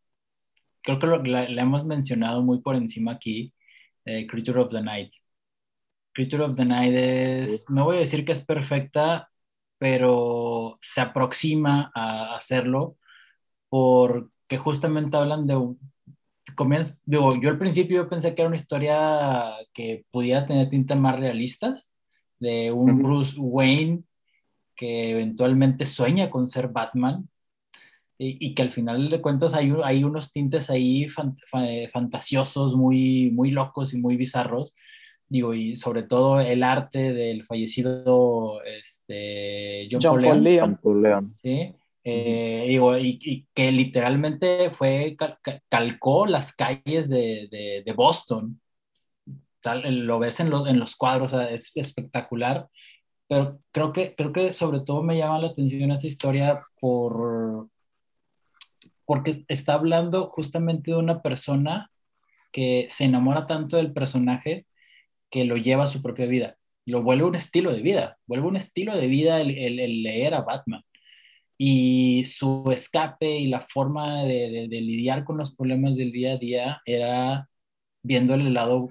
Creo 0.83 0.99
que 0.99 1.07
lo- 1.07 1.23
la, 1.25 1.49
la 1.49 1.63
hemos 1.63 1.87
mencionado 1.87 2.43
muy 2.43 2.61
por 2.61 2.77
encima 2.77 3.13
aquí, 3.13 3.55
eh, 4.05 4.27
Creature 4.27 4.61
of 4.61 4.69
the 4.73 4.83
Night. 4.83 5.13
Creature 6.15 6.45
of 6.45 6.57
the 6.57 6.65
Night 6.67 6.93
es, 6.95 7.71
no 7.71 7.85
voy 7.87 7.97
a 7.97 8.01
decir 8.01 8.25
que 8.27 8.33
es 8.33 8.45
perfecta, 8.45 9.31
pero 9.83 10.79
se 10.81 11.01
aproxima 11.01 11.91
a 11.93 12.37
hacerlo 12.37 12.99
porque 13.69 14.57
justamente 14.57 15.17
hablan 15.17 15.49
de... 15.49 15.57
un- 15.57 15.81
comienza- 16.55 16.97
digo, 17.05 17.35
yo 17.41 17.51
al 17.51 17.59
principio 17.59 18.09
pensé 18.09 18.33
que 18.33 18.43
era 18.43 18.49
una 18.49 18.57
historia 18.63 19.51
que 19.75 20.05
pudiera 20.13 20.47
tener 20.47 20.71
tintas 20.71 20.97
más 20.97 21.19
realistas, 21.19 21.93
de 22.39 22.71
un 22.71 22.93
Ujú. 22.93 23.03
Bruce 23.03 23.35
Wayne 23.37 24.05
que 24.77 25.11
eventualmente 25.11 25.85
sueña 25.85 26.31
con 26.31 26.47
ser 26.47 26.69
Batman 26.69 27.29
y, 28.19 28.37
y 28.47 28.55
que 28.55 28.63
al 28.63 28.71
final 28.71 29.09
de 29.11 29.21
cuentas 29.21 29.53
hay, 29.53 29.73
hay 29.83 30.05
unos 30.05 30.31
tintes 30.31 30.71
ahí 30.71 31.09
fan- 31.09 31.37
fa- 31.51 31.67
fantasiosos, 31.93 32.77
muy, 32.77 33.33
muy 33.33 33.51
locos 33.51 33.95
y 33.95 34.01
muy 34.01 34.17
bizarros. 34.17 34.77
Digo, 35.33 35.55
y 35.55 35.75
sobre 35.77 36.03
todo 36.03 36.41
el 36.41 36.63
arte 36.63 37.15
del 37.15 37.45
fallecido 37.47 38.63
este, 38.65 39.89
John, 39.91 40.01
John 40.03 40.13
Paul 40.13 40.23
Paul 40.29 40.43
Leon, 40.45 40.81
Leon. 41.03 41.35
¿sí? 41.43 41.75
Eh, 42.05 42.65
digo, 42.69 42.99
y, 42.99 43.19
y 43.23 43.47
que 43.55 43.73
literalmente 43.73 44.71
fue, 44.73 45.17
cal- 45.17 45.39
cal- 45.41 45.63
calcó 45.71 46.27
las 46.27 46.55
calles 46.55 47.09
de, 47.09 47.49
de- 47.51 47.83
de 47.83 47.93
Boston. 47.95 48.61
Tal, 49.63 50.05
lo 50.07 50.19
ves 50.19 50.39
en, 50.41 50.51
los 50.51 50.69
en 50.69 50.79
los 50.79 50.97
cuadros, 50.97 51.33
o 51.33 51.39
sea, 51.39 51.49
es 51.49 51.73
espectacular. 51.77 52.69
Pero 53.27 53.59
creo 53.71 53.91
que, 53.95 54.15
creo 54.15 54.33
que 54.35 54.53
sobre 54.53 54.81
todo 54.81 55.03
me 55.03 55.17
llama 55.17 55.39
la 55.39 55.47
atención 55.47 55.93
esa 55.93 56.09
historia 56.09 56.63
por, 56.79 57.69
porque 59.07 59.45
está 59.49 59.73
hablando 59.75 60.27
justamente 60.29 60.91
de 60.91 60.99
una 60.99 61.23
persona 61.23 61.91
que 62.53 62.87
se 62.91 63.05
enamora 63.05 63.47
tanto 63.47 63.79
del 63.79 63.95
personaje 63.95 64.67
que 65.33 65.47
lo 65.47 65.57
lleva 65.59 65.87
a 65.87 65.89
su 65.89 66.03
propia 66.03 66.27
vida. 66.27 66.59
Lo 66.87 67.03
vuelve 67.05 67.25
un 67.27 67.37
estilo 67.37 67.73
de 67.73 67.83
vida, 67.83 68.19
vuelve 68.29 68.49
un 68.49 68.57
estilo 68.59 68.97
de 68.97 69.09
vida 69.09 69.41
el, 69.43 69.59
el- 69.59 70.05
leer 70.05 70.35
a 70.35 70.43
Batman. 70.43 70.83
Y 71.59 72.25
su 72.27 72.65
escape 72.73 73.39
y 73.39 73.47
la 73.49 73.61
forma 73.63 74.25
de, 74.25 74.69
de- 74.71 74.83
lidiar 74.83 75.25
con 75.25 75.39
los 75.39 75.55
problemas 75.57 75.97
del 75.97 76.13
día 76.13 76.35
a 76.35 76.39
día 76.39 76.83
era 76.87 77.49
viéndole 78.03 78.45
el 78.47 78.55
lado, 78.55 78.91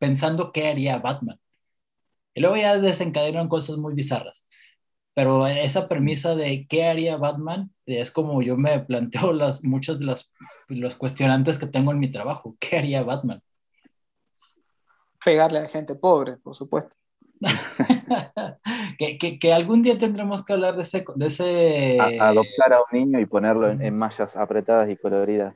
pensando 0.00 0.52
qué 0.52 0.68
haría 0.68 0.98
Batman. 0.98 1.38
Y 2.34 2.40
luego 2.40 2.56
ya 2.56 2.78
desencadenan 2.80 3.48
cosas 3.48 3.76
muy 3.78 3.94
bizarras. 3.94 4.48
Pero 5.14 5.46
esa 5.46 5.88
premisa 5.88 6.34
de 6.36 6.66
qué 6.68 6.86
haría 6.86 7.16
Batman 7.16 7.72
es 7.86 8.10
como 8.10 8.42
yo 8.42 8.56
me 8.56 8.80
planteo 8.80 9.32
las, 9.32 9.64
muchos 9.64 9.98
de 10.00 10.06
las, 10.06 10.32
los 10.68 10.96
cuestionantes 10.96 11.58
que 11.58 11.66
tengo 11.68 11.92
en 11.92 12.00
mi 12.00 12.10
trabajo. 12.10 12.56
¿Qué 12.60 12.78
haría 12.78 13.02
Batman? 13.04 13.42
Pegarle 15.24 15.58
a 15.60 15.68
gente 15.68 15.94
pobre, 15.94 16.36
por 16.36 16.54
supuesto. 16.54 16.94
que, 18.98 19.18
que, 19.18 19.38
que 19.38 19.52
algún 19.52 19.82
día 19.82 19.98
tendremos 19.98 20.44
que 20.44 20.52
hablar 20.52 20.76
de 20.76 20.82
ese... 20.82 21.04
De 21.16 21.26
ese 21.26 21.98
A- 22.00 22.28
adoptar 22.28 22.72
a 22.72 22.78
un 22.80 22.86
niño 22.98 23.20
y 23.20 23.26
ponerlo 23.26 23.70
en, 23.70 23.82
en 23.82 23.96
mallas 23.96 24.36
apretadas 24.36 24.88
y 24.90 24.96
coloridas. 24.96 25.54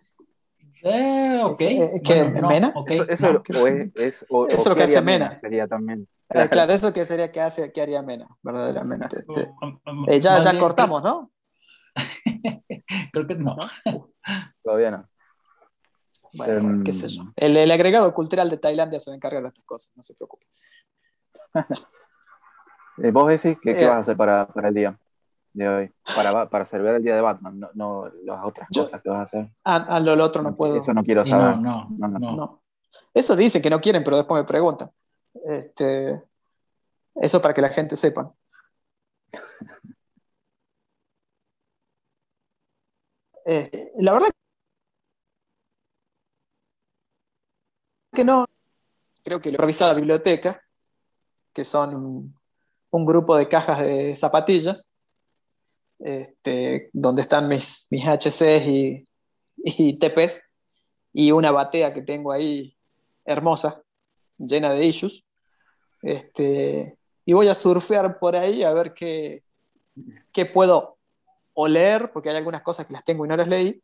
Eh, 0.82 1.40
ok. 1.42 1.58
¿Qué- 1.58 2.00
qué, 2.04 2.22
Bueno, 2.22 2.40
no, 2.40 2.48
Mena? 2.48 2.72
ok, 2.74 2.90
Eso, 2.90 3.04
eso 3.08 3.32
no. 3.32 3.60
o 3.60 3.66
es, 3.66 3.96
es- 3.96 4.26
o- 4.28 4.46
Eso 4.46 4.68
o 4.68 4.70
lo 4.70 4.76
que 4.76 4.82
hace 4.84 4.98
haría 4.98 5.18
Mena. 5.18 5.38
Sería 5.40 5.66
también. 5.66 6.08
Eh, 6.30 6.48
claro, 6.50 6.72
eso 6.72 6.92
que 6.92 7.04
sería 7.06 7.32
que 7.32 7.40
hace, 7.40 7.72
que 7.72 7.80
haría 7.82 8.02
Mena, 8.02 8.28
verdaderamente. 8.42 9.16
Este, 9.18 9.50
Um, 9.62 9.80
um, 9.86 10.10
eh, 10.10 10.20
ya 10.20 10.42
ya 10.42 10.58
cortamos, 10.58 11.02
¿no? 11.02 11.30
Creo 13.12 13.26
que 13.26 13.34
no. 13.34 13.56
Todavía 14.62 14.90
no. 14.90 15.08
Bueno, 16.38 16.70
Em, 16.70 16.84
qué 16.84 16.92
sé 16.92 17.08
yo. 17.08 17.24
El, 17.36 17.56
el 17.56 17.70
agregado 17.70 18.12
cultural 18.14 18.48
de 18.48 18.56
Tailandia 18.58 19.00
se 19.00 19.10
va 19.10 19.14
a 19.14 19.16
encargar 19.16 19.42
de 19.42 19.48
estas 19.48 19.64
cosas, 19.64 19.92
no 19.96 20.02
se 20.02 20.14
preocupe. 20.14 20.46
Eh, 23.00 23.12
vos 23.12 23.28
decís 23.28 23.56
que 23.62 23.76
qué 23.76 23.84
Eh, 23.84 23.88
vas 23.88 23.98
a 23.98 24.00
hacer 24.00 24.16
para, 24.16 24.44
para 24.48 24.68
el 24.70 24.74
día 24.74 24.98
de 25.52 25.68
hoy, 25.68 25.92
para, 26.16 26.50
para 26.50 26.64
celebrar 26.64 26.96
el 26.96 27.04
día 27.04 27.14
de 27.14 27.20
Batman, 27.20 27.60
no, 27.60 27.70
no 27.74 28.08
las 28.24 28.44
otras 28.44 28.66
Yo- 28.72 28.84
cosas 28.86 29.00
que 29.00 29.08
vas 29.08 29.18
a 29.20 29.22
hacer. 29.22 29.48
Ah, 29.64 29.86
ah, 29.88 30.00
lo, 30.00 30.16
lo 30.16 30.24
otro 30.24 30.42
no 30.42 30.56
puedo. 30.56 30.82
Eso 30.82 30.92
no 30.92 31.04
quiero 31.04 31.24
saber. 31.24 31.58
no, 31.58 31.86
no, 31.86 31.96
No, 31.96 32.08
no. 32.08 32.18
no. 32.18 32.36
No. 32.36 32.62
Eso 33.14 33.36
dicen 33.36 33.62
que 33.62 33.70
no 33.70 33.80
quieren, 33.80 34.02
pero 34.02 34.16
después 34.16 34.42
me 34.42 34.46
preguntan. 34.48 34.90
Este, 35.44 36.24
eso 37.14 37.40
para 37.40 37.54
que 37.54 37.62
la 37.62 37.68
gente 37.68 37.94
sepa. 37.94 38.34
Eh, 43.44 43.92
la 43.98 44.12
verdad 44.12 44.28
que 48.18 48.24
no. 48.24 48.46
Creo 49.22 49.40
que 49.40 49.52
lo 49.52 49.58
he 49.58 49.60
revisado 49.60 49.92
la 49.92 49.96
biblioteca, 49.96 50.60
que 51.52 51.64
son 51.64 52.34
un, 52.90 53.06
grupo 53.06 53.36
de 53.36 53.48
cajas 53.48 53.80
de 53.80 54.16
zapatillas, 54.16 54.92
este, 56.00 56.90
donde 56.92 57.22
están 57.22 57.46
mis, 57.46 57.86
mis 57.90 58.04
HCs 58.04 58.66
y, 58.66 59.06
y 59.56 59.98
TPs, 60.00 60.42
y 61.12 61.30
una 61.30 61.52
batea 61.52 61.94
que 61.94 62.02
tengo 62.02 62.32
ahí 62.32 62.76
hermosa, 63.24 63.82
llena 64.36 64.72
de 64.72 64.86
issues. 64.86 65.22
Este, 66.02 66.98
y 67.24 67.32
voy 67.34 67.46
a 67.46 67.54
surfear 67.54 68.18
por 68.18 68.34
ahí 68.34 68.64
a 68.64 68.74
ver 68.74 68.94
qué, 68.94 69.44
qué 70.32 70.44
puedo 70.44 70.98
o 71.54 71.68
leer, 71.68 72.10
porque 72.10 72.30
hay 72.30 72.36
algunas 72.36 72.62
cosas 72.62 72.84
que 72.84 72.94
las 72.94 73.04
tengo 73.04 73.24
y 73.24 73.28
no 73.28 73.36
las 73.36 73.46
leí, 73.46 73.80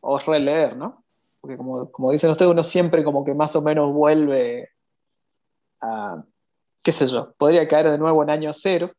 o 0.00 0.18
releer, 0.18 0.76
¿no? 0.76 1.02
Porque 1.40 1.56
como, 1.56 1.90
como 1.90 2.12
dicen 2.12 2.30
ustedes, 2.30 2.50
uno 2.50 2.64
siempre 2.64 3.02
como 3.02 3.24
que 3.24 3.34
más 3.34 3.54
o 3.56 3.62
menos 3.62 3.92
vuelve 3.92 4.68
a, 5.80 6.22
qué 6.84 6.92
sé 6.92 7.06
yo, 7.06 7.32
podría 7.38 7.66
caer 7.66 7.90
de 7.90 7.98
nuevo 7.98 8.22
en 8.22 8.30
año 8.30 8.52
cero, 8.52 8.92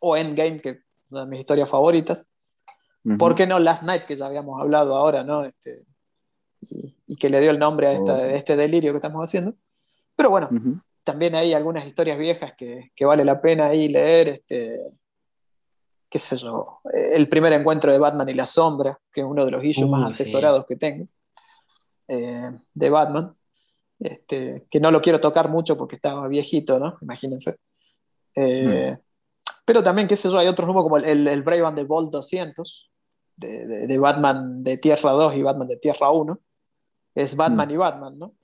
o 0.00 0.16
Endgame, 0.16 0.60
que 0.60 0.68
es 0.70 0.78
una 1.10 1.22
de 1.22 1.26
mis 1.30 1.40
historias 1.40 1.68
favoritas. 1.68 2.30
¿Por 3.18 3.34
qué 3.34 3.46
no 3.46 3.58
Last 3.58 3.84
Night, 3.84 4.04
que 4.04 4.16
ya 4.16 4.26
habíamos 4.26 4.60
hablado 4.60 4.94
ahora, 4.94 5.24
¿no? 5.24 5.44
Este, 5.44 5.86
y, 6.60 6.94
y 7.06 7.16
que 7.16 7.30
le 7.30 7.40
dio 7.40 7.50
el 7.50 7.58
nombre 7.58 7.86
a 7.86 7.92
esta- 7.92 8.16
Oh. 8.18 8.20
este 8.24 8.54
delirio 8.56 8.92
que 8.92 8.96
estamos 8.96 9.22
haciendo. 9.26 9.54
Pero 10.14 10.28
bueno, 10.30 10.50
también 11.04 11.34
hay 11.34 11.54
algunas 11.54 11.86
historias 11.86 12.18
viejas 12.18 12.52
que, 12.58 12.90
que 12.94 13.04
vale 13.06 13.24
la 13.24 13.40
pena 13.40 13.66
ahí 13.68 13.88
leer. 13.88 14.28
Este, 14.28 14.76
qué 16.10 16.18
sé 16.18 16.36
yo, 16.36 16.80
el 16.92 17.28
primer 17.30 17.52
encuentro 17.54 17.90
de 17.92 17.98
Batman 17.98 18.28
y 18.28 18.34
la 18.34 18.46
sombra, 18.46 18.98
que 19.10 19.20
es 19.22 19.26
uno 19.26 19.44
de 19.46 19.52
los 19.52 19.64
issues 19.64 19.86
Uh, 19.88 19.90
más 19.90 20.16
sí. 20.16 20.22
atesorados 20.22 20.66
que 20.66 20.76
tengo, 20.76 21.06
eh, 22.08 22.50
de 22.74 22.90
Batman. 22.90 23.34
Este, 24.00 24.66
que 24.70 24.78
no 24.78 24.90
lo 24.92 25.00
quiero 25.00 25.20
tocar 25.20 25.48
mucho 25.48 25.76
porque 25.76 25.96
estaba 25.96 26.28
viejito, 26.28 26.78
¿no? 26.78 26.96
Imagínense. 27.02 27.56
Eh, 28.36 28.96
Pero 29.64 29.82
también, 29.82 30.06
qué 30.08 30.14
sé 30.16 30.30
yo, 30.30 30.38
hay 30.38 30.46
otros 30.46 30.66
números 30.68 30.84
como 30.84 30.96
el, 30.98 31.26
el, 31.26 31.42
Brave 31.42 31.66
and 31.66 31.76
the 31.76 31.84
Bold 31.84 32.10
200, 32.10 32.90
de, 33.36 33.66
de- 33.66 33.86
de 33.86 33.98
Batman 33.98 34.62
de 34.62 34.78
Tierra 34.78 35.10
2 35.12 35.34
y 35.36 35.42
Batman 35.42 35.68
de 35.68 35.76
Tierra 35.78 36.10
1. 36.10 36.38
Es 37.14 37.34
Batman 37.36 37.70
y 37.70 37.76
Batman, 37.76 38.18
¿no? 38.18 38.34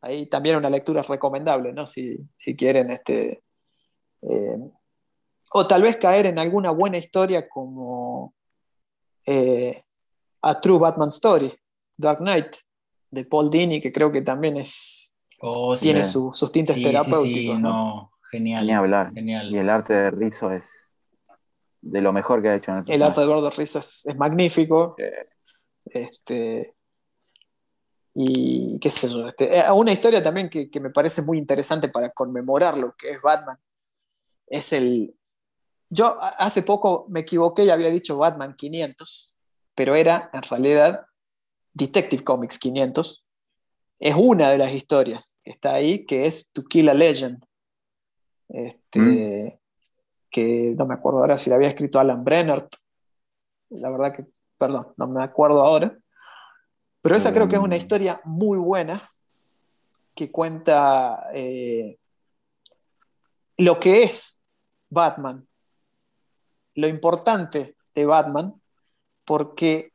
Ahí 0.00 0.26
también 0.26 0.56
una 0.56 0.70
lectura 0.70 1.02
recomendable, 1.02 1.72
¿no? 1.72 1.84
Si, 1.86 2.16
si 2.36 2.56
quieren, 2.56 2.90
este. 2.90 3.42
eh, 4.22 4.58
o 5.54 5.66
tal 5.66 5.82
vez 5.82 5.96
caer 5.96 6.26
en 6.26 6.38
alguna 6.38 6.70
buena 6.70 6.96
historia 6.98 7.48
como 7.48 8.32
eh, 9.26 9.82
A 10.42 10.60
True 10.60 10.78
Batman 10.78 11.08
Story, 11.08 11.52
Dark 11.96 12.18
Knight, 12.20 12.54
de 13.12 13.24
Paul 13.26 13.48
Dini, 13.50 13.80
que 13.80 13.92
creo 13.92 14.10
que 14.10 14.22
también 14.22 14.56
es, 14.56 15.14
Oh, 15.38 15.76
sí. 15.76 15.84
tiene 15.86 16.02
su- 16.02 16.32
sus 16.34 16.50
tintes 16.50 16.74
Sí, 16.74 16.82
terapéuticos. 16.82 17.56
sí, 17.56 17.62
¿no? 17.62 17.68
no, 17.68 18.12
genial. 18.30 18.66
Ni 18.66 18.72
hablar. 18.72 19.12
Genial. 19.12 19.52
Y 19.52 19.58
el 19.58 19.68
arte 19.70 19.92
de 19.92 20.10
Rizzo 20.10 20.50
es 20.50 20.64
de 21.80 22.00
lo 22.00 22.12
mejor 22.12 22.40
que 22.42 22.48
ha 22.48 22.54
hecho 22.56 22.70
en 22.72 22.78
el 22.78 22.84
El 22.92 23.02
arte 23.02 23.20
de 23.20 23.26
Gordo 23.26 23.50
Rizzo 23.50 23.78
es, 23.80 24.06
es 24.06 24.16
magnífico. 24.16 24.94
Eh, 24.98 25.28
Este, 25.84 26.74
y 28.14 28.78
qué 28.80 28.88
sé 28.90 29.08
yo, 29.10 29.26
este, 29.26 29.58
eh, 29.58 29.70
una 29.72 29.92
historia 29.92 30.22
también 30.22 30.48
que, 30.48 30.68
me 30.80 30.90
parece 30.90 31.22
muy 31.22 31.38
interesante 31.38 31.88
para 31.88 32.10
conmemorar 32.10 32.76
lo 32.78 32.94
que 32.96 33.10
es 33.10 33.20
Batman 33.20 33.58
es 34.46 34.72
el... 34.72 35.14
Yo 35.90 36.18
hace 36.20 36.62
poco 36.62 37.06
me 37.08 37.20
equivoqué 37.20 37.64
y 37.64 37.70
había 37.70 37.90
dicho 37.90 38.16
Batman 38.16 38.54
500, 38.56 39.34
pero 39.74 39.94
era 39.94 40.30
en 40.32 40.42
realidad 40.42 41.04
Detective 41.72 42.24
Comics 42.24 42.58
500. 42.58 43.24
Es 43.98 44.14
una 44.16 44.50
de 44.50 44.58
las 44.58 44.72
historias 44.72 45.36
que 45.44 45.50
está 45.50 45.74
ahí, 45.74 46.04
que 46.04 46.24
es 46.24 46.50
To 46.52 46.64
Kill 46.64 46.88
a 46.88 46.94
Legend. 46.94 47.44
Este, 48.48 49.00
mm. 49.00 49.58
Que 50.30 50.74
no 50.76 50.86
me 50.86 50.94
acuerdo 50.94 51.20
ahora 51.20 51.36
si 51.36 51.50
la 51.50 51.56
había 51.56 51.68
escrito 51.68 52.00
Alan 52.00 52.24
Brennert. 52.24 52.74
La 53.70 53.90
verdad 53.90 54.14
que, 54.14 54.26
perdón, 54.58 54.92
no 54.96 55.06
me 55.06 55.22
acuerdo 55.22 55.62
ahora 55.62 55.96
pero 57.02 57.16
esa 57.16 57.34
creo 57.34 57.48
que 57.48 57.56
es 57.56 57.60
una 57.60 57.74
mm. 57.74 57.78
historia 57.78 58.20
muy 58.24 58.56
buena 58.58 59.12
que 60.14 60.30
cuenta 60.30 61.28
eh, 61.34 61.98
lo 63.56 63.80
que 63.80 64.04
es 64.04 64.42
Batman, 64.88 65.46
lo 66.76 66.86
importante 66.86 67.76
de 67.94 68.06
Batman, 68.06 68.54
porque 69.24 69.92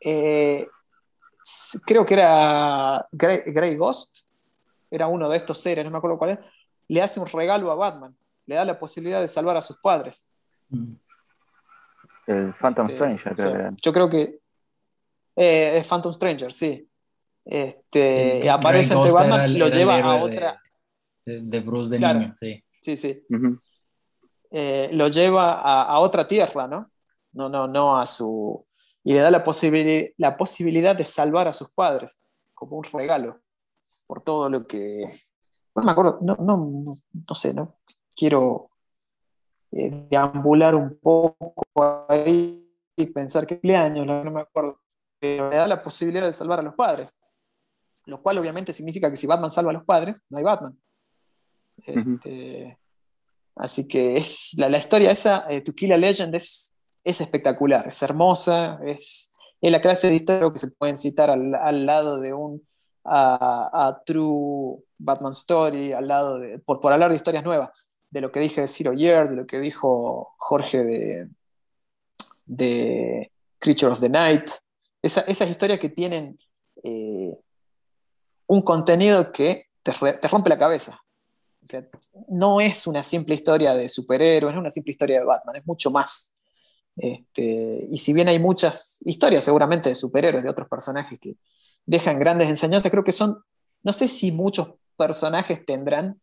eh, 0.00 0.66
creo 1.84 2.06
que 2.06 2.14
era 2.14 3.06
Grey, 3.10 3.76
Ghost, 3.76 4.20
era 4.90 5.06
uno 5.06 5.28
de 5.28 5.36
estos 5.36 5.58
seres, 5.58 5.84
no 5.84 5.90
me 5.90 5.98
acuerdo 5.98 6.18
cuál 6.18 6.30
es, 6.30 6.38
le 6.88 7.02
hace 7.02 7.20
un 7.20 7.26
regalo 7.26 7.70
a 7.70 7.74
Batman, 7.74 8.14
le 8.46 8.54
da 8.54 8.64
la 8.64 8.78
posibilidad 8.78 9.20
de 9.20 9.28
salvar 9.28 9.56
a 9.56 9.62
sus 9.62 9.78
padres. 9.78 10.34
El 12.26 12.54
Phantom 12.54 12.86
este, 12.86 13.18
Stranger, 13.18 13.74
Yo 13.80 13.92
creo 13.92 14.08
que 14.08 14.40
eh, 15.36 15.78
es 15.78 15.86
Phantom 15.86 16.12
Stranger, 16.12 16.52
sí. 16.52 16.88
Este, 17.44 18.48
aparece 18.48 18.94
entre 18.94 19.10
Batman, 19.10 19.58
lo 19.58 19.68
lleva 19.68 19.98
a 19.98 20.22
otra. 20.22 20.60
De, 21.24 21.60
Bruce 21.60 21.96
de 21.96 22.14
niño, 22.14 22.34
sí. 22.38 22.64
Sí, 22.80 22.96
sí. 22.96 23.24
Eh, 24.50 24.90
lo 24.92 25.08
lleva 25.08 25.60
a, 25.60 25.98
otra 25.98 26.26
tierra, 26.26 26.66
¿no? 26.66 26.90
No, 27.32 27.48
no, 27.48 27.66
no 27.66 27.98
a 27.98 28.06
su. 28.06 28.64
Y 29.04 29.14
le 29.14 29.20
da 29.20 29.30
la, 29.30 29.44
la 30.16 30.36
posibilidad 30.36 30.96
de 30.96 31.04
salvar 31.04 31.48
a 31.48 31.52
sus 31.52 31.70
padres, 31.72 32.22
como 32.54 32.76
un 32.76 32.84
regalo, 32.84 33.40
por 34.06 34.22
todo 34.22 34.48
lo 34.48 34.66
que. 34.66 35.04
No 35.74 35.82
me 35.82 35.92
acuerdo, 35.92 36.18
no, 36.20 36.36
no, 36.36 36.94
no 37.12 37.34
sé, 37.34 37.54
¿no? 37.54 37.76
Quiero 38.14 38.70
eh, 39.70 40.06
deambular 40.10 40.74
un 40.74 40.98
poco 40.98 42.06
ahí 42.08 42.70
y 42.94 43.06
pensar 43.06 43.46
que 43.46 43.54
cumpleaños, 43.54 44.06
no 44.06 44.30
me 44.30 44.42
acuerdo 44.42 44.82
pero 45.22 45.48
le 45.48 45.56
da 45.56 45.68
la 45.68 45.80
posibilidad 45.80 46.26
de 46.26 46.32
salvar 46.32 46.58
a 46.58 46.62
los 46.62 46.74
padres. 46.74 47.22
Lo 48.06 48.20
cual 48.20 48.38
obviamente 48.38 48.72
significa 48.72 49.08
que 49.08 49.16
si 49.16 49.28
Batman 49.28 49.52
salva 49.52 49.70
a 49.70 49.74
los 49.74 49.84
padres, 49.84 50.20
no 50.28 50.38
hay 50.38 50.42
Batman. 50.42 50.76
Este, 51.76 52.76
así 53.54 53.86
que 53.86 54.16
es 54.16 54.50
la, 54.56 54.76
historia 54.76 55.12
esa, 55.12 55.46
eh, 55.48 55.60
To 55.60 55.72
Kill 55.72 55.92
a 55.92 55.96
Legend, 55.96 56.34
es, 56.34 56.71
es 57.04 57.20
espectacular, 57.20 57.88
es 57.88 58.02
hermosa, 58.02 58.80
es, 58.84 59.32
la 59.60 59.80
clase 59.80 60.08
de 60.08 60.16
historia 60.16 60.50
que 60.52 60.58
se 60.58 60.70
pueden 60.72 60.96
citar 60.96 61.30
al, 61.30 61.86
lado 61.86 62.18
de 62.18 62.34
un 62.34 62.66
a, 63.04 64.00
True 64.04 64.82
Batman 64.98 65.32
Story, 65.32 65.92
al 65.92 66.08
lado 66.08 66.38
de, 66.38 66.58
por, 66.58 66.80
por 66.80 66.92
hablar 66.92 67.10
de 67.10 67.16
historias 67.16 67.44
nuevas, 67.44 67.86
de 68.10 68.20
lo 68.20 68.32
que 68.32 68.40
dije 68.40 68.60
de 68.60 68.68
Zero 68.68 68.92
Year, 68.92 69.30
de 69.30 69.36
lo 69.36 69.46
que 69.46 69.60
dijo 69.60 70.34
Jorge 70.38 70.84
de, 70.84 71.28
de 72.44 73.32
Creature 73.58 73.92
of 73.92 74.00
the 74.00 74.08
Night, 74.08 74.50
esas 75.02 75.48
historias 75.48 75.80
que 75.80 75.88
tienen 75.88 76.38
eh, 76.84 77.36
un 78.46 78.62
contenido 78.62 79.32
que 79.32 79.66
te, 79.82 79.92
rompe 80.28 80.48
la 80.48 80.58
cabeza. 80.58 81.00
no 82.28 82.60
es 82.60 82.86
una 82.86 83.02
simple 83.02 83.34
historia 83.34 83.74
de 83.74 83.88
superhéroes, 83.88 84.52
no 84.52 84.60
es 84.60 84.62
una 84.62 84.70
simple 84.70 84.92
historia 84.92 85.20
de 85.20 85.24
Batman, 85.24 85.56
es 85.56 85.66
mucho 85.66 85.90
más. 85.90 86.31
Este, 86.96 87.86
y 87.88 87.96
si 87.96 88.12
bien 88.12 88.28
hay 88.28 88.38
muchas 88.38 88.98
historias 89.04 89.44
seguramente 89.44 89.88
de 89.88 89.94
superhéroes, 89.94 90.42
de 90.42 90.50
otros 90.50 90.68
personajes 90.68 91.18
que 91.20 91.36
dejan 91.86 92.18
grandes 92.18 92.48
enseñanzas, 92.48 92.90
creo 92.90 93.04
que 93.04 93.12
son, 93.12 93.38
no 93.82 93.92
sé 93.92 94.08
si 94.08 94.32
muchos 94.32 94.74
personajes 94.96 95.64
tendrán 95.64 96.20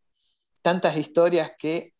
tantas 0.62 0.96
historias 0.98 1.52
que 1.58 1.94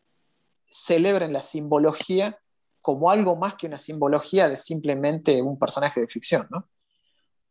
celebren 0.64 1.34
la 1.34 1.42
simbología 1.42 2.38
como 2.82 3.12
algo 3.12 3.36
más 3.36 3.56
que 3.56 3.68
una 3.68 3.80
simbología 3.80 4.48
de 4.48 4.58
simplemente 4.58 5.42
un 5.42 5.60
personaje 5.60 6.00
de 6.00 6.08
ficción, 6.08 6.48
¿no? 6.50 6.68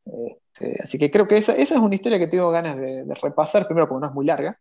Este, 0.06 0.82
así 0.82 0.98
que 0.98 1.10
creo 1.10 1.28
que 1.28 1.34
esa, 1.34 1.54
es 1.54 1.70
una 1.72 1.94
historia 1.94 2.18
que 2.18 2.28
tengo 2.28 2.50
ganas 2.50 2.76
de, 2.78 3.04
repasar, 3.22 3.66
primero 3.66 3.88
porque 3.88 4.00
no 4.00 4.08
es 4.08 4.14
muy 4.14 4.24
larga, 4.24 4.58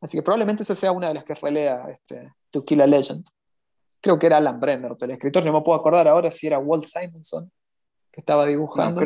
así 0.00 0.18
que 0.18 0.22
probablemente 0.22 0.62
esa 0.62 0.74
sea 0.74 0.92
una 0.92 1.08
de 1.08 1.14
las 1.14 1.24
que 1.24 1.34
relea 1.34 1.86
este, 1.90 2.32
To 2.50 2.64
Kill 2.64 2.80
a 2.80 2.86
Legend. 2.86 3.24
Creo 4.04 4.18
que 4.18 4.26
era 4.26 4.36
Alan 4.36 4.60
Brenner, 4.60 4.94
el 5.00 5.10
escritor, 5.12 5.46
no 5.46 5.52
me 5.54 5.62
puedo 5.62 5.78
acordar 5.78 6.06
ahora 6.06 6.30
si 6.30 6.46
era 6.46 6.58
Walt 6.58 6.84
Simonson 6.84 7.50
que 8.12 8.20
estaba 8.20 8.44
dibujando. 8.44 9.00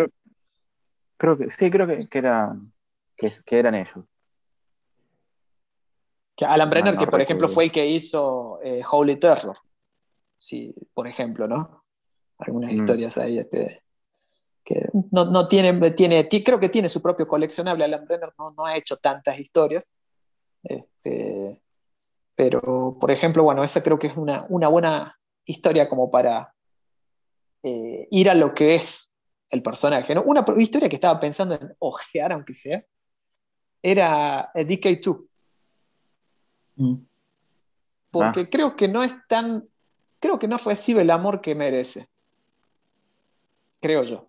creo, 1.16 1.38
que 1.38 1.52
sí, 1.52 1.70
creo 1.70 1.86
que, 1.86 2.18
era, 2.18 2.56
que, 3.16 3.30
eran 3.56 3.76
ellos. 3.76 4.04
Que 6.34 6.44
Alan 6.44 6.68
Brenner, 6.68 6.96
que 6.96 7.06
por 7.06 7.20
ejemplo 7.20 7.48
fue 7.48 7.66
el 7.66 7.70
que 7.70 7.86
hizo 7.86 8.58
eh, 8.60 8.82
Holy 8.90 9.14
Terror, 9.20 9.56
sí, 10.36 10.74
por 10.92 11.06
ejemplo, 11.06 11.46
¿no? 11.46 11.84
Algunas 12.38 12.72
mm. 12.72 12.76
historias 12.76 13.18
ahí. 13.18 13.38
Este, 13.38 13.84
que 14.64 14.88
no, 15.12 15.46
tiene, 15.46 15.92
tiene, 15.92 16.28
creo 16.28 16.58
que 16.58 16.70
tiene 16.70 16.88
su 16.88 17.00
propio 17.00 17.28
coleccionable. 17.28 17.84
Alan 17.84 18.04
Brenner 18.04 18.32
no, 18.36 18.50
no 18.50 18.66
ha 18.66 18.76
hecho 18.76 18.96
tantas 18.96 19.38
historias. 19.38 19.94
Este, 20.64 21.62
pero, 22.38 22.96
por 23.00 23.10
ejemplo, 23.10 23.42
bueno, 23.42 23.64
esa 23.64 23.82
creo 23.82 23.98
que 23.98 24.06
es 24.06 24.16
una, 24.16 24.46
buena 24.46 25.18
historia 25.44 25.88
como 25.88 26.10
para 26.10 26.54
eh, 27.64 28.06
ir 28.10 28.30
a 28.30 28.34
lo 28.34 28.54
que 28.54 28.76
es 28.76 29.12
el 29.50 29.62
personaje. 29.62 30.16
Una 30.24 30.44
historia 30.56 30.88
que 30.88 30.94
estaba 30.94 31.18
pensando 31.18 31.56
en 31.56 31.74
ojear, 31.80 32.32
aunque 32.32 32.54
sea, 32.54 32.84
era 33.82 34.52
DK2. 34.54 35.26
Mm. 36.76 36.94
Porque 38.12 38.40
ah. 38.40 38.48
creo 38.50 38.76
que 38.76 38.86
no 38.86 39.02
es 39.02 39.12
tan. 39.28 39.68
Creo 40.20 40.38
que 40.38 40.48
no 40.48 40.58
recibe 40.58 41.02
el 41.02 41.10
amor 41.10 41.40
que 41.40 41.56
merece. 41.56 42.08
Creo 43.80 44.04
yo 44.04 44.28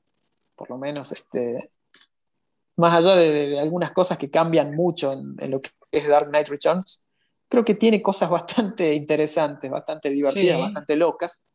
por 0.59 0.69
lo 0.69 0.77
menos, 0.77 1.13
este, 1.13 1.71
más 2.75 2.93
allá 2.93 3.15
de, 3.15 3.57
algunas 3.57 3.93
cosas 3.93 4.17
que 4.17 4.29
cambian 4.29 4.75
mucho 4.75 5.13
en, 5.13 5.49
lo 5.49 5.61
que 5.61 5.69
es 5.89 6.05
Dark 6.05 6.27
Knight 6.27 6.49
Returns, 6.49 7.05
creo 7.49 7.65
que 7.65 7.75
tiene 7.75 8.01
cosas 8.01 8.29
bastante 8.29 8.93
interesantes, 8.93 9.69
bastante 9.69 10.09
divertidas, 10.09 10.59
bastante 10.59 10.95
locas. 10.95 11.49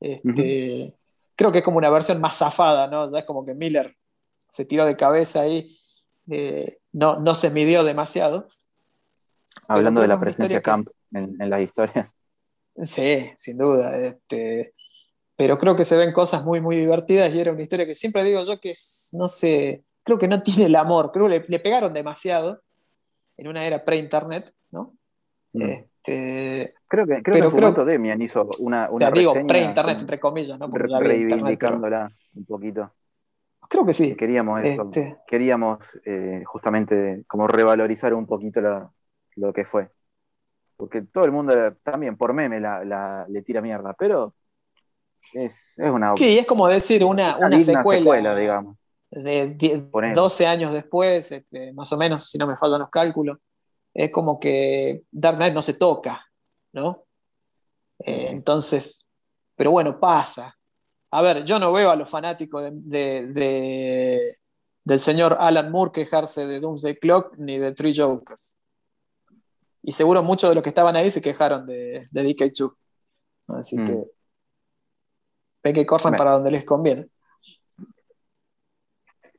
Este, 0.00 0.94
creo 1.36 1.52
que 1.52 1.58
es 1.58 1.64
como 1.64 1.78
una 1.78 1.90
versión 1.90 2.20
más 2.20 2.38
zafada, 2.38 2.88
¿no? 2.88 3.12
Ya 3.12 3.18
es 3.18 3.24
como 3.24 3.44
que 3.44 3.54
Miller 3.54 3.94
se 4.48 4.64
tiró 4.64 4.84
de 4.84 4.96
cabeza 4.96 5.42
ahí, 5.42 5.78
eh, 6.30 6.78
no, 6.92 7.20
no 7.20 7.34
se 7.34 7.50
midió 7.50 7.84
demasiado. 7.84 8.48
Hablando 9.68 10.00
de 10.00 10.08
la 10.08 10.18
presencia 10.18 10.62
Camp 10.62 10.88
en, 11.12 11.36
en, 11.40 11.50
las 11.50 11.62
historias. 11.62 12.10
Sí, 12.82 13.30
sin 13.36 13.58
duda. 13.58 13.96
Este, 13.98 14.74
pero 15.36 15.58
creo 15.58 15.74
que 15.76 15.84
se 15.84 15.96
ven 15.96 16.12
cosas 16.12 16.44
muy, 16.44 16.60
muy 16.60 16.76
divertidas 16.76 17.34
y 17.34 17.40
era 17.40 17.52
una 17.52 17.62
historia 17.62 17.86
que 17.86 17.94
siempre 17.94 18.24
digo 18.24 18.44
yo 18.44 18.60
que 18.60 18.74
no 19.12 19.28
sé, 19.28 19.84
creo 20.04 20.18
que 20.18 20.28
no 20.28 20.42
tiene 20.42 20.66
el 20.66 20.76
amor, 20.76 21.10
creo 21.12 21.28
que 21.28 21.44
le, 21.48 21.58
pegaron 21.58 21.92
demasiado 21.92 22.62
en 23.36 23.48
una 23.48 23.66
era 23.66 23.84
pre-internet. 23.84 24.52
Mm. 25.52 25.62
Este, 26.04 26.74
creo 26.88 27.06
que, 27.06 27.22
creo 27.22 27.50
que 27.50 27.64
en 27.64 27.74
su 27.74 27.84
Demian 27.84 28.20
hizo 28.22 28.48
una, 28.58 28.90
una 28.90 29.10
digo 29.10 29.34
pre-internet, 29.46 30.00
entre 30.00 30.18
comillas, 30.18 30.58
¿no? 30.58 30.68
Porque 30.68 30.88
reivindicándola 30.98 32.10
un 32.34 32.44
poquito. 32.44 32.92
Creo 33.68 33.86
que 33.86 33.92
sí. 33.92 34.16
Queríamos 34.16 34.62
eso, 34.64 34.82
este 34.84 35.16
queríamos 35.26 35.78
eh, 36.04 36.42
justamente 36.44 37.24
como 37.26 37.46
revalorizar 37.46 38.12
un 38.14 38.26
poquito 38.26 38.60
lo 39.36 39.52
que 39.52 39.64
fue. 39.64 39.90
Porque 40.76 41.02
todo 41.02 41.24
el 41.24 41.32
mundo 41.32 41.54
también 41.84 42.16
por 42.16 42.32
meme 42.32 42.60
la, 42.60 43.24
le 43.28 43.42
tira 43.42 43.60
mierda, 43.60 43.94
pero 43.96 44.34
es, 45.32 45.54
una. 45.76 46.16
Sí, 46.16 46.38
es 46.38 46.46
como 46.46 46.66
decir 46.66 47.04
una, 47.04 47.38
una, 47.38 47.60
secuela, 47.60 48.34
digamos. 48.34 48.76
De 49.08 49.88
12 50.14 50.46
años 50.46 50.72
después, 50.72 51.30
este, 51.30 51.72
más 51.74 51.92
o 51.92 51.96
menos, 51.96 52.28
si 52.28 52.38
no 52.38 52.46
me 52.46 52.56
faltan 52.56 52.80
los 52.80 52.90
cálculos. 52.90 53.38
Es 53.94 54.10
como 54.10 54.40
que 54.40 55.02
Dark 55.10 55.36
Knight 55.36 55.54
no 55.54 55.62
se 55.62 55.74
toca, 55.74 56.24
¿no? 56.72 57.04
Eh, 57.98 58.28
entonces, 58.30 59.06
pero 59.54 59.70
bueno, 59.70 59.98
pasa. 60.00 60.56
A 61.10 61.22
ver, 61.22 61.44
yo 61.44 61.58
no 61.58 61.72
veo 61.72 61.90
a 61.90 61.96
los 61.96 62.08
fanáticos 62.08 62.64
de, 62.72 64.36
del 64.84 64.98
señor 64.98 65.36
Alan 65.38 65.70
Moore 65.70 65.92
quejarse 65.92 66.46
de 66.46 66.58
Doomsday 66.58 66.96
Clock 66.96 67.36
ni 67.36 67.58
de 67.58 67.72
Three 67.72 67.94
Jokers. 67.94 68.58
Y 69.82 69.92
seguro 69.92 70.22
muchos 70.22 70.50
de 70.50 70.54
los 70.54 70.62
que 70.62 70.70
estaban 70.70 70.96
ahí 70.96 71.10
se 71.10 71.20
quejaron 71.20 71.66
de, 71.66 72.08
de 72.10 72.22
DK2. 72.24 72.74
Así 73.48 73.78
mm. 73.78 73.86
que 73.86 74.04
Ve 75.62 75.72
que 75.72 75.86
corren 75.86 76.14
para 76.14 76.32
donde 76.32 76.50
les 76.50 76.64
conviene. 76.64 77.08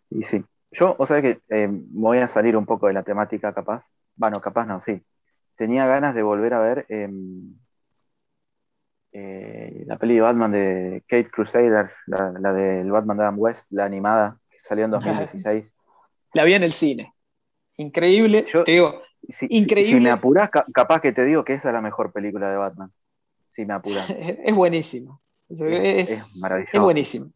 Y 0.10 0.24
sí. 0.24 0.44
Yo, 0.72 0.96
o 0.98 1.06
sea 1.06 1.22
que 1.22 1.42
eh, 1.50 1.68
voy 1.70 2.18
a 2.20 2.28
salir 2.28 2.56
un 2.58 2.66
poco 2.66 2.88
de 2.88 2.94
la 2.94 3.04
temática 3.04 3.54
capaz. 3.54 3.86
Bueno, 4.16 4.40
capaz 4.42 4.66
no, 4.66 4.82
sí. 4.82 5.02
Tenía 5.56 5.86
ganas 5.86 6.16
de 6.16 6.24
volver 6.24 6.54
a 6.54 6.60
ver 6.60 6.86
em, 6.90 7.56
eh, 9.12 9.84
la 9.86 9.98
peli 9.98 10.16
de 10.16 10.22
Batman 10.22 10.52
de 10.52 11.04
Kate 11.08 11.30
Crusaders, 11.30 11.94
la, 12.08 12.34
la 12.40 12.54
del 12.54 12.92
Batman 12.92 13.18
de 13.18 13.24
Adam 13.24 13.40
West, 13.40 13.68
la 13.70 13.86
animada, 13.86 14.40
que 14.50 14.58
salió 14.60 14.86
en 14.86 14.92
2016. 14.92 15.66
La 16.34 16.44
vi 16.44 16.54
en 16.54 16.64
el 16.64 16.74
cine. 16.74 17.14
Increíble. 17.78 18.46
Yo- 18.52 18.64
te 18.64 18.72
digo, 18.72 19.02
Si, 19.30 19.48
Increíble. 19.50 19.98
si 20.00 20.04
me 20.04 20.10
apurás, 20.10 20.50
ca- 20.50 20.66
capaz 20.74 21.00
que 21.00 21.14
te 21.14 21.24
digo 21.24 21.46
que 21.46 21.54
esa 21.54 21.70
es 21.70 21.74
la 21.74 21.82
mejor 21.82 22.12
película 22.12 22.50
de 22.50 22.58
Batman. 22.58 22.92
Si 23.56 23.66
me 23.66 23.74
apurás. 23.74 24.10
es 24.10 24.56
buenísimo. 24.56 25.22
Es- 25.48 25.62
es, 25.62 26.10
es 26.10 26.40
maravilloso. 26.42 26.78
es 26.78 26.82
buenísimo. 26.82 27.32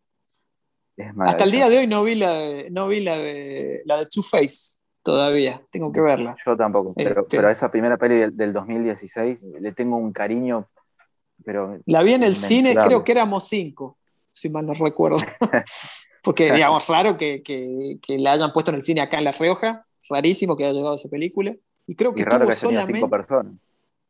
Es 0.98 1.14
Hasta 1.20 1.44
el 1.44 1.52
día 1.52 1.70
de 1.70 1.78
hoy 1.78 1.88
no 1.88 2.04
vi 2.04 2.16
la 2.16 2.34
de, 2.34 2.72
no 2.72 2.88
vi 2.88 3.02
la 3.02 3.18
de, 3.18 3.82
la 3.86 3.99
de 3.99 4.08
Two 4.08 4.24
Face 4.24 4.77
todavía. 5.08 5.62
Tengo 5.72 5.90
que 5.94 6.02
verla. 6.02 6.36
Yo 6.46 6.58
tampoco, 6.58 6.94
pero, 6.94 7.22
Este- 7.22 7.38
pero 7.38 7.48
a 7.48 7.52
esa 7.54 7.72
primera 7.72 7.96
peli 7.98 8.16
del, 8.18 8.36
del 8.36 8.52
2016 8.52 9.40
le 9.62 9.72
tengo 9.72 9.96
un 9.96 10.12
cariño, 10.12 10.68
pero 11.46 11.80
La 11.86 12.04
vi 12.04 12.14
en 12.14 12.24
el 12.24 12.36
cine, 12.36 12.76
creo 12.76 13.06
que 13.06 13.14
éramos 13.14 13.48
cinco, 13.48 13.98
si 14.34 14.50
mal 14.50 14.66
no 14.66 14.74
recuerdo. 14.74 15.18
Porque, 16.24 16.52
digamos, 16.52 16.86
raro 16.90 17.18
que, 17.18 17.42
que- 17.42 18.00
que 18.02 18.18
la 18.18 18.34
hayan 18.34 18.52
puesto 18.52 18.72
en 18.72 18.76
el 18.76 18.82
cine 18.82 19.00
acá 19.00 19.18
en 19.18 19.24
La 19.24 19.32
Rioja. 19.32 19.86
Rarísimo 20.10 20.58
que 20.58 20.66
haya 20.66 20.74
llegado 20.74 20.96
esa 20.96 21.08
película. 21.10 21.56
Y 21.86 21.96
creo 21.96 22.14
que 22.14 22.20
y 22.22 22.24
raro 22.26 22.46
que 22.46 22.52
haya 22.68 22.86
cinco 22.86 23.10
personas. 23.10 23.54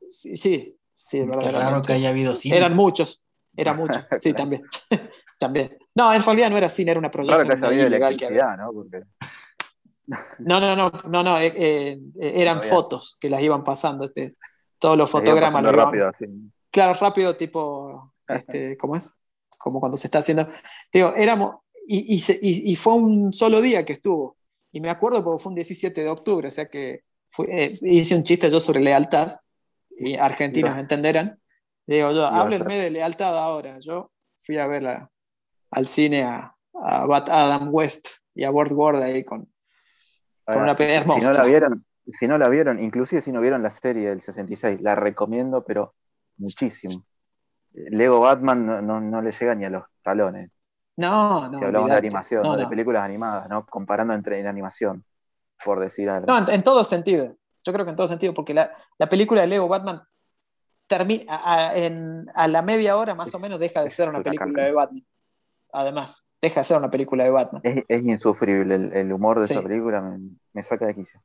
Sí, 0.08 0.36
sí, 0.36 0.76
sí, 0.96 1.20
Qué 1.20 1.26
verdaderamente. 1.26 1.70
raro 1.70 1.82
que 1.84 1.94
haya 1.94 2.10
habido 2.10 2.36
cine. 2.36 2.58
Eran 2.58 2.76
muchos, 2.76 3.24
eran 3.56 3.78
muchos. 3.78 4.04
Sí, 4.20 4.34
también. 4.34 4.64
también. 5.40 5.78
No, 5.94 6.12
en 6.12 6.24
realidad 6.24 6.50
no 6.50 6.58
era 6.58 6.70
cine, 6.70 6.90
era 6.92 7.00
una 7.00 7.12
proyección 7.12 7.48
que 7.48 7.54
haya 7.54 7.68
habido 7.68 7.86
ilegal 7.88 8.18
que 8.18 8.26
había. 8.26 8.46
electricidad, 8.46 8.66
¿no? 8.66 8.74
Porque 8.74 9.04
No, 10.40 10.60
no, 10.62 10.76
no, 10.76 10.90
no, 11.06 11.24
no, 11.24 11.40
eh, 11.40 11.54
eh, 11.58 12.00
eran 12.20 12.58
No 12.58 12.64
fotos 12.64 13.18
que 13.20 13.30
las 13.30 13.42
iban 13.42 13.64
pasando, 13.64 14.06
este, 14.06 14.36
todos 14.80 14.98
los 14.98 15.10
fotogramas 15.12 15.62
iban- 15.74 15.86
rápido. 15.86 16.12
Claro, 16.72 16.94
rápido, 17.00 17.36
tipo, 17.36 18.14
este, 18.28 18.78
¿cómo 18.78 18.96
es? 18.96 19.14
Como 19.58 19.80
cuando 19.80 19.98
se 19.98 20.08
está 20.08 20.20
haciendo. 20.20 20.48
Digo, 20.94 21.14
éramos, 21.16 21.58
y, 21.88 22.14
y, 22.16 22.20
se- 22.20 22.40
y- 22.42 22.72
y 22.72 22.76
fue 22.76 22.94
un 22.94 23.34
solo 23.34 23.60
día 23.62 23.84
que 23.86 23.94
estuvo. 23.94 24.38
Y 24.72 24.80
me 24.82 24.90
acuerdo 24.90 25.24
porque 25.24 25.42
fue 25.44 25.50
un 25.52 25.56
17 25.56 26.02
de 26.04 26.10
octubre, 26.10 26.48
o 26.48 26.52
sea 26.52 26.68
que 26.70 27.02
fue- 27.30 27.48
eh, 27.50 27.78
hice 27.82 28.16
un 28.16 28.24
chiste 28.24 28.50
yo 28.50 28.60
sobre 28.60 28.80
lealtad, 28.82 29.34
y 30.00 30.16
argentinos 30.16 30.78
entenderán. 30.78 31.40
Digo, 31.86 32.12
yo, 32.12 32.26
háblenme 32.28 32.78
de 32.78 32.92
lealtad 32.92 33.36
ahora. 33.38 33.80
Yo 33.80 34.12
fui 34.42 34.58
a 34.58 34.68
ver 34.68 34.88
a- 34.88 35.10
al 35.72 35.88
cine 35.88 36.24
a, 36.24 36.54
a 36.76 37.06
Bat 37.08 37.30
Adam 37.30 37.70
West 37.74 38.08
y 38.36 38.44
a 38.44 38.52
Burt 38.52 38.72
Ward 38.72 39.02
ahí 39.02 39.24
con, 39.26 39.52
con 40.54 40.64
una 40.64 40.76
si 40.78 40.84
no 40.84 40.90
hermosa. 40.90 41.42
la 41.44 41.48
vieron, 41.48 41.86
si 42.14 42.28
no 42.28 42.38
la 42.38 42.50
vieron, 42.50 42.82
inclusive 42.84 43.22
si 43.22 43.32
no 43.32 43.42
vieron 43.42 43.62
la 43.64 43.72
serie 43.72 44.10
del 44.10 44.22
66, 44.22 44.82
la 44.82 44.96
recomiendo, 44.96 45.64
pero 45.64 45.94
muchísimo. 46.38 47.04
Lego 47.74 48.20
Batman 48.22 48.66
no, 48.66 48.82
no- 48.82 49.02
no 49.02 49.22
le 49.22 49.32
llega 49.32 49.54
ni 49.56 49.66
a 49.66 49.70
los 49.70 49.84
talones. 50.02 50.50
No, 50.96 51.50
no. 51.50 51.60
si 51.60 51.66
hablamos 51.66 51.90
de 51.92 51.96
animación, 51.98 52.58
de 52.58 52.66
películas 52.68 53.04
animadas, 53.04 53.48
¿no? 53.50 53.66
Comparando 53.66 54.14
entre 54.14 54.40
en 54.40 54.48
animación, 54.48 55.04
por 55.64 55.80
decir 55.80 56.10
algo. 56.10 56.26
No, 56.28 56.38
en, 56.40 56.50
en 56.50 56.64
todo 56.64 56.84
sentido. 56.84 57.36
Yo 57.64 57.74
creo 57.74 57.86
que 57.86 57.92
en 57.92 57.98
todo 57.98 58.08
sentido, 58.08 58.34
porque 58.34 58.54
la, 58.54 58.72
la 58.98 59.08
película 59.10 59.42
de 59.42 59.48
Lego 59.48 59.68
Batman 59.68 60.02
termina 60.88 61.36
a, 61.36 61.70
a- 61.70 61.76
en- 61.76 62.26
a 62.34 62.48
la 62.48 62.62
media 62.62 62.98
hora 62.98 63.14
más 63.14 63.34
o 63.36 63.40
menos 63.40 63.60
deja 63.60 63.84
de 63.84 63.90
ser 63.90 64.10
una 64.10 64.24
película 64.24 64.64
de 64.64 64.72
Batman. 64.72 65.06
Además, 65.74 66.26
deja 66.42 66.60
de 66.62 66.64
ser 66.66 66.78
una 66.78 66.90
película 66.92 67.24
de 67.24 67.30
Batman. 67.32 67.62
Es, 67.64 67.84
es 67.88 68.04
insufrible 68.04 68.76
el, 68.76 68.94
el 68.94 69.12
humor 69.14 69.40
de 69.40 69.48
Sí. 69.48 69.54
esa 69.54 69.64
película, 69.64 70.02
me, 70.02 70.20
me 70.54 70.64
saca 70.64 70.86
de 70.86 70.96
quicio. 70.96 71.22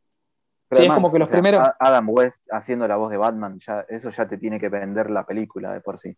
Sí, 0.70 0.84
es 0.86 0.92
como 0.92 1.12
que 1.12 1.18
los 1.18 1.28
primeros- 1.28 1.62
Adam 1.78 2.08
West 2.08 2.40
haciendo 2.50 2.88
la 2.88 2.96
voz 2.96 3.10
de 3.10 3.18
Batman, 3.18 3.58
ya, 3.60 3.84
eso 3.90 4.08
ya 4.10 4.26
te 4.26 4.38
tiene 4.38 4.58
que 4.58 4.70
vender 4.70 5.10
la 5.10 5.26
película 5.26 5.72
de 5.74 5.82
por 5.82 5.98
sí. 6.00 6.16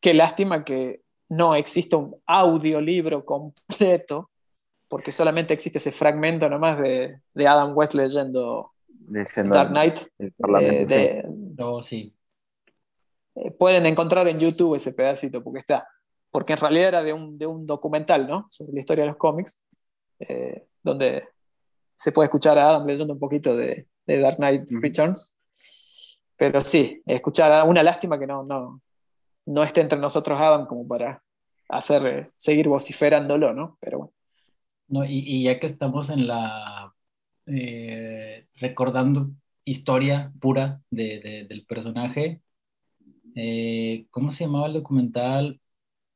Qué 0.00 0.12
lástima 0.14 0.64
que 0.64 1.02
no 1.28 1.54
exista 1.54 1.96
un 1.98 2.16
audiolibro 2.26 3.24
completo, 3.24 4.30
porque 4.88 5.12
solamente 5.12 5.54
existe 5.54 5.78
ese 5.78 5.92
fragmento 5.92 6.50
nomás 6.50 6.80
de, 6.80 7.20
de 7.32 7.46
Adam 7.46 7.76
West 7.76 7.94
leyendo 7.94 8.72
Leyendo 9.08 9.54
Dark 9.54 9.70
Knight. 9.70 10.00
el 10.18 10.32
Parlamento, 10.32 10.94
eh, 10.94 11.22
sí. 11.24 11.28
No, 11.56 11.82
sí. 11.82 12.16
eh, 13.36 13.50
pueden 13.52 13.86
encontrar 13.86 14.26
en 14.26 14.40
YouTube 14.40 14.74
ese 14.74 14.92
pedacito, 14.92 15.44
porque 15.44 15.60
está. 15.60 15.86
Porque 16.30 16.52
en 16.52 16.58
realidad 16.58 16.88
era 16.88 17.02
de 17.02 17.12
un, 17.12 17.38
de 17.38 17.46
un 17.46 17.66
documental, 17.66 18.28
¿no? 18.28 18.46
Sobre 18.48 18.72
la 18.72 18.80
historia 18.80 19.04
de 19.04 19.08
los 19.10 19.16
cómics, 19.16 19.60
eh, 20.20 20.66
donde 20.82 21.24
se 21.96 22.12
puede 22.12 22.26
escuchar 22.26 22.58
a 22.58 22.70
Adam 22.70 22.86
leyendo 22.86 23.14
un 23.14 23.18
poquito 23.20 23.56
de, 23.56 23.86
de 24.06 24.18
Dark 24.20 24.36
Knight 24.36 24.70
Ujú. 24.70 24.80
Returns. 24.80 25.36
Pero 26.36 26.60
sí, 26.60 27.02
escuchar 27.04 27.52
a 27.52 27.64
una 27.64 27.82
lástima 27.82 28.18
que 28.18 28.26
no, 28.26 28.44
no, 28.44 28.80
no 29.46 29.62
esté 29.62 29.80
entre 29.82 29.98
nosotros 29.98 30.40
Adam 30.40 30.66
como 30.66 30.86
para 30.88 31.22
hacer, 31.68 32.06
eh, 32.06 32.30
seguir 32.36 32.68
vociferándolo, 32.68 33.52
¿no? 33.52 33.76
Pero 33.80 33.98
bueno. 33.98 34.12
No, 34.88 35.04
y, 35.04 35.18
y 35.24 35.44
ya 35.44 35.60
que 35.60 35.66
estamos 35.66 36.10
en 36.10 36.26
la 36.26 36.92
eh, 37.46 38.46
recordando 38.60 39.30
historia 39.64 40.32
pura 40.40 40.80
de- 40.90 41.20
de- 41.20 41.44
del 41.48 41.64
personaje, 41.66 42.40
eh, 43.34 44.06
¿cómo 44.10 44.30
se 44.30 44.44
llamaba 44.44 44.66
el 44.66 44.72
documental? 44.72 45.60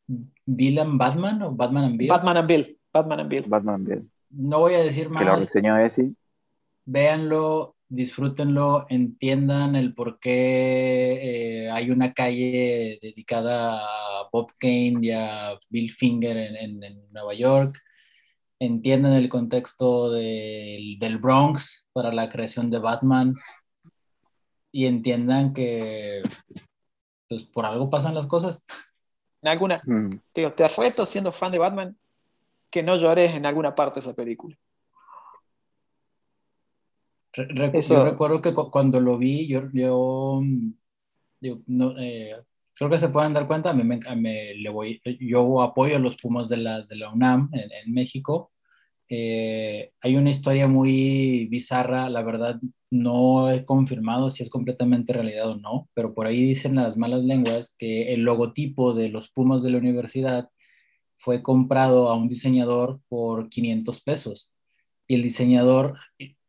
¿Bill 0.07 0.79
and 0.81 0.99
Batman 0.99 1.43
o 1.43 1.53
Batman 1.53 1.85
and 1.85 1.99
Bill? 1.99 2.09
Batman 2.09 2.37
and 2.39 2.49
Bill. 2.49 2.79
Batman 2.93 3.21
and 3.21 3.31
Bill. 3.31 3.45
Batman 3.49 3.85
bien, 3.85 4.11
No 4.31 4.61
voy 4.61 4.75
a 4.75 4.83
decir 4.83 5.09
que 5.09 5.15
lo 5.15 5.33
más, 5.33 5.39
reseñó 5.41 5.77
Esi. 5.79 6.15
véanlo, 6.85 7.77
disfrútenlo, 7.89 8.87
entiendan 8.89 9.75
el 9.77 9.95
por 9.95 10.19
qué 10.21 11.65
eh, 11.67 11.71
hay 11.71 11.91
una 11.91 12.13
calle 12.13 12.99
dedicada 13.01 13.79
a 13.81 14.29
Bob 14.33 14.53
Kane 14.59 14.99
y 15.03 15.11
a 15.11 15.59
Bill 15.71 15.91
Finger 15.93 16.37
en, 16.37 16.57
en- 16.57 16.83
en 16.85 17.13
Nueva 17.13 17.35
York, 17.35 17.81
entiendan 18.61 19.13
el 19.15 19.29
contexto 19.29 20.11
del, 20.13 20.99
del 20.99 21.19
Bronx 21.19 21.89
para 21.93 22.13
la 22.13 22.29
creación 22.29 22.71
de 22.71 22.79
Batman 22.79 23.35
y 24.73 24.87
entiendan 24.87 25.53
que 25.53 26.21
pues, 27.29 27.43
por 27.45 27.65
algo 27.67 27.91
pasan 27.91 28.15
las 28.15 28.27
cosas. 28.27 28.65
En 29.45 29.49
alguna, 29.49 29.83
Mm. 29.85 30.11
te, 30.33 30.41
digo, 30.41 30.55
te 30.55 30.67
reto 30.69 31.05
siendo 31.05 31.31
fan 31.31 31.53
de 31.53 31.59
Batman 31.59 31.95
que 32.71 32.83
no 32.83 32.97
llores 32.97 33.35
en 33.35 33.45
alguna 33.45 33.75
parte 33.75 33.97
de 33.97 34.01
esa 34.07 34.15
película. 34.15 34.57
Re- 37.35 37.49
re- 37.51 37.71
Eso- 37.75 37.95
Yo 37.97 38.05
recuerdo 38.07 38.41
que 38.41 38.55
cu- 38.55 38.71
cuando 38.71 39.01
lo 39.01 39.19
vi, 39.19 39.47
yo, 39.47 39.65
yo, 39.75 40.41
mm, 40.43 40.71
yo 41.43 41.59
no, 41.67 41.95
eh, 41.99 42.37
creo 42.75 42.89
que 42.89 42.99
se 42.99 43.11
pueden 43.11 43.35
dar 43.35 43.47
cuenta, 43.47 43.69
a 43.69 43.75
mí 43.75 43.85
me- 43.85 44.01
a 44.07 44.15
me- 44.15 44.55
le 44.55 44.71
voy, 44.71 45.03
yo 45.21 45.61
apoyo 45.61 45.97
a 45.97 45.99
los 45.99 46.17
Pumas 46.17 46.49
de 46.49 46.57
la, 46.57 46.81
de 46.83 46.97
la 46.97 47.11
UNAM 47.13 47.51
en, 47.53 47.71
en 47.71 47.93
México. 47.93 48.51
Eh, 49.11 49.93
hay 50.03 50.17
una 50.17 50.31
historia 50.31 50.67
muy 50.69 51.47
bizarra, 51.51 52.09
la 52.09 52.23
verdad 52.23 52.61
no 52.91 53.51
he 53.51 53.65
confirmado 53.65 54.31
si 54.31 54.43
es 54.43 54.51
completamente 54.51 55.13
realidad 55.13 55.51
o 55.51 55.57
no, 55.57 55.89
pero 55.95 56.15
por 56.15 56.27
ahí 56.27 56.43
dicen 56.45 56.77
las 56.77 56.97
malas 56.97 57.23
lenguas 57.25 57.75
que 57.79 58.15
el 58.15 58.23
logotipo 58.23 58.95
de 58.95 59.11
los 59.11 59.31
Pumas 59.31 59.63
de 59.63 59.71
la 59.73 59.79
universidad 59.79 60.49
fue 61.19 61.43
comprado 61.43 62.09
a 62.11 62.17
un 62.17 62.29
diseñador 62.29 63.01
por 63.09 63.49
500 63.49 64.01
pesos. 64.03 64.53
Y 65.09 65.17
el 65.17 65.23
diseñador 65.23 65.97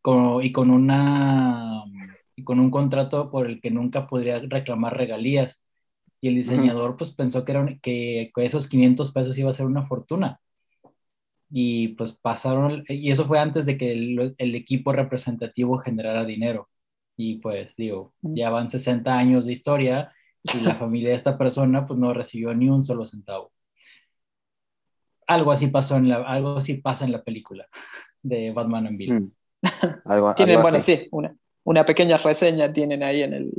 con, 0.02 0.44
y 0.44 0.52
con 0.52 0.72
una 0.72 1.84
y 2.36 2.44
con 2.44 2.60
un 2.60 2.72
contrato 2.72 3.32
por 3.32 3.48
el 3.48 3.62
que 3.62 3.72
nunca 3.72 4.08
podría 4.08 4.40
reclamar 4.40 4.98
regalías. 4.98 5.66
Y 6.22 6.30
el 6.30 6.36
diseñador 6.36 6.98
pues 6.98 7.12
pensó 7.12 7.46
que, 7.46 7.52
era 7.54 7.62
un- 7.62 7.80
que, 7.82 8.32
que 8.36 8.44
esos 8.44 8.68
500 8.68 9.12
pesos 9.12 9.38
iba 9.38 9.50
a 9.52 9.54
ser 9.54 9.66
una 9.68 9.86
fortuna 9.86 10.40
y 11.50 11.90
pues 11.90 12.14
pasaron 12.14 12.84
y 12.88 13.12
eso 13.12 13.26
fue 13.26 13.40
antes 13.40 13.66
de 13.66 13.78
que 13.78 13.92
el, 13.92 14.36
el 14.38 14.56
equipo 14.56 14.92
representativo 14.92 15.78
generara 15.78 16.26
dinero 16.26 16.70
y 17.16 17.36
pues 17.36 17.76
digo 17.76 18.14
ya 18.22 18.50
van 18.50 18.70
60 18.70 19.18
años 19.18 19.46
de 19.46 19.54
historia 19.54 20.12
y 20.54 20.62
la 20.62 20.76
familia 20.76 21.10
de 21.10 21.16
esta 21.16 21.38
persona 21.38 21.86
pues 21.86 22.00
no 22.00 22.14
recibió 22.14 22.54
ni 22.54 22.70
un 22.70 22.84
solo 22.84 23.06
centavo 23.06 23.52
algo 25.28 25.52
así 25.52 25.68
pasó 25.68 25.98
en 25.98 26.10
la 26.10 26.18
algo 26.18 26.58
así 26.58 26.76
pasa 26.76 27.06
en 27.06 27.12
la 27.12 27.24
película 27.24 27.68
de 28.22 28.52
Batman 28.52 28.88
and 28.88 28.98
Bill 28.98 29.14
Mm. 29.14 29.32
Algo, 30.06 30.34
Tienen, 30.36 30.56
algo 30.56 30.64
bueno, 30.64 30.78
así. 30.78 30.96
sí, 30.96 31.08
una, 31.12 31.36
una 31.64 31.86
pequeña 31.86 32.18
reseña 32.18 32.72
tienen 32.72 33.04
ahí 33.04 33.24
en 33.24 33.34
el. 33.34 33.52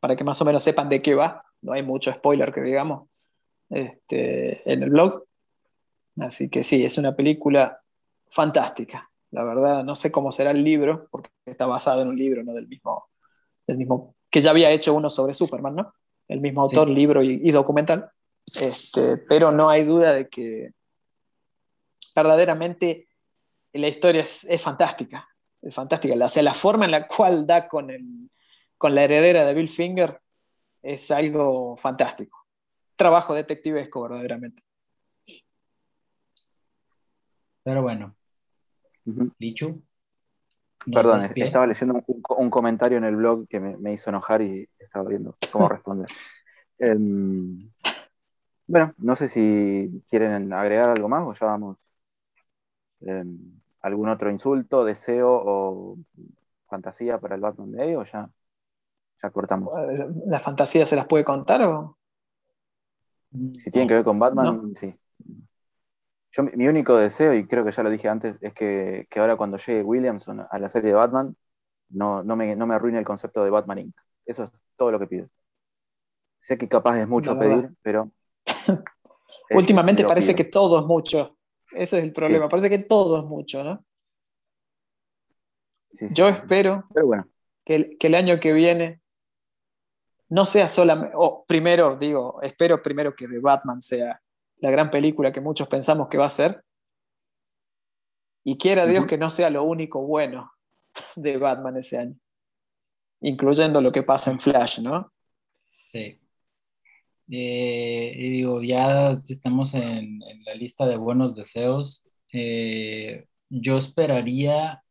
para 0.00 0.16
que 0.16 0.24
más 0.24 0.40
o 0.40 0.44
menos 0.44 0.62
sepan 0.62 0.88
de 0.88 1.02
qué 1.02 1.14
va. 1.14 1.44
No 1.60 1.72
hay 1.72 1.82
mucho 1.82 2.12
spoiler 2.12 2.52
que 2.52 2.62
digamos 2.62 3.08
este, 3.70 4.70
en 4.70 4.82
el 4.82 4.90
blog. 4.90 5.24
Así 6.20 6.48
que 6.50 6.62
sí, 6.64 6.84
es 6.84 6.98
una 6.98 7.14
película 7.16 7.80
fantástica. 8.28 9.10
La 9.30 9.44
verdad, 9.44 9.82
no 9.84 9.94
sé 9.94 10.12
cómo 10.12 10.30
será 10.30 10.50
el 10.50 10.62
libro, 10.62 11.08
porque 11.10 11.30
está 11.46 11.66
basado 11.66 12.02
en 12.02 12.08
un 12.08 12.16
libro, 12.18 12.42
no 12.44 12.52
del 12.52 12.68
mismo, 12.68 13.08
del 13.66 13.78
mismo 13.78 14.14
que 14.30 14.40
ya 14.40 14.50
había 14.50 14.70
hecho 14.70 14.94
uno 14.94 15.08
sobre 15.10 15.34
Superman, 15.34 15.76
¿no? 15.76 15.94
El 16.28 16.40
mismo 16.40 16.62
autor, 16.62 16.88
Sí. 16.88 16.94
libro 16.94 17.22
y, 17.22 17.40
y 17.42 17.50
documental. 17.50 18.10
Este, 18.60 19.16
pero 19.16 19.50
no 19.52 19.68
hay 19.70 19.84
duda 19.84 20.12
de 20.12 20.28
que 20.28 20.72
verdaderamente 22.14 23.08
la 23.72 23.88
historia 23.88 24.20
es, 24.20 24.44
es 24.44 24.60
fantástica, 24.60 25.26
es 25.60 25.74
fantástica. 25.74 26.14
O 26.22 26.28
sea, 26.28 26.42
la 26.42 26.54
forma 26.54 26.84
en 26.84 26.90
la 26.90 27.06
cual 27.06 27.46
da 27.46 27.68
con, 27.68 27.90
el, 27.90 28.30
con 28.76 28.94
la 28.94 29.04
heredera 29.04 29.44
de 29.46 29.54
Bill 29.54 29.68
Finger 29.68 30.20
es 30.82 31.10
algo 31.10 31.76
fantástico. 31.76 32.46
Trabajo 32.96 33.34
detectivesco, 33.34 34.02
verdaderamente. 34.02 34.62
Pero 37.64 37.82
bueno, 37.82 38.16
Ujú. 39.06 39.32
Lichu. 39.40 39.82
nos 40.86 40.94
Perdón, 40.94 41.20
estaba 41.38 41.66
leyendo 41.66 41.94
un, 42.06 42.22
un 42.38 42.50
comentario 42.50 42.98
en 42.98 43.04
el 43.04 43.16
blog 43.16 43.46
que 43.48 43.60
me, 43.60 43.76
me 43.76 43.92
hizo 43.92 44.10
enojar 44.10 44.42
y 44.42 44.68
estaba 44.78 45.08
viendo 45.08 45.36
cómo 45.50 45.68
responder. 45.68 46.08
Em, 46.78 47.70
bueno, 48.66 48.94
no 48.98 49.16
sé 49.16 49.28
si 49.28 50.02
quieren 50.08 50.52
agregar 50.52 50.90
algo 50.90 51.08
más 51.08 51.26
o 51.26 51.34
ya 51.34 51.46
vamos. 51.46 51.78
em, 53.00 53.60
¿Algún 53.80 54.08
otro 54.08 54.30
insulto, 54.30 54.84
deseo 54.84 55.28
o 55.44 55.98
fantasía 56.68 57.18
para 57.18 57.34
el 57.34 57.40
Batman 57.40 57.72
Day 57.72 57.94
o 57.96 58.04
ya, 58.04 58.30
ya 59.22 59.30
cortamos? 59.30 59.72
¿La 60.26 60.38
fantasía 60.40 60.86
se 60.86 60.96
las 60.96 61.06
puede 61.06 61.24
contar 61.24 61.62
o...? 61.62 61.96
Si 63.56 63.70
tienen 63.70 63.88
que 63.88 63.94
ver 63.94 64.04
con 64.04 64.18
Batman, 64.18 64.74
sí. 64.76 64.94
Yo, 66.32 66.42
mi 66.42 66.66
único 66.66 66.96
deseo, 66.96 67.34
y 67.34 67.46
creo 67.46 67.64
que 67.64 67.72
ya 67.72 67.82
lo 67.82 67.90
dije 67.90 68.08
antes, 68.08 68.36
es 68.40 68.54
que, 68.54 69.06
que 69.10 69.20
ahora 69.20 69.36
cuando 69.36 69.58
llegue 69.58 69.82
Williamson 69.82 70.46
a 70.50 70.58
la 70.58 70.70
serie 70.70 70.90
de 70.90 70.96
Batman, 70.96 71.36
no, 71.90 72.22
no, 72.22 72.36
me, 72.36 72.56
no 72.56 72.66
me 72.66 72.74
arruine 72.74 72.98
el 72.98 73.04
concepto 73.04 73.44
de 73.44 73.50
Batman 73.50 73.78
Inc. 73.78 73.94
Eso 74.24 74.44
es 74.44 74.50
todo 74.76 74.90
lo 74.90 74.98
que 74.98 75.06
pido. 75.06 75.28
Sé 76.40 76.56
que 76.56 76.68
capaz 76.68 76.98
es 76.98 77.06
mucho 77.06 77.38
pedir, 77.38 77.70
pero. 77.82 78.10
Últimamente 79.50 80.04
parece 80.04 80.32
pido. 80.32 80.36
que 80.36 80.50
todo 80.50 80.80
es 80.80 80.86
mucho. 80.86 81.36
Ese 81.70 81.98
es 81.98 82.04
el 82.04 82.12
problema. 82.12 82.46
Sí. 82.46 82.50
Parece 82.50 82.70
que 82.70 82.78
todo 82.78 83.18
es 83.18 83.24
mucho, 83.24 83.62
¿no? 83.62 83.84
Sí, 85.92 86.08
sí, 86.08 86.14
Yo 86.14 86.28
espero 86.28 86.86
Pero 86.94 87.06
bueno, 87.06 87.28
que 87.64 87.74
el, 87.74 87.98
que 87.98 88.06
el 88.06 88.14
año 88.14 88.40
que 88.40 88.52
viene 88.54 89.02
no 90.30 90.46
sea 90.46 90.68
solamente, 90.68 91.14
o 91.14 91.44
primero 91.46 91.96
digo, 91.96 92.40
espero 92.40 92.80
primero 92.80 93.14
que 93.14 93.28
The 93.28 93.38
Batman 93.38 93.82
sea 93.82 94.18
la 94.62 94.70
gran 94.70 94.90
película 94.90 95.32
que 95.32 95.40
muchos 95.40 95.66
pensamos 95.66 96.08
que 96.08 96.18
va 96.18 96.26
a 96.26 96.30
ser, 96.30 96.64
y 98.44 98.56
quiera 98.56 98.86
Dios 98.86 99.06
que 99.06 99.18
no 99.18 99.30
sea 99.30 99.50
lo 99.50 99.64
único 99.64 100.02
bueno 100.06 100.52
de 101.16 101.36
Batman 101.36 101.76
ese 101.76 101.98
año, 101.98 102.16
incluyendo 103.20 103.80
lo 103.80 103.90
que 103.90 104.04
pasa 104.04 104.30
en 104.30 104.38
Flash, 104.38 104.80
¿no? 104.80 105.12
Sí. 105.90 106.18
Eh, 107.28 108.14
y 108.16 108.30
digo, 108.30 108.62
ya 108.62 109.18
estamos 109.28 109.74
en, 109.74 110.22
en 110.22 110.44
la 110.44 110.54
lista 110.54 110.86
de 110.86 110.96
buenos 110.96 111.34
deseos. 111.34 112.04
Eh, 112.32 113.26
yo 113.48 113.78
esperaría 113.78 114.84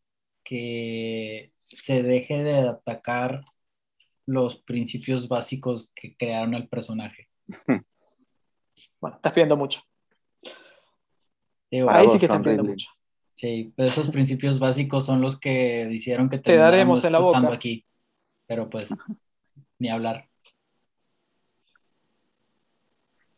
que 0.43 1.53
se 1.61 2.03
deje 2.03 2.43
de 2.43 2.67
atacar 2.67 3.45
los 4.25 4.57
principios 4.57 5.29
básicos 5.29 5.93
que 5.93 6.17
crearon 6.17 6.55
al 6.55 6.67
personaje. 6.67 7.29
Bueno, 9.01 9.15
estás 9.17 9.33
pidiendo 9.33 9.57
mucho. 9.57 9.81
Digo, 11.71 11.89
Ahí 11.89 12.07
sí 12.07 12.19
que 12.19 12.25
estás 12.25 12.37
John 12.37 12.43
pidiendo 12.43 12.63
mucho. 12.63 12.87
sí, 13.35 13.73
pero 13.75 13.89
esos 13.89 14.09
principios 14.09 14.59
básicos 14.59 15.05
son 15.05 15.21
los 15.21 15.39
que 15.39 15.87
hicieron 15.91 16.29
que 16.29 16.37
Te 16.37 16.55
daremos 16.55 17.03
en 17.03 17.13
la 17.13 17.19
estando 17.19 17.47
boca. 17.47 17.57
aquí. 17.57 17.85
Pero 18.47 18.69
pues, 18.69 18.89
ni 19.79 19.89
hablar. 19.89 20.27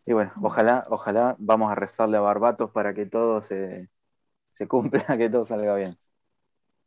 y 0.06 0.14
bueno, 0.14 0.32
ojalá, 0.42 0.86
ojalá 0.90 1.36
vamos 1.40 1.72
a 1.72 1.76
rezarle 1.76 2.18
a 2.18 2.22
Barbatos 2.22 2.72
para 2.72 2.94
que 2.94 3.06
todo 3.06 3.42
se, 3.42 3.90
se 4.54 4.68
cumpla, 4.68 5.06
que 5.18 5.30
todo 5.30 5.46
salga 5.46 5.76
bien. 5.76 5.98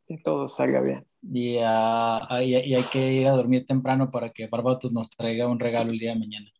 Que 0.07 0.17
todo 0.17 0.47
salga 0.49 0.81
bien. 0.81 1.05
Y, 1.21 1.57
ah, 1.63 2.27
y- 2.41 2.55
y 2.55 2.75
hay 2.75 2.83
que 2.83 3.11
ir 3.13 3.27
a 3.27 3.31
dormir 3.33 3.65
temprano 3.65 4.09
para 4.11 4.31
que 4.31 4.47
Barbatos 4.47 4.91
nos 4.91 5.09
traiga 5.09 5.47
un 5.47 5.59
regalo 5.59 5.91
el 5.91 5.99
día 5.99 6.13
de 6.13 6.19
mañana. 6.19 6.51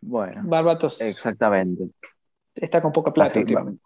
Bueno, 0.00 0.42
Barbatos 0.44 1.00
exactamente. 1.00 1.90
está 2.54 2.80
con 2.80 2.92
poca 2.92 3.12
plata 3.12 3.32
Así, 3.32 3.40
últimamente. 3.40 3.82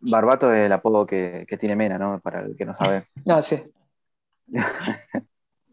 Barbatos 0.00 0.54
es 0.54 0.66
el 0.66 0.72
apodo 0.72 1.06
que, 1.06 1.44
que 1.48 1.58
tiene 1.58 1.76
Mena, 1.76 1.98
¿no? 1.98 2.20
Para 2.20 2.40
el 2.40 2.56
que 2.56 2.64
no 2.64 2.74
sabe. 2.76 3.06
Ah, 3.26 3.42
sí. 3.42 3.62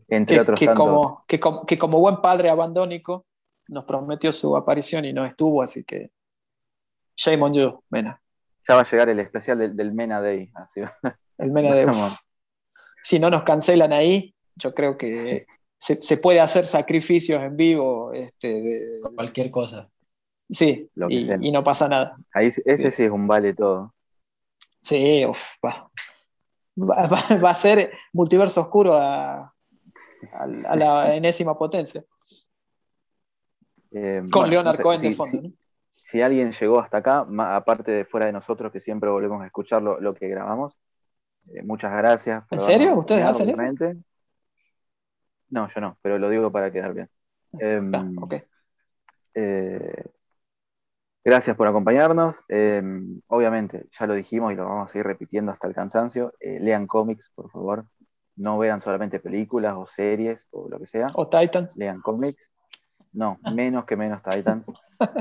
Entre 0.08 0.36
que, 0.36 0.42
otros 0.42 0.60
que 0.60 0.66
tantos. 0.68 0.86
como, 0.86 1.24
que, 1.28 1.40
como, 1.40 1.66
que 1.66 1.78
como 1.78 2.00
buen 2.00 2.18
padre 2.18 2.50
abandónico 2.50 3.26
nos 3.68 3.86
prometió 3.86 4.32
su 4.32 4.56
aparición 4.56 5.06
y 5.06 5.14
no 5.14 5.26
estuvo, 5.26 5.64
así 5.64 5.84
que 5.84 6.12
shame 7.16 7.42
on 7.44 7.54
you, 7.54 7.84
Mena. 7.90 8.22
Ya 8.68 8.76
va 8.76 8.82
a 8.82 8.90
llegar 8.90 9.10
el 9.10 9.20
especial 9.20 9.58
del, 9.58 9.76
del 9.76 9.94
Mena 9.94 10.22
Day. 10.22 10.52
Así. 10.54 10.82
El 11.38 11.52
Mena 11.52 11.70
uf, 11.92 12.18
Si 13.02 13.20
no 13.20 13.30
nos 13.30 13.44
cancelan 13.44 13.94
ahí, 13.94 14.36
yo 14.56 14.74
creo 14.74 14.98
que 14.98 15.48
se, 15.78 16.02
se 16.02 16.18
puede 16.18 16.40
hacer 16.40 16.66
sacrificios 16.66 17.44
en 17.44 17.56
vivo. 17.58 18.14
Este, 18.14 18.62
de- 18.62 19.02
Cualquier 19.16 19.52
cosa. 19.52 19.90
sí, 20.50 20.90
Lo 20.96 21.08
que 21.08 21.38
y, 21.42 21.52
no 21.52 21.64
pasa 21.64 21.88
nada. 21.90 22.18
Ahí, 22.34 22.52
sí- 22.52 22.62
ese 22.66 22.92
Sí. 22.92 22.98
sí. 22.98 23.04
es 23.04 23.12
un 23.12 23.28
vale 23.28 23.54
todo. 23.54 23.94
Sí, 24.82 25.26
uf, 25.26 25.42
va, 25.66 25.90
va- 26.78 27.08
va- 27.08 27.36
va 27.38 27.50
a 27.50 27.56
ser 27.56 27.92
multiverso 28.14 28.62
oscuro 28.62 28.96
a, 28.96 29.36
a- 29.42 29.54
a 30.68 30.76
la 30.76 31.16
enésima 31.16 31.58
potencia. 31.58 32.04
Eh, 33.92 34.22
Con 34.32 34.42
bueno, 34.42 34.48
Leonard 34.52 34.74
no 34.74 34.78
sé, 34.78 34.84
Cohen 34.84 35.02
si, 35.02 35.10
de 35.10 35.16
fondo. 35.16 35.38
si- 35.40 35.48
¿no? 35.48 35.54
si 36.04 36.22
alguien 36.22 36.52
llegó 36.52 36.80
hasta 36.80 36.98
acá, 36.98 37.26
aparte 37.56 37.92
de 37.92 38.06
fuera 38.06 38.28
de 38.28 38.32
nosotros 38.34 38.72
que 38.72 38.80
siempre 38.80 39.10
volvemos 39.10 39.42
a 39.42 39.46
escuchar 39.48 39.82
lo, 39.82 40.00
lo 40.00 40.14
que 40.14 40.28
grabamos, 40.28 40.74
eh, 41.54 41.64
muchas 41.64 41.92
gracias. 41.98 42.44
por 42.48 42.58
¿En 42.60 42.62
serio? 42.62 42.96
¿Ustedes 42.96 43.24
hacen 43.26 43.50
eso? 43.50 43.62
No, 45.50 45.70
yo 45.74 45.82
no, 45.82 45.98
pero 46.02 46.18
lo 46.20 46.30
digo 46.30 46.52
para 46.52 46.72
quedar 46.72 46.94
bien. 46.94 47.10
Em, 47.60 47.92
Ah, 47.94 48.06
ok. 48.22 48.34
Eh, 49.36 50.04
gracias 51.24 51.56
por 51.56 51.68
acompañarnos. 51.68 52.36
Eh, 52.50 52.82
obviamente, 53.28 53.86
ya 53.92 54.08
lo 54.08 54.14
dijimos 54.14 54.54
y 54.54 54.56
lo 54.56 54.66
vamos 54.66 54.90
a 54.90 54.92
seguir 54.92 55.06
repitiendo 55.08 55.52
hasta 55.52 55.68
el 55.68 55.74
cansancio. 55.76 56.34
Eh, 56.40 56.60
lean 56.60 56.88
cómics, 56.88 57.32
por 57.36 57.50
favor. 57.52 57.86
No 58.38 58.58
vean 58.58 58.82
solamente 58.82 59.20
películas 59.20 59.76
o 59.78 59.88
series 59.88 60.48
o 60.52 60.68
lo 60.70 60.80
que 60.80 60.88
sea. 60.88 61.08
O 61.16 61.28
Titans. 61.28 61.78
Lean 61.78 62.02
cómics. 62.02 62.42
No, 63.14 63.38
menos 63.54 63.86
que 63.86 63.96
menos 63.96 64.22
Titans. 64.24 64.66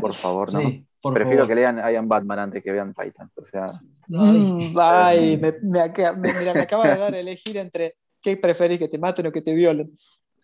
Por 0.00 0.12
favor, 0.14 0.52
no. 0.52 0.58
Sí, 0.60 0.86
por 1.00 1.14
Prefiero 1.14 1.42
favor. 1.42 1.48
que 1.48 1.54
lean 1.54 1.78
I 1.78 1.96
Am 1.96 2.08
Batman 2.08 2.38
antes 2.40 2.62
que 2.64 2.72
vean 2.72 2.92
Titans. 2.94 3.36
O 3.38 3.46
sea, 3.46 3.66
Ay, 4.18 4.72
Ay, 4.76 5.38
me, 5.38 5.52
me 5.62 5.80
aca- 5.80 6.12
me- 6.14 6.32
mira, 6.32 6.54
me 6.54 6.62
acaba 6.62 6.88
de 6.88 6.98
dar 6.98 7.14
a 7.14 7.18
elegir 7.18 7.56
entre 7.56 7.94
qué 8.24 8.36
preferís, 8.38 8.78
que 8.78 8.88
te 8.88 8.98
maten 8.98 9.26
o 9.26 9.32
que 9.32 9.42
te 9.42 9.52
violen. 9.54 9.96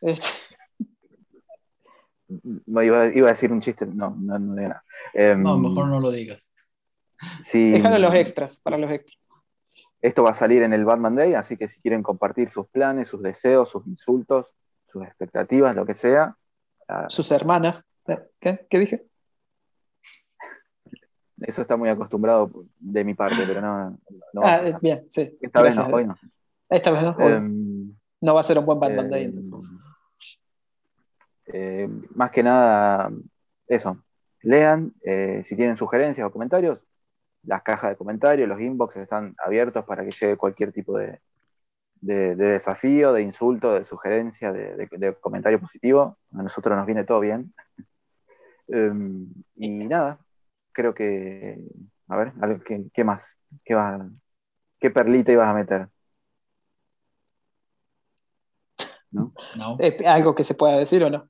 Este, 0.02 0.28
no, 2.66 2.82
iba, 2.82 3.06
iba 3.08 3.28
a 3.28 3.32
decir 3.32 3.50
un 3.50 3.60
chiste. 3.60 3.86
No, 3.86 4.14
no, 4.16 4.38
no 4.38 4.54
digo 4.54 4.68
nada. 4.68 4.84
Em, 5.14 5.42
no, 5.42 5.58
mejor 5.58 5.86
no 5.88 5.98
lo 5.98 6.10
digas. 6.10 6.48
si- 7.42 7.72
déjalo 7.72 7.98
los 7.98 8.14
extras, 8.14 8.58
para 8.58 8.76
los 8.78 8.90
extras. 8.90 9.18
Esto 10.02 10.22
va 10.22 10.30
a 10.30 10.34
salir 10.34 10.62
en 10.62 10.72
el 10.72 10.84
Batman 10.84 11.16
Day, 11.16 11.34
así 11.34 11.56
que 11.56 11.68
si 11.68 11.80
quieren 11.80 12.02
compartir 12.02 12.50
sus 12.50 12.66
planes, 12.68 13.08
sus 13.08 13.22
deseos, 13.22 13.70
sus 13.70 13.86
insultos, 13.86 14.46
sus 14.92 15.02
expectativas, 15.04 15.74
lo 15.74 15.84
que 15.86 15.94
sea, 15.94 16.36
ah, 16.88 17.06
Sus 17.08 17.30
hermanas. 17.30 17.86
¿Qué, 18.40 18.66
¿Qué 18.68 18.78
dije? 18.78 19.06
eso 21.42 21.62
está 21.62 21.76
muy 21.76 21.88
acostumbrado 21.88 22.50
de 22.78 23.02
mi 23.04 23.14
parte, 23.14 23.44
pero 23.46 23.62
no. 23.62 23.98
Ah, 24.42 24.60
eh, 24.66 24.74
bien, 24.82 25.06
sí. 25.08 25.38
Esta 25.40 25.62
vez 25.62 25.76
no, 25.76 25.86
hoy 25.86 26.06
no. 26.06 26.18
Esta 26.70 26.90
vez 26.92 27.02
no. 27.02 27.16
Em, 27.28 27.92
no 28.22 28.34
va 28.34 28.40
a 28.40 28.44
ser 28.44 28.58
un 28.58 28.64
buen 28.66 28.78
Batman 28.80 29.06
eh, 29.06 29.10
Day. 29.10 29.24
entonces. 29.24 29.72
eh, 31.46 31.88
más 32.14 32.30
que 32.30 32.42
nada, 32.42 33.10
eso. 33.66 34.02
Lean, 34.42 34.92
eh, 35.02 35.42
si 35.44 35.56
tienen 35.56 35.76
sugerencias 35.76 36.26
o 36.26 36.30
comentarios, 36.30 36.78
las 37.42 37.62
cajas 37.62 37.90
de 37.90 37.96
comentarios, 37.96 38.48
los 38.48 38.60
inbox 38.60 38.96
están 38.96 39.34
abiertos 39.44 39.84
para 39.84 40.04
que 40.04 40.10
llegue 40.12 40.36
cualquier 40.36 40.72
tipo 40.72 40.96
de, 40.96 41.20
de- 42.00 42.36
de 42.36 42.46
desafío, 42.52 43.12
de 43.12 43.22
insulto, 43.22 43.74
de 43.74 43.84
sugerencia, 43.84 44.52
de, 44.52 45.16
comentario 45.20 45.60
positivo. 45.60 46.18
A 46.32 46.42
nosotros 46.42 46.76
nos 46.76 46.86
viene 46.86 47.04
todo 47.04 47.20
bien. 47.20 47.52
Em, 48.72 49.26
y 49.56 49.86
nada, 49.88 50.20
creo 50.72 50.94
que. 50.94 51.58
A 52.08 52.16
ver, 52.16 52.32
algo- 52.40 52.62
¿qué, 52.62 52.84
qué 52.94 53.02
más? 53.02 53.36
¿Qué, 53.64 53.74
va- 53.74 54.08
¿Qué 54.78 54.90
perlita 54.90 55.32
ibas 55.32 55.48
a 55.48 55.54
meter? 55.54 55.88
¿No? 59.12 59.32
No. 59.56 59.76
Eh, 59.80 59.96
¿Algo 60.06 60.34
que 60.34 60.44
se 60.44 60.54
pueda 60.54 60.76
decir 60.76 61.02
o 61.04 61.10
no? 61.10 61.28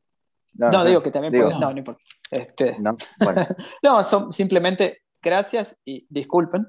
No, 0.54 0.70
no, 0.70 0.84
digo 0.84 1.02
que 1.02 1.10
también 1.10 1.32
digo- 1.32 1.46
puede. 1.46 1.58
No, 1.60 1.72
no 1.72 1.78
importa. 1.78 2.00
Este, 2.30 2.78
No, 2.80 2.96
bueno. 3.24 3.46
no, 3.82 4.04
son 4.04 4.32
simplemente 4.32 5.02
gracias 5.22 5.76
y 5.84 6.06
disculpen, 6.10 6.68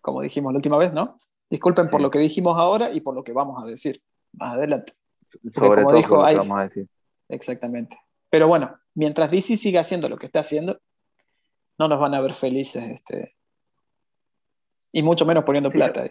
como 0.00 0.22
dijimos 0.22 0.52
la 0.52 0.56
última 0.58 0.76
vez, 0.78 0.92
¿no? 0.92 1.18
Disculpen 1.48 1.88
por 1.88 2.00
Sí. 2.00 2.02
lo 2.04 2.10
que 2.10 2.18
dijimos 2.18 2.56
ahora 2.58 2.90
y 2.92 3.00
por 3.00 3.14
lo 3.14 3.22
que 3.24 3.32
vamos 3.32 3.62
a 3.62 3.66
decir 3.66 4.02
más 4.32 4.54
adelante. 4.54 4.92
Sobre 5.54 5.82
como 5.82 5.88
todo 5.90 5.96
dijo 5.96 6.14
por 6.16 6.24
lo 6.24 6.28
que 6.28 6.36
vamos 6.36 6.58
a 6.58 6.62
decir. 6.64 6.88
Exactamente. 7.28 7.96
Pero 8.28 8.48
bueno, 8.48 8.76
mientras 8.94 9.30
DC 9.30 9.56
siga 9.56 9.80
haciendo 9.80 10.08
lo 10.08 10.16
que 10.16 10.26
está 10.26 10.40
haciendo, 10.40 10.80
no 11.78 11.88
nos 11.88 11.98
van 12.00 12.14
a 12.14 12.20
ver 12.20 12.34
felices 12.34 12.82
este, 12.84 13.28
Y 14.92 15.02
mucho 15.02 15.24
menos 15.26 15.44
poniendo 15.44 15.70
Sí, 15.70 15.78
plata. 15.78 16.06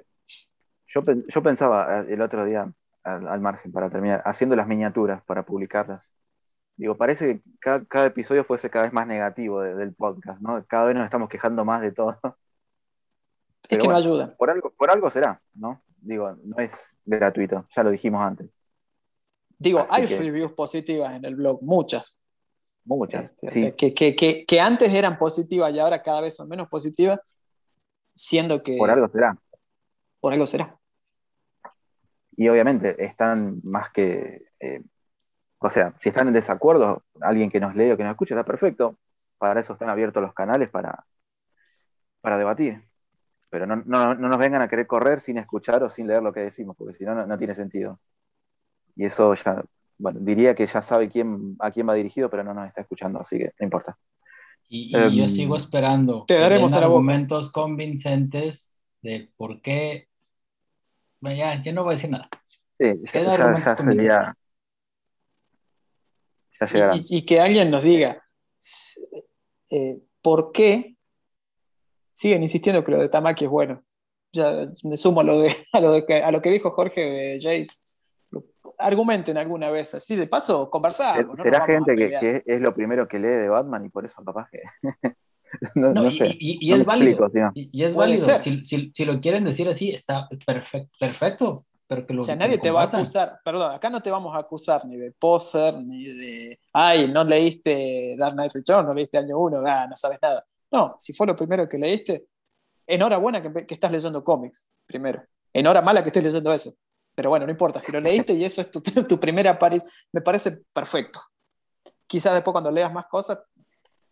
Yo, 0.87 1.03
yo 1.27 1.43
pensaba 1.43 2.01
eh, 2.01 2.13
el 2.13 2.21
otro 2.21 2.45
día, 2.45 2.71
al, 3.03 3.27
al 3.27 3.39
margen, 3.41 3.71
para 3.71 3.89
terminar, 3.89 4.21
haciendo 4.25 4.55
las 4.55 4.67
miniaturas 4.67 5.23
para 5.23 5.43
publicarlas. 5.43 6.03
Digo, 6.75 6.95
parece 6.95 7.27
que 7.27 7.41
cada, 7.59 7.83
cada 7.85 8.05
episodio 8.05 8.43
fuese 8.45 8.69
cada 8.69 8.85
vez 8.85 8.93
más 8.93 9.05
negativo 9.07 9.61
de- 9.61 9.75
del 9.75 9.93
podcast, 9.93 10.39
¿no? 10.41 10.63
Cada 10.67 10.85
vez 10.85 10.95
nos 10.95 11.05
estamos 11.05 11.27
quejando 11.29 11.65
más 11.65 11.81
de 11.81 11.91
todo. 11.91 12.11
es 12.11 12.19
Pero 12.21 12.33
que 13.69 13.77
no 13.77 13.83
bueno, 13.85 13.97
ayudan. 13.97 14.35
Por 14.37 14.49
algo, 14.49 14.71
por 14.71 14.89
algo 14.89 15.11
será, 15.11 15.41
¿no? 15.53 15.81
Digo, 15.97 16.35
no 16.43 16.57
es 16.59 16.71
gratuito, 17.05 17.67
ya 17.75 17.83
lo 17.83 17.89
dijimos 17.91 18.21
antes. 18.21 18.49
Digo, 19.57 19.85
así 19.89 20.03
hay 20.03 20.07
que- 20.07 20.17
reviews 20.19 20.53
positivas 20.53 21.13
en 21.15 21.25
el 21.25 21.35
blog, 21.35 21.59
muchas. 21.61 22.21
Muchas. 22.85 23.25
Este, 23.25 23.47
o 23.47 23.49
sí. 23.51 23.59
sea, 23.59 23.71
que- 23.75 23.93
que- 23.93 24.45
que 24.45 24.61
antes 24.61 24.93
eran 24.93 25.17
positivas 25.17 25.73
y 25.73 25.79
ahora 25.79 26.01
cada 26.01 26.21
vez 26.21 26.35
son 26.37 26.47
menos 26.47 26.69
positivas, 26.69 27.19
siendo 28.15 28.63
que 28.63 28.77
por 28.77 28.89
algo 28.89 29.09
será. 29.09 29.37
por 30.21 30.31
algo 30.31 30.45
será. 30.45 30.78
Y 32.39 32.49
obviamente 32.49 33.03
están 33.05 33.61
más 33.65 33.91
que. 33.91 34.43
eh, 34.61 34.83
o 35.59 35.69
sea, 35.71 35.93
si 35.99 36.09
están 36.09 36.27
en 36.29 36.33
desacuerdo, 36.35 37.03
alguien 37.21 37.49
que 37.51 37.59
nos 37.61 37.75
lee 37.75 37.91
o 37.91 37.97
que 37.97 38.03
nos 38.03 38.11
escuche 38.13 38.35
está 38.35 38.45
perfecto. 38.45 38.97
Para 39.39 39.61
eso 39.61 39.73
están 39.73 39.89
abiertos 39.89 40.23
los 40.23 40.33
canales 40.35 40.69
para, 40.71 41.05
para 42.21 42.37
debatir. 42.37 42.83
Pero 43.49 43.67
no, 43.67 43.77
no- 43.85 44.15
no 44.15 44.29
nos 44.29 44.39
vengan 44.39 44.61
a 44.63 44.69
querer 44.69 44.87
correr 44.87 45.21
sin 45.21 45.37
escuchar 45.39 45.83
o 45.83 45.89
sin 45.91 46.07
leer 46.07 46.23
lo 46.23 46.33
que 46.33 46.41
decimos, 46.41 46.75
porque 46.77 46.95
si 46.97 47.05
no, 47.05 47.15
no, 47.15 47.27
no 47.27 47.39
tiene 47.39 47.55
sentido. 47.55 47.99
Y 48.95 49.05
eso 49.05 49.33
ya, 49.35 49.63
bueno, 49.99 50.19
diría 50.21 50.55
que 50.55 50.67
ya 50.67 50.81
sabe 50.83 51.09
quién, 51.09 51.57
a 51.59 51.71
quién 51.71 51.87
va 51.89 51.95
dirigido, 51.95 52.29
pero 52.29 52.43
no 52.45 52.53
nos 52.55 52.67
está 52.69 52.81
escuchando, 52.81 53.21
así 53.21 53.39
que 53.39 53.53
no 53.59 53.65
importa. 53.65 53.97
Y, 54.69 55.11
y 55.13 55.15
yo 55.17 55.27
Em, 55.27 55.29
sigo 55.29 55.55
esperando 55.57 56.25
te 56.27 56.35
daremos 56.39 56.73
boca. 56.75 56.83
argumentos 56.85 57.51
convincentes 57.51 58.75
de 59.01 59.31
por 59.37 59.61
qué. 59.61 60.08
Bueno, 61.21 61.37
ya, 61.37 61.61
ya 61.63 61.71
no 61.73 61.83
voy 61.83 61.91
a 61.93 61.95
decir 61.95 62.09
nada. 62.09 62.29
Sí, 62.79 62.85
ya, 63.13 63.21
ya- 63.35 63.45
ya 63.61 63.75
sería, 63.75 64.03
ya. 64.13 64.33
Y, 66.95 67.05
y 67.17 67.25
que 67.25 67.39
alguien 67.39 67.71
nos 67.71 67.83
diga 67.83 68.23
eh, 69.69 69.97
por 70.21 70.51
qué 70.51 70.95
siguen 72.11 72.43
insistiendo 72.43 72.83
que 72.83 72.91
lo 72.91 73.01
de 73.01 73.09
Tamaki 73.09 73.45
es 73.45 73.51
bueno. 73.51 73.83
Ya 74.31 74.65
me 74.83 74.97
sumo 74.97 75.21
a 75.21 75.23
lo, 75.23 75.39
de, 75.41 75.51
a 75.73 75.79
lo, 75.81 75.91
de 75.91 76.05
que, 76.05 76.23
a 76.23 76.31
lo 76.31 76.41
que 76.41 76.51
dijo 76.51 76.71
Jorge 76.71 77.01
de 77.01 77.39
Jace. 77.41 77.81
Argumenten 78.77 79.37
alguna 79.37 79.69
vez 79.71 79.93
así, 79.95 80.15
de 80.15 80.27
paso 80.27 80.69
nos 80.69 81.37
Será 81.37 81.65
gente 81.65 81.95
que, 81.95 82.17
que 82.19 82.43
es 82.45 82.61
lo 82.61 82.73
primero 82.73 83.07
que 83.07 83.19
lee 83.19 83.27
de 83.27 83.49
Batman 83.49 83.85
y 83.85 83.89
por 83.89 84.05
eso 84.05 84.23
capaz 84.23 84.49
que. 84.49 84.61
no, 85.75 85.91
No, 85.91 86.03
no 86.03 86.07
y, 86.09 86.11
sé. 86.11 86.27
y- 86.39 86.57
y 86.67 86.69
No 86.71 86.75
es 86.77 86.85
válido. 86.85 87.25
explico. 87.25 87.51
Y, 87.55 87.69
y 87.71 87.83
es 87.83 87.95
válido. 87.95 88.25
ser. 88.25 88.41
Si, 88.41 88.65
si- 88.65 88.91
si 88.93 89.05
lo 89.05 89.19
quieren 89.19 89.43
decir 89.45 89.67
así, 89.69 89.89
está 89.91 90.27
perfecto. 90.45 90.89
perfecto 90.99 91.65
pero 91.87 92.05
que 92.05 92.13
lo, 92.13 92.21
O 92.21 92.23
sea, 92.23 92.35
nadie 92.35 92.57
lo 92.57 92.61
te 92.61 92.69
va 92.69 92.81
a 92.83 92.85
acusar, 92.85 93.39
perdón, 93.43 93.73
acá 93.73 93.89
no 93.89 93.99
te 93.99 94.11
vamos 94.11 94.35
a 94.35 94.39
acusar 94.39 94.85
ni 94.85 94.95
de 94.95 95.11
poser, 95.11 95.73
ni 95.83 96.05
de, 96.05 96.59
ay, 96.71 97.07
no 97.11 97.23
leíste 97.23 98.15
Dark 98.15 98.35
Knight 98.35 98.53
Returns, 98.53 98.85
no 98.87 98.93
leíste 98.93 99.17
Año 99.17 99.39
1, 99.39 99.63
ah, 99.65 99.87
no 99.89 99.95
sabes 99.95 100.19
nada. 100.21 100.45
No, 100.71 100.93
si 100.99 101.13
fue 101.13 101.25
lo 101.25 101.35
primero 101.35 101.67
que 101.67 101.79
leíste, 101.79 102.27
enhorabuena 102.85 103.41
que, 103.41 103.65
que 103.65 103.73
estás 103.73 103.91
leyendo 103.91 104.23
cómics, 104.23 104.67
primero. 104.85 105.23
Enhorabuena 105.51 106.03
que 106.03 106.09
estés 106.09 106.23
leyendo 106.23 106.53
eso. 106.53 106.75
Pero 107.15 107.29
bueno, 107.31 107.47
no 107.47 107.51
importa, 107.51 107.81
si 107.81 107.91
lo 107.91 107.99
leíste 107.99 108.33
y 108.33 108.45
eso 108.45 108.61
es 108.61 108.69
tu, 108.69 108.81
tu 109.09 109.19
primera 109.19 109.49
aparición, 109.49 109.91
me 110.11 110.21
parece 110.21 110.59
perfecto. 110.71 111.19
Quizás 112.05 112.35
después 112.35 112.51
cuando 112.51 112.71
leas 112.71 112.93
más 112.93 113.05
cosas, 113.07 113.39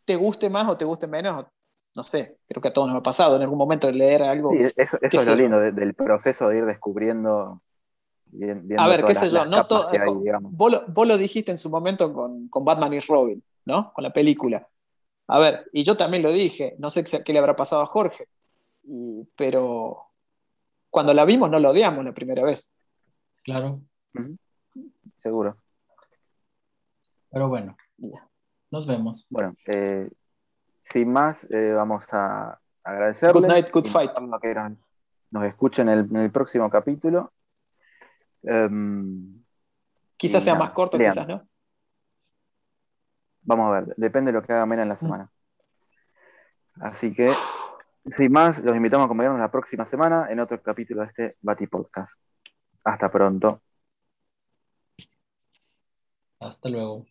te 0.07 0.15
guste 0.15 0.49
más 0.49 0.67
o 0.69 0.77
te 0.77 0.85
guste 0.85 1.05
menos, 1.05 1.45
no 1.95 2.03
sé, 2.03 2.39
creo 2.47 2.61
que 2.61 2.69
a 2.69 2.73
todos 2.73 2.88
nos 2.88 2.97
ha 2.97 3.03
pasado 3.03 3.35
en 3.35 3.41
algún 3.41 3.57
momento 3.57 3.88
de 3.88 3.93
leer 3.93 4.23
algo. 4.23 4.51
Sí, 4.51 4.59
eso, 4.77 4.97
es 5.01 5.11
sé 5.23 5.29
lo 5.31 5.35
lindo 5.35 5.59
de- 5.59 5.73
del 5.73 5.93
proceso 5.93 6.47
de 6.47 6.59
ir 6.59 6.65
descubriendo. 6.65 7.61
bien- 8.27 8.65
A 8.79 8.88
ver, 8.88 9.03
qué 9.05 9.13
sé 9.15 9.29
yo, 9.29 9.45
no 9.45 9.57
capas 9.57 9.67
to- 9.67 9.89
que 9.91 9.99
hay, 9.99 10.07
con- 10.07 10.23
digamos. 10.23 10.51
vos, 10.55 10.71
lo, 10.71 10.85
vos 10.88 11.07
lo 11.07 11.17
dijiste 11.17 11.51
en 11.51 11.57
su 11.57 11.69
momento 11.69 12.13
con, 12.13 12.47
con 12.47 12.63
Batman 12.63 12.93
y 12.93 12.99
Robin, 13.01 13.43
¿no? 13.65 13.91
Con 13.93 14.03
la 14.03 14.13
película. 14.13 14.65
A 15.27 15.39
ver, 15.39 15.67
y 15.73 15.84
yo 15.84 15.97
también 15.97 16.23
lo 16.23 16.31
dije, 16.31 16.75
no 16.79 16.89
sé 16.89 17.03
qué 17.23 17.34
le 17.34 17.39
habrá 17.39 17.55
pasado 17.55 17.81
a 17.81 17.85
Jorge, 17.88 18.27
y- 18.84 19.23
pero 19.35 20.05
cuando 20.89 21.13
la 21.13 21.25
vimos 21.25 21.49
no 21.51 21.59
la 21.59 21.69
odiamos 21.71 22.05
la 22.05 22.13
primera 22.13 22.43
vez. 22.43 22.73
Claro. 23.43 23.81
Seguro. 25.17 25.57
Pero 27.29 27.49
bueno, 27.49 27.75
Ya. 27.97 28.27
Nos 28.72 28.85
vemos. 28.85 29.26
Bueno, 29.30 29.56
eh, 29.65 30.10
sin 30.81 31.11
más, 31.11 31.45
eh, 31.49 31.72
vamos 31.73 32.06
a 32.11 32.60
agradecerles. 32.84 33.41
Good 33.41 33.48
night, 33.48 33.72
good 33.72 33.85
fight. 33.88 34.11
nos, 35.30 35.44
escuchen 35.44 35.89
en 35.89 35.99
el, 35.99 36.06
en 36.06 36.18
el 36.18 36.31
próximo 36.31 36.69
capítulo. 36.69 37.31
Em, 38.44 39.44
Quizás 40.15 40.44
sea 40.44 40.53
nada, 40.53 40.65
más 40.65 40.73
corto, 40.73 40.98
lean. 40.98 41.11
quizás 41.11 41.27
no. 41.27 41.48
vamos 43.41 43.68
a 43.68 43.80
ver, 43.80 43.94
depende 43.98 44.31
de 44.31 44.39
lo 44.39 44.45
que 44.45 44.53
haga 44.53 44.65
Mena 44.65 44.84
en 44.84 44.89
la 44.89 44.95
Mm. 44.95 44.98
semana. 44.98 45.31
Así 46.80 47.14
que, 47.14 47.30
sin 48.06 48.31
más, 48.31 48.60
los 48.60 48.76
invitamos 48.76 49.03
a 49.03 49.06
acompañarnos 49.06 49.39
la 49.39 49.52
próxima 49.52 49.85
semana 49.85 50.27
en 50.30 50.39
otro 50.39 50.61
capítulo 50.61 51.02
de 51.02 51.07
este 51.07 51.38
Bati 51.41 51.68
Podcast. 51.68 52.19
Hasta 52.84 53.10
pronto. 53.11 53.61
Hasta 56.39 56.69
luego. 56.69 57.06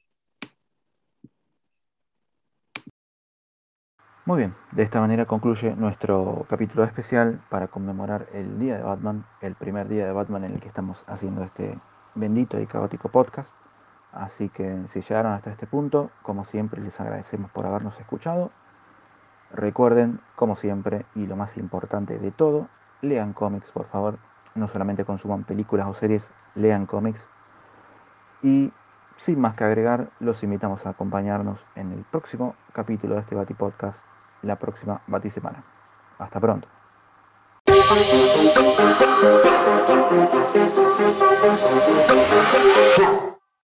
Muy 4.26 4.38
bien, 4.38 4.56
de 4.72 4.82
esta 4.82 4.98
manera 4.98 5.24
concluye 5.24 5.76
nuestro 5.76 6.46
capítulo 6.50 6.82
especial 6.82 7.40
para 7.48 7.68
conmemorar 7.68 8.26
el 8.32 8.58
Día 8.58 8.76
de 8.76 8.82
Batman, 8.82 9.24
el 9.40 9.54
primer 9.54 9.86
día 9.86 10.04
de 10.04 10.10
Batman 10.10 10.42
en 10.42 10.54
el 10.54 10.58
que 10.58 10.66
estamos 10.66 11.04
haciendo 11.06 11.44
este 11.44 11.78
bendito 12.16 12.58
y 12.58 12.66
caótico 12.66 13.08
podcast. 13.08 13.52
Así 14.10 14.48
que 14.48 14.82
si 14.88 15.00
llegaron 15.00 15.30
hasta 15.32 15.52
este 15.52 15.68
punto, 15.68 16.10
como 16.22 16.44
siempre 16.44 16.82
les 16.82 17.00
agradecemos 17.00 17.52
por 17.52 17.66
habernos 17.66 18.00
escuchado. 18.00 18.50
Recuerden, 19.52 20.18
como 20.34 20.56
siempre, 20.56 21.06
y 21.14 21.28
lo 21.28 21.36
más 21.36 21.56
importante 21.56 22.18
de 22.18 22.32
todo, 22.32 22.66
lean 23.02 23.32
cómics, 23.32 23.70
por 23.70 23.86
favor. 23.86 24.18
No 24.56 24.66
solamente 24.66 25.04
consuman 25.04 25.44
películas 25.44 25.86
o 25.86 25.94
series, 25.94 26.32
lean 26.56 26.86
cómics. 26.86 27.28
Y 28.42 28.72
sin 29.18 29.40
más 29.40 29.56
que 29.56 29.62
agregar, 29.62 30.10
los 30.18 30.42
invitamos 30.42 30.84
a 30.84 30.90
acompañarnos 30.90 31.64
en 31.76 31.92
el 31.92 32.02
próximo 32.02 32.56
capítulo 32.72 33.14
de 33.14 33.20
este 33.20 33.36
Bati 33.36 33.54
Podcast, 33.54 34.04
la 34.42 34.56
próxima 34.56 35.00
Batisemana. 35.06 35.62
Hasta 36.18 36.40
pronto. 36.40 36.68